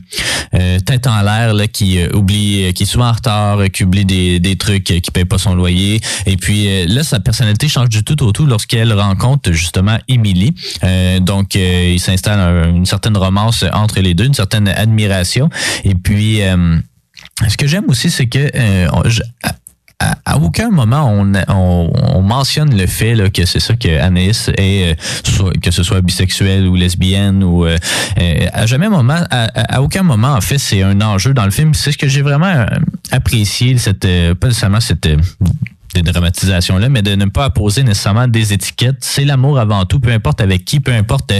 euh, 0.55 0.79
tête 0.79 1.07
en 1.07 1.21
l'air 1.21 1.53
là, 1.53 1.67
qui 1.67 1.99
euh, 1.99 2.09
oublie, 2.13 2.65
euh, 2.65 2.71
qui 2.71 2.83
est 2.83 2.85
souvent 2.85 3.09
en 3.09 3.13
retard, 3.13 3.59
euh, 3.59 3.67
qui 3.67 3.83
oublie 3.83 4.05
des, 4.05 4.39
des 4.39 4.55
trucs, 4.55 4.89
euh, 4.91 4.99
qui 4.99 5.11
paye 5.11 5.25
pas 5.25 5.37
son 5.43 5.55
loyer. 5.55 5.99
Et 6.25 6.37
puis 6.37 6.67
euh, 6.67 6.85
là, 6.87 7.03
sa 7.03 7.19
personnalité 7.19 7.67
change 7.67 7.89
du 7.89 8.03
tout 8.03 8.23
au 8.23 8.31
tout 8.31 8.45
lorsqu'elle 8.45 8.91
rencontre 8.93 9.51
justement 9.51 9.97
Émilie. 10.07 10.55
Euh, 10.83 11.19
donc, 11.19 11.55
euh, 11.55 11.91
il 11.93 11.99
s'installe 11.99 12.39
un- 12.39 12.69
une 12.75 12.85
certaine 12.85 13.17
romance 13.17 13.63
entre 13.73 13.99
les 13.99 14.13
deux, 14.13 14.25
une 14.25 14.33
certaine 14.33 14.67
admiration. 14.67 15.49
Et 15.83 15.95
puis, 15.95 16.41
euh, 16.41 16.77
ce 17.47 17.57
que 17.57 17.67
j'aime 17.67 17.85
aussi, 17.89 18.09
c'est 18.09 18.27
que 18.27 18.49
à- 20.25 20.37
aucun 20.37 20.69
moment 20.69 21.09
on, 21.11 21.31
on, 21.49 21.91
on 22.15 22.21
mentionne 22.21 22.75
le 22.77 22.87
fait 22.87 23.15
que 23.31 23.45
c'est 23.45 23.59
ça 23.59 23.75
que 23.75 23.99
Anaïs 23.99 24.49
est, 24.57 24.95
euh, 25.41 25.51
que 25.61 25.71
ce 25.71 25.83
soit 25.83 26.01
bisexuelle 26.01 26.67
ou 26.67 26.75
lesbienne 26.75 27.43
ou 27.43 27.65
euh, 27.65 27.77
euh, 28.19 28.45
à 28.53 28.65
jamais 28.65 28.89
moment, 28.89 29.19
à, 29.29 29.75
à- 29.75 29.81
aucun 29.81 30.03
moment 30.03 30.33
en 30.33 30.41
fait 30.41 30.57
c'est 30.57 30.81
un 30.83 30.99
enjeu 31.01 31.33
dans 31.33 31.45
le 31.45 31.51
film. 31.51 31.73
C'est 31.73 31.91
ce 31.91 31.97
que 31.97 32.07
j'ai 32.07 32.21
vraiment 32.21 32.65
apprécié 33.11 33.77
cette 33.77 34.07
pas 34.39 34.47
nécessairement 34.47 34.79
cette 34.81 35.07
euh, 35.97 36.01
dédramatisation 36.01 36.77
là, 36.77 36.89
mais 36.89 37.01
de 37.01 37.15
ne 37.15 37.25
pas 37.25 37.49
poser 37.49 37.83
nécessairement 37.83 38.27
des 38.27 38.53
étiquettes. 38.53 38.97
C'est 38.99 39.25
l'amour 39.25 39.59
avant 39.59 39.85
tout, 39.85 39.99
peu 39.99 40.11
importe 40.11 40.41
avec 40.41 40.65
qui, 40.65 40.79
peu 40.79 40.91
importe 40.93 41.31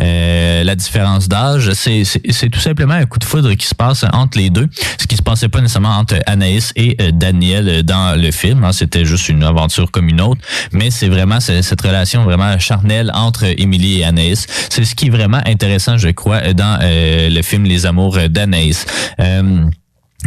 euh, 0.00 0.64
la 0.64 0.74
différence 0.76 1.28
d'âge. 1.28 1.72
C'est 1.72 2.50
tout 2.50 2.60
simplement 2.60 2.94
un 2.94 3.06
coup 3.06 3.18
de 3.18 3.24
foudre 3.24 3.52
qui 3.54 3.66
se 3.66 3.74
passe 3.74 4.04
entre 4.12 4.38
les 4.38 4.50
deux, 4.50 4.68
ce 4.98 5.06
qui 5.06 5.16
se 5.16 5.22
passait 5.22 5.48
pas 5.48 5.60
nécessairement 5.60 5.96
entre 5.96 6.16
Anaïs 6.26 6.72
et 6.76 6.96
euh, 7.00 7.10
Daniel 7.12 7.82
dans 7.82 8.20
le 8.20 8.30
film. 8.30 8.64
hein. 8.64 8.72
C'était 8.72 9.04
juste 9.04 9.28
une 9.28 9.42
aventure 9.42 9.90
comme 9.90 10.08
une 10.08 10.20
autre, 10.20 10.40
mais 10.72 10.90
c'est 10.90 11.08
vraiment 11.08 11.40
ce- 11.40 11.62
cette 11.62 11.80
relation 11.80 12.24
vraiment 12.24 12.58
charnelle 12.58 13.10
entre 13.14 13.44
Émilie 13.60 14.00
et 14.00 14.04
Anaïs. 14.04 14.46
C'est 14.70 14.84
ce 14.84 14.94
qui 14.94 15.06
est 15.06 15.10
vraiment 15.10 15.40
intéressant, 15.46 15.96
je 15.98 16.08
crois, 16.08 16.52
dans 16.52 16.78
euh, 16.82 17.28
le 17.30 17.42
film 17.42 17.64
Les 17.64 17.86
Amours 17.86 18.18
d'Anaïs. 18.28 18.84
Euh, 19.20 19.64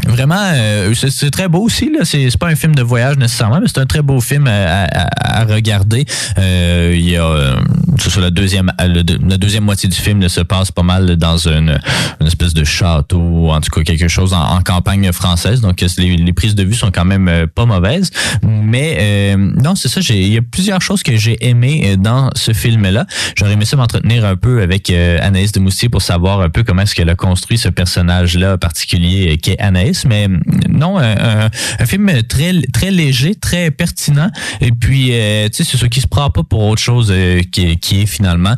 Vraiment, 0.08 0.52
euh, 0.54 0.94
c'est 0.94 1.30
très 1.30 1.48
beau 1.48 1.60
aussi. 1.60 1.92
Là. 1.92 2.04
C'est 2.04 2.38
pas 2.38 2.48
un 2.48 2.56
film 2.56 2.74
de 2.76 2.82
voyage 2.82 3.18
nécessairement, 3.18 3.60
mais 3.62 3.68
c'est 3.68 3.80
un 3.80 3.86
très 3.86 4.02
beau 4.02 4.20
film 4.20 4.48
à, 4.48 5.46
regarder. 5.46 6.06
Euh, 6.38 6.94
il 6.96 7.08
y 7.10 7.16
a, 7.16 7.26
euh, 7.26 7.56
sur 8.00 8.22
la 8.22 8.32
deuxième, 8.32 8.72
la 8.80 9.38
deuxième 9.38 9.64
moitié 9.64 9.88
du 9.88 9.96
film 9.96 10.20
là, 10.22 10.30
se 10.30 10.42
passe 10.42 10.72
pas 10.72 10.84
mal 10.84 11.16
dans 11.18 11.48
une, 11.48 11.78
espèce 12.26 12.54
de 12.54 12.64
château, 12.64 13.52
en 13.52 13.62
tout 13.62 13.70
cas 13.70 13.84
quelque 13.84 14.08
chose 14.08 14.34
en, 14.34 14.62
campagne 14.62 15.12
française. 15.12 15.62
Donc 15.62 15.84
les, 15.98 16.34
prises 16.34 16.56
de 16.56 16.64
vue 16.64 16.74
sont 16.74 16.92
quand 16.92 17.06
même 17.06 17.48
pas 17.54 17.66
mauvaises. 17.66 18.10
Mais 18.42 19.36
non, 19.38 19.76
c'est 19.76 19.90
ça. 19.90 20.02
Il 20.10 20.34
y 20.34 20.38
a 20.38 20.42
plusieurs 20.42 20.82
choses 20.82 21.04
que 21.04 21.16
j'ai 21.16 21.38
aimées 21.48 21.96
dans 21.98 22.30
ce 22.36 22.54
film-là. 22.54 23.06
J'aurais 23.36 23.54
aimé 23.54 23.66
ça 23.66 23.78
m'entretenir 23.78 24.26
un 24.26 24.36
peu 24.36 24.62
avec 24.62 24.90
Anaïs 24.90 25.52
de 25.52 25.60
Moustier 25.60 25.90
pour 25.90 26.02
savoir 26.02 26.42
un 26.42 26.50
peu 26.50 26.64
comment 26.64 26.82
est-ce 26.82 26.96
qu'elle 26.96 27.10
a 27.10 27.16
construit 27.16 27.58
ce 27.58 27.70
personnage-là 27.70 28.58
particulier 28.58 29.38
qui 29.38 29.52
est 29.52 29.60
Anaïs. 29.60 29.83
Mais 30.06 30.28
euh, 30.28 30.38
non, 30.70 30.98
un, 30.98 31.50
film 31.86 32.10
très 32.24 32.54
très 32.72 32.92
léger, 32.92 33.36
très 33.36 33.72
pertinent. 33.72 34.30
Et 34.62 34.72
puis, 34.72 35.10
euh, 35.12 35.48
tu 35.50 35.64
sais, 35.64 35.70
c'est 35.70 35.78
ce 35.78 35.86
qui 35.86 36.02
se 36.02 36.08
prend 36.08 36.30
pas 36.30 36.44
pour 36.44 36.64
autre 36.64 36.82
chose 36.82 37.12
euh, 37.12 37.42
qui, 37.52 37.78
qui 37.78 38.02
est 38.02 38.06
finalement 38.06 38.56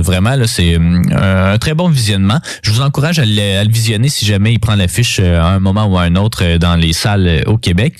vraiment 0.00 0.34
là, 0.36 0.46
c'est 0.46 0.76
un 1.12 1.58
très 1.58 1.74
bon 1.74 1.88
visionnement. 1.88 2.38
Je 2.62 2.70
vous 2.70 2.80
encourage 2.80 3.18
à 3.18 3.24
le, 3.24 3.70
visionner 3.70 4.08
si 4.08 4.24
jamais 4.26 4.52
il 4.52 4.58
prend 4.58 4.74
l'affiche 4.74 5.20
à 5.20 5.46
un 5.46 5.60
moment 5.60 5.84
ou 5.86 5.98
à 5.98 6.02
un 6.02 6.16
autre 6.16 6.56
dans 6.56 6.76
les 6.76 6.92
salles 6.92 7.42
au 7.46 7.56
Québec. 7.56 7.94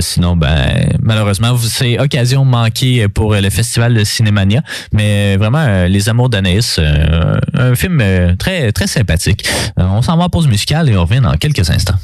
Sinon, 0.00 0.36
ben 0.36 0.88
malheureusement, 1.00 1.56
c'est 1.58 1.98
occasion 1.98 2.44
manquée 2.44 3.08
pour 3.08 3.34
le 3.34 3.50
festival 3.50 3.94
de 3.94 4.04
Cinémania. 4.04 4.62
Mais 4.92 5.36
vraiment, 5.36 5.86
Les 5.86 6.08
Amours 6.08 6.28
d'Anaïs, 6.28 6.80
un 7.54 7.74
film 7.74 8.02
très 8.38 8.72
très 8.72 8.86
sympathique. 8.86 9.46
On 9.76 10.02
s'en 10.02 10.16
va 10.16 10.24
en 10.24 10.28
pause 10.28 10.48
musicale 10.48 10.88
et 10.88 10.96
on 10.96 11.04
revient 11.04 11.20
dans 11.20 11.36
quelques 11.36 11.70
instants. 11.70 11.85
Comme 11.86 11.98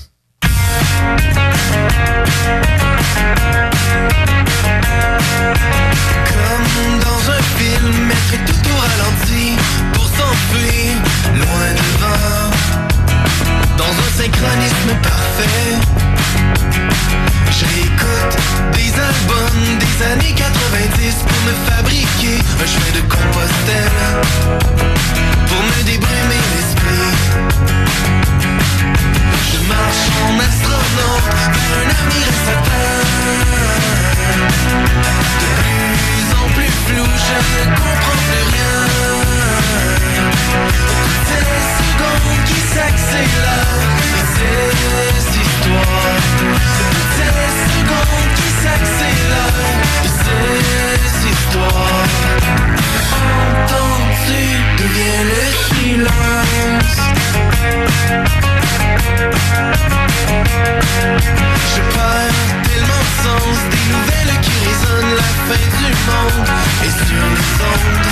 je 61.19 61.81
perds 61.95 62.43
tellement 62.65 63.03
de 63.09 63.15
sens 63.25 63.57
Des 63.71 63.85
nouvelles 63.93 64.35
qui 64.41 64.55
résonnent 64.67 65.15
la 65.17 65.31
fin 65.47 65.67
du 65.79 65.91
monde 66.09 66.49
Et 66.85 66.91
sur 66.91 67.25
les 67.37 67.51
ondes. 67.73 68.09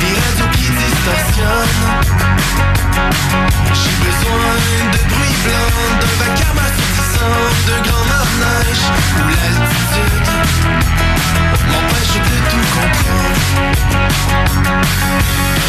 Des 0.00 0.14
radios 0.22 0.50
qui 0.52 0.68
distorsionnent. 0.80 1.78
J'ai 3.80 3.96
besoin 4.04 4.52
de 4.92 5.00
bruit 5.10 5.36
blanc 5.44 5.72
D'un 6.00 6.14
vacarme 6.24 6.60
assourdissant 6.66 7.40
De 7.68 7.76
grands 7.88 8.08
neige 8.42 8.86
Où 9.16 9.28
l'altitude. 9.32 10.28
M'empêche 11.70 12.16
de 12.28 12.36
tout 12.50 12.66
comprendre. 12.76 13.40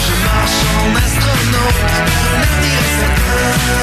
Je 0.05 0.13
marche 0.27 0.61
en 0.79 0.89
astronaute 1.03 1.91
Vers 2.07 2.25
un 2.31 2.41
avenir 2.43 2.79
incertain 2.91 3.82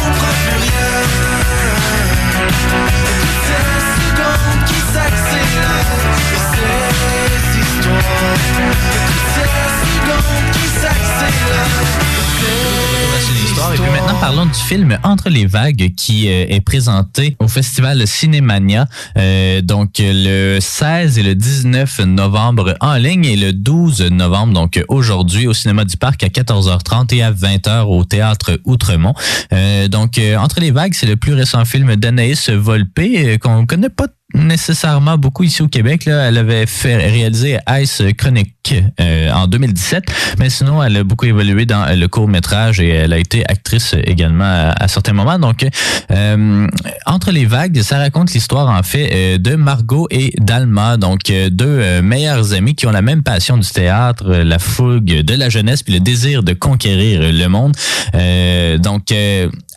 du 14.45 14.59
film 14.59 14.97
Entre 15.03 15.29
les 15.29 15.45
vagues 15.45 15.93
qui 15.95 16.27
euh, 16.27 16.45
est 16.49 16.61
présenté 16.61 17.35
au 17.39 17.47
festival 17.47 18.07
Cinémania. 18.07 18.87
Euh, 19.17 19.61
donc 19.61 19.95
le 19.99 20.59
16 20.59 21.19
et 21.19 21.23
le 21.23 21.35
19 21.35 21.99
novembre 22.05 22.75
en 22.79 22.95
ligne 22.95 23.25
et 23.25 23.35
le 23.35 23.53
12 23.53 24.09
novembre, 24.11 24.53
donc 24.53 24.83
aujourd'hui 24.87 25.47
au 25.47 25.53
cinéma 25.53 25.85
du 25.85 25.97
parc 25.97 26.23
à 26.23 26.27
14h30 26.27 27.13
et 27.15 27.23
à 27.23 27.31
20h 27.31 27.81
au 27.83 28.03
théâtre 28.03 28.59
Outremont. 28.65 29.13
Euh, 29.53 29.87
donc 29.87 30.19
Entre 30.37 30.59
les 30.59 30.71
vagues, 30.71 30.93
c'est 30.93 31.07
le 31.07 31.17
plus 31.17 31.33
récent 31.33 31.63
film 31.65 31.95
d'Anaïs 31.95 32.49
Volpé 32.49 33.33
euh, 33.33 33.37
qu'on 33.37 33.65
connaît 33.65 33.89
pas 33.89 34.07
nécessairement 34.33 35.17
beaucoup 35.17 35.43
ici 35.43 35.61
au 35.61 35.67
Québec. 35.67 36.05
Là. 36.05 36.27
Elle 36.27 36.37
avait 36.37 36.65
fait 36.65 36.95
réaliser 36.95 37.57
Ice 37.79 38.01
Chronic 38.17 38.73
euh, 38.99 39.31
en 39.31 39.47
2017, 39.47 40.03
mais 40.39 40.49
sinon, 40.49 40.81
elle 40.83 40.97
a 40.97 41.03
beaucoup 41.03 41.25
évolué 41.25 41.65
dans 41.65 41.85
le 41.97 42.07
court 42.07 42.27
métrage 42.27 42.79
et 42.79 42.89
elle 42.89 43.13
a 43.13 43.17
été 43.17 43.43
actrice 43.49 43.95
également 44.05 44.71
à, 44.75 44.87
certains 44.87 45.13
moments. 45.13 45.39
Donc, 45.39 45.65
euh, 46.11 46.67
Entre 47.05 47.31
les 47.31 47.45
vagues, 47.45 47.81
ça 47.81 47.97
raconte 47.97 48.33
l'histoire 48.33 48.69
en 48.69 48.83
fait 48.83 49.09
euh, 49.13 49.37
de 49.37 49.55
Margot 49.55 50.07
et 50.09 50.33
d'Alma, 50.39 50.97
donc 50.97 51.29
euh, 51.29 51.49
deux 51.49 51.65
euh, 51.65 52.01
meilleurs 52.01 52.53
amis 52.53 52.75
qui 52.75 52.87
ont 52.87 52.91
la 52.91 53.01
même 53.01 53.23
passion 53.23 53.57
du 53.57 53.67
théâtre, 53.67 54.27
la 54.27 54.59
fougue 54.59 55.05
de 55.05 55.33
la 55.35 55.49
jeunesse 55.49 55.83
puis 55.83 55.93
le 55.93 55.99
désir 55.99 56.43
de 56.43 56.53
conquérir 56.53 57.21
le 57.21 57.47
monde. 57.47 57.75
Euh, 58.15 58.77
donc, 58.77 59.13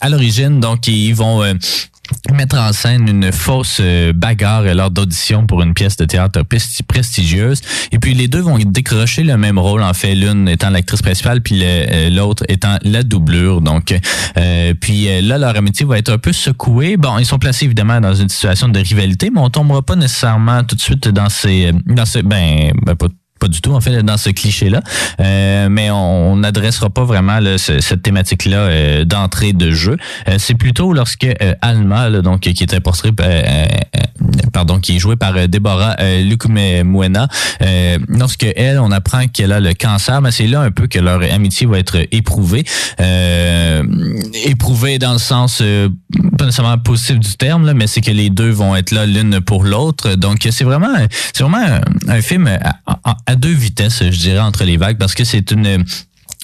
à 0.01 0.09
l'origine, 0.09 0.59
donc 0.59 0.87
ils 0.87 1.13
vont 1.13 1.43
mettre 2.33 2.57
en 2.57 2.71
scène 2.73 3.07
une 3.07 3.31
fausse 3.31 3.79
euh, 3.81 4.13
bagarre 4.13 4.63
lors 4.73 4.91
d'audition 4.91 5.45
pour 5.45 5.61
une 5.61 5.73
pièce 5.73 5.97
de 5.97 6.05
théâtre 6.05 6.41
presti- 6.41 6.83
prestigieuse. 6.83 7.61
Et 7.91 7.99
puis 7.99 8.13
les 8.13 8.27
deux 8.27 8.41
vont 8.41 8.57
décrocher 8.57 9.23
le 9.23 9.37
même 9.37 9.57
rôle, 9.57 9.81
en 9.81 9.93
fait, 9.93 10.15
l'une 10.15 10.47
étant 10.47 10.69
l'actrice 10.69 11.01
principale, 11.01 11.41
puis 11.41 11.61
euh, 11.63 12.09
l'autre 12.09 12.43
étant 12.47 12.77
la 12.83 13.03
doublure. 13.03 13.61
Donc, 13.61 13.93
euh, 14.37 14.73
puis 14.79 15.21
là, 15.21 15.37
leur 15.37 15.55
amitié 15.55 15.85
va 15.85 15.97
être 15.97 16.11
un 16.11 16.17
peu 16.17 16.33
secouée. 16.33 16.97
Bon, 16.97 17.17
ils 17.17 17.25
sont 17.25 17.39
placés 17.39 17.65
évidemment 17.65 18.01
dans 18.01 18.13
une 18.13 18.29
situation 18.29 18.67
de 18.69 18.79
rivalité, 18.79 19.29
mais 19.33 19.39
on 19.39 19.49
tombera 19.49 19.81
pas 19.81 19.95
nécessairement 19.95 20.63
tout 20.63 20.75
de 20.75 20.81
suite 20.81 21.07
dans 21.07 21.29
ces, 21.29 21.71
dans 21.85 22.05
ce, 22.05 22.19
ben, 22.19 22.71
ben 22.85 22.95
pas 22.95 23.07
du 23.47 23.61
tout, 23.61 23.73
en 23.73 23.81
fait, 23.81 24.03
dans 24.03 24.17
ce 24.17 24.29
cliché-là. 24.29 24.81
Euh, 25.19 25.67
mais 25.69 25.91
on 25.91 26.35
n'adressera 26.37 26.89
pas 26.89 27.03
vraiment 27.03 27.39
cette 27.57 28.01
thématique-là 28.01 28.57
euh, 28.57 29.05
d'entrée 29.05 29.53
de 29.53 29.71
jeu. 29.71 29.97
Euh, 30.27 30.35
c'est 30.37 30.55
plutôt 30.55 30.93
lorsque 30.93 31.27
Alma, 31.61 32.09
donc 32.21 32.41
qui 32.41 32.65
euh, 32.65 33.65
pardon, 34.53 34.79
qui 34.79 34.95
est 34.95 34.99
jouée 34.99 35.15
par 35.15 35.33
Deborah 35.47 35.95
Lukumwena, 36.23 37.27
euh, 37.61 37.97
lorsque 38.07 38.45
elle, 38.55 38.79
on 38.79 38.91
apprend 38.91 39.27
qu'elle 39.27 39.51
a 39.51 39.59
le 39.59 39.73
cancer, 39.73 40.21
mais 40.21 40.31
c'est 40.31 40.47
là 40.47 40.61
un 40.61 40.71
peu 40.71 40.87
que 40.87 40.99
leur 40.99 41.21
amitié 41.31 41.67
va 41.67 41.79
être 41.79 41.97
éprouvée. 42.11 42.63
Éprouvée 44.45 44.99
dans 44.99 45.13
le 45.13 45.19
sens 45.19 45.61
pas 46.37 46.45
nécessairement 46.45 46.77
positif 46.77 47.19
du 47.19 47.35
terme, 47.35 47.65
là, 47.65 47.73
mais 47.73 47.87
c'est 47.87 48.01
que 48.01 48.11
les 48.11 48.29
deux 48.29 48.49
vont 48.49 48.75
être 48.75 48.91
là 48.91 49.05
l'une 49.05 49.41
pour 49.41 49.63
l'autre. 49.63 50.15
Donc 50.15 50.47
c'est 50.49 50.63
vraiment, 50.63 50.93
c'est 51.33 51.43
vraiment 51.43 51.79
un, 52.07 52.21
film 52.21 52.47
à, 52.47 52.75
à- 53.03 53.17
à 53.25 53.34
deux 53.35 53.53
vitesses, 53.53 54.03
je 54.03 54.19
dirais, 54.19 54.39
entre 54.39 54.63
les 54.63 54.77
vagues, 54.77 54.97
parce 54.97 55.13
que 55.13 55.23
c'est 55.23 55.51
une 55.51 55.83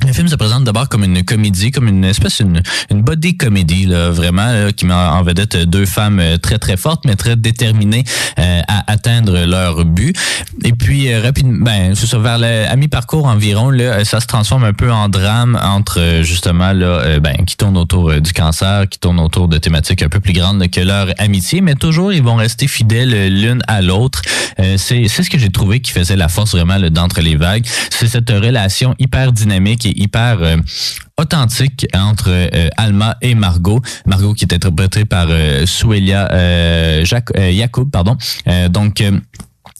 le 0.06 0.14
film 0.14 0.28
se 0.28 0.36
présente 0.36 0.64
d'abord 0.64 0.90
comme 0.90 1.04
une 1.04 1.24
comédie, 1.24 1.72
comme 1.72 1.88
une 1.88 2.04
espèce 2.04 2.40
une, 2.40 2.62
body 2.92 3.38
comédie 3.38 3.86
là, 3.86 4.10
vraiment 4.10 4.46
là, 4.46 4.72
qui 4.72 4.86
met 4.86 4.94
en 4.94 5.22
vedette 5.24 5.58
deux 5.58 5.86
femmes 5.86 6.20
euh, 6.20 6.38
très 6.38 6.58
très 6.58 6.78
fortes 6.78 7.04
mais 7.06 7.16
très 7.16 7.36
déterminées 7.36 8.04
euh, 8.40 8.62
à 8.68 8.92
atteindre 8.92 9.46
leur 9.46 9.86
but. 9.86 10.16
Et 10.64 10.74
puis 10.74 11.12
euh, 11.12 11.22
rapidement, 11.22 11.66
ben 11.66 11.96
ça 11.96 12.18
vers 12.18 12.38
le, 12.38 12.76
mi-parcours 12.76 13.26
environ 13.26 13.70
là, 13.70 13.84
euh, 13.84 14.04
ça 14.04 14.20
se 14.20 14.28
transforme 14.28 14.64
un 14.64 14.74
peu 14.74 14.92
en 14.92 15.10
drame 15.10 15.60
entre 15.62 16.00
euh, 16.00 16.24
justement 16.24 16.74
là, 16.74 17.20
ben 17.20 17.46
qui 17.46 17.58
tourne 17.58 17.78
autour 17.78 18.20
du 18.22 18.34
cancer, 18.34 18.88
qui 18.90 19.00
tourne 19.00 19.20
autour 19.20 19.48
de 19.48 19.58
thématiques 19.58 20.04
un 20.04 20.10
peu 20.10 20.20
plus 20.20 20.34
grandes 20.34 20.68
que 20.70 20.82
leur 20.82 21.08
amitié, 21.18 21.62
mais 21.62 21.76
toujours 21.76 22.14
ils 22.14 22.24
vont 22.24 22.36
rester 22.36 22.68
fidèles 22.68 23.34
l'une 23.34 23.62
à 23.68 23.82
l'autre. 23.82 24.22
Euh, 24.60 24.76
c'est 24.78 25.08
c'est 25.08 25.24
ce 25.24 25.30
que 25.30 25.38
j'ai 25.38 25.50
trouvé 25.50 25.80
qui 25.80 25.92
faisait 25.92 26.16
la 26.16 26.28
force 26.28 26.52
vraiment 26.52 26.80
d'entre 26.90 27.22
les 27.22 27.36
vagues. 27.36 27.66
C'est 27.90 28.08
cette 28.08 28.30
relation 28.30 28.96
hyper 29.00 29.32
dynamique 29.32 29.86
et 29.86 29.91
hyper 29.96 30.42
euh, 30.42 30.58
authentique 31.18 31.88
entre 31.94 32.30
euh, 32.30 32.70
Alma 32.78 33.18
et 33.22 33.36
Margot. 33.36 33.82
Margot 34.06 34.34
qui 34.34 34.46
est 34.46 34.54
interprétée 34.54 35.06
par 35.06 35.28
euh, 35.30 35.66
Suelia 35.66 36.28
Jac- 37.04 37.38
Yacoub, 37.38 37.90
pardon. 37.92 38.18
Donc 38.70 39.04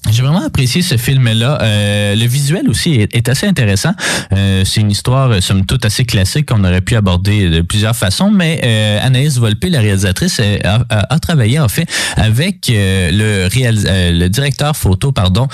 j'ai 0.10 0.24
vraiment 0.24 0.44
apprécié 0.44 0.82
ce 0.82 0.98
film-là. 0.98 1.60
Euh, 1.62 2.16
le 2.16 2.26
visuel 2.26 2.68
aussi 2.70 2.96
est, 2.96 3.30
assez 3.30 3.46
intéressant. 3.46 3.92
Euh, 4.34 4.64
c'est 4.66 4.82
une 4.82 4.90
histoire, 4.90 5.30
euh, 5.32 5.42
somme 5.42 5.66
toute, 5.66 5.86
assez 5.86 6.06
classique 6.06 6.48
qu'on 6.48 6.64
aurait 6.64 6.82
pu 6.82 6.96
aborder 6.96 7.50
de 7.50 7.62
plusieurs 7.62 7.96
façons, 7.96 8.32
mais 8.32 8.60
euh, 8.64 9.00
Anaïs 9.02 9.38
Volpe, 9.38 9.66
la 9.70 9.80
réalisatrice, 9.80 10.40
euh, 10.40 10.58
a, 10.64 10.84
a- 10.90 11.14
a 11.14 11.20
travaillé 11.20 11.60
en 11.60 11.70
fait 11.70 11.88
avec 12.16 12.68
euh, 12.70 13.12
le, 13.12 13.48
euh, 13.88 14.12
le 14.12 14.28
directeur 14.30 14.76
photo, 14.76 15.12
pardon, 15.12 15.48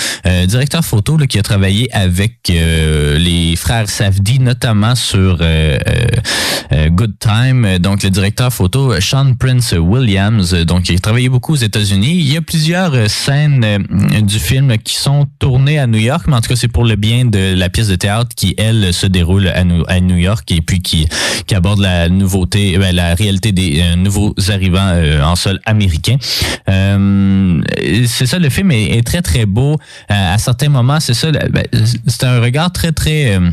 directeur 0.48 0.84
photo 0.86 1.18
là, 1.18 1.28
qui 1.28 1.38
a 1.40 1.44
travaillé 1.44 1.94
avec 1.94 2.38
les 2.50 3.56
frères 3.58 3.90
Safdie, 3.90 4.40
notamment 4.40 4.96
sur 4.96 5.38
Good 6.72 7.14
Time. 7.20 7.78
Donc 7.80 8.04
le 8.04 8.10
directeur 8.10 8.52
photo, 8.54 9.00
Sean 9.02 9.34
Prince 9.36 9.74
Williams, 9.78 10.54
donc 10.66 10.90
il 10.90 10.96
a 10.96 11.00
travaillé 11.00 11.30
beaucoup 11.30 11.54
aux 11.54 11.58
États-Unis. 11.58 12.16
Il 12.18 12.32
y 12.32 12.38
a 12.38 12.42
plusieurs 12.42 13.10
scènes 13.10 13.64
euh, 13.64 13.80
du 14.38 14.44
film 14.44 14.78
qui 14.78 14.96
sont 14.96 15.26
tournées 15.40 15.80
à 15.80 15.88
New 15.88 15.98
York, 15.98 16.26
mais 16.28 16.36
en 16.36 16.42
tout 16.42 16.50
cas 16.50 16.56
c'est 16.56 16.68
pour 16.68 16.86
le 16.86 16.96
bien 16.96 17.26
de 17.26 17.56
la 17.56 17.70
pièce 17.70 17.88
de 17.88 17.96
théâtre 17.96 18.30
qui 18.36 18.54
elle 18.60 18.94
se 18.94 19.08
déroule 19.08 19.48
à 19.48 19.64
New, 19.64 19.84
à 19.88 20.00
New 20.00 20.16
York 20.16 20.52
et 20.52 20.62
puis 20.62 20.80
qui 20.80 21.08
qui 21.48 21.56
aborde 21.56 21.80
la 21.80 22.08
nouveauté, 22.08 22.78
ben, 22.78 22.96
la 22.96 23.16
réalité 23.16 23.52
des 23.52 23.82
euh, 23.82 23.96
nouveaux 23.96 24.36
arrivants 24.50 24.92
euh, 24.94 25.24
en 25.24 25.36
sol 25.36 25.60
américain. 25.66 26.18
Euh, 26.70 27.62
c'est 28.06 28.28
ça, 28.28 28.38
le 28.38 28.50
film 28.50 28.72
est, 28.72 28.98
est 28.98 29.04
très 29.06 29.22
très 29.22 29.46
beau. 29.46 29.74
Euh, 30.12 30.36
à 30.36 30.38
certains 30.38 30.70
moments, 30.70 31.00
c'est 31.00 31.16
ça, 31.16 31.32
ben, 31.32 31.64
c'est 32.06 32.24
un 32.24 32.40
regard 32.40 32.72
très 32.72 32.92
très 32.92 33.36
euh, 33.36 33.50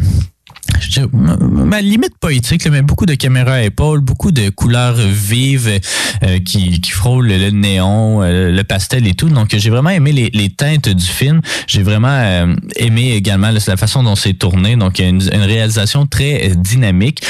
ma 1.03 1.81
limite 1.81 2.17
poétique, 2.19 2.67
mais 2.69 2.83
beaucoup 2.83 3.07
de 3.07 3.15
caméras 3.15 3.55
à 3.55 3.63
épaule, 3.63 4.01
beaucoup 4.01 4.33
de 4.33 4.49
couleurs 4.51 4.97
vives 4.97 5.81
euh, 6.23 6.39
qui, 6.41 6.81
frôlent 6.91 7.27
le 7.27 7.51
néon, 7.51 8.23
euh, 8.23 8.51
le 8.51 8.65
pastel 8.65 9.07
et 9.07 9.15
tout. 9.15 9.29
Donc, 9.29 9.55
j'ai 9.57 9.71
vraiment 9.71 9.91
aimé 9.91 10.13
les, 10.13 10.51
teintes 10.51 10.89
du 10.89 11.05
film. 11.05 11.41
J'ai 11.67 11.83
vraiment 11.83 12.09
euh, 12.09 12.55
aimé 12.77 13.13
également 13.13 13.51
la 13.51 13.77
façon 13.77 14.03
dont 14.03 14.15
c'est 14.15 14.35
tourné. 14.35 14.77
Donc, 14.77 14.99
une, 14.99 15.21
une 15.21 15.43
réalisation 15.43 16.07
très 16.07 16.53
dynamique, 16.57 17.23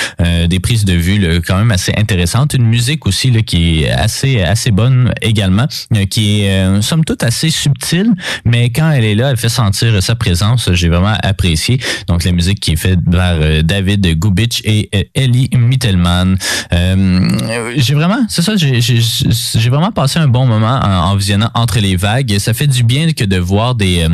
des 0.48 0.60
prises 0.60 0.84
de 0.84 0.92
vue 0.92 1.40
quand 1.46 1.56
même 1.56 1.70
assez 1.70 1.92
intéressantes. 1.96 2.54
Une 2.54 2.66
musique 2.66 3.06
aussi 3.06 3.32
qui 3.44 3.84
est 3.84 3.90
assez 3.90 4.42
assez 4.42 4.70
bonne 4.70 5.12
également, 5.22 5.66
qui 6.10 6.42
est 6.42 6.82
somme 6.82 7.04
toute 7.04 7.22
assez 7.22 7.50
subtile, 7.50 8.12
mais 8.44 8.70
quand 8.70 8.90
elle 8.90 9.04
est 9.04 9.14
là, 9.14 9.30
elle 9.30 9.36
fait 9.36 9.48
sentir 9.48 10.02
sa 10.02 10.14
présence. 10.14 10.70
J'ai 10.72 10.88
vraiment 10.88 11.16
apprécié. 11.22 11.80
Donc, 12.08 12.24
la 12.24 12.32
musique 12.32 12.60
qui 12.60 12.72
est 12.72 12.76
faite 12.76 13.00
euh, 13.32 13.62
David 13.62 14.18
Gubich 14.18 14.60
et 14.64 14.88
euh, 14.94 15.02
Ellie 15.14 15.50
Mittelman. 15.56 16.36
Euh, 16.72 17.28
j'ai 17.76 17.94
vraiment, 17.94 18.24
c'est 18.28 18.42
ça, 18.42 18.54
j'ai 18.56 19.70
vraiment 19.70 19.92
passé 19.92 20.18
un 20.18 20.28
bon 20.28 20.46
moment 20.46 20.80
en, 20.82 21.10
en 21.10 21.16
visionnant 21.16 21.50
Entre 21.54 21.78
les 21.80 21.96
vagues. 21.96 22.38
Ça 22.38 22.54
fait 22.54 22.66
du 22.66 22.82
bien 22.82 23.12
que 23.12 23.24
de 23.24 23.38
voir 23.38 23.74
des... 23.74 24.06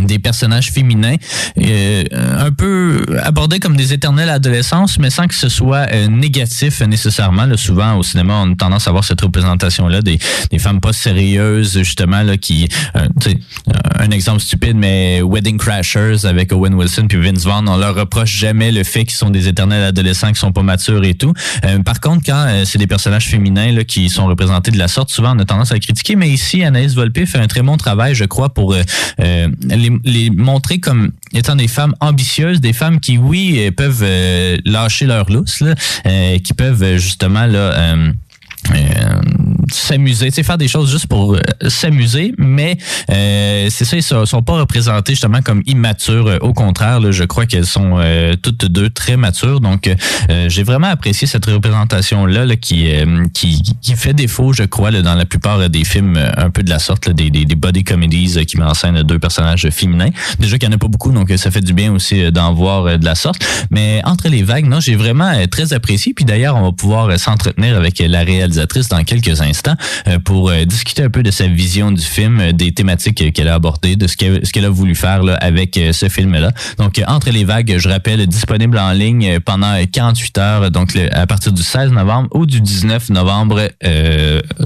des 0.00 0.18
personnages 0.18 0.70
féminins 0.70 1.16
euh, 1.58 2.04
un 2.38 2.50
peu 2.50 3.04
abordés 3.22 3.58
comme 3.58 3.76
des 3.76 3.92
éternelles 3.92 4.30
adolescences, 4.30 4.98
mais 4.98 5.10
sans 5.10 5.26
que 5.26 5.34
ce 5.34 5.48
soit 5.48 5.86
euh, 5.92 6.08
négatif 6.08 6.80
nécessairement. 6.82 7.46
Là, 7.46 7.56
souvent, 7.56 7.96
au 7.96 8.02
cinéma, 8.02 8.42
on 8.44 8.52
a 8.52 8.54
tendance 8.54 8.86
à 8.86 8.90
avoir 8.90 9.04
cette 9.04 9.20
représentation-là 9.20 10.02
des, 10.02 10.18
des 10.50 10.58
femmes 10.58 10.80
pas 10.80 10.92
sérieuses, 10.92 11.78
justement, 11.78 12.22
là, 12.22 12.36
qui... 12.36 12.68
euh, 12.96 13.06
euh, 13.26 13.32
un 13.98 14.10
exemple 14.10 14.40
stupide, 14.40 14.76
mais 14.76 15.20
Wedding 15.22 15.58
Crashers 15.58 16.24
avec 16.24 16.52
Owen 16.52 16.74
Wilson 16.74 17.06
puis 17.08 17.18
Vince 17.20 17.44
Vaughn, 17.44 17.68
on 17.68 17.76
leur 17.76 17.94
reproche 17.94 18.36
jamais 18.36 18.72
le 18.72 18.84
fait 18.84 19.04
qu'ils 19.04 19.16
sont 19.16 19.30
des 19.30 19.48
éternels 19.48 19.84
adolescents, 19.84 20.32
qui 20.32 20.40
sont 20.40 20.52
pas 20.52 20.62
matures 20.62 21.04
et 21.04 21.14
tout. 21.14 21.32
Euh, 21.64 21.78
par 21.82 22.00
contre, 22.00 22.22
quand 22.26 22.62
c'est 22.64 22.78
des 22.78 22.86
personnages 22.86 23.26
féminins 23.26 23.72
là, 23.72 23.84
qui 23.84 24.08
sont 24.08 24.26
représentés 24.26 24.70
de 24.70 24.78
la 24.78 24.88
sorte, 24.88 25.10
souvent 25.10 25.36
on 25.36 25.38
a 25.38 25.44
tendance 25.44 25.72
à 25.72 25.78
critiquer, 25.78 26.16
mais 26.16 26.28
ici, 26.30 26.64
Anaïs 26.64 26.94
Volpe 26.94 27.24
fait 27.26 27.38
un 27.38 27.46
très 27.46 27.62
bon 27.62 27.76
travail, 27.76 28.14
je 28.14 28.24
crois, 28.24 28.52
pour 28.52 28.74
les, 30.04 30.30
montrer 30.30 30.78
comme 30.80 31.12
étant 31.32 31.56
des 31.56 31.68
femmes 31.68 31.94
ambitieuses, 32.00 32.60
des 32.60 32.72
femmes 32.72 33.00
qui, 33.00 33.18
oui, 33.18 33.56
euh, 33.58 33.70
peuvent 33.70 34.02
euh, 34.02 34.58
lâcher 34.64 35.06
leur 35.06 35.30
lousse, 35.30 35.62
euh, 36.06 36.38
qui 36.38 36.54
peuvent 36.54 36.96
justement 36.96 37.46
là. 37.46 37.96
S'amuser, 39.70 40.26
tu 40.26 40.34
sais, 40.34 40.42
faire 40.42 40.58
des 40.58 40.68
choses 40.68 40.90
juste 40.90 41.06
pour 41.06 41.34
euh, 41.34 41.40
s'amuser, 41.68 42.34
mais 42.38 42.76
euh, 43.10 43.68
c'est 43.70 43.84
ça, 43.84 43.96
ils 43.96 44.02
sont, 44.02 44.42
pas 44.42 44.54
représentés 44.54 45.12
justement 45.12 45.40
comme 45.42 45.62
immatures. 45.66 46.26
Euh, 46.26 46.38
Au 46.40 46.52
contraire, 46.52 47.00
là, 47.00 47.10
je 47.12 47.24
crois 47.24 47.46
qu'elles 47.46 47.66
sont 47.66 47.98
euh, 47.98 48.34
toutes 48.40 48.64
deux 48.66 48.90
très 48.90 49.16
matures. 49.16 49.60
Donc, 49.60 49.86
euh, 49.86 50.48
j'ai 50.48 50.62
vraiment 50.62 50.88
apprécié 50.88 51.28
cette 51.28 51.46
représentation-là 51.46 52.44
là, 52.44 52.56
qui, 52.56 52.90
qui, 53.32 53.62
qui 53.80 53.94
fait 53.94 54.14
défaut, 54.14 54.52
je 54.52 54.64
crois, 54.64 54.90
là, 54.90 55.02
dans 55.02 55.14
la 55.14 55.26
plupart 55.26 55.70
des 55.70 55.84
films 55.84 56.18
un 56.36 56.50
peu 56.50 56.62
de 56.62 56.70
la 56.70 56.78
sorte, 56.78 57.08
des, 57.10 57.30
des, 57.30 57.44
des 57.44 57.54
body 57.54 57.84
comedies 57.84 58.44
qui 58.46 58.58
met 58.58 58.64
en 58.64 58.74
scène 58.74 59.02
deux 59.02 59.18
personnages 59.18 59.68
féminins. 59.70 60.10
Déjà 60.38 60.58
qu'il 60.58 60.68
n'y 60.68 60.74
en 60.74 60.76
a 60.76 60.80
pas 60.80 60.88
beaucoup, 60.88 61.12
donc 61.12 61.32
ça 61.36 61.50
fait 61.50 61.60
du 61.60 61.72
bien 61.72 61.92
aussi 61.92 62.30
d'en 62.32 62.52
voir 62.52 62.98
de 62.98 63.04
la 63.04 63.14
sorte. 63.14 63.42
Mais 63.70 64.00
entre 64.04 64.28
les 64.28 64.42
vagues, 64.42 64.66
non, 64.66 64.80
j'ai 64.80 64.96
vraiment 64.96 65.32
très 65.50 65.72
apprécié. 65.72 66.14
Puis 66.14 66.24
d'ailleurs, 66.24 66.56
on 66.56 66.62
va 66.62 66.72
pouvoir 66.72 67.18
s'entretenir 67.18 67.76
avec 67.76 67.98
la 68.00 68.22
réalisatrice 68.22 68.88
dans 68.88 69.02
quelques 69.04 69.40
instants 69.40 69.51
euh, 70.08 70.18
pour 70.18 70.50
euh, 70.50 70.64
discuter 70.64 71.02
un 71.02 71.10
peu 71.10 71.22
de 71.22 71.30
sa 71.30 71.46
vision 71.46 71.90
du 71.90 72.02
film, 72.02 72.40
euh, 72.40 72.52
des 72.52 72.72
thématiques 72.72 73.32
qu'elle 73.32 73.48
a 73.48 73.54
abordées, 73.54 73.96
de 73.96 74.06
ce 74.06 74.16
qu'elle 74.16 74.64
a 74.64 74.70
voulu 74.70 74.94
faire 74.94 75.22
avec 75.40 75.78
ce 75.92 76.08
film-là. 76.08 76.52
Donc, 76.78 77.00
Entre 77.06 77.30
les 77.30 77.44
vagues, 77.44 77.76
je 77.78 77.88
rappelle, 77.88 78.26
disponible 78.26 78.78
en 78.78 78.92
ligne 78.92 79.40
pendant 79.40 79.72
euh, 79.72 79.84
48 79.90 80.38
heures, 80.38 80.70
donc 80.70 80.96
à 81.12 81.26
partir 81.26 81.52
du 81.52 81.62
16 81.62 81.92
novembre 81.92 82.28
ou 82.34 82.46
du 82.46 82.60
19 82.60 83.10
novembre 83.10 83.68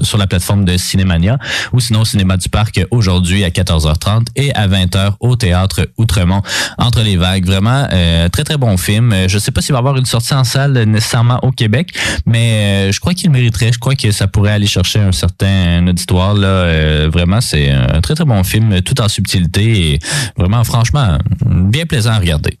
sur 0.01 0.17
la 0.17 0.27
plateforme 0.27 0.65
de 0.65 0.77
Cinémania 0.77 1.37
ou 1.73 1.79
sinon 1.79 2.01
au 2.01 2.05
Cinéma 2.05 2.37
du 2.37 2.49
Parc 2.49 2.79
aujourd'hui 2.91 3.43
à 3.43 3.49
14h30 3.49 4.27
et 4.35 4.53
à 4.53 4.67
20h 4.67 5.13
au 5.19 5.35
Théâtre 5.35 5.89
Outremont. 5.97 6.41
Entre 6.77 7.01
les 7.01 7.17
vagues, 7.17 7.45
vraiment, 7.45 7.87
très 8.31 8.43
très 8.43 8.57
bon 8.57 8.77
film. 8.77 9.13
Je 9.27 9.37
sais 9.37 9.51
pas 9.51 9.61
s'il 9.61 9.73
va 9.73 9.79
avoir 9.79 9.97
une 9.97 10.05
sortie 10.05 10.33
en 10.33 10.43
salle 10.43 10.73
nécessairement 10.83 11.39
au 11.43 11.51
Québec, 11.51 11.91
mais 12.25 12.91
je 12.91 12.99
crois 12.99 13.13
qu'il 13.13 13.29
mériterait. 13.31 13.71
Je 13.73 13.79
crois 13.79 13.95
que 13.95 14.11
ça 14.11 14.27
pourrait 14.27 14.51
aller 14.51 14.67
chercher 14.67 14.76
un 14.95 15.11
certain 15.11 15.85
auditoire. 15.87 16.33
Là. 16.33 16.47
Euh, 16.47 17.09
vraiment, 17.11 17.41
c'est 17.41 17.69
un 17.71 18.01
très 18.01 18.15
très 18.15 18.25
bon 18.25 18.43
film, 18.43 18.81
tout 18.81 18.99
en 19.01 19.07
subtilité 19.07 19.93
et 19.93 19.99
vraiment, 20.37 20.63
franchement, 20.63 21.17
bien 21.45 21.85
plaisant 21.85 22.11
à 22.11 22.19
regarder. 22.19 22.57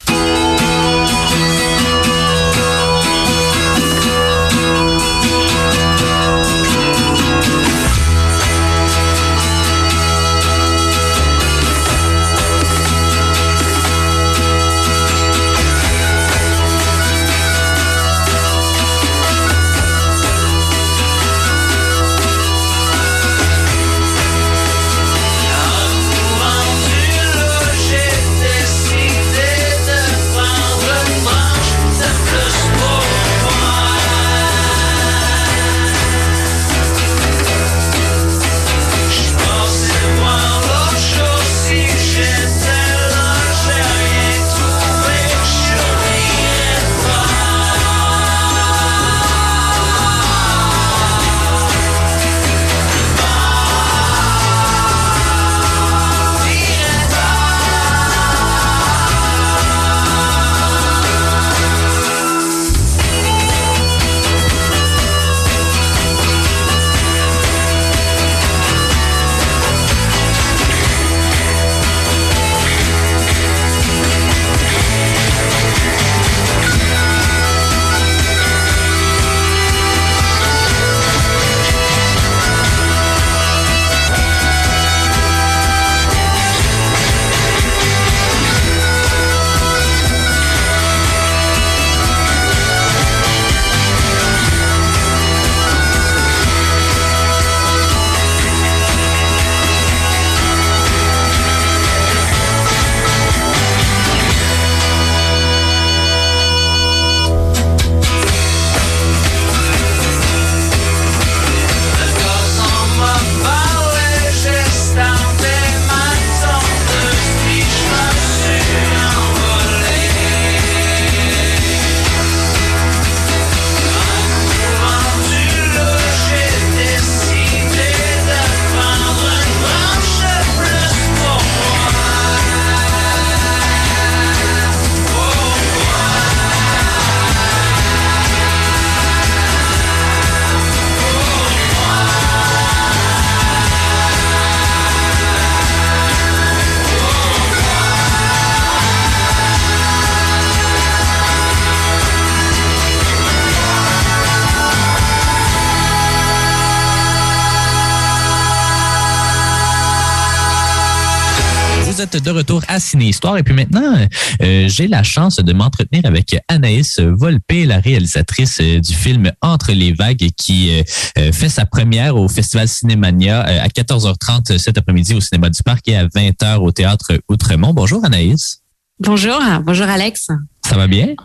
À 162.77 162.79
Ciné 162.79 163.05
Histoire. 163.05 163.37
Et 163.37 163.43
puis 163.43 163.55
maintenant, 163.55 163.95
euh, 164.41 164.69
j'ai 164.69 164.87
la 164.87 165.01
chance 165.01 165.37
de 165.37 165.51
m'entretenir 165.51 166.05
avec 166.05 166.37
Anaïs 166.47 166.99
Volpe, 166.99 167.65
la 167.65 167.79
réalisatrice 167.79 168.59
euh, 168.61 168.79
du 168.79 168.93
film 168.93 169.31
Entre 169.41 169.71
les 169.71 169.93
vagues, 169.93 170.29
qui 170.37 170.69
euh, 171.17 171.31
fait 171.31 171.49
sa 171.49 171.65
première 171.65 172.15
au 172.15 172.27
Festival 172.29 172.67
Cinémania 172.67 173.41
à 173.41 173.67
14h30 173.67 174.59
cet 174.59 174.77
après-midi 174.77 175.15
au 175.15 175.21
Cinéma 175.21 175.49
du 175.49 175.63
Parc 175.63 175.87
et 175.87 175.95
à 175.95 176.05
20h 176.05 176.57
au 176.57 176.71
Théâtre 176.71 177.19
Outremont. 177.29 177.73
Bonjour 177.73 178.05
Anaïs. 178.05 178.61
Bonjour, 178.99 179.39
bonjour 179.63 179.87
Alex. 179.87 180.27
Ça 180.67 180.75
va 180.75 180.87
bien? 180.87 181.15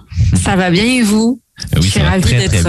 Ça 0.43 0.57
va 0.57 0.71
bien 0.71 0.85
et 0.85 1.03
vous? 1.03 1.41
Oui, 1.77 1.83
Je 1.83 1.89
suis 1.89 2.01
ravie 2.01 2.31
d'être 2.31 2.67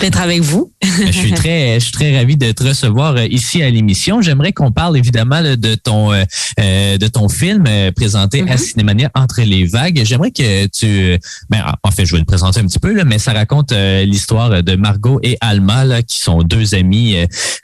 d'être 0.00 0.20
avec 0.20 0.40
vous. 0.40 0.72
je 0.82 1.12
suis 1.12 1.32
très, 1.32 1.74
je 1.74 1.84
suis 1.84 1.92
très 1.92 2.16
ravi 2.16 2.36
de 2.36 2.52
te 2.52 2.62
recevoir 2.62 3.16
euh, 3.16 3.26
ici 3.26 3.62
à 3.62 3.70
l'émission. 3.70 4.22
J'aimerais 4.22 4.52
qu'on 4.52 4.72
parle 4.72 4.96
évidemment 4.96 5.42
de 5.42 5.74
ton, 5.74 6.12
euh, 6.12 6.24
euh, 6.58 6.96
de 6.96 7.06
ton 7.06 7.28
film 7.28 7.64
présenté 7.94 8.44
à 8.48 8.56
Cinémania 8.56 9.10
Entre 9.14 9.42
les 9.42 9.64
vagues. 9.66 10.02
J'aimerais 10.04 10.30
que 10.30 10.66
tu, 10.66 11.18
ben, 11.50 11.62
en 11.82 11.90
fait, 11.90 12.06
je 12.06 12.12
vais 12.12 12.18
le 12.18 12.24
présenter 12.24 12.60
un 12.60 12.66
petit 12.66 12.78
peu 12.78 12.94
là, 12.94 13.04
mais 13.04 13.18
ça 13.18 13.32
raconte 13.32 13.72
euh, 13.72 14.04
l'histoire 14.04 14.62
de 14.62 14.76
Margot 14.76 15.20
et 15.22 15.36
Alma 15.40 15.84
là, 15.84 16.02
qui 16.02 16.18
sont 16.18 16.42
deux 16.42 16.74
amis, 16.74 17.16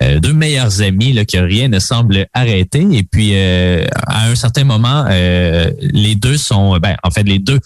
euh, 0.03 0.20
deux 0.20 0.35
meilleurs 0.35 0.82
amis 0.82 1.15
là, 1.15 1.24
que 1.24 1.39
rien 1.39 1.69
ne 1.69 1.78
semble 1.78 2.27
arrêter. 2.35 2.86
Et 2.93 3.03
puis 3.03 3.35
à 3.36 4.27
un 4.28 4.35
certain 4.35 4.65
moment, 4.65 5.07
les 5.09 6.15
deux 6.15 6.36
sont, 6.36 6.77
ben, 6.78 6.97
en 7.03 7.11
fait, 7.11 7.23
les 7.23 7.39
deux 7.39 7.61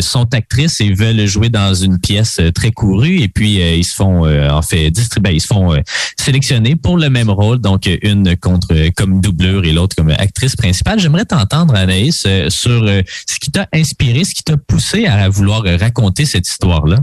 sont 0.00 0.32
actrices 0.32 0.80
et 0.80 0.92
veulent 0.92 1.26
jouer 1.26 1.48
dans 1.48 1.74
une 1.74 1.98
pièce 1.98 2.40
très 2.54 2.70
courue. 2.70 3.20
Et 3.20 3.28
puis 3.28 3.49
euh, 3.58 3.74
ils 3.74 3.84
se 3.84 3.94
font, 3.94 4.26
euh, 4.26 4.50
en 4.50 4.62
fait, 4.62 4.90
distribuer, 4.90 5.34
ils 5.34 5.40
se 5.40 5.46
font 5.46 5.72
euh, 5.72 5.80
sélectionner 6.16 6.76
pour 6.76 6.96
le 6.96 7.10
même 7.10 7.30
rôle. 7.30 7.58
Donc 7.58 7.88
une 8.02 8.36
contre 8.36 8.68
euh, 8.72 8.90
comme 8.96 9.20
doublure 9.20 9.64
et 9.64 9.72
l'autre 9.72 9.96
comme 9.96 10.10
actrice 10.10 10.56
principale. 10.56 11.00
J'aimerais 11.00 11.24
t'entendre, 11.24 11.74
Anaïs, 11.74 12.26
sur 12.48 12.86
ce 12.86 13.38
qui 13.40 13.50
t'a 13.50 13.66
inspiré, 13.72 14.24
ce 14.24 14.34
qui 14.34 14.42
t'a 14.42 14.56
poussé 14.56 15.06
à 15.06 15.28
vouloir 15.28 15.62
raconter 15.64 16.24
cette 16.24 16.48
histoire-là. 16.48 16.98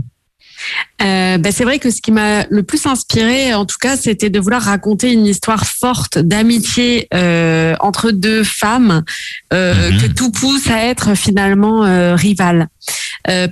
Euh, 1.00 1.38
ben, 1.38 1.52
c'est 1.52 1.64
vrai 1.64 1.78
que 1.78 1.90
ce 1.90 2.00
qui 2.00 2.10
m'a 2.10 2.44
le 2.50 2.62
plus 2.62 2.86
inspiré, 2.86 3.54
en 3.54 3.64
tout 3.64 3.76
cas, 3.80 3.96
c'était 3.96 4.30
de 4.30 4.40
vouloir 4.40 4.62
raconter 4.62 5.12
une 5.12 5.26
histoire 5.26 5.64
forte 5.64 6.18
d'amitié 6.18 7.06
euh, 7.14 7.74
entre 7.80 8.10
deux 8.10 8.42
femmes 8.42 9.04
euh, 9.52 9.90
que 10.00 10.06
tout 10.06 10.32
pousse 10.32 10.68
à 10.68 10.84
être 10.84 11.14
finalement 11.14 12.14
rivales. 12.16 12.68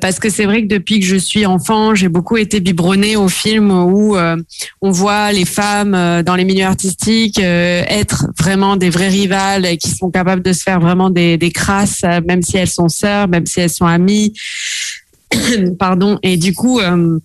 Parce 0.01 0.19
que 0.19 0.31
c'est 0.31 0.47
vrai 0.47 0.63
que 0.63 0.69
depuis 0.69 1.01
que 1.01 1.07
je 1.07 1.17
suis 1.17 1.45
enfant, 1.45 1.95
j'ai 1.95 2.09
beaucoup 2.09 2.39
été 2.39 2.61
biberonnée 2.61 3.15
au 3.15 3.29
film 3.29 3.71
où 3.71 4.17
on 4.17 4.91
voit 4.91 5.33
les 5.33 5.45
femmes 5.45 6.23
dans 6.23 6.35
les 6.35 6.45
milieux 6.45 6.65
artistiques 6.65 7.39
être 7.39 8.27
vraiment 8.39 8.77
des 8.77 8.89
vraies 8.89 9.11
rivales 9.11 9.67
et 9.67 9.77
qui 9.77 9.91
sont 9.91 10.11
capables 10.11 10.43
de 10.43 10.55
se 10.55 10.63
faire 10.63 10.81
vraiment 10.81 11.11
des, 11.11 11.37
des 11.37 11.51
crasses, 11.51 12.03
même 12.27 12.43
si 12.43 12.57
elles 12.57 12.71
sont 12.71 12.89
sœurs, 12.89 13.29
même 13.29 13.45
si 13.45 13.61
elles 13.61 13.69
sont 13.69 13.85
amies. 13.85 14.33
Pardon. 15.79 16.19
Et 16.23 16.37
du 16.37 16.55
coup, 16.55 16.81
euh, 16.81 17.19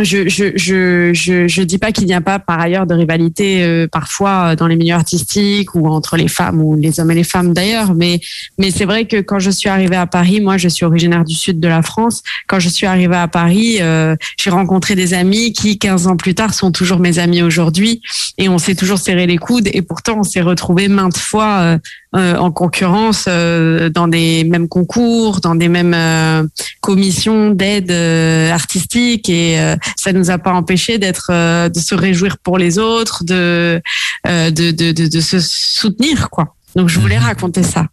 je, 0.00 0.28
je, 0.28 0.52
je, 0.56 1.12
je, 1.12 1.46
je 1.46 1.62
dis 1.62 1.76
pas 1.76 1.92
qu'il 1.92 2.06
n'y 2.06 2.14
a 2.14 2.22
pas 2.22 2.38
par 2.38 2.58
ailleurs 2.58 2.86
de 2.86 2.94
rivalité 2.94 3.62
euh, 3.62 3.86
parfois 3.86 4.56
dans 4.56 4.66
les 4.66 4.76
milieux 4.76 4.94
artistiques 4.94 5.74
ou 5.74 5.86
entre 5.86 6.16
les 6.16 6.28
femmes 6.28 6.62
ou 6.62 6.76
les 6.76 6.98
hommes 6.98 7.10
et 7.10 7.14
les 7.14 7.24
femmes 7.24 7.52
d'ailleurs, 7.52 7.94
mais 7.94 8.20
mais 8.58 8.70
c'est 8.70 8.86
vrai 8.86 9.04
que 9.06 9.20
quand 9.20 9.38
je 9.38 9.50
suis 9.50 9.68
arrivée 9.68 9.96
à 9.96 10.06
Paris, 10.06 10.40
moi 10.40 10.56
je 10.56 10.68
suis 10.68 10.86
originaire 10.86 11.24
du 11.24 11.34
sud 11.34 11.60
de 11.60 11.68
la 11.68 11.82
France. 11.82 12.22
Quand 12.48 12.58
je 12.58 12.70
suis 12.70 12.86
arrivée 12.86 13.16
à 13.16 13.28
Paris, 13.28 13.78
euh, 13.80 14.16
j'ai 14.38 14.50
rencontré 14.50 14.94
des 14.94 15.12
amis 15.12 15.52
qui 15.52 15.78
15 15.78 16.06
ans 16.06 16.16
plus 16.16 16.34
tard 16.34 16.54
sont 16.54 16.72
toujours 16.72 16.98
mes 16.98 17.18
amis 17.18 17.42
aujourd'hui. 17.42 18.00
Et 18.38 18.48
on 18.48 18.58
s'est 18.58 18.74
toujours 18.74 18.98
serré 18.98 19.26
les 19.26 19.38
coudes. 19.38 19.68
Et 19.72 19.82
pourtant 19.82 20.20
on 20.20 20.22
s'est 20.22 20.40
retrouvés 20.40 20.88
maintes 20.88 21.18
fois 21.18 21.58
euh, 21.60 21.78
euh, 22.14 22.36
en 22.36 22.50
concurrence 22.50 23.24
euh, 23.26 23.88
dans 23.88 24.06
des 24.06 24.44
mêmes 24.44 24.68
concours, 24.68 25.40
dans 25.40 25.54
des 25.54 25.68
mêmes 25.68 25.94
euh, 25.94 26.46
commissions 26.82 27.50
d'aide 27.50 27.90
euh, 27.90 28.50
artistique. 28.50 29.30
Et 29.30 29.58
euh, 29.58 29.76
ça 29.96 30.12
nous 30.12 30.30
a 30.30 30.38
pas 30.38 30.52
empêché 30.52 30.98
d'être 30.98 31.30
euh, 31.30 31.68
de 31.68 31.78
se 31.78 31.94
réjouir 31.94 32.38
pour 32.38 32.58
les 32.58 32.78
autres, 32.78 33.24
de 33.24 33.80
euh, 34.26 34.50
de, 34.50 34.70
de, 34.70 34.92
de, 34.92 35.06
de 35.08 35.20
se 35.20 35.40
soutenir 35.40 36.30
quoi. 36.30 36.54
Donc 36.76 36.88
je 36.88 36.98
voulais 36.98 37.18
raconter 37.18 37.62
ça. 37.62 37.86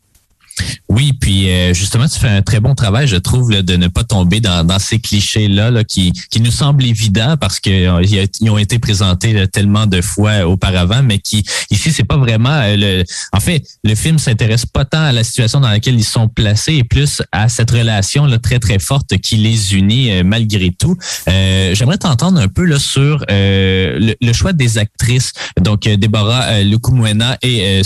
Oui, 0.90 1.14
puis 1.14 1.50
euh, 1.50 1.74
justement, 1.74 2.08
tu 2.08 2.20
fais 2.20 2.28
un 2.30 2.42
très 2.42 2.60
bon 2.60 2.76
travail, 2.76 3.08
je 3.08 3.16
trouve, 3.16 3.52
là, 3.52 3.62
de 3.62 3.76
ne 3.76 3.88
pas 3.88 4.04
tomber 4.04 4.40
dans, 4.40 4.66
dans 4.66 4.80
ces 4.80 5.00
clichés-là 5.00 5.72
là, 5.72 5.84
qui, 5.84 6.12
qui 6.30 6.42
nous 6.42 6.52
semblent 6.52 6.86
évidents 6.86 7.36
parce 7.38 7.60
que 7.60 7.70
euh, 7.70 8.50
ont 8.50 8.58
été 8.58 8.80
présentés 8.80 9.48
tellement 9.48 9.86
de 9.86 10.02
fois 10.02 10.48
auparavant, 10.48 11.04
mais 11.04 11.20
qui 11.20 11.46
ici, 11.70 11.92
c'est 11.92 12.04
pas 12.04 12.18
vraiment 12.18 12.50
euh, 12.50 12.76
le. 12.78 13.04
En 13.32 13.40
fait, 13.40 13.64
le 13.84 13.96
film 13.96 14.18
s'intéresse 14.18 14.66
pas 14.66 14.86
tant 14.86 15.02
à 15.02 15.12
la 15.12 15.24
situation 15.24 15.60
dans 15.60 15.70
laquelle 15.70 15.96
ils 15.96 16.04
sont 16.04 16.28
placés 16.28 16.76
et 16.76 16.84
plus 16.84 17.22
à 17.32 17.50
cette 17.50 17.72
relation 17.72 18.26
là, 18.26 18.40
très 18.40 18.60
très 18.60 18.80
forte 18.80 19.18
qui 19.18 19.38
les 19.38 19.76
unit 19.76 20.12
euh, 20.12 20.24
malgré 20.24 20.72
tout. 20.72 20.98
Euh, 21.28 21.76
J'aimerais 21.76 21.98
t'entendre 21.98 22.40
un 22.40 22.48
peu 22.48 22.64
là 22.66 22.80
sur 22.80 23.24
euh, 23.30 24.00
le, 24.00 24.16
le 24.20 24.34
choix 24.34 24.54
des 24.54 24.78
actrices. 24.78 25.34
Donc 25.62 25.82
Déborah 25.82 26.62
Lukumwena 26.64 27.38
et 27.42 27.82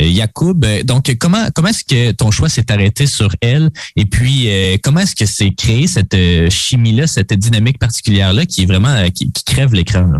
euh, 0.00 0.04
Yacoub. 0.04 0.64
Donc 0.84 1.14
comment 1.18 1.48
comment 1.54 1.72
est-ce 1.74 1.84
que 1.84 2.12
ton 2.12 2.30
choix 2.30 2.48
s'est 2.48 2.70
arrêté 2.70 3.06
sur 3.06 3.34
elle? 3.40 3.70
Et 3.96 4.06
puis 4.06 4.48
euh, 4.48 4.76
comment 4.82 5.00
est-ce 5.00 5.16
que 5.16 5.26
c'est 5.26 5.50
créé 5.50 5.86
cette 5.86 6.14
euh, 6.14 6.48
chimie 6.50 6.92
là, 6.92 7.06
cette 7.06 7.32
dynamique 7.32 7.78
particulière 7.78 8.32
là 8.32 8.46
qui 8.46 8.62
est 8.62 8.66
vraiment 8.66 8.94
euh, 8.94 9.08
qui, 9.08 9.32
qui 9.32 9.44
crève 9.44 9.74
l'écran. 9.74 10.12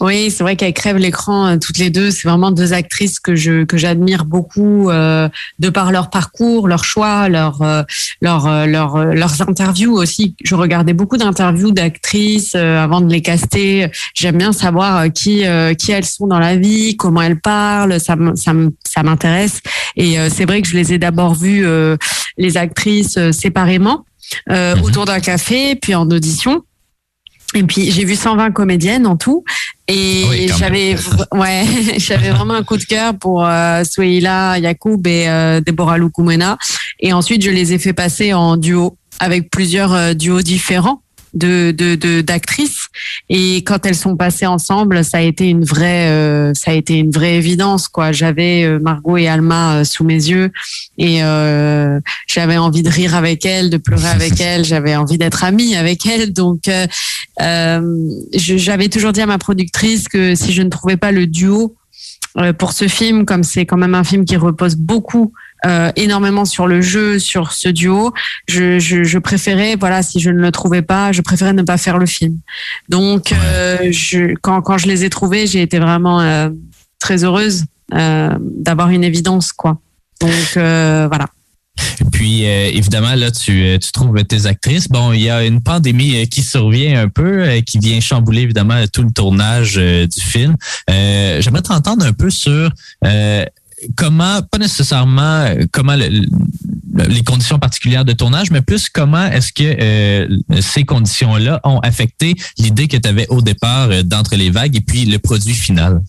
Oui, 0.00 0.30
c'est 0.30 0.42
vrai 0.42 0.56
qu'elles 0.56 0.72
crèvent 0.72 0.96
l'écran 0.98 1.46
euh, 1.46 1.56
toutes 1.58 1.78
les 1.78 1.90
deux. 1.90 2.10
C'est 2.10 2.28
vraiment 2.28 2.50
deux 2.50 2.72
actrices 2.72 3.18
que 3.20 3.34
je 3.34 3.64
que 3.64 3.76
j'admire 3.76 4.24
beaucoup 4.24 4.90
euh, 4.90 5.28
de 5.58 5.68
par 5.70 5.92
leur 5.92 6.10
parcours, 6.10 6.68
leur 6.68 6.84
choix, 6.84 7.28
leur 7.28 7.62
euh, 7.62 7.82
leur, 8.20 8.46
euh, 8.46 8.66
leur 8.66 9.04
leurs 9.04 9.42
interviews 9.42 9.94
aussi. 9.94 10.36
Je 10.44 10.54
regardais 10.54 10.92
beaucoup 10.92 11.16
d'interviews 11.16 11.72
d'actrices 11.72 12.54
euh, 12.54 12.82
avant 12.82 13.00
de 13.00 13.10
les 13.10 13.22
caster. 13.22 13.90
J'aime 14.14 14.38
bien 14.38 14.52
savoir 14.52 15.12
qui 15.12 15.46
euh, 15.46 15.74
qui 15.74 15.92
elles 15.92 16.04
sont 16.04 16.26
dans 16.26 16.38
la 16.38 16.56
vie, 16.56 16.96
comment 16.96 17.22
elles 17.22 17.40
parlent. 17.40 17.98
Ça 18.00 18.16
ça 18.34 18.52
ça 18.84 19.02
m'intéresse. 19.02 19.60
Et 19.96 20.18
euh, 20.18 20.28
c'est 20.32 20.44
vrai 20.44 20.62
que 20.62 20.68
je 20.68 20.76
les 20.76 20.92
ai 20.92 20.98
d'abord 20.98 21.34
vues 21.34 21.66
euh, 21.66 21.96
les 22.36 22.56
actrices 22.56 23.16
euh, 23.16 23.32
séparément 23.32 24.04
euh, 24.50 24.76
autour 24.82 25.04
d'un 25.04 25.20
café, 25.20 25.76
puis 25.76 25.94
en 25.94 26.08
audition. 26.10 26.62
Et 27.54 27.62
puis 27.62 27.90
j'ai 27.90 28.04
vu 28.04 28.16
120 28.16 28.50
comédiennes 28.52 29.06
en 29.06 29.16
tout. 29.16 29.44
Et 29.88 30.24
Ah 30.24 30.30
oui, 30.30 30.50
j'avais 30.58 30.96
ouais 31.32 31.64
j'avais 31.98 32.30
vraiment 32.30 32.54
un 32.54 32.64
coup 32.64 32.76
de 32.76 32.84
cœur 32.84 33.14
pour 33.16 33.44
euh, 33.44 33.84
Souheila 33.84 34.58
Yacoub 34.58 35.06
et 35.06 35.28
euh, 35.28 35.60
Deborah 35.60 35.98
Lukumena. 35.98 36.58
Et 37.00 37.12
ensuite 37.12 37.42
je 37.42 37.50
les 37.50 37.72
ai 37.72 37.78
fait 37.78 37.92
passer 37.92 38.32
en 38.34 38.56
duo 38.56 38.96
avec 39.20 39.50
plusieurs 39.50 39.94
euh, 39.94 40.14
duos 40.14 40.42
différents 40.42 41.02
de 41.36 41.70
de 41.70 41.94
de- 41.94 42.20
d'actrices. 42.22 42.86
Et 43.28 43.58
quand 43.58 43.86
elles 43.86 43.94
sont 43.94 44.16
passées 44.16 44.46
ensemble 44.46 45.04
ça 45.04 45.18
a 45.18 45.20
été 45.20 45.48
une 45.48 45.64
vraie 45.64 46.08
euh, 46.10 46.52
ça 46.54 46.72
a 46.72 46.74
été 46.74 46.96
une 46.98 47.10
vraie 47.10 47.36
évidence 47.36 47.86
quoi. 47.88 48.10
J'avais 48.12 48.64
euh, 48.64 48.78
Margot 48.80 49.16
et 49.16 49.28
Alma 49.28 49.76
euh, 49.76 49.84
sous 49.84 50.02
mes 50.04 50.14
yeux. 50.14 50.50
Et 50.98 51.22
euh, 51.22 52.00
j'avais 52.26 52.56
envie 52.56 52.82
de 52.82 52.90
rire 52.90 53.14
avec 53.14 53.44
elles 53.46 53.70
de 53.70 53.76
pleurer 53.76 54.08
avec 54.08 54.40
elles. 54.40 54.64
J'avais 54.64 54.96
envie 54.96 55.18
d'être 55.18 55.44
amie 55.44 55.76
avec 55.76 56.06
elles. 56.06 56.32
Donc 56.32 56.68
euh, 56.68 56.86
j'avais 58.32 58.88
toujours 58.88 59.12
dit 59.12 59.20
à 59.20 59.26
ma 59.26 59.38
productrice 59.38 60.08
que 60.08 60.34
si 60.34 60.52
je 60.52 60.62
ne 60.62 60.70
trouvais 60.70 60.96
pas 60.96 61.12
le 61.12 61.26
duo 61.26 61.76
pour 62.58 62.72
ce 62.72 62.86
film, 62.86 63.24
comme 63.24 63.42
c'est 63.42 63.64
quand 63.64 63.78
même 63.78 63.94
un 63.94 64.04
film 64.04 64.24
qui 64.26 64.36
repose 64.36 64.76
beaucoup, 64.76 65.32
euh, 65.66 65.92
énormément 65.96 66.44
sur 66.44 66.66
le 66.66 66.80
jeu, 66.80 67.18
sur 67.18 67.52
ce 67.52 67.68
duo, 67.68 68.12
je, 68.48 68.78
je, 68.78 69.04
je 69.04 69.18
préférais, 69.18 69.76
voilà, 69.76 70.02
si 70.02 70.20
je 70.20 70.30
ne 70.30 70.40
le 70.40 70.52
trouvais 70.52 70.82
pas, 70.82 71.12
je 71.12 71.20
préférais 71.20 71.52
ne 71.52 71.62
pas 71.62 71.76
faire 71.76 71.98
le 71.98 72.06
film. 72.06 72.38
Donc, 72.88 73.32
euh, 73.32 73.88
je, 73.90 74.34
quand, 74.40 74.62
quand 74.62 74.78
je 74.78 74.86
les 74.86 75.04
ai 75.04 75.10
trouvés, 75.10 75.46
j'ai 75.46 75.62
été 75.62 75.78
vraiment 75.78 76.20
euh, 76.20 76.48
très 76.98 77.24
heureuse 77.24 77.64
d'avoir 77.90 78.88
une 78.90 79.04
évidence, 79.04 79.52
quoi. 79.52 79.78
Donc, 80.20 80.54
voilà. 80.54 81.26
Puis 82.12 82.46
euh, 82.46 82.70
évidemment 82.72 83.14
là 83.14 83.30
tu, 83.30 83.78
tu 83.78 83.92
trouves 83.92 84.22
tes 84.24 84.46
actrices. 84.46 84.88
Bon, 84.88 85.12
il 85.12 85.20
y 85.20 85.30
a 85.30 85.44
une 85.44 85.62
pandémie 85.62 86.26
qui 86.28 86.42
survient 86.42 87.02
un 87.02 87.08
peu, 87.08 87.46
qui 87.66 87.78
vient 87.78 88.00
chambouler 88.00 88.42
évidemment 88.42 88.82
tout 88.92 89.02
le 89.02 89.10
tournage 89.10 89.74
euh, 89.76 90.06
du 90.06 90.24
film. 90.24 90.56
Euh, 90.90 91.40
J'aimerais 91.40 91.62
t'entendre 91.62 92.04
un 92.06 92.12
peu 92.12 92.30
sur 92.30 92.70
comment, 93.96 94.40
pas 94.42 94.58
nécessairement 94.58 95.40
euh, 95.44 95.64
comment 95.72 95.94
le- 95.96 96.08
le- 96.08 96.26
les 97.08 97.22
conditions 97.22 97.58
particulières 97.58 98.04
de 98.06 98.12
tournage, 98.12 98.50
mais 98.50 98.62
plus 98.62 98.88
comment 98.88 99.26
est-ce 99.26 99.52
que 99.52 99.62
euh, 99.80 100.60
ces 100.60 100.84
conditions-là 100.84 101.60
ont 101.64 101.78
affecté 101.80 102.34
l'idée 102.58 102.88
que 102.88 102.96
tu 102.96 103.08
avais 103.08 103.26
au 103.28 103.42
départ 103.42 103.90
euh, 103.90 104.02
d'entre 104.02 104.34
les 104.36 104.50
vagues 104.50 104.76
et 104.76 104.80
puis 104.80 105.04
le 105.04 105.18
produit 105.18 105.54
final? 105.54 106.00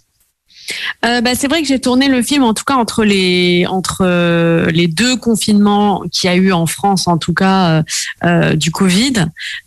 Euh, 1.06 1.22
bah, 1.22 1.32
c'est 1.36 1.48
vrai 1.48 1.62
que 1.62 1.68
j'ai 1.68 1.80
tourné 1.80 2.10
le 2.10 2.22
film 2.22 2.44
en 2.44 2.54
tout 2.54 2.66
cas 2.66 2.76
entre 2.76 3.04
les 3.06 3.66
entre 3.68 4.00
euh, 4.02 4.70
les 4.72 4.88
deux 4.88 5.16
confinements 5.16 6.04
qu'il 6.12 6.30
y 6.30 6.34
a 6.34 6.36
eu 6.36 6.52
en 6.52 6.66
France 6.66 7.08
en 7.08 7.18
tout 7.18 7.34
cas 7.34 7.84
euh, 8.26 8.54
du 8.56 8.70
Covid 8.72 9.14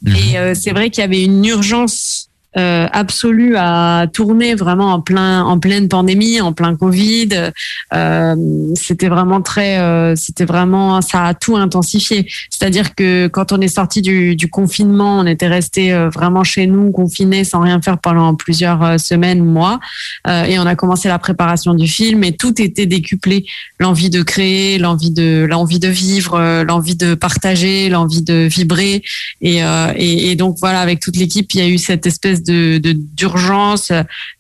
et 0.06 0.36
euh, 0.38 0.54
c'est 0.54 0.72
vrai 0.72 0.90
qu'il 0.90 1.00
y 1.00 1.04
avait 1.04 1.24
une 1.24 1.42
urgence 1.44 2.28
euh, 2.56 2.88
absolue 2.92 3.54
à 3.56 4.06
tourner 4.12 4.54
vraiment 4.54 4.92
en 4.92 5.00
plein 5.00 5.44
en 5.44 5.58
pleine 5.58 5.88
pandémie, 5.88 6.40
en 6.40 6.52
plein 6.52 6.74
Covid. 6.74 7.52
Euh, 7.94 8.36
c'était 8.74 9.08
vraiment 9.08 9.40
très, 9.40 9.78
euh, 9.78 10.16
c'était 10.16 10.44
vraiment 10.44 11.00
ça 11.00 11.26
a 11.26 11.34
tout 11.34 11.56
intensifié. 11.56 12.28
C'est-à-dire 12.50 12.94
que 12.94 13.28
quand 13.28 13.52
on 13.52 13.60
est 13.60 13.68
sorti 13.68 14.02
du, 14.02 14.34
du 14.34 14.48
confinement, 14.48 15.18
on 15.18 15.26
était 15.26 15.46
resté 15.46 15.92
euh, 15.92 16.08
vraiment 16.08 16.42
chez 16.44 16.66
nous, 16.66 16.90
confinés, 16.90 17.44
sans 17.44 17.60
rien 17.60 17.80
faire 17.80 17.98
pendant 17.98 18.34
plusieurs 18.34 18.82
euh, 18.82 18.98
semaines, 18.98 19.44
mois, 19.44 19.78
euh, 20.26 20.44
et 20.44 20.58
on 20.58 20.66
a 20.66 20.74
commencé 20.74 21.08
la 21.08 21.18
préparation 21.18 21.74
du 21.74 21.86
film 21.86 22.24
et 22.24 22.36
tout 22.36 22.60
était 22.60 22.86
décuplé. 22.86 23.46
L'envie 23.78 24.10
de 24.10 24.22
créer, 24.22 24.78
l'envie 24.78 25.10
de 25.10 25.46
l'envie 25.48 25.78
de 25.78 25.88
vivre, 25.88 26.62
l'envie 26.64 26.96
de 26.96 27.14
partager, 27.14 27.88
l'envie 27.88 28.22
de 28.22 28.48
vibrer, 28.50 29.02
et, 29.40 29.60
et, 29.96 30.30
et 30.30 30.36
donc 30.36 30.56
voilà, 30.60 30.80
avec 30.80 31.00
toute 31.00 31.16
l'équipe, 31.16 31.52
il 31.54 31.60
y 31.60 31.62
a 31.62 31.68
eu 31.68 31.78
cette 31.78 32.06
espèce 32.06 32.39
de 32.44 32.80
d'urgence, 32.92 33.92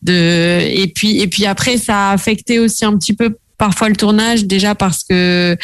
de 0.02 0.60
et 0.60 0.86
puis 0.88 1.20
et 1.20 1.26
puis 1.26 1.46
après 1.46 1.76
ça 1.76 2.10
a 2.10 2.12
affecté 2.12 2.58
aussi 2.58 2.84
un 2.84 2.96
petit 2.96 3.14
peu 3.14 3.34
parfois 3.60 3.90
le 3.90 3.94
tournage 3.94 4.46
déjà 4.46 4.74
parce 4.74 5.04
que 5.04 5.54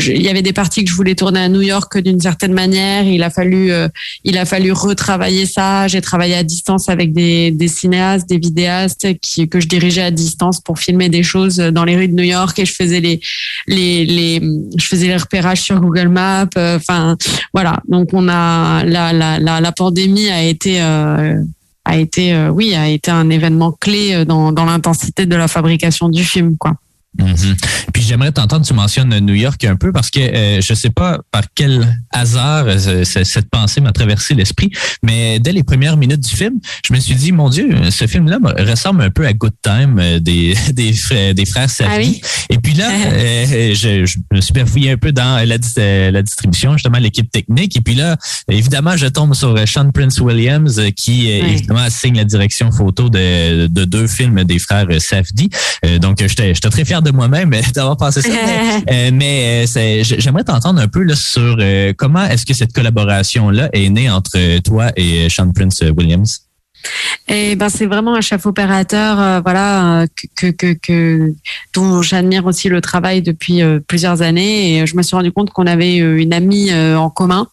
il 0.00 0.22
y 0.22 0.28
avait 0.28 0.42
des 0.42 0.52
parties 0.52 0.82
que 0.84 0.90
je 0.90 0.96
voulais 0.96 1.14
tourner 1.14 1.38
à 1.38 1.48
New 1.48 1.62
York 1.62 1.96
d'une 1.98 2.20
certaine 2.20 2.52
manière. 2.52 3.04
Il 3.04 3.22
a 3.22 3.30
fallu 3.30 3.70
euh, 3.70 3.88
il 4.24 4.36
a 4.36 4.44
fallu 4.44 4.72
retravailler 4.72 5.46
ça. 5.46 5.86
J'ai 5.86 6.00
travaillé 6.00 6.34
à 6.34 6.42
distance 6.42 6.88
avec 6.88 7.12
des, 7.12 7.52
des 7.52 7.68
cinéastes 7.68 8.28
des 8.28 8.38
vidéastes 8.38 9.06
qui 9.22 9.48
que 9.48 9.60
je 9.60 9.68
dirigeais 9.68 10.02
à 10.02 10.10
distance 10.10 10.60
pour 10.60 10.80
filmer 10.80 11.08
des 11.08 11.22
choses 11.22 11.58
dans 11.58 11.84
les 11.84 11.96
rues 11.96 12.08
de 12.08 12.14
New 12.14 12.24
York 12.24 12.58
et 12.58 12.66
je 12.66 12.74
faisais 12.74 13.00
les 13.00 13.20
les 13.68 14.04
les 14.04 14.42
je 14.76 14.86
faisais 14.86 15.06
les 15.06 15.16
repérages 15.16 15.62
sur 15.62 15.80
Google 15.80 16.08
Maps 16.08 16.48
euh, 16.58 16.76
enfin 16.76 17.16
voilà. 17.52 17.80
Donc 17.88 18.08
on 18.12 18.28
a 18.28 18.82
la 18.84 19.12
la 19.12 19.38
la, 19.38 19.60
la 19.60 19.72
pandémie 19.72 20.28
a 20.28 20.42
été 20.42 20.82
euh, 20.82 21.36
a 21.84 21.96
été 21.96 22.34
euh, 22.34 22.48
oui 22.50 22.74
a 22.74 22.88
été 22.88 23.10
un 23.10 23.30
événement 23.30 23.72
clé 23.72 24.14
euh, 24.14 24.24
dans 24.24 24.52
dans 24.52 24.64
l'intensité 24.64 25.26
de 25.26 25.36
la 25.36 25.48
fabrication 25.48 26.08
du 26.08 26.24
film 26.24 26.56
quoi 26.56 26.72
Mhm. 27.18 27.56
Puis 27.92 28.02
j'aimerais 28.02 28.32
t'entendre, 28.32 28.66
tu 28.66 28.74
mentionnes 28.74 29.16
New 29.20 29.34
York 29.34 29.62
un 29.64 29.76
peu 29.76 29.92
parce 29.92 30.10
que 30.10 30.18
euh, 30.18 30.60
je 30.60 30.74
sais 30.74 30.90
pas 30.90 31.20
par 31.30 31.42
quel 31.54 32.02
hasard 32.10 32.64
euh, 32.66 33.04
cette 33.04 33.48
pensée 33.50 33.80
m'a 33.80 33.92
traversé 33.92 34.34
l'esprit, 34.34 34.70
mais 35.02 35.38
dès 35.38 35.52
les 35.52 35.62
premières 35.62 35.96
minutes 35.96 36.20
du 36.20 36.34
film, 36.34 36.54
je 36.86 36.92
me 36.92 36.98
suis 36.98 37.14
dit, 37.14 37.30
mon 37.30 37.48
Dieu, 37.48 37.70
ce 37.90 38.06
film-là 38.06 38.38
ressemble 38.68 39.02
un 39.02 39.10
peu 39.10 39.26
à 39.26 39.32
Good 39.32 39.52
Time 39.62 39.98
euh, 40.00 40.18
des, 40.18 40.54
des, 40.72 40.92
frères, 40.92 41.34
des 41.34 41.46
frères. 41.46 41.68
Ah 41.80 41.96
oui? 41.98 42.20
Et 42.50 42.58
puis 42.58 42.74
là, 42.74 42.88
je, 43.48 44.04
je 44.06 44.18
me 44.32 44.40
suis 44.40 44.52
bafouillé 44.52 44.90
un 44.90 44.96
peu 44.96 45.12
dans 45.12 45.36
la, 45.46 46.10
la 46.10 46.22
distribution, 46.22 46.72
justement 46.72 46.98
l'équipe 46.98 47.30
technique. 47.30 47.76
Et 47.76 47.80
puis 47.80 47.94
là, 47.94 48.16
évidemment, 48.48 48.96
je 48.96 49.06
tombe 49.06 49.34
sur 49.34 49.56
Sean 49.68 49.90
Prince 49.92 50.18
Williams 50.20 50.80
qui, 50.96 51.26
Oui. 51.42 51.52
évidemment, 51.52 51.88
signe 51.90 52.16
la 52.16 52.24
direction 52.24 52.72
photo 52.72 53.08
de, 53.08 53.66
de 53.68 53.84
deux 53.84 54.08
films 54.08 54.42
des 54.44 54.58
frères 54.58 54.86
Safdie. 54.98 55.50
Donc, 56.00 56.18
j'étais 56.20 56.54
j'étais 56.54 56.70
très 56.70 56.84
fier 56.84 57.02
de 57.04 57.12
moi-même 57.12 57.52
euh, 57.52 57.60
d'avoir 57.74 57.96
passé 57.96 58.22
ça. 58.22 58.28
mais 58.28 58.84
euh, 58.90 59.10
mais 59.12 59.66
euh, 59.76 60.02
j'aimerais 60.02 60.44
t'entendre 60.44 60.80
un 60.80 60.88
peu 60.88 61.02
là, 61.02 61.14
sur 61.14 61.56
comment 61.96 62.24
est-ce 62.24 62.44
que 62.44 62.54
cette 62.54 62.72
collaboration-là 62.72 63.68
est 63.72 63.88
née 63.88 64.10
entre 64.10 64.58
toi 64.60 64.90
et 64.96 65.28
Sean 65.28 65.52
Prince 65.52 65.82
Williams? 65.96 66.43
Et 67.28 67.56
ben 67.56 67.68
c'est 67.68 67.86
vraiment 67.86 68.14
un 68.14 68.20
chef 68.20 68.44
opérateur, 68.46 69.18
euh, 69.20 69.40
voilà, 69.40 70.02
euh, 70.02 70.06
que, 70.36 70.48
que, 70.50 70.74
que 70.74 71.32
dont 71.72 72.02
j'admire 72.02 72.44
aussi 72.44 72.68
le 72.68 72.80
travail 72.80 73.22
depuis 73.22 73.62
euh, 73.62 73.80
plusieurs 73.80 74.20
années. 74.20 74.78
Et 74.78 74.86
je 74.86 74.96
me 74.96 75.02
suis 75.02 75.16
rendu 75.16 75.32
compte 75.32 75.50
qu'on 75.50 75.66
avait 75.66 75.96
une 75.96 76.32
amie 76.34 76.70
euh, 76.70 76.96
en 76.96 77.10
commun. 77.10 77.48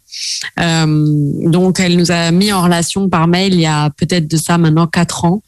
Donc 0.58 1.80
elle 1.80 1.95
nous 1.95 2.12
a 2.12 2.32
mis 2.32 2.52
en 2.52 2.62
relation 2.62 3.08
par 3.08 3.28
mail 3.28 3.53
il 3.53 3.62
y 3.62 3.66
a 3.66 3.90
peut-être 3.91 4.28
de 4.28 4.36
ça 4.36 4.58
maintenant 4.58 4.86
quatre 4.86 5.24
ans, 5.24 5.41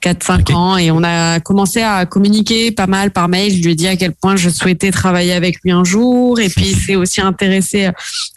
quatre 0.00 0.24
cinq 0.24 0.48
Ok. 0.48 0.56
ans, 0.56 0.76
et 0.78 0.90
on 0.90 1.02
a 1.04 1.38
commencé 1.40 1.82
à 1.82 2.06
communiquer 2.06 2.72
pas 2.72 2.86
mal 2.86 3.10
par 3.10 3.28
mail. 3.28 3.52
Je 3.52 3.62
lui 3.62 3.72
ai 3.72 3.74
dit 3.74 3.86
à 3.86 3.96
quel 3.96 4.12
point 4.12 4.36
je 4.36 4.48
souhaitais 4.48 4.90
travailler 4.90 5.34
avec 5.34 5.58
lui 5.62 5.70
un 5.70 5.84
jour, 5.84 6.40
et 6.40 6.48
puis 6.48 6.68
il 6.70 6.76
s'est 6.76 6.96
aussi 6.96 7.20
intéressé 7.20 7.90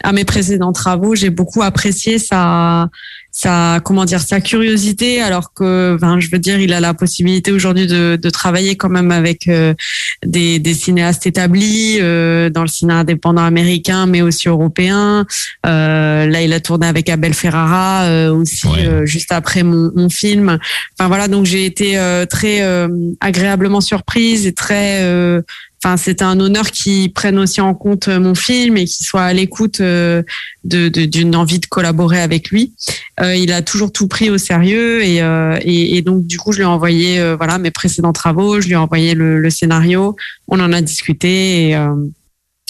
à 0.04 0.12
mes 0.12 0.24
précédents 0.24 0.72
travaux. 0.72 1.14
J'ai 1.14 1.30
beaucoup 1.30 1.62
apprécié 1.62 2.18
sa 2.18 2.88
sa 3.32 3.80
comment 3.84 4.04
dire 4.04 4.20
sa 4.20 4.40
curiosité 4.40 5.22
alors 5.22 5.52
que 5.54 5.94
enfin, 5.94 6.18
je 6.18 6.28
veux 6.30 6.38
dire 6.38 6.58
il 6.60 6.72
a 6.72 6.80
la 6.80 6.94
possibilité 6.94 7.52
aujourd'hui 7.52 7.86
de, 7.86 8.18
de 8.20 8.30
travailler 8.30 8.76
quand 8.76 8.88
même 8.88 9.10
avec 9.12 9.46
euh, 9.48 9.74
des, 10.26 10.58
des 10.58 10.74
cinéastes 10.74 11.26
établis 11.26 11.98
euh, 12.00 12.50
dans 12.50 12.62
le 12.62 12.68
cinéma 12.68 13.00
indépendant 13.00 13.44
américain 13.44 14.06
mais 14.06 14.20
aussi 14.20 14.48
européen 14.48 15.26
euh, 15.66 16.26
là 16.26 16.42
il 16.42 16.52
a 16.52 16.60
tourné 16.60 16.86
avec 16.86 17.08
Abel 17.08 17.34
Ferrara 17.34 18.04
euh, 18.04 18.32
aussi 18.34 18.66
Ouais. 18.68 18.86
euh, 18.86 19.06
juste 19.06 19.32
après 19.32 19.62
mon, 19.62 19.90
mon 19.94 20.08
film 20.10 20.58
enfin 20.98 21.08
voilà 21.08 21.28
donc 21.28 21.46
j'ai 21.46 21.64
été 21.64 21.98
euh, 21.98 22.26
très 22.26 22.62
euh, 22.62 22.88
agréablement 23.20 23.80
surprise 23.80 24.46
et 24.46 24.52
très 24.52 25.02
euh, 25.02 25.40
Enfin, 25.82 25.96
c'était 25.96 26.24
un 26.24 26.38
honneur 26.40 26.70
qu'ils 26.70 27.10
prennent 27.12 27.38
aussi 27.38 27.62
en 27.62 27.74
compte 27.74 28.08
euh, 28.08 28.20
mon 28.20 28.34
film 28.34 28.76
et 28.76 28.84
qu'ils 28.84 29.06
soient 29.06 29.22
à 29.22 29.32
l'écoute 29.32 29.80
euh, 29.80 30.22
de- 30.64 30.88
de- 30.90 31.06
d'une 31.06 31.34
envie 31.34 31.58
de 31.58 31.64
collaborer 31.66 32.20
avec 32.20 32.50
lui. 32.50 32.74
Euh, 33.20 33.34
il 33.34 33.50
a 33.50 33.62
toujours 33.62 33.90
tout 33.90 34.06
pris 34.06 34.28
au 34.28 34.36
sérieux 34.36 35.02
et, 35.02 35.22
euh, 35.22 35.58
et, 35.62 35.96
et 35.96 36.02
donc 36.02 36.26
du 36.26 36.36
coup 36.36 36.52
je 36.52 36.58
lui 36.58 36.64
ai 36.64 36.66
envoyé 36.66 37.18
euh, 37.18 37.34
voilà 37.34 37.56
mes 37.58 37.70
précédents 37.70 38.12
travaux, 38.12 38.60
je 38.60 38.66
lui 38.66 38.74
ai 38.74 38.76
envoyé 38.76 39.14
le, 39.14 39.40
le 39.40 39.50
scénario, 39.50 40.16
on 40.48 40.60
en 40.60 40.70
a 40.72 40.82
discuté 40.82 41.68
et 41.68 41.76
euh, 41.76 41.94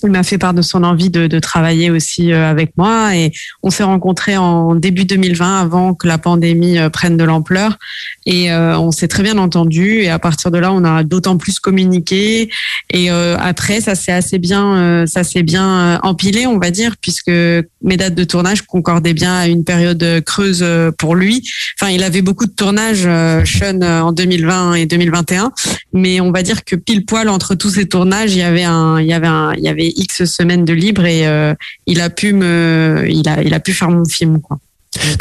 il 0.03 0.11
m'a 0.11 0.23
fait 0.23 0.39
part 0.39 0.55
de 0.55 0.63
son 0.63 0.83
envie 0.85 1.11
de, 1.11 1.39
travailler 1.41 1.91
aussi 1.91 2.33
euh, 2.33 2.51
avec 2.51 2.73
moi. 2.77 3.17
Et 3.17 3.33
on 3.63 3.71
s'est 3.71 3.83
rencontrés 3.83 4.37
en 4.37 4.75
début 4.75 5.05
2020 5.05 5.61
avant 5.61 5.95
que 5.95 6.07
la 6.07 6.19
pandémie 6.19 6.79
euh, 6.79 6.91
prenne 6.91 7.17
de 7.17 7.25
l'ampleur. 7.25 7.79
Et 8.27 8.53
euh, 8.53 8.79
on 8.79 8.91
s'est 8.91 9.09
très 9.09 9.23
bien 9.23 9.39
entendu. 9.39 10.01
Et 10.01 10.11
à 10.11 10.19
partir 10.19 10.51
de 10.51 10.59
là 10.59 10.73
on 10.73 10.85
a 10.85 11.03
d'autant 11.03 11.37
plus 11.37 11.61
communiqué. 11.61 12.51
Et 12.93 13.11
après 13.11 13.81
ça 13.81 13.95
s'est 13.95 14.13
assez 14.13 14.39
bien 14.39 15.05
ça 15.07 15.25
s'est 15.25 15.43
bien 15.43 15.99
empilé 16.03 16.47
on 16.47 16.59
va 16.59 16.71
dire 16.71 16.97
puisque 17.01 17.31
mes 17.31 17.97
dates 17.97 18.15
de 18.15 18.25
tournage 18.25 18.63
concordaient 18.63 19.15
bien 19.15 19.35
à 19.35 19.47
une 19.47 19.65
période 19.65 20.23
creuse 20.25 20.65
pour 20.99 21.15
lui. 21.15 21.49
Enfin 21.79 21.93
il 21.93 22.03
avait 22.03 22.23
beaucoup 22.23 22.47
de 22.47 22.53
tournages 22.53 23.09
Sean 23.45 23.81
en 23.81 24.13
2020 24.13 24.75
et 24.75 24.87
2021 24.87 25.53
mais 25.93 26.21
on 26.21 26.31
va 26.31 26.43
dire 26.43 26.65
que 26.65 26.77
pile 26.77 27.05
poil 27.05 27.29
entre 27.29 27.55
tous 27.55 27.71
ces 27.71 27.87
tournages 27.87 28.33
il 28.33 28.39
y 28.39 28.43
avait 28.43 28.65
un 28.65 29.01
il 29.01 29.07
y 29.07 29.13
avait 29.13 29.27
un 29.27 29.53
il 29.55 29.63
y 29.63 29.69
avait 29.69 29.90
x 29.97 30.25
semaines 30.25 30.65
de 30.65 30.73
libre 30.73 31.05
et 31.05 31.27
euh, 31.27 31.55
il 31.87 32.01
a 32.01 32.11
pu 32.11 32.33
me 32.33 33.07
il 33.09 33.29
a 33.29 33.43
il 33.43 33.55
a 33.55 33.61
pu 33.61 33.73
faire 33.73 33.91
mon 33.91 34.05
film 34.05 34.41
quoi 34.41 34.59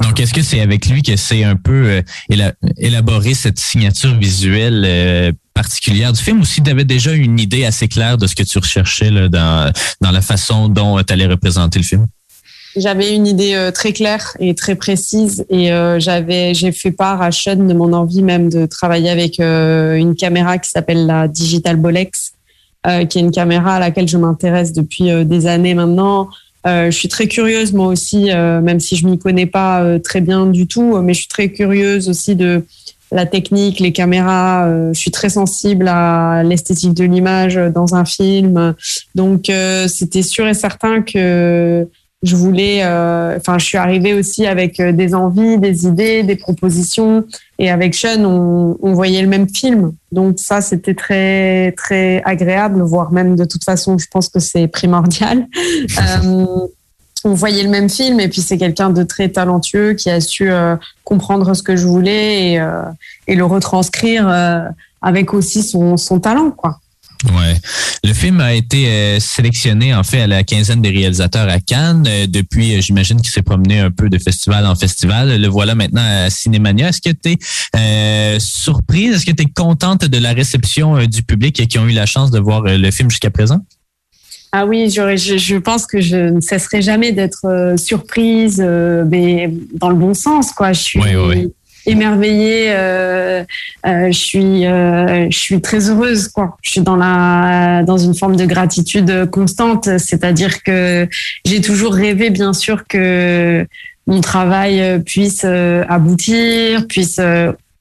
Donc, 0.01 0.19
est-ce 0.19 0.33
que 0.33 0.41
c'est 0.41 0.61
avec 0.61 0.87
lui 0.87 1.03
que 1.03 1.15
c'est 1.15 1.43
un 1.43 1.55
peu 1.55 1.85
euh, 1.85 2.01
éla- 2.31 2.53
élaboré 2.77 3.33
cette 3.33 3.59
signature 3.59 4.17
visuelle 4.17 4.83
euh, 4.85 5.31
particulière 5.53 6.11
du 6.11 6.21
film 6.21 6.39
ou 6.39 6.45
si 6.45 6.63
tu 6.63 6.71
avais 6.71 6.85
déjà 6.85 7.13
une 7.13 7.39
idée 7.39 7.65
assez 7.65 7.87
claire 7.87 8.17
de 8.17 8.25
ce 8.25 8.33
que 8.33 8.43
tu 8.43 8.57
recherchais 8.57 9.11
là, 9.11 9.27
dans, 9.29 9.71
dans 10.01 10.11
la 10.11 10.21
façon 10.21 10.69
dont 10.69 11.01
tu 11.03 11.13
allais 11.13 11.27
représenter 11.27 11.79
le 11.79 11.85
film? 11.85 12.05
J'avais 12.75 13.15
une 13.15 13.27
idée 13.27 13.55
euh, 13.55 13.71
très 13.71 13.93
claire 13.93 14.35
et 14.39 14.53
très 14.55 14.75
précise 14.75 15.45
et 15.49 15.71
euh, 15.71 15.99
j'avais 15.99 16.53
j'ai 16.53 16.71
fait 16.71 16.91
part 16.91 17.21
à 17.21 17.31
Sean 17.31 17.55
de 17.55 17.73
mon 17.73 17.93
envie 17.93 18.21
même 18.21 18.49
de 18.49 18.67
travailler 18.67 19.09
avec 19.09 19.39
euh, 19.39 19.95
une 19.95 20.15
caméra 20.15 20.57
qui 20.59 20.69
s'appelle 20.69 21.05
la 21.05 21.27
Digital 21.27 21.77
Bolex, 21.77 22.33
euh, 22.88 23.06
qui 23.06 23.18
est 23.18 23.22
une 23.22 23.31
caméra 23.31 23.76
à 23.76 23.80
laquelle 23.80 24.07
je 24.07 24.18
m'intéresse 24.18 24.72
depuis 24.72 25.11
euh, 25.11 25.26
des 25.26 25.47
années 25.47 25.73
maintenant. 25.73 26.30
Euh, 26.65 26.91
je 26.91 26.97
suis 26.97 27.10
très 27.10 27.27
curieuse 27.27 27.73
moi 27.73 27.88
aussi, 27.88 28.31
euh, 28.31 28.61
même 28.61 28.80
si 28.80 28.95
je 28.95 29.06
m'y 29.06 29.18
connais 29.18 29.45
pas 29.45 29.99
très 29.99 30.22
bien 30.22 30.45
du 30.45 30.65
tout, 30.65 30.97
mais 31.01 31.14
je 31.14 31.19
suis 31.19 31.27
très 31.27 31.49
curieuse 31.49 32.10
aussi 32.10 32.35
de 32.35 32.65
la 33.11 33.26
technique, 33.26 33.80
les 33.80 33.91
caméras. 33.91 34.69
je 34.93 34.99
suis 34.99 35.10
très 35.10 35.30
sensible 35.30 35.88
à 35.88 36.43
l'esthétique 36.43 36.93
de 36.93 37.06
l'image 37.06 37.56
dans 37.56 37.95
un 37.95 38.06
film, 38.06 38.76
donc 39.15 39.51
c'était 39.88 40.22
sûr 40.22 40.47
et 40.47 40.53
certain 40.53 41.01
que 41.01 41.88
je 42.21 42.35
voulais, 42.35 42.83
euh, 42.83 43.37
enfin, 43.37 43.57
je 43.57 43.65
suis 43.65 43.77
arrivée 43.77 44.13
aussi 44.13 44.45
avec 44.45 44.79
euh, 44.79 44.91
des 44.91 45.15
envies, 45.15 45.57
des 45.57 45.85
idées, 45.85 46.23
des 46.23 46.35
propositions. 46.35 47.25
Et 47.59 47.69
avec 47.71 47.95
Sean, 47.95 48.25
on, 48.25 48.77
on 48.81 48.93
voyait 48.93 49.21
le 49.21 49.29
même 49.29 49.47
film. 49.47 49.93
Donc 50.11 50.37
ça, 50.37 50.59
c'était 50.59 50.95
très, 50.95 51.71
très 51.77 52.21
agréable, 52.25 52.81
voire 52.81 53.13
même 53.13 53.37
de 53.37 53.45
toute 53.45 53.63
façon, 53.63 53.97
je 53.97 54.07
pense 54.11 54.27
que 54.27 54.39
c'est 54.39 54.67
primordial. 54.67 55.47
Euh, 55.99 56.67
on 57.25 57.33
voyait 57.33 57.63
le 57.63 57.69
même 57.69 57.89
film 57.89 58.21
et 58.21 58.29
puis 58.29 58.39
c'est 58.39 58.57
quelqu'un 58.57 58.89
de 58.91 59.03
très 59.03 59.27
talentueux 59.27 59.93
qui 59.93 60.09
a 60.09 60.21
su 60.21 60.49
euh, 60.49 60.77
comprendre 61.03 61.53
ce 61.53 61.61
que 61.61 61.75
je 61.75 61.85
voulais 61.85 62.53
et, 62.53 62.67
et 63.27 63.35
le 63.35 63.43
retranscrire 63.43 64.27
avec 65.01 65.33
aussi 65.33 65.61
son, 65.61 65.97
son 65.97 66.19
talent, 66.19 66.51
quoi. 66.51 66.79
Ouais. 67.25 67.55
Le 68.05 68.13
film 68.13 68.39
a 68.39 68.53
été 68.53 68.87
euh, 68.87 69.19
sélectionné 69.19 69.93
en 69.93 70.03
fait 70.03 70.21
à 70.21 70.27
la 70.27 70.43
quinzaine 70.43 70.81
des 70.81 70.89
réalisateurs 70.89 71.49
à 71.49 71.59
Cannes. 71.59 72.05
Euh, 72.07 72.27
depuis, 72.27 72.75
euh, 72.77 72.81
j'imagine 72.81 73.19
qu'il 73.19 73.29
s'est 73.29 73.41
promené 73.41 73.79
un 73.79 73.91
peu 73.91 74.07
de 74.09 74.17
festival 74.17 74.65
en 74.65 74.73
festival. 74.75 75.39
Le 75.41 75.47
voilà 75.49 75.75
maintenant 75.75 76.01
à 76.03 76.29
Cinémania. 76.29 76.89
Est-ce 76.89 77.01
que 77.01 77.09
tu 77.09 77.35
es 77.77 78.39
surprise? 78.39 79.15
Est-ce 79.15 79.25
que 79.25 79.31
tu 79.33 79.43
es 79.43 79.47
contente 79.47 80.05
de 80.05 80.17
la 80.17 80.31
réception 80.31 81.05
du 81.07 81.21
public 81.23 81.67
qui 81.67 81.77
ont 81.77 81.87
eu 81.87 81.91
la 81.93 82.05
chance 82.05 82.31
de 82.31 82.39
voir 82.39 82.61
le 82.63 82.91
film 82.91 83.09
jusqu'à 83.09 83.29
présent? 83.31 83.59
Ah 84.51 84.65
oui, 84.65 84.89
j'aurais- 84.89 85.17
je, 85.17 85.37
je 85.37 85.57
pense 85.57 85.85
que 85.85 86.01
je 86.01 86.15
ne 86.15 86.41
cesserai 86.41 86.81
jamais 86.81 87.11
d'être 87.11 87.75
surprise, 87.77 88.59
mais 88.59 89.51
dans 89.75 89.89
le 89.89 89.95
bon 89.95 90.13
sens, 90.13 90.51
quoi. 90.53 90.73
Je 90.73 90.81
suis 90.81 90.99
oui, 90.99 91.15
oui. 91.15 91.47
Émerveillée. 91.90 92.68
Euh, 92.70 93.44
euh, 93.86 94.07
je 94.07 94.18
suis, 94.18 94.64
je 94.64 95.38
suis 95.38 95.61
très 95.61 95.90
heureuse, 95.90 96.28
quoi. 96.28 96.57
Je 96.61 96.72
suis 96.72 96.82
dans 96.82 96.95
la, 96.95 97.84
dans 97.84 97.98
une 97.98 98.16
forme 98.16 98.36
de 98.36 98.45
gratitude 98.45 99.30
constante. 99.30 99.90
C'est-à-dire 99.98 100.64
que 100.64 101.07
j'ai 101.45 101.61
toujours 101.61 101.94
rêvé, 101.94 102.30
bien 102.30 102.53
sûr, 102.53 102.86
que 102.88 103.66
mon 104.07 104.22
travail 104.22 105.02
puisse 105.03 105.45
aboutir, 105.45 106.88
puisse 106.88 107.20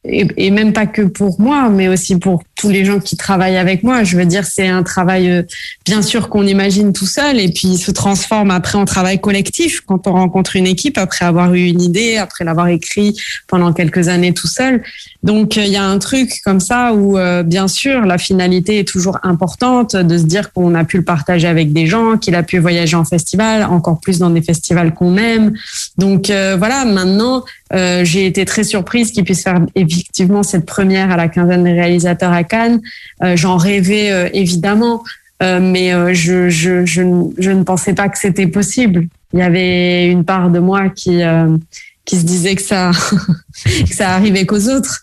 et, 0.04 0.50
même 0.50 0.72
pas 0.72 0.86
que 0.86 1.02
pour 1.02 1.40
moi, 1.40 1.68
mais 1.68 1.88
aussi 1.88 2.18
pour 2.18 2.42
tous 2.58 2.68
les 2.68 2.84
gens 2.84 2.98
qui 2.98 3.16
travaillent 3.16 3.56
avec 3.56 3.84
moi. 3.84 4.02
Je 4.02 4.16
veux 4.16 4.26
dire, 4.26 4.44
c'est 4.44 4.66
un 4.66 4.82
travail, 4.82 5.30
euh, 5.30 5.42
bien 5.86 6.02
sûr, 6.02 6.28
qu'on 6.28 6.46
imagine 6.46 6.92
tout 6.92 7.06
seul 7.06 7.38
et 7.38 7.48
puis 7.48 7.78
se 7.78 7.92
transforme 7.92 8.50
après 8.50 8.76
en 8.76 8.84
travail 8.84 9.20
collectif 9.20 9.80
quand 9.86 10.06
on 10.08 10.12
rencontre 10.12 10.56
une 10.56 10.66
équipe 10.66 10.98
après 10.98 11.24
avoir 11.24 11.54
eu 11.54 11.64
une 11.64 11.80
idée, 11.80 12.16
après 12.16 12.44
l'avoir 12.44 12.66
écrit 12.68 13.16
pendant 13.46 13.72
quelques 13.72 14.08
années 14.08 14.34
tout 14.34 14.48
seul. 14.48 14.82
Donc, 15.22 15.56
euh, 15.56 15.64
il 15.64 15.72
y 15.72 15.76
a 15.76 15.84
un 15.84 15.98
truc 15.98 16.32
comme 16.44 16.58
ça 16.58 16.92
où, 16.92 17.16
euh, 17.16 17.44
bien 17.44 17.68
sûr, 17.68 18.04
la 18.04 18.18
finalité 18.18 18.80
est 18.80 18.88
toujours 18.88 19.18
importante 19.22 19.94
de 19.94 20.18
se 20.18 20.24
dire 20.24 20.52
qu'on 20.52 20.74
a 20.74 20.84
pu 20.84 20.98
le 20.98 21.04
partager 21.04 21.46
avec 21.46 21.72
des 21.72 21.86
gens, 21.86 22.18
qu'il 22.18 22.34
a 22.34 22.42
pu 22.42 22.58
voyager 22.58 22.96
en 22.96 23.04
festival, 23.04 23.62
encore 23.64 24.00
plus 24.00 24.18
dans 24.18 24.30
des 24.30 24.42
festivals 24.42 24.94
qu'on 24.94 25.16
aime. 25.16 25.52
Donc, 25.96 26.26
voilà, 26.26 26.84
maintenant, 26.84 27.44
j'ai 27.72 28.26
été 28.26 28.44
très 28.44 28.64
surprise 28.64 29.12
qu'il 29.12 29.24
puisse 29.24 29.42
faire 29.42 29.60
effectivement 29.74 30.42
cette 30.42 30.66
première 30.66 31.10
à 31.10 31.16
la 31.16 31.28
quinzaine 31.28 31.64
des 31.64 31.72
réalisateurs 31.72 32.32
Cannes. 32.48 32.80
Euh, 33.22 33.36
j'en 33.36 33.56
rêvais 33.56 34.10
euh, 34.10 34.28
évidemment, 34.32 35.04
euh, 35.42 35.60
mais 35.60 35.92
je, 36.14 36.48
je, 36.48 36.84
je, 36.84 37.02
je, 37.38 37.50
ne 37.50 37.62
pensais 37.62 37.94
pas 37.94 38.08
que 38.08 38.18
c'était 38.18 38.46
possible. 38.46 39.06
Il 39.32 39.38
y 39.38 39.42
avait 39.42 40.06
une 40.08 40.24
part 40.24 40.50
de 40.50 40.58
moi 40.58 40.88
qui 40.88 41.20
qui 42.04 42.16
se 42.16 42.24
disait 42.24 42.56
que 42.56 42.62
ça 42.62 42.90
que 43.64 43.94
ça 43.94 44.10
arrivait 44.10 44.46
qu'aux 44.46 44.68
autres. 44.68 45.02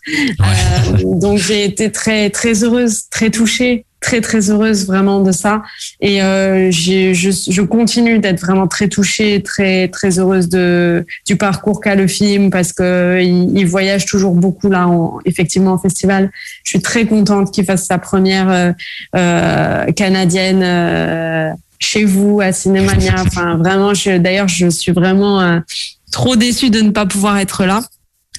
donc 1.04 1.38
j'ai 1.38 1.64
été 1.64 1.90
très 1.90 2.30
très 2.30 2.64
heureuse, 2.64 3.08
très 3.10 3.30
touchée 3.30 3.85
très 4.00 4.20
très 4.20 4.50
heureuse 4.50 4.86
vraiment 4.86 5.20
de 5.20 5.32
ça. 5.32 5.62
Et 6.00 6.22
euh, 6.22 6.70
je, 6.70 7.12
je, 7.12 7.62
continue 7.62 8.18
d'être 8.18 8.40
vraiment 8.40 8.66
très 8.66 8.88
touchée 8.88 9.42
très 9.42 9.88
très 9.88 10.18
heureuse 10.18 10.48
de 10.48 11.04
du 11.26 11.36
parcours 11.36 11.80
qu'a 11.80 11.94
le 11.94 12.06
film 12.06 12.50
parce 12.50 12.72
que 12.72 13.20
il, 13.22 13.66
voyage 13.66 14.06
toujours 14.06 14.34
beaucoup 14.34 14.68
là 14.68 14.86
en, 14.86 15.18
effectivement 15.24 15.72
en 15.72 15.78
festival. 15.78 16.30
Je 16.64 16.70
suis 16.70 16.80
très 16.80 17.06
contente 17.06 17.52
qu'il 17.52 17.64
fasse 17.64 17.86
sa 17.86 17.98
première 17.98 18.50
euh, 18.50 18.72
euh 19.16 19.92
canadienne 19.92 20.62
euh, 20.62 21.50
chez 21.78 22.04
vous 22.04 22.40
à 22.40 22.52
Cinémania. 22.52 23.14
Enfin 23.26 23.56
vraiment 23.56 23.94
je 23.94 24.18
d'ailleurs 24.18 24.48
je 24.48 24.68
suis 24.68 24.92
vraiment 24.92 25.40
euh, 25.40 25.58
trop 26.12 26.36
déçue 26.36 26.70
de 26.70 26.80
ne 26.80 26.90
pas 26.90 27.06
pouvoir 27.06 27.38
être 27.38 27.64
là 27.64 27.82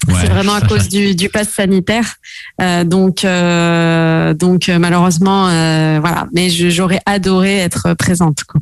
c'est 0.06 0.28
vraiment 0.28 0.54
à 0.54 0.60
cause 0.60 0.88
du, 0.88 1.14
du 1.14 1.28
pass 1.28 1.48
sanitaire. 1.48 2.16
Euh, 2.60 2.84
donc, 2.84 3.24
euh, 3.24 4.34
donc 4.34 4.68
euh, 4.68 4.78
malheureusement, 4.78 5.48
euh, 5.48 5.98
voilà. 6.00 6.26
Mais 6.32 6.48
j'aurais 6.50 7.00
adoré 7.06 7.58
être 7.58 7.94
présente. 7.94 8.44
Quoi. 8.44 8.60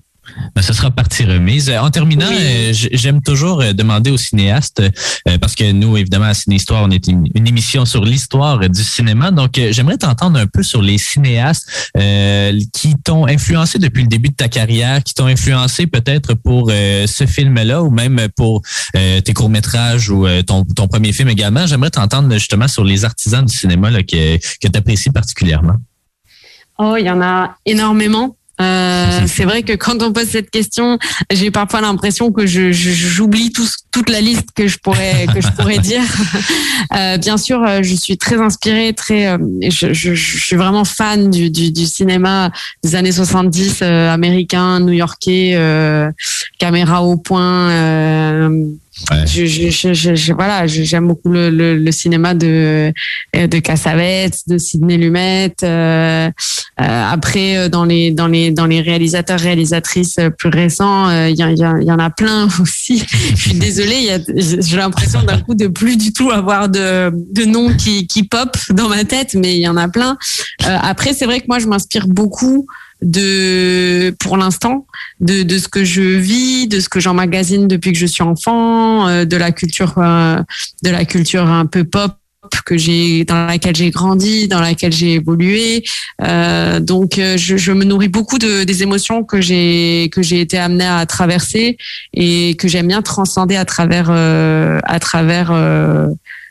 Ben, 0.54 0.62
ce 0.62 0.72
sera 0.72 0.90
partie 0.90 1.24
remise. 1.24 1.70
En 1.70 1.90
terminant, 1.90 2.30
euh, 2.30 2.72
j'aime 2.72 3.22
toujours 3.22 3.60
euh, 3.60 3.72
demander 3.72 4.10
aux 4.10 4.16
cinéastes, 4.16 4.82
euh, 5.28 5.38
parce 5.38 5.54
que 5.54 5.70
nous, 5.72 5.96
évidemment, 5.96 6.26
à 6.26 6.34
Ciné 6.34 6.56
Histoire, 6.56 6.82
on 6.82 6.90
est 6.90 7.06
une, 7.06 7.26
émission 7.34 7.84
sur 7.84 8.04
l'histoire 8.04 8.58
du 8.68 8.82
cinéma. 8.82 9.30
Donc, 9.30 9.60
j'aimerais 9.70 9.98
t'entendre 9.98 10.38
un 10.38 10.46
peu 10.46 10.62
sur 10.62 10.82
les 10.82 10.98
cinéastes 10.98 11.92
qui 12.72 12.94
t'ont 13.04 13.26
influencé 13.26 13.78
depuis 13.78 14.02
le 14.02 14.08
début 14.08 14.30
de 14.30 14.34
ta 14.34 14.48
carrière, 14.48 15.02
qui 15.04 15.14
t'ont 15.14 15.26
influencé 15.26 15.86
peut-être 15.86 16.34
pour 16.34 16.70
ce 16.70 17.26
film-là 17.26 17.82
ou 17.82 17.90
même 17.90 18.28
pour 18.36 18.62
tes 18.92 19.32
courts-métrages 19.32 20.10
ou 20.10 20.26
ton, 20.42 20.64
ton 20.64 20.88
premier 20.88 21.12
film 21.12 21.28
également. 21.28 21.66
J'aimerais 21.66 21.90
t'entendre 21.90 22.32
justement 22.34 22.66
sur 22.66 22.82
les 22.82 23.04
artisans 23.04 23.44
du 23.44 23.56
cinéma 23.56 23.90
là, 23.90 24.02
que, 24.02 24.36
que 24.36 24.68
tu 24.68 24.76
apprécies 24.76 25.10
particulièrement. 25.10 25.76
Oh, 26.78 26.96
il 26.98 27.06
y 27.06 27.10
en 27.10 27.22
a 27.22 27.56
énormément. 27.64 28.35
Euh, 28.60 29.20
c'est 29.26 29.44
vrai 29.44 29.62
que 29.62 29.74
quand 29.74 30.02
on 30.02 30.12
pose 30.12 30.28
cette 30.28 30.50
question, 30.50 30.98
j'ai 31.30 31.50
parfois 31.50 31.80
l'impression 31.82 32.32
que 32.32 32.46
je, 32.46 32.72
j'oublie 32.72 33.52
tout, 33.52 33.66
toute 33.92 34.08
la 34.08 34.20
liste 34.20 34.48
que 34.54 34.66
je 34.66 34.78
pourrais 34.78 35.26
que 35.32 35.40
je 35.40 35.48
pourrais 35.48 35.78
dire. 35.92 36.02
Euh, 36.94 37.18
bien 37.18 37.36
sûr, 37.36 37.62
euh, 37.62 37.80
je 37.82 37.94
suis 37.94 38.16
très 38.16 38.40
inspirée, 38.40 38.94
très, 38.94 39.26
euh, 39.26 39.38
je, 39.62 39.92
je, 39.92 40.14
je, 40.14 40.38
suis 40.38 40.56
vraiment 40.56 40.84
fan 40.84 41.30
du, 41.30 41.50
du, 41.50 41.70
du 41.70 41.86
cinéma 41.86 42.50
des 42.82 42.94
années 42.94 43.12
70 43.12 43.80
euh, 43.82 44.10
américain, 44.10 44.80
new-yorkais, 44.80 45.58
caméra 46.58 47.02
au 47.02 47.16
point 47.16 47.70
je, 49.26 50.32
voilà, 50.32 50.66
j'aime 50.66 51.06
beaucoup 51.08 51.30
le, 51.30 51.90
cinéma 51.90 52.34
de 52.34 52.92
de 53.34 53.58
Cassavetes, 53.58 54.40
de 54.46 54.58
Sidney 54.58 54.96
Lumet. 54.96 55.54
Euh, 55.62 56.28
euh, 56.28 56.30
après, 56.78 57.68
dans 57.68 57.84
les 57.84 58.10
dans 58.10 58.26
les 58.26 58.50
dans 58.50 58.66
les 58.66 58.80
réalisateurs 58.80 59.38
réalisatrices 59.38 60.18
plus 60.38 60.48
récents, 60.48 61.10
il 61.26 61.34
y, 61.34 61.42
y, 61.42 61.60
y, 61.60 61.92
en 61.92 61.98
a 61.98 62.10
plein 62.10 62.48
aussi. 62.60 63.04
je 63.30 63.36
suis 63.36 63.54
désolée, 63.54 64.18
j'ai 64.36 64.76
l'impression 64.76 65.22
d'un 65.22 65.40
coup 65.40 65.54
de 65.54 65.66
plus 65.66 65.96
du 65.96 66.12
tout 66.12 66.30
avoir 66.30 66.68
de 66.68 67.10
de 67.12 67.44
noms 67.44 67.74
qui 67.76 68.06
qui 68.06 68.22
pop 68.22 68.56
dans 68.70 68.88
ma 68.88 69.04
tête, 69.04 69.34
mais 69.34 69.54
il 69.54 69.60
y 69.60 69.68
en 69.68 69.76
a 69.76 69.88
plein. 69.88 70.16
après, 70.64 71.12
c'est 71.12 71.26
vrai 71.26 71.40
que 71.40 71.46
moi, 71.48 71.58
je 71.58 71.66
m'inspire 71.66 72.08
beaucoup 72.08 72.66
de, 73.02 74.14
pour 74.18 74.36
l'instant, 74.36 74.86
de, 75.20 75.42
de 75.42 75.58
ce 75.58 75.68
que 75.68 75.84
je 75.84 76.02
vis, 76.02 76.66
de 76.68 76.80
ce 76.80 76.88
que 76.88 77.00
j'emmagasine 77.00 77.68
depuis 77.68 77.92
que 77.92 77.98
je 77.98 78.06
suis 78.06 78.22
enfant, 78.22 79.08
euh, 79.08 79.24
de 79.24 79.36
la 79.36 79.52
culture, 79.52 79.94
euh, 79.98 80.38
de 80.82 80.90
la 80.90 81.04
culture 81.04 81.46
un 81.46 81.66
peu 81.66 81.84
pop 81.84 82.12
que 82.64 82.78
j'ai 82.78 83.24
dans 83.24 83.46
laquelle 83.46 83.74
j'ai 83.74 83.90
grandi, 83.90 84.46
dans 84.46 84.60
laquelle 84.60 84.92
j'ai 84.92 85.14
évolué. 85.14 85.82
Euh, 86.22 86.78
donc 86.78 87.14
je, 87.16 87.56
je, 87.56 87.72
me 87.72 87.82
nourris 87.82 88.08
beaucoup 88.08 88.38
de, 88.38 88.62
des 88.62 88.84
émotions 88.84 89.24
que 89.24 89.40
j'ai 89.40 90.10
que 90.12 90.22
j'ai 90.22 90.40
été 90.40 90.56
amenée 90.56 90.86
à 90.86 91.04
traverser 91.06 91.76
et 92.14 92.54
que 92.54 92.68
j'aime 92.68 92.86
bien 92.86 93.02
transcender 93.02 93.56
à 93.56 93.64
travers 93.64 94.10
à 94.10 95.00
travers 95.00 95.50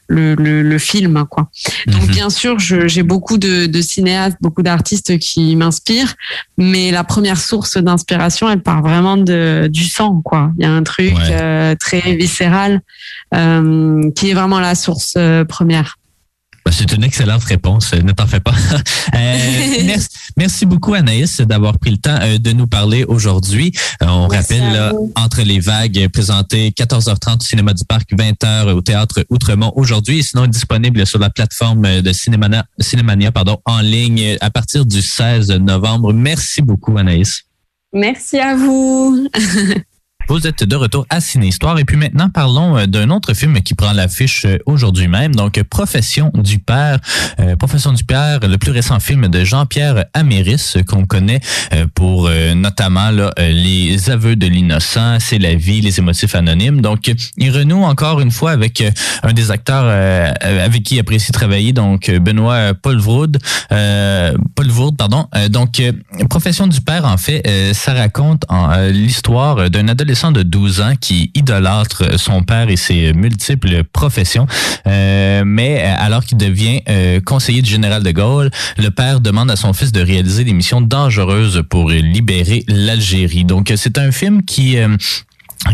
le, 0.07 0.35
le, 0.35 0.61
le, 0.61 0.77
film 0.77 1.25
quoi. 1.29 1.49
Donc 1.87 2.03
mhm. 2.03 2.11
bien 2.11 2.29
sûr, 2.29 2.59
j'ai 2.59 3.03
beaucoup 3.03 3.37
de, 3.37 3.65
de, 3.65 3.81
cinéastes, 3.81 4.37
beaucoup 4.41 4.61
d'artistes 4.61 5.17
qui 5.17 5.55
m'inspirent, 5.55 6.15
mais 6.57 6.91
la 6.91 7.03
première 7.03 7.39
source 7.39 7.77
d'inspiration, 7.77 8.49
elle 8.49 8.61
part 8.61 8.81
vraiment 8.81 9.17
de, 9.17 9.67
du 9.71 9.85
sang 9.85 10.21
quoi. 10.23 10.51
Il 10.57 10.63
y 10.63 10.65
a 10.65 10.71
un 10.71 10.83
truc 10.83 11.13
euh, 11.19 11.75
très 11.75 12.15
viscéral 12.15 12.81
euh, 13.33 14.09
qui 14.15 14.29
est 14.29 14.33
vraiment 14.33 14.59
la 14.59 14.75
source 14.75 15.13
euh, 15.17 15.43
première. 15.45 15.97
Ben, 16.65 16.71
c'est 16.71 16.91
une 16.93 17.03
excellente 17.03 17.43
réponse, 17.43 17.93
ne 17.93 18.11
t'en 18.11 18.25
fais 18.25 18.39
pas. 18.39 18.55
Euh, 19.13 19.97
merci, 20.37 20.65
beaucoup 20.65 20.93
Anaïs 20.93 21.39
d'avoir 21.39 21.77
pris 21.77 21.91
le 21.91 21.97
temps 21.97 22.17
euh, 22.21 22.37
de 22.37 22.51
nous 22.51 22.67
parler 22.67 23.03
aujourd'hui. 23.05 23.71
Euh, 24.01 24.07
on 24.07 24.27
rappelle 24.27 24.93
Entre 25.15 25.41
les 25.43 25.59
vagues, 25.59 26.07
présenté 26.11 26.71
14h30 26.71 27.37
au 27.37 27.43
Cinéma 27.43 27.73
du 27.73 27.85
Parc, 27.85 28.11
20h 28.11 28.71
au 28.71 28.81
Théâtre 28.81 29.25
Outremont 29.29 29.71
aujourd'hui, 29.75 30.23
sinon 30.23 30.47
disponible 30.47 31.05
sur 31.05 31.19
la 31.19 31.29
plateforme 31.29 32.01
de 32.01 32.13
Cinémania, 32.13 32.65
Cinémania 32.79 33.31
pardon, 33.31 33.59
en 33.65 33.79
ligne 33.79 34.37
à 34.41 34.49
partir 34.49 34.85
du 34.85 35.01
16 35.01 35.51
novembre. 35.51 36.11
Merci 36.11 36.61
beaucoup 36.61 36.97
Anaïs. 36.97 37.43
Merci 37.93 38.39
à 38.39 38.55
vous. 38.55 39.29
Vous 40.27 40.47
êtes 40.47 40.63
de 40.63 40.75
retour 40.75 41.05
à 41.11 41.21
Ciné 41.21 41.47
Histoire. 41.47 41.77
Et 41.77 41.85
puis 41.85 41.97
maintenant, 41.97 42.29
parlons 42.29 42.75
euh, 42.75 42.87
d'un 42.87 43.11
autre 43.11 43.35
film 43.35 43.61
qui 43.61 43.75
prend 43.75 43.91
l'affiche 43.91 44.45
euh, 44.45 44.57
aujourd'hui 44.65 45.07
même. 45.07 45.35
Donc, 45.35 45.61
Profession 45.69 46.31
du 46.33 46.57
Père. 46.57 46.97
Euh, 47.39 47.55
Profession 47.55 47.93
du 47.93 48.03
Père, 48.03 48.39
le 48.39 48.57
plus 48.57 48.71
récent 48.71 48.99
film 48.99 49.27
de 49.27 49.43
Jean-Pierre 49.43 50.05
Améris, 50.15 50.73
qu'on 50.87 51.05
connaît 51.05 51.41
pour 51.93 52.29
notamment 52.55 53.11
là, 53.11 53.31
Les 53.37 54.09
aveux 54.09 54.35
de 54.35 54.47
l'innocent, 54.47 55.17
C'est 55.19 55.37
la 55.37 55.55
vie, 55.55 55.81
Les 55.81 55.99
émotifs 55.99 56.33
anonymes. 56.33 56.81
Donc, 56.81 57.11
il 57.37 57.51
renoue 57.51 57.83
encore 57.83 58.19
une 58.19 58.31
fois 58.31 58.51
avec 58.51 58.83
un 59.23 59.33
des 59.33 59.51
acteurs 59.51 59.85
avec 60.41 60.83
qui 60.83 60.95
il 60.95 60.99
apprécie 60.99 61.31
travailler, 61.31 61.73
donc 61.73 62.09
Benoît 62.09 62.73
Paul 62.73 62.97
Vroud. 62.97 63.37
Paul 63.69 64.67
Vroud, 64.67 64.97
pardon. 64.97 65.27
donc, 65.49 65.81
Profession 66.29 66.67
du 66.67 66.81
Père, 66.81 67.05
en 67.05 67.17
fait, 67.17 67.73
ça 67.73 67.93
raconte 67.93 68.45
l'histoire 68.91 69.69
d'un 69.69 69.87
adolescent 69.87 70.14
de 70.31 70.43
12 70.43 70.81
ans 70.81 70.93
qui 70.99 71.31
idolâtre 71.35 72.17
son 72.19 72.41
père 72.43 72.69
et 72.69 72.77
ses 72.77 73.13
multiples 73.13 73.83
professions. 73.83 74.47
Euh, 74.87 75.43
mais 75.45 75.81
alors 75.81 76.23
qu'il 76.23 76.37
devient 76.37 76.81
euh, 76.87 77.19
conseiller 77.19 77.61
du 77.61 77.69
général 77.69 78.03
de 78.03 78.11
Gaulle, 78.11 78.49
le 78.77 78.89
père 78.89 79.19
demande 79.19 79.51
à 79.51 79.55
son 79.55 79.73
fils 79.73 79.91
de 79.91 80.01
réaliser 80.01 80.43
des 80.43 80.53
missions 80.53 80.81
dangereuses 80.81 81.63
pour 81.69 81.89
libérer 81.89 82.63
l'Algérie. 82.67 83.43
Donc 83.43 83.71
c'est 83.75 83.97
un 83.97 84.11
film 84.11 84.43
qui 84.43 84.77
euh, 84.77 84.95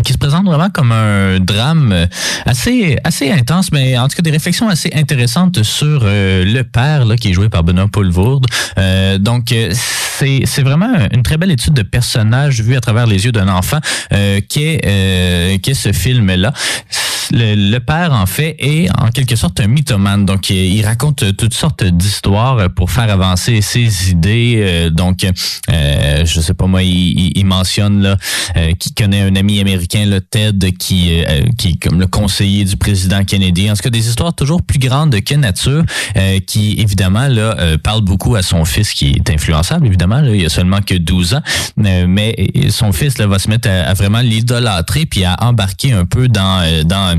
qui 0.03 0.13
se 0.13 0.17
présente 0.17 0.45
vraiment 0.45 0.69
comme 0.69 0.91
un 0.91 1.39
drame 1.39 2.07
assez 2.45 2.97
assez 3.03 3.31
intense, 3.31 3.71
mais 3.71 3.97
en 3.97 4.07
tout 4.07 4.15
cas 4.15 4.21
des 4.21 4.31
réflexions 4.31 4.69
assez 4.69 4.91
intéressantes 4.93 5.63
sur 5.63 6.01
euh, 6.03 6.45
le 6.45 6.63
père 6.63 7.05
là, 7.05 7.15
qui 7.17 7.29
est 7.29 7.33
joué 7.33 7.49
par 7.49 7.63
Benoît 7.63 7.87
Poulvourde. 7.87 8.45
Euh, 8.77 9.17
donc 9.17 9.53
c'est 10.21 10.41
c'est 10.45 10.61
vraiment 10.61 10.93
une 11.11 11.23
très 11.23 11.37
belle 11.37 11.51
étude 11.51 11.73
de 11.73 11.81
personnage 11.81 12.61
vu 12.61 12.75
à 12.75 12.81
travers 12.81 13.07
les 13.07 13.25
yeux 13.25 13.31
d'un 13.31 13.47
enfant 13.47 13.79
euh, 14.13 14.39
qu'est 14.47 14.81
euh, 14.85 15.57
qu'est 15.61 15.73
ce 15.73 15.91
film 15.91 16.33
là 16.35 16.53
le, 17.31 17.55
le 17.55 17.79
père, 17.79 18.13
en 18.13 18.25
fait, 18.25 18.55
est 18.59 18.89
en 18.99 19.09
quelque 19.09 19.35
sorte 19.35 19.59
un 19.59 19.67
mythomane. 19.67 20.25
Donc, 20.25 20.49
il, 20.49 20.81
raconte 20.85 21.35
toutes 21.37 21.53
sortes 21.53 21.83
d'histoires 21.83 22.69
pour 22.75 22.91
faire 22.91 23.09
avancer 23.09 23.61
ses 23.61 24.09
idées. 24.09 24.59
Euh, 24.61 24.89
donc, 24.89 25.23
euh, 25.23 26.25
je 26.25 26.41
sais 26.41 26.53
pas 26.53 26.67
moi, 26.67 26.83
il, 26.83 27.45
mentionne 27.45 28.01
là 28.01 28.17
euh, 28.55 28.71
qu'il 28.79 28.93
connaît 28.93 29.21
un 29.21 29.35
ami 29.35 29.59
américain, 29.59 30.05
le 30.05 30.21
Ted, 30.21 30.71
qui, 30.73 31.23
euh, 31.23 31.41
qui 31.57 31.69
est 31.69 31.81
comme 31.81 31.99
le 31.99 32.07
conseiller 32.07 32.63
du 32.65 32.77
président 32.77 33.23
Kennedy. 33.23 33.69
En 33.69 33.75
tout 33.75 33.83
cas, 33.83 33.89
des 33.89 34.07
histoires 34.07 34.33
toujours 34.33 34.61
plus 34.61 34.79
grandes 34.79 35.19
que 35.21 35.35
nature, 35.35 35.83
euh, 36.15 36.39
qui 36.45 36.79
évidemment 36.79 37.27
là 37.27 37.55
euh, 37.59 37.77
parle 37.77 38.01
beaucoup 38.01 38.35
à 38.35 38.41
son 38.41 38.65
fils 38.65 38.93
qui 38.93 39.09
est 39.09 39.29
influençable. 39.29 39.85
Évidemment, 39.85 40.21
là, 40.21 40.33
il 40.33 40.45
a 40.45 40.49
seulement 40.49 40.81
que 40.81 40.95
12 40.95 41.35
ans, 41.35 41.41
euh, 41.79 42.05
mais 42.07 42.35
son 42.69 42.91
fils 42.91 43.17
là, 43.17 43.27
va 43.27 43.39
se 43.39 43.49
mettre 43.49 43.69
à, 43.69 43.89
à 43.89 43.93
vraiment 43.93 44.21
l'idolâtrer 44.21 45.05
puis 45.05 45.23
à 45.25 45.35
embarquer 45.43 45.91
un 45.93 46.05
peu 46.05 46.27
dans 46.27 46.61
euh, 46.61 46.83
dans 46.83 47.17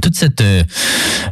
toute 0.00 0.16
cette 0.16 0.40
euh, 0.40 0.62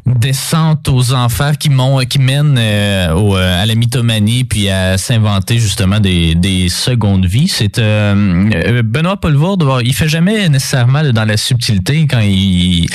descente 0.06 0.88
aux 0.88 1.12
enfers 1.12 1.58
qui, 1.58 1.70
qui 2.08 2.18
mène 2.18 2.56
euh, 2.58 3.12
au, 3.12 3.36
euh, 3.36 3.62
à 3.62 3.66
la 3.66 3.74
mythomanie 3.74 4.44
puis 4.44 4.68
à 4.68 4.98
s'inventer 4.98 5.58
justement 5.58 6.00
des, 6.00 6.34
des 6.34 6.68
secondes 6.68 7.26
vies. 7.26 7.48
C'est 7.48 7.80
Benoît 7.80 9.18
Poelvoorde, 9.20 9.64
bon, 9.64 9.80
il 9.80 9.94
fait 9.94 10.08
jamais 10.08 10.48
nécessairement 10.48 11.02
dans 11.12 11.24
la 11.24 11.36
subtilité 11.36 12.06
quand 12.06 12.20
il, 12.20 12.86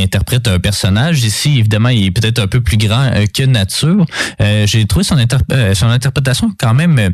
interprète 0.00 0.48
un 0.48 0.58
personnage. 0.58 1.22
Ici, 1.24 1.58
évidemment, 1.58 1.90
il 1.90 2.06
est 2.06 2.10
peut-être 2.10 2.38
un 2.38 2.46
peu 2.46 2.62
plus 2.62 2.78
grand 2.78 3.10
que 3.34 3.42
nature. 3.42 4.06
J'ai 4.40 4.86
trouvé 4.86 5.04
son, 5.04 5.16
son 5.74 5.86
interprétation 5.86 6.50
quand 6.58 6.72
même 6.72 7.12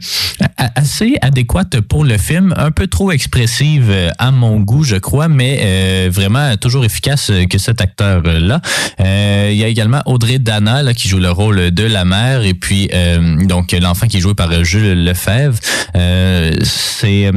assez 0.56 1.16
adéquate 1.20 1.80
pour 1.80 2.04
le 2.04 2.16
film, 2.16 2.54
un 2.56 2.70
peu 2.70 2.86
trop 2.86 3.10
expressive 3.10 3.92
à 4.18 4.30
mon 4.30 4.60
goût, 4.60 4.84
je 4.84 4.96
crois, 4.96 5.26
mais 5.26 6.08
vraiment 6.08 6.56
toujours 6.56 6.84
efficace 6.84 7.32
que 7.50 7.58
cet 7.66 7.80
acteur-là. 7.80 8.60
Euh, 9.00 9.48
il 9.50 9.56
y 9.56 9.64
a 9.64 9.68
également 9.68 10.02
Audrey 10.06 10.38
Dana 10.38 10.94
qui 10.94 11.08
joue 11.08 11.18
le 11.18 11.30
rôle 11.30 11.70
de 11.72 11.84
la 11.84 12.04
mère 12.04 12.42
et 12.42 12.54
puis 12.54 12.88
euh, 12.94 13.44
donc 13.44 13.72
l'enfant 13.72 14.06
qui 14.06 14.18
est 14.18 14.20
joué 14.20 14.34
par 14.34 14.50
euh, 14.52 14.62
Jules 14.62 15.04
Lefebvre. 15.04 15.58
C'est 16.62 17.30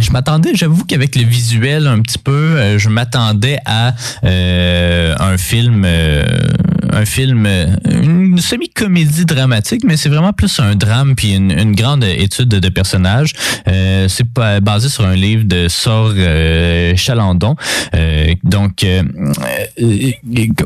je 0.00 0.12
m'attendais, 0.12 0.50
j'avoue 0.54 0.84
qu'avec 0.84 1.16
le 1.16 1.24
visuel 1.24 1.88
un 1.88 2.00
petit 2.02 2.18
peu, 2.18 2.78
je 2.78 2.88
m'attendais 2.88 3.58
à 3.64 3.94
un 4.22 5.38
film, 5.38 5.84
un 6.90 7.04
film, 7.04 7.46
euh, 7.46 7.66
une 7.84 8.38
semi-comédie 8.38 9.24
dramatique, 9.24 9.82
mais 9.84 9.96
c'est 9.96 10.08
vraiment 10.08 10.32
plus 10.32 10.60
un 10.60 10.74
drame 10.74 11.14
puis 11.14 11.34
une, 11.34 11.74
grande 11.74 12.04
étude 12.04 12.48
de, 12.48 12.68
personnages. 12.68 13.32
Euh, 13.68 14.08
c'est 14.08 14.26
basé 14.60 14.88
sur 14.88 15.04
un 15.06 15.14
livre 15.14 15.44
de 15.44 15.68
Sor 15.68 16.12
euh, 16.16 16.96
Chalandon. 16.96 17.56
Euh, 17.94 18.34
donc, 18.44 18.84
euh, 18.84 19.02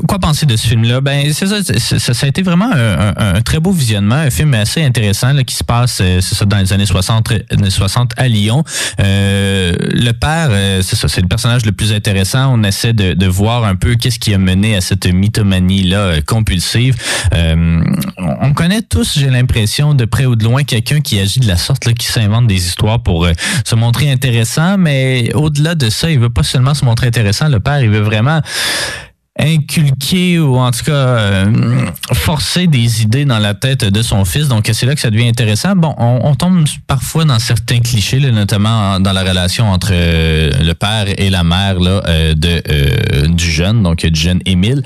quoi 0.07 0.19
penser 0.19 0.45
de 0.45 0.55
ce 0.55 0.67
film-là? 0.67 1.01
Ben, 1.01 1.31
c'est 1.33 1.47
ça, 1.47 1.61
ça, 1.63 2.25
a 2.25 2.29
été 2.29 2.41
vraiment 2.41 2.69
un, 2.73 3.41
très 3.41 3.59
beau 3.59 3.71
visionnement, 3.71 4.15
un 4.15 4.29
film 4.29 4.53
assez 4.53 4.83
intéressant 4.83 5.33
là, 5.33 5.43
qui 5.43 5.55
se 5.55 5.63
passe, 5.63 5.95
c'est 5.95 6.21
ça, 6.21 6.45
dans 6.45 6.57
les 6.57 6.73
années 6.73 6.85
60, 6.85 7.31
années 7.51 7.69
60 7.69 8.11
à 8.17 8.27
Lyon. 8.27 8.63
Le 8.99 10.11
père, 10.11 10.49
c'est 10.81 10.95
ça, 10.95 11.07
c'est 11.07 11.21
le 11.21 11.27
personnage 11.27 11.65
le 11.65 11.71
plus 11.71 11.93
intéressant. 11.93 12.53
On 12.53 12.63
essaie 12.63 12.93
de, 12.93 13.13
de 13.13 13.27
voir 13.27 13.63
un 13.65 13.75
peu 13.75 13.95
qu'est-ce 13.95 14.19
qui 14.19 14.33
a 14.33 14.37
mené 14.37 14.75
à 14.75 14.81
cette 14.81 15.05
mythomanie-là 15.05 16.12
euh, 16.13 16.21
compulsive. 16.21 16.95
Euh, 17.33 17.83
on 18.17 18.33
on 18.53 18.53
connaît 18.53 18.81
tous, 18.81 19.17
j'ai 19.17 19.29
l'impression, 19.29 19.93
de 19.95 20.05
près 20.05 20.25
ou 20.25 20.35
de 20.35 20.43
loin, 20.43 20.63
quelqu'un 20.63 21.01
qui 21.01 21.19
agit 21.19 21.39
de 21.39 21.47
la 21.47 21.57
sorte, 21.57 21.85
là, 21.85 21.93
qui 21.93 22.05
s'invente 22.07 22.45
des 22.45 22.67
histoires 22.67 23.01
pour 23.01 23.25
euh, 23.25 23.31
se 23.65 23.75
montrer 23.75 24.11
intéressant, 24.11 24.77
mais 24.77 25.31
au-delà 25.33 25.75
de 25.75 25.89
ça, 25.89 26.11
il 26.11 26.19
veut 26.19 26.29
pas 26.29 26.43
seulement 26.43 26.73
se 26.73 26.85
montrer 26.85 27.07
intéressant. 27.07 27.47
Le 27.47 27.59
père, 27.59 27.81
il 27.81 27.89
veut 27.89 28.01
vraiment 28.01 28.41
inculquer 29.39 30.37
ou 30.37 30.57
en 30.57 30.69
tout 30.69 30.83
cas 30.85 31.45
forcer 32.13 32.67
des 32.67 33.01
idées 33.01 33.25
dans 33.25 33.39
la 33.39 33.55
tête 33.55 33.83
de 33.83 34.01
son 34.03 34.25
fils. 34.25 34.47
Donc 34.47 34.69
c'est 34.71 34.85
là 34.85 34.93
que 34.93 35.01
ça 35.01 35.09
devient 35.09 35.27
intéressant. 35.27 35.75
Bon, 35.75 35.95
on, 35.97 36.35
tombe 36.35 36.65
parfois 36.85 37.25
dans 37.25 37.39
certains 37.39 37.79
clichés, 37.79 38.19
là, 38.19 38.29
notamment 38.29 38.93
en- 38.93 38.99
dans 38.99 39.11
la 39.11 39.23
relation 39.23 39.71
entre 39.71 39.91
le 39.91 40.73
père 40.73 41.05
et 41.17 41.31
la 41.31 41.43
mère 41.43 41.79
là, 41.79 42.01
de 42.35 43.25
du 43.27 43.51
jeune, 43.51 43.81
donc 43.81 44.05
du 44.05 44.19
jeune 44.19 44.41
Émile. 44.45 44.83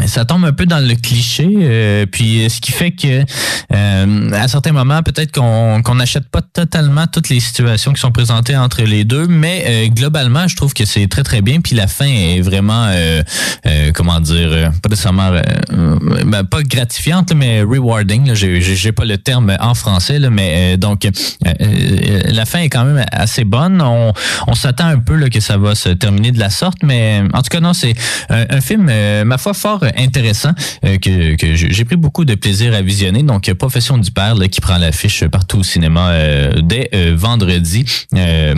Euh, 0.00 0.06
ça 0.06 0.24
tombe 0.24 0.44
un 0.44 0.52
peu 0.52 0.66
dans 0.66 0.78
le 0.78 0.94
cliché, 0.94 1.48
euh, 1.48 2.06
puis 2.06 2.48
ce 2.48 2.60
qui 2.60 2.72
fait 2.72 2.90
que 2.90 3.24
euh, 3.72 4.30
à 4.32 4.48
certains 4.48 4.72
moments, 4.72 5.02
peut-être 5.02 5.32
qu'on 5.32 5.94
n'achète 5.94 6.28
pas 6.28 6.40
totalement 6.42 7.06
toutes 7.06 7.28
les 7.28 7.40
situations 7.40 7.92
qui 7.92 8.00
sont 8.00 8.12
présentées 8.12 8.56
entre 8.56 8.82
les 8.82 9.04
deux, 9.04 9.26
mais 9.26 9.64
euh, 9.66 9.88
globalement, 9.88 10.46
je 10.48 10.56
trouve 10.56 10.74
que 10.74 10.84
c'est 10.84 11.06
très 11.08 11.22
très 11.22 11.42
bien. 11.42 11.60
Puis 11.60 11.74
la 11.74 11.86
fin 11.86 12.06
est 12.06 12.40
vraiment, 12.40 12.86
euh, 12.88 13.22
euh, 13.66 13.92
comment 13.92 14.20
dire, 14.20 14.48
euh, 14.50 14.68
pas 14.82 14.88
nécessairement, 14.88 15.30
euh, 15.32 15.42
euh, 15.72 15.98
ben, 16.24 16.44
pas 16.44 16.62
gratifiante, 16.62 17.32
mais 17.34 17.62
rewarding. 17.62 18.34
J'ai 18.34 18.92
pas 18.92 19.04
le 19.04 19.18
terme 19.18 19.56
en 19.60 19.74
français, 19.74 20.18
là, 20.18 20.30
mais 20.30 20.74
euh, 20.74 20.76
donc 20.76 21.04
euh, 21.04 21.10
euh, 21.60 22.20
la 22.26 22.44
fin 22.44 22.60
est 22.60 22.68
quand 22.68 22.84
même 22.84 23.04
assez 23.12 23.44
bonne. 23.44 23.80
On, 23.82 24.12
on 24.46 24.54
s'attend 24.54 24.86
un 24.86 24.98
peu 24.98 25.16
là, 25.16 25.28
que 25.28 25.40
ça 25.40 25.56
va 25.56 25.74
se 25.74 25.88
terminer 25.90 26.32
de 26.32 26.38
la 26.38 26.50
sorte, 26.50 26.78
mais 26.82 27.22
en 27.32 27.42
tout 27.42 27.50
cas 27.50 27.60
non, 27.60 27.72
c'est 27.72 27.94
un, 28.30 28.44
un 28.50 28.60
film, 28.60 28.88
euh, 28.90 29.24
ma 29.24 29.38
foi, 29.38 29.54
fort 29.54 29.85
intéressant 29.96 30.52
euh, 30.84 30.98
que, 30.98 31.36
que 31.36 31.54
j'ai 31.54 31.84
pris 31.84 31.96
beaucoup 31.96 32.24
de 32.24 32.34
plaisir 32.34 32.74
à 32.74 32.82
visionner. 32.82 33.22
Donc, 33.22 33.48
euh, 33.48 33.54
Profession 33.54 33.98
du 33.98 34.10
père 34.10 34.34
qui 34.50 34.60
prend 34.60 34.78
l'affiche 34.78 35.24
partout 35.26 35.58
au 35.58 35.62
cinéma 35.62 36.10
euh, 36.10 36.60
dès 36.62 36.88
euh, 36.94 37.14
vendredi. 37.16 37.84
Euh, 38.14 38.54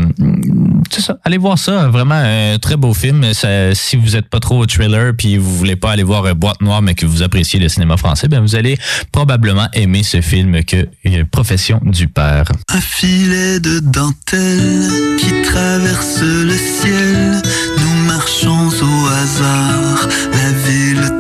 c'est 0.91 1.01
ça. 1.01 1.19
Allez 1.25 1.39
voir 1.39 1.59
ça. 1.59 1.89
Vraiment 1.89 2.15
un 2.15 2.59
très 2.59 2.77
beau 2.77 2.95
film. 2.95 3.33
Ça, 3.33 3.75
si 3.75 3.97
vous 3.97 4.17
êtes 4.17 4.29
pas 4.29 4.41
trop 4.41 4.59
au 4.59 4.67
thriller 4.67 5.13
puis 5.17 5.37
vous 5.37 5.57
voulez 5.57 5.77
pas 5.77 5.93
aller 5.93 6.03
voir 6.03 6.25
euh, 6.25 6.35
Boîte 6.35 6.61
Noire, 6.61 6.83
mais 6.83 6.95
que 6.95 7.07
vous 7.07 7.23
appréciez 7.23 7.59
le 7.59 7.69
cinéma 7.69 7.97
français, 7.97 8.29
ben 8.29 8.41
vous 8.41 8.55
allez 8.55 8.77
probablement 9.13 9.69
aimer 9.73 10.03
ce 10.03 10.21
film 10.21 10.65
que 10.65 10.89
euh, 11.07 11.25
Profession 11.31 11.81
du 11.85 12.09
père. 12.09 12.45
Un 12.69 12.81
filet 12.81 13.61
de 13.61 13.81
dentelle 13.81 15.17
qui 15.19 15.33
traverse 15.43 16.21
le 16.23 16.57
ciel. 16.57 17.43
Nous 17.79 18.05
marchons 18.07 18.69
au 18.69 19.07
hasard, 19.07 20.09
la 20.33 20.53
ville 20.53 21.18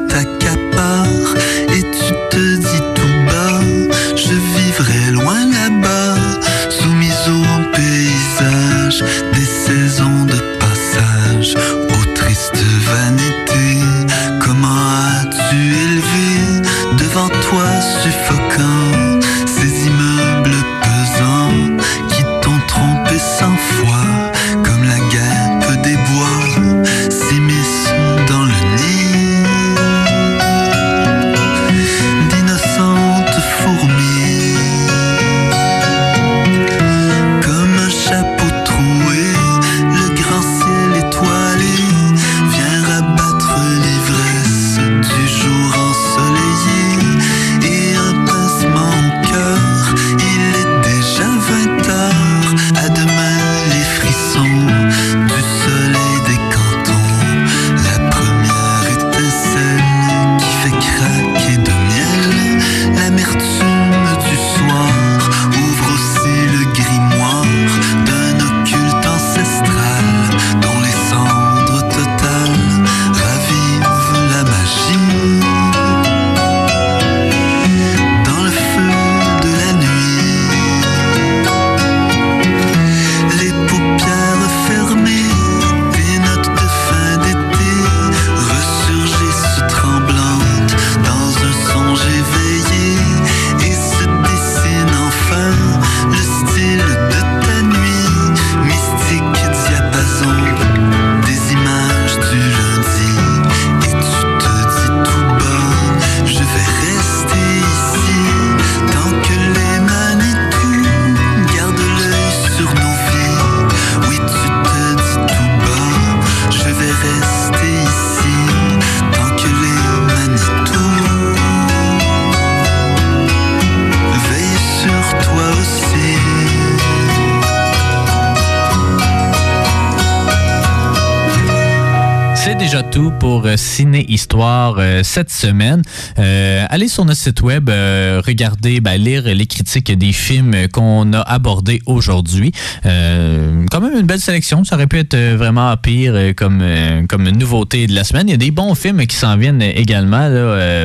euh, 134.79 135.03
cette 135.03 135.31
semaine. 135.31 135.83
Euh, 136.19 136.65
allez 136.69 136.89
sur 136.89 137.05
notre 137.05 137.21
site 137.21 137.41
web, 137.43 137.69
euh, 137.69 138.21
regardez, 138.25 138.81
ben, 138.81 138.97
lire 138.97 139.23
les 139.25 139.47
critiques 139.47 139.91
des 139.97 140.13
films 140.13 140.69
qu'on 140.73 141.13
a 141.13 141.21
abordés 141.21 141.81
aujourd'hui. 141.87 142.53
Quand 142.85 143.81
même 143.81 143.99
une 143.99 144.07
belle 144.07 144.21
sélection. 144.21 144.65
Ça 144.65 144.77
aurait 144.77 144.87
pu 144.87 144.99
être 144.99 145.17
vraiment 145.35 145.77
pire 145.77 146.35
comme, 146.37 146.63
comme 147.09 147.29
nouveauté 147.29 147.87
de 147.87 147.95
la 147.95 148.05
semaine. 148.05 148.29
Il 148.29 148.33
y 148.33 148.35
a 148.35 148.39
des 148.39 148.51
bons 148.51 148.75
films 148.75 149.07
qui 149.07 149.17
s'en 149.17 149.37
viennent 149.37 149.63
également. 149.63 150.29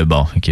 Bon, 0.05 0.25
ok, 0.35 0.51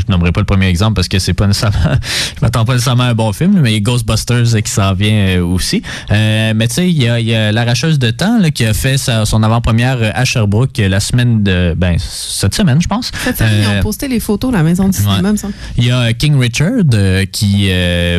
je, 0.00 0.10
nommerai 0.10 0.32
pas 0.32 0.40
le 0.40 0.46
premier 0.46 0.66
exemple 0.66 0.94
parce 0.94 1.08
que 1.08 1.18
c'est 1.18 1.34
pas 1.34 1.46
nécessairement. 1.46 1.78
je 2.36 2.40
m'attends 2.42 2.64
pas 2.64 2.72
nécessairement 2.74 3.04
à 3.04 3.08
un 3.08 3.14
bon 3.14 3.32
film, 3.32 3.60
mais 3.60 3.80
Ghostbusters 3.80 4.62
qui 4.64 4.70
s'en 4.70 4.92
vient 4.94 5.38
euh, 5.38 5.44
aussi. 5.44 5.82
Euh, 6.10 6.52
mais 6.54 6.68
tu 6.68 6.74
sais, 6.74 6.88
il 6.90 7.02
y 7.02 7.08
a, 7.08 7.20
y 7.20 7.34
a 7.34 7.52
L'arracheuse 7.52 7.98
de 7.98 8.10
temps 8.10 8.38
là, 8.40 8.50
qui 8.50 8.64
a 8.64 8.74
fait 8.74 8.98
sa- 8.98 9.24
son 9.26 9.42
avant-première 9.42 9.98
euh, 10.00 10.10
à 10.14 10.24
Sherbrooke 10.24 10.78
la 10.78 11.00
semaine 11.00 11.42
de. 11.42 11.74
Ben, 11.76 11.96
cette 11.98 12.54
semaine, 12.54 12.80
je 12.80 12.88
pense. 12.88 13.10
Cette 13.24 13.38
semaine, 13.38 13.62
ils 13.62 13.78
ont 13.78 13.82
posté 13.82 14.08
les 14.08 14.20
photos 14.20 14.50
de 14.50 14.56
la 14.56 14.62
maison 14.62 14.88
du 14.88 14.96
cinéma, 14.98 15.32
me 15.32 15.36
semble. 15.36 15.54
il 15.76 15.84
y 15.84 15.90
a 15.90 16.12
King 16.12 16.38
Richard 16.38 16.84
euh, 16.94 17.24
qui 17.30 17.68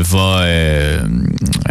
va 0.01 0.43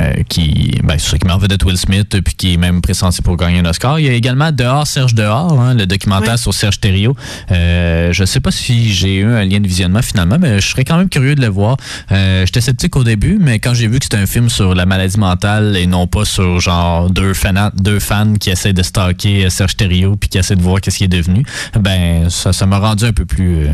euh, 0.00 0.22
qui 0.28 0.78
ben 0.82 0.98
c'est 0.98 1.10
ça 1.10 1.18
qui 1.18 1.26
met 1.26 1.32
en 1.32 1.38
vedette 1.38 1.64
Will 1.64 1.76
Smith 1.76 2.20
puis 2.24 2.34
qui 2.34 2.54
est 2.54 2.56
même 2.56 2.80
pressenti 2.80 3.22
pour 3.22 3.36
gagner 3.36 3.60
un 3.60 3.64
Oscar. 3.66 3.98
Il 3.98 4.06
y 4.06 4.08
a 4.08 4.12
également 4.12 4.52
Dehors 4.52 4.86
Serge 4.86 5.14
Dehors, 5.14 5.60
hein, 5.60 5.74
le 5.74 5.86
documentaire 5.86 6.38
sur 6.38 6.54
Serge 6.54 6.80
Thériault. 6.80 7.16
Euh, 7.50 8.12
je 8.12 8.24
sais 8.24 8.40
pas 8.40 8.50
si 8.50 8.92
j'ai 8.92 9.16
eu 9.16 9.26
un 9.26 9.44
lien 9.44 9.60
de 9.60 9.66
visionnement 9.66 10.02
finalement, 10.02 10.36
mais 10.40 10.60
je 10.60 10.68
serais 10.68 10.84
quand 10.84 10.96
même 10.96 11.08
curieux 11.08 11.34
de 11.34 11.40
le 11.40 11.48
voir. 11.48 11.76
Euh, 12.12 12.44
J'étais 12.46 12.60
sceptique 12.60 12.96
au 12.96 13.04
début, 13.04 13.38
mais 13.40 13.58
quand 13.58 13.74
j'ai 13.74 13.86
vu 13.86 13.98
que 13.98 14.04
c'était 14.04 14.16
un 14.16 14.26
film 14.26 14.48
sur 14.48 14.74
la 14.74 14.86
maladie 14.86 15.18
mentale 15.18 15.76
et 15.76 15.86
non 15.86 16.06
pas 16.06 16.24
sur 16.24 16.60
genre 16.60 17.10
deux 17.10 17.34
fans, 17.34 17.70
deux 17.74 18.00
fans 18.00 18.34
qui 18.34 18.50
essaient 18.50 18.72
de 18.72 18.82
stalker 18.82 19.46
euh, 19.46 19.50
Serge 19.50 19.76
Thériault 19.76 20.16
puis 20.16 20.28
qui 20.28 20.38
essaient 20.38 20.56
de 20.56 20.62
voir 20.62 20.80
qu'est-ce 20.80 20.98
qui 20.98 21.04
est 21.04 21.08
devenu, 21.08 21.44
ben 21.78 22.28
ça 22.30 22.52
ça 22.52 22.66
m'a 22.66 22.78
rendu 22.78 23.04
un 23.04 23.12
peu 23.12 23.24
plus 23.24 23.66
euh, 23.66 23.72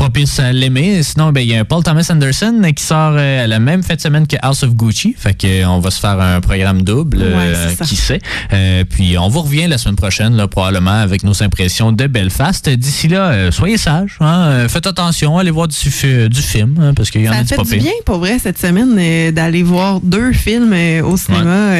propice 0.00 0.40
à 0.40 0.54
l'aimer. 0.54 1.02
Sinon, 1.02 1.30
ben, 1.30 1.42
il 1.42 1.50
y 1.50 1.54
a 1.54 1.60
un 1.60 1.64
Paul 1.66 1.82
Thomas 1.82 2.08
Anderson 2.08 2.62
qui 2.74 2.82
sort 2.82 3.12
euh, 3.18 3.46
la 3.46 3.58
même 3.58 3.82
fête 3.82 3.98
de 3.98 4.00
semaine 4.00 4.26
que 4.26 4.36
House 4.40 4.62
of 4.62 4.70
Gucci. 4.70 5.14
Fait 5.14 5.34
que, 5.34 5.46
euh, 5.46 5.68
on 5.68 5.78
va 5.80 5.90
se 5.90 6.00
faire 6.00 6.18
un 6.18 6.40
programme 6.40 6.80
double, 6.80 7.18
Ouais, 7.18 7.26
euh, 7.28 7.74
qui 7.84 7.96
sait. 7.96 8.18
Euh, 8.50 8.84
puis 8.88 9.18
on 9.18 9.28
vous 9.28 9.42
revient 9.42 9.66
la 9.66 9.76
semaine 9.76 9.96
prochaine, 9.96 10.36
là, 10.36 10.48
probablement, 10.48 11.02
avec 11.02 11.22
nos 11.22 11.42
impressions 11.42 11.92
de 11.92 12.06
Belfast. 12.06 12.70
D'ici 12.70 13.08
là, 13.08 13.52
soyez 13.52 13.76
sages. 13.76 14.16
Hein, 14.20 14.68
faites 14.68 14.86
attention, 14.86 15.36
allez 15.36 15.50
voir 15.50 15.68
du, 15.68 15.76
du 16.30 16.40
film, 16.40 16.76
hein, 16.80 16.94
parce 16.96 17.10
qu'il 17.10 17.20
y 17.20 17.28
en 17.28 17.32
Ça 17.32 17.38
a 17.38 17.40
a 17.40 17.44
du 17.44 17.54
fait 17.54 17.76
du 17.76 17.76
bien, 17.76 17.92
pour 18.06 18.20
vrai, 18.20 18.38
cette 18.38 18.58
semaine, 18.58 19.32
d'aller 19.34 19.62
voir 19.62 20.00
deux 20.00 20.32
films 20.32 20.74
au 21.04 21.18
cinéma. 21.18 21.74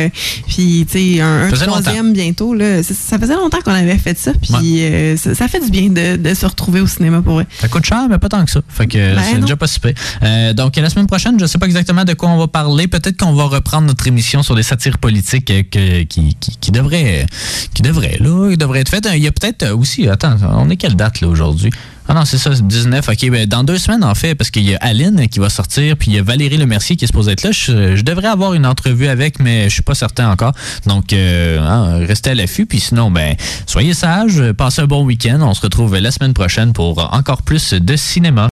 puis, 0.47 0.87
tu 0.91 1.17
sais, 1.17 1.21
un, 1.23 1.49
troisième 1.51 2.13
bientôt. 2.13 2.53
Là. 2.53 2.83
Ça, 2.83 2.93
ça 2.93 3.19
faisait 3.19 3.37
longtemps 3.37 3.61
qu'on 3.65 3.73
avait 3.73 3.97
fait 3.97 4.19
ça. 4.19 4.33
Puis, 4.43 4.83
ça, 5.17 5.35
ça 5.35 5.49
fait 5.49 5.61
du 5.61 5.71
bien 5.71 5.89
de, 5.89 6.17
de 6.17 6.35
se 6.35 6.45
retrouver 6.45 6.83
au 6.83 6.87
cinéma, 6.87 7.23
pour 7.23 7.33
vrai. 7.33 7.47
Ça 7.61 7.69
coûte 7.69 7.87
cher, 7.87 8.10
mais 8.11 8.19
pas 8.19 8.29
tant 8.29 8.45
que 8.45 8.51
ça. 8.51 8.61
Fait 8.69 8.87
que 8.87 8.99
Ben 9.15 9.23
c'est 9.23 9.41
déjà 9.41 9.57
pas 9.57 9.67
si. 9.67 9.81
Euh, 10.23 10.53
donc, 10.53 10.77
la 10.77 10.91
semaine 10.91 11.07
prochaine, 11.07 11.39
je 11.41 11.47
sais 11.47 11.59
pas 11.59 11.67
exactement 11.67 12.05
de 12.05 12.13
quoi 12.15 12.29
on 12.29 12.39
va 12.39 12.49
parler. 12.49 12.89
Peut-être 12.89 13.17
qu'on 13.17 13.33
va 13.33 13.45
reprendre 13.45 13.87
notre 13.87 14.07
émission 14.07 14.43
sur 14.43 14.55
des 14.55 14.63
satires 14.63 14.99
politiques 14.99 15.51
euh, 15.51 15.63
que- 15.63 16.03
qui, 16.03 16.35
qui, 16.39 16.57
qui 16.61 16.71
devraient, 16.71 17.27
qui 17.75 17.83
devraient, 17.83 18.19
là, 18.21 18.51
qui 18.51 18.57
devraient 18.57 18.81
être 18.81 18.91
faites. 18.91 19.09
Il 19.15 19.23
y 19.23 19.27
a 19.29 19.33
peut-être 19.33 19.63
euh, 19.63 19.77
aussi, 19.77 20.09
attends, 20.09 20.37
on 20.57 20.69
est 20.71 20.77
quelle 20.77 20.97
date, 20.97 21.21
là, 21.21 21.29
aujourd'hui? 21.29 21.71
Ah 22.13 22.15
non, 22.15 22.25
c'est 22.25 22.39
ça, 22.39 22.53
c'est 22.53 22.67
19. 22.67 23.09
OK, 23.09 23.31
ben, 23.31 23.47
dans 23.47 23.63
deux 23.63 23.79
semaines, 23.79 24.03
en 24.03 24.17
fait, 24.17 24.35
parce 24.35 24.51
qu'il 24.51 24.69
y 24.69 24.75
a 24.75 24.79
Aline 24.79 25.29
qui 25.29 25.39
va 25.39 25.49
sortir, 25.49 25.97
puis 25.97 26.11
il 26.11 26.17
y 26.17 26.19
a 26.19 26.25
Valérie 26.25 26.57
Lemercier 26.57 26.97
qui 26.97 27.05
est 27.05 27.07
supposée 27.07 27.31
être 27.31 27.45
là. 27.45 27.53
Je, 27.53 27.95
je 27.95 28.03
devrais 28.03 28.27
avoir 28.27 28.53
une 28.55 28.67
entrevue 28.67 29.07
avec, 29.07 29.39
mais 29.39 29.69
je 29.69 29.75
suis 29.75 29.85
pas 29.85 29.95
certain 29.95 30.29
encore. 30.29 30.53
Donc, 30.87 31.13
euh, 31.13 31.61
hein, 31.61 32.05
restez 32.05 32.31
à 32.31 32.35
l'affût. 32.35 32.67
Puis 32.67 32.81
sinon, 32.81 33.13
ben, 33.13 33.37
soyez 33.65 33.95
sages, 33.95 34.43
passez 34.59 34.83
un 34.83 34.87
bon 34.89 35.05
week-end. 35.05 35.39
On 35.41 35.55
se 35.55 35.61
retrouve 35.61 35.97
la 35.97 36.11
semaine 36.11 36.35
prochaine 36.35 36.73
pour 36.73 37.15
encore 37.15 37.43
plus 37.43 37.75
de 37.75 37.95
cinéma. 37.95 38.49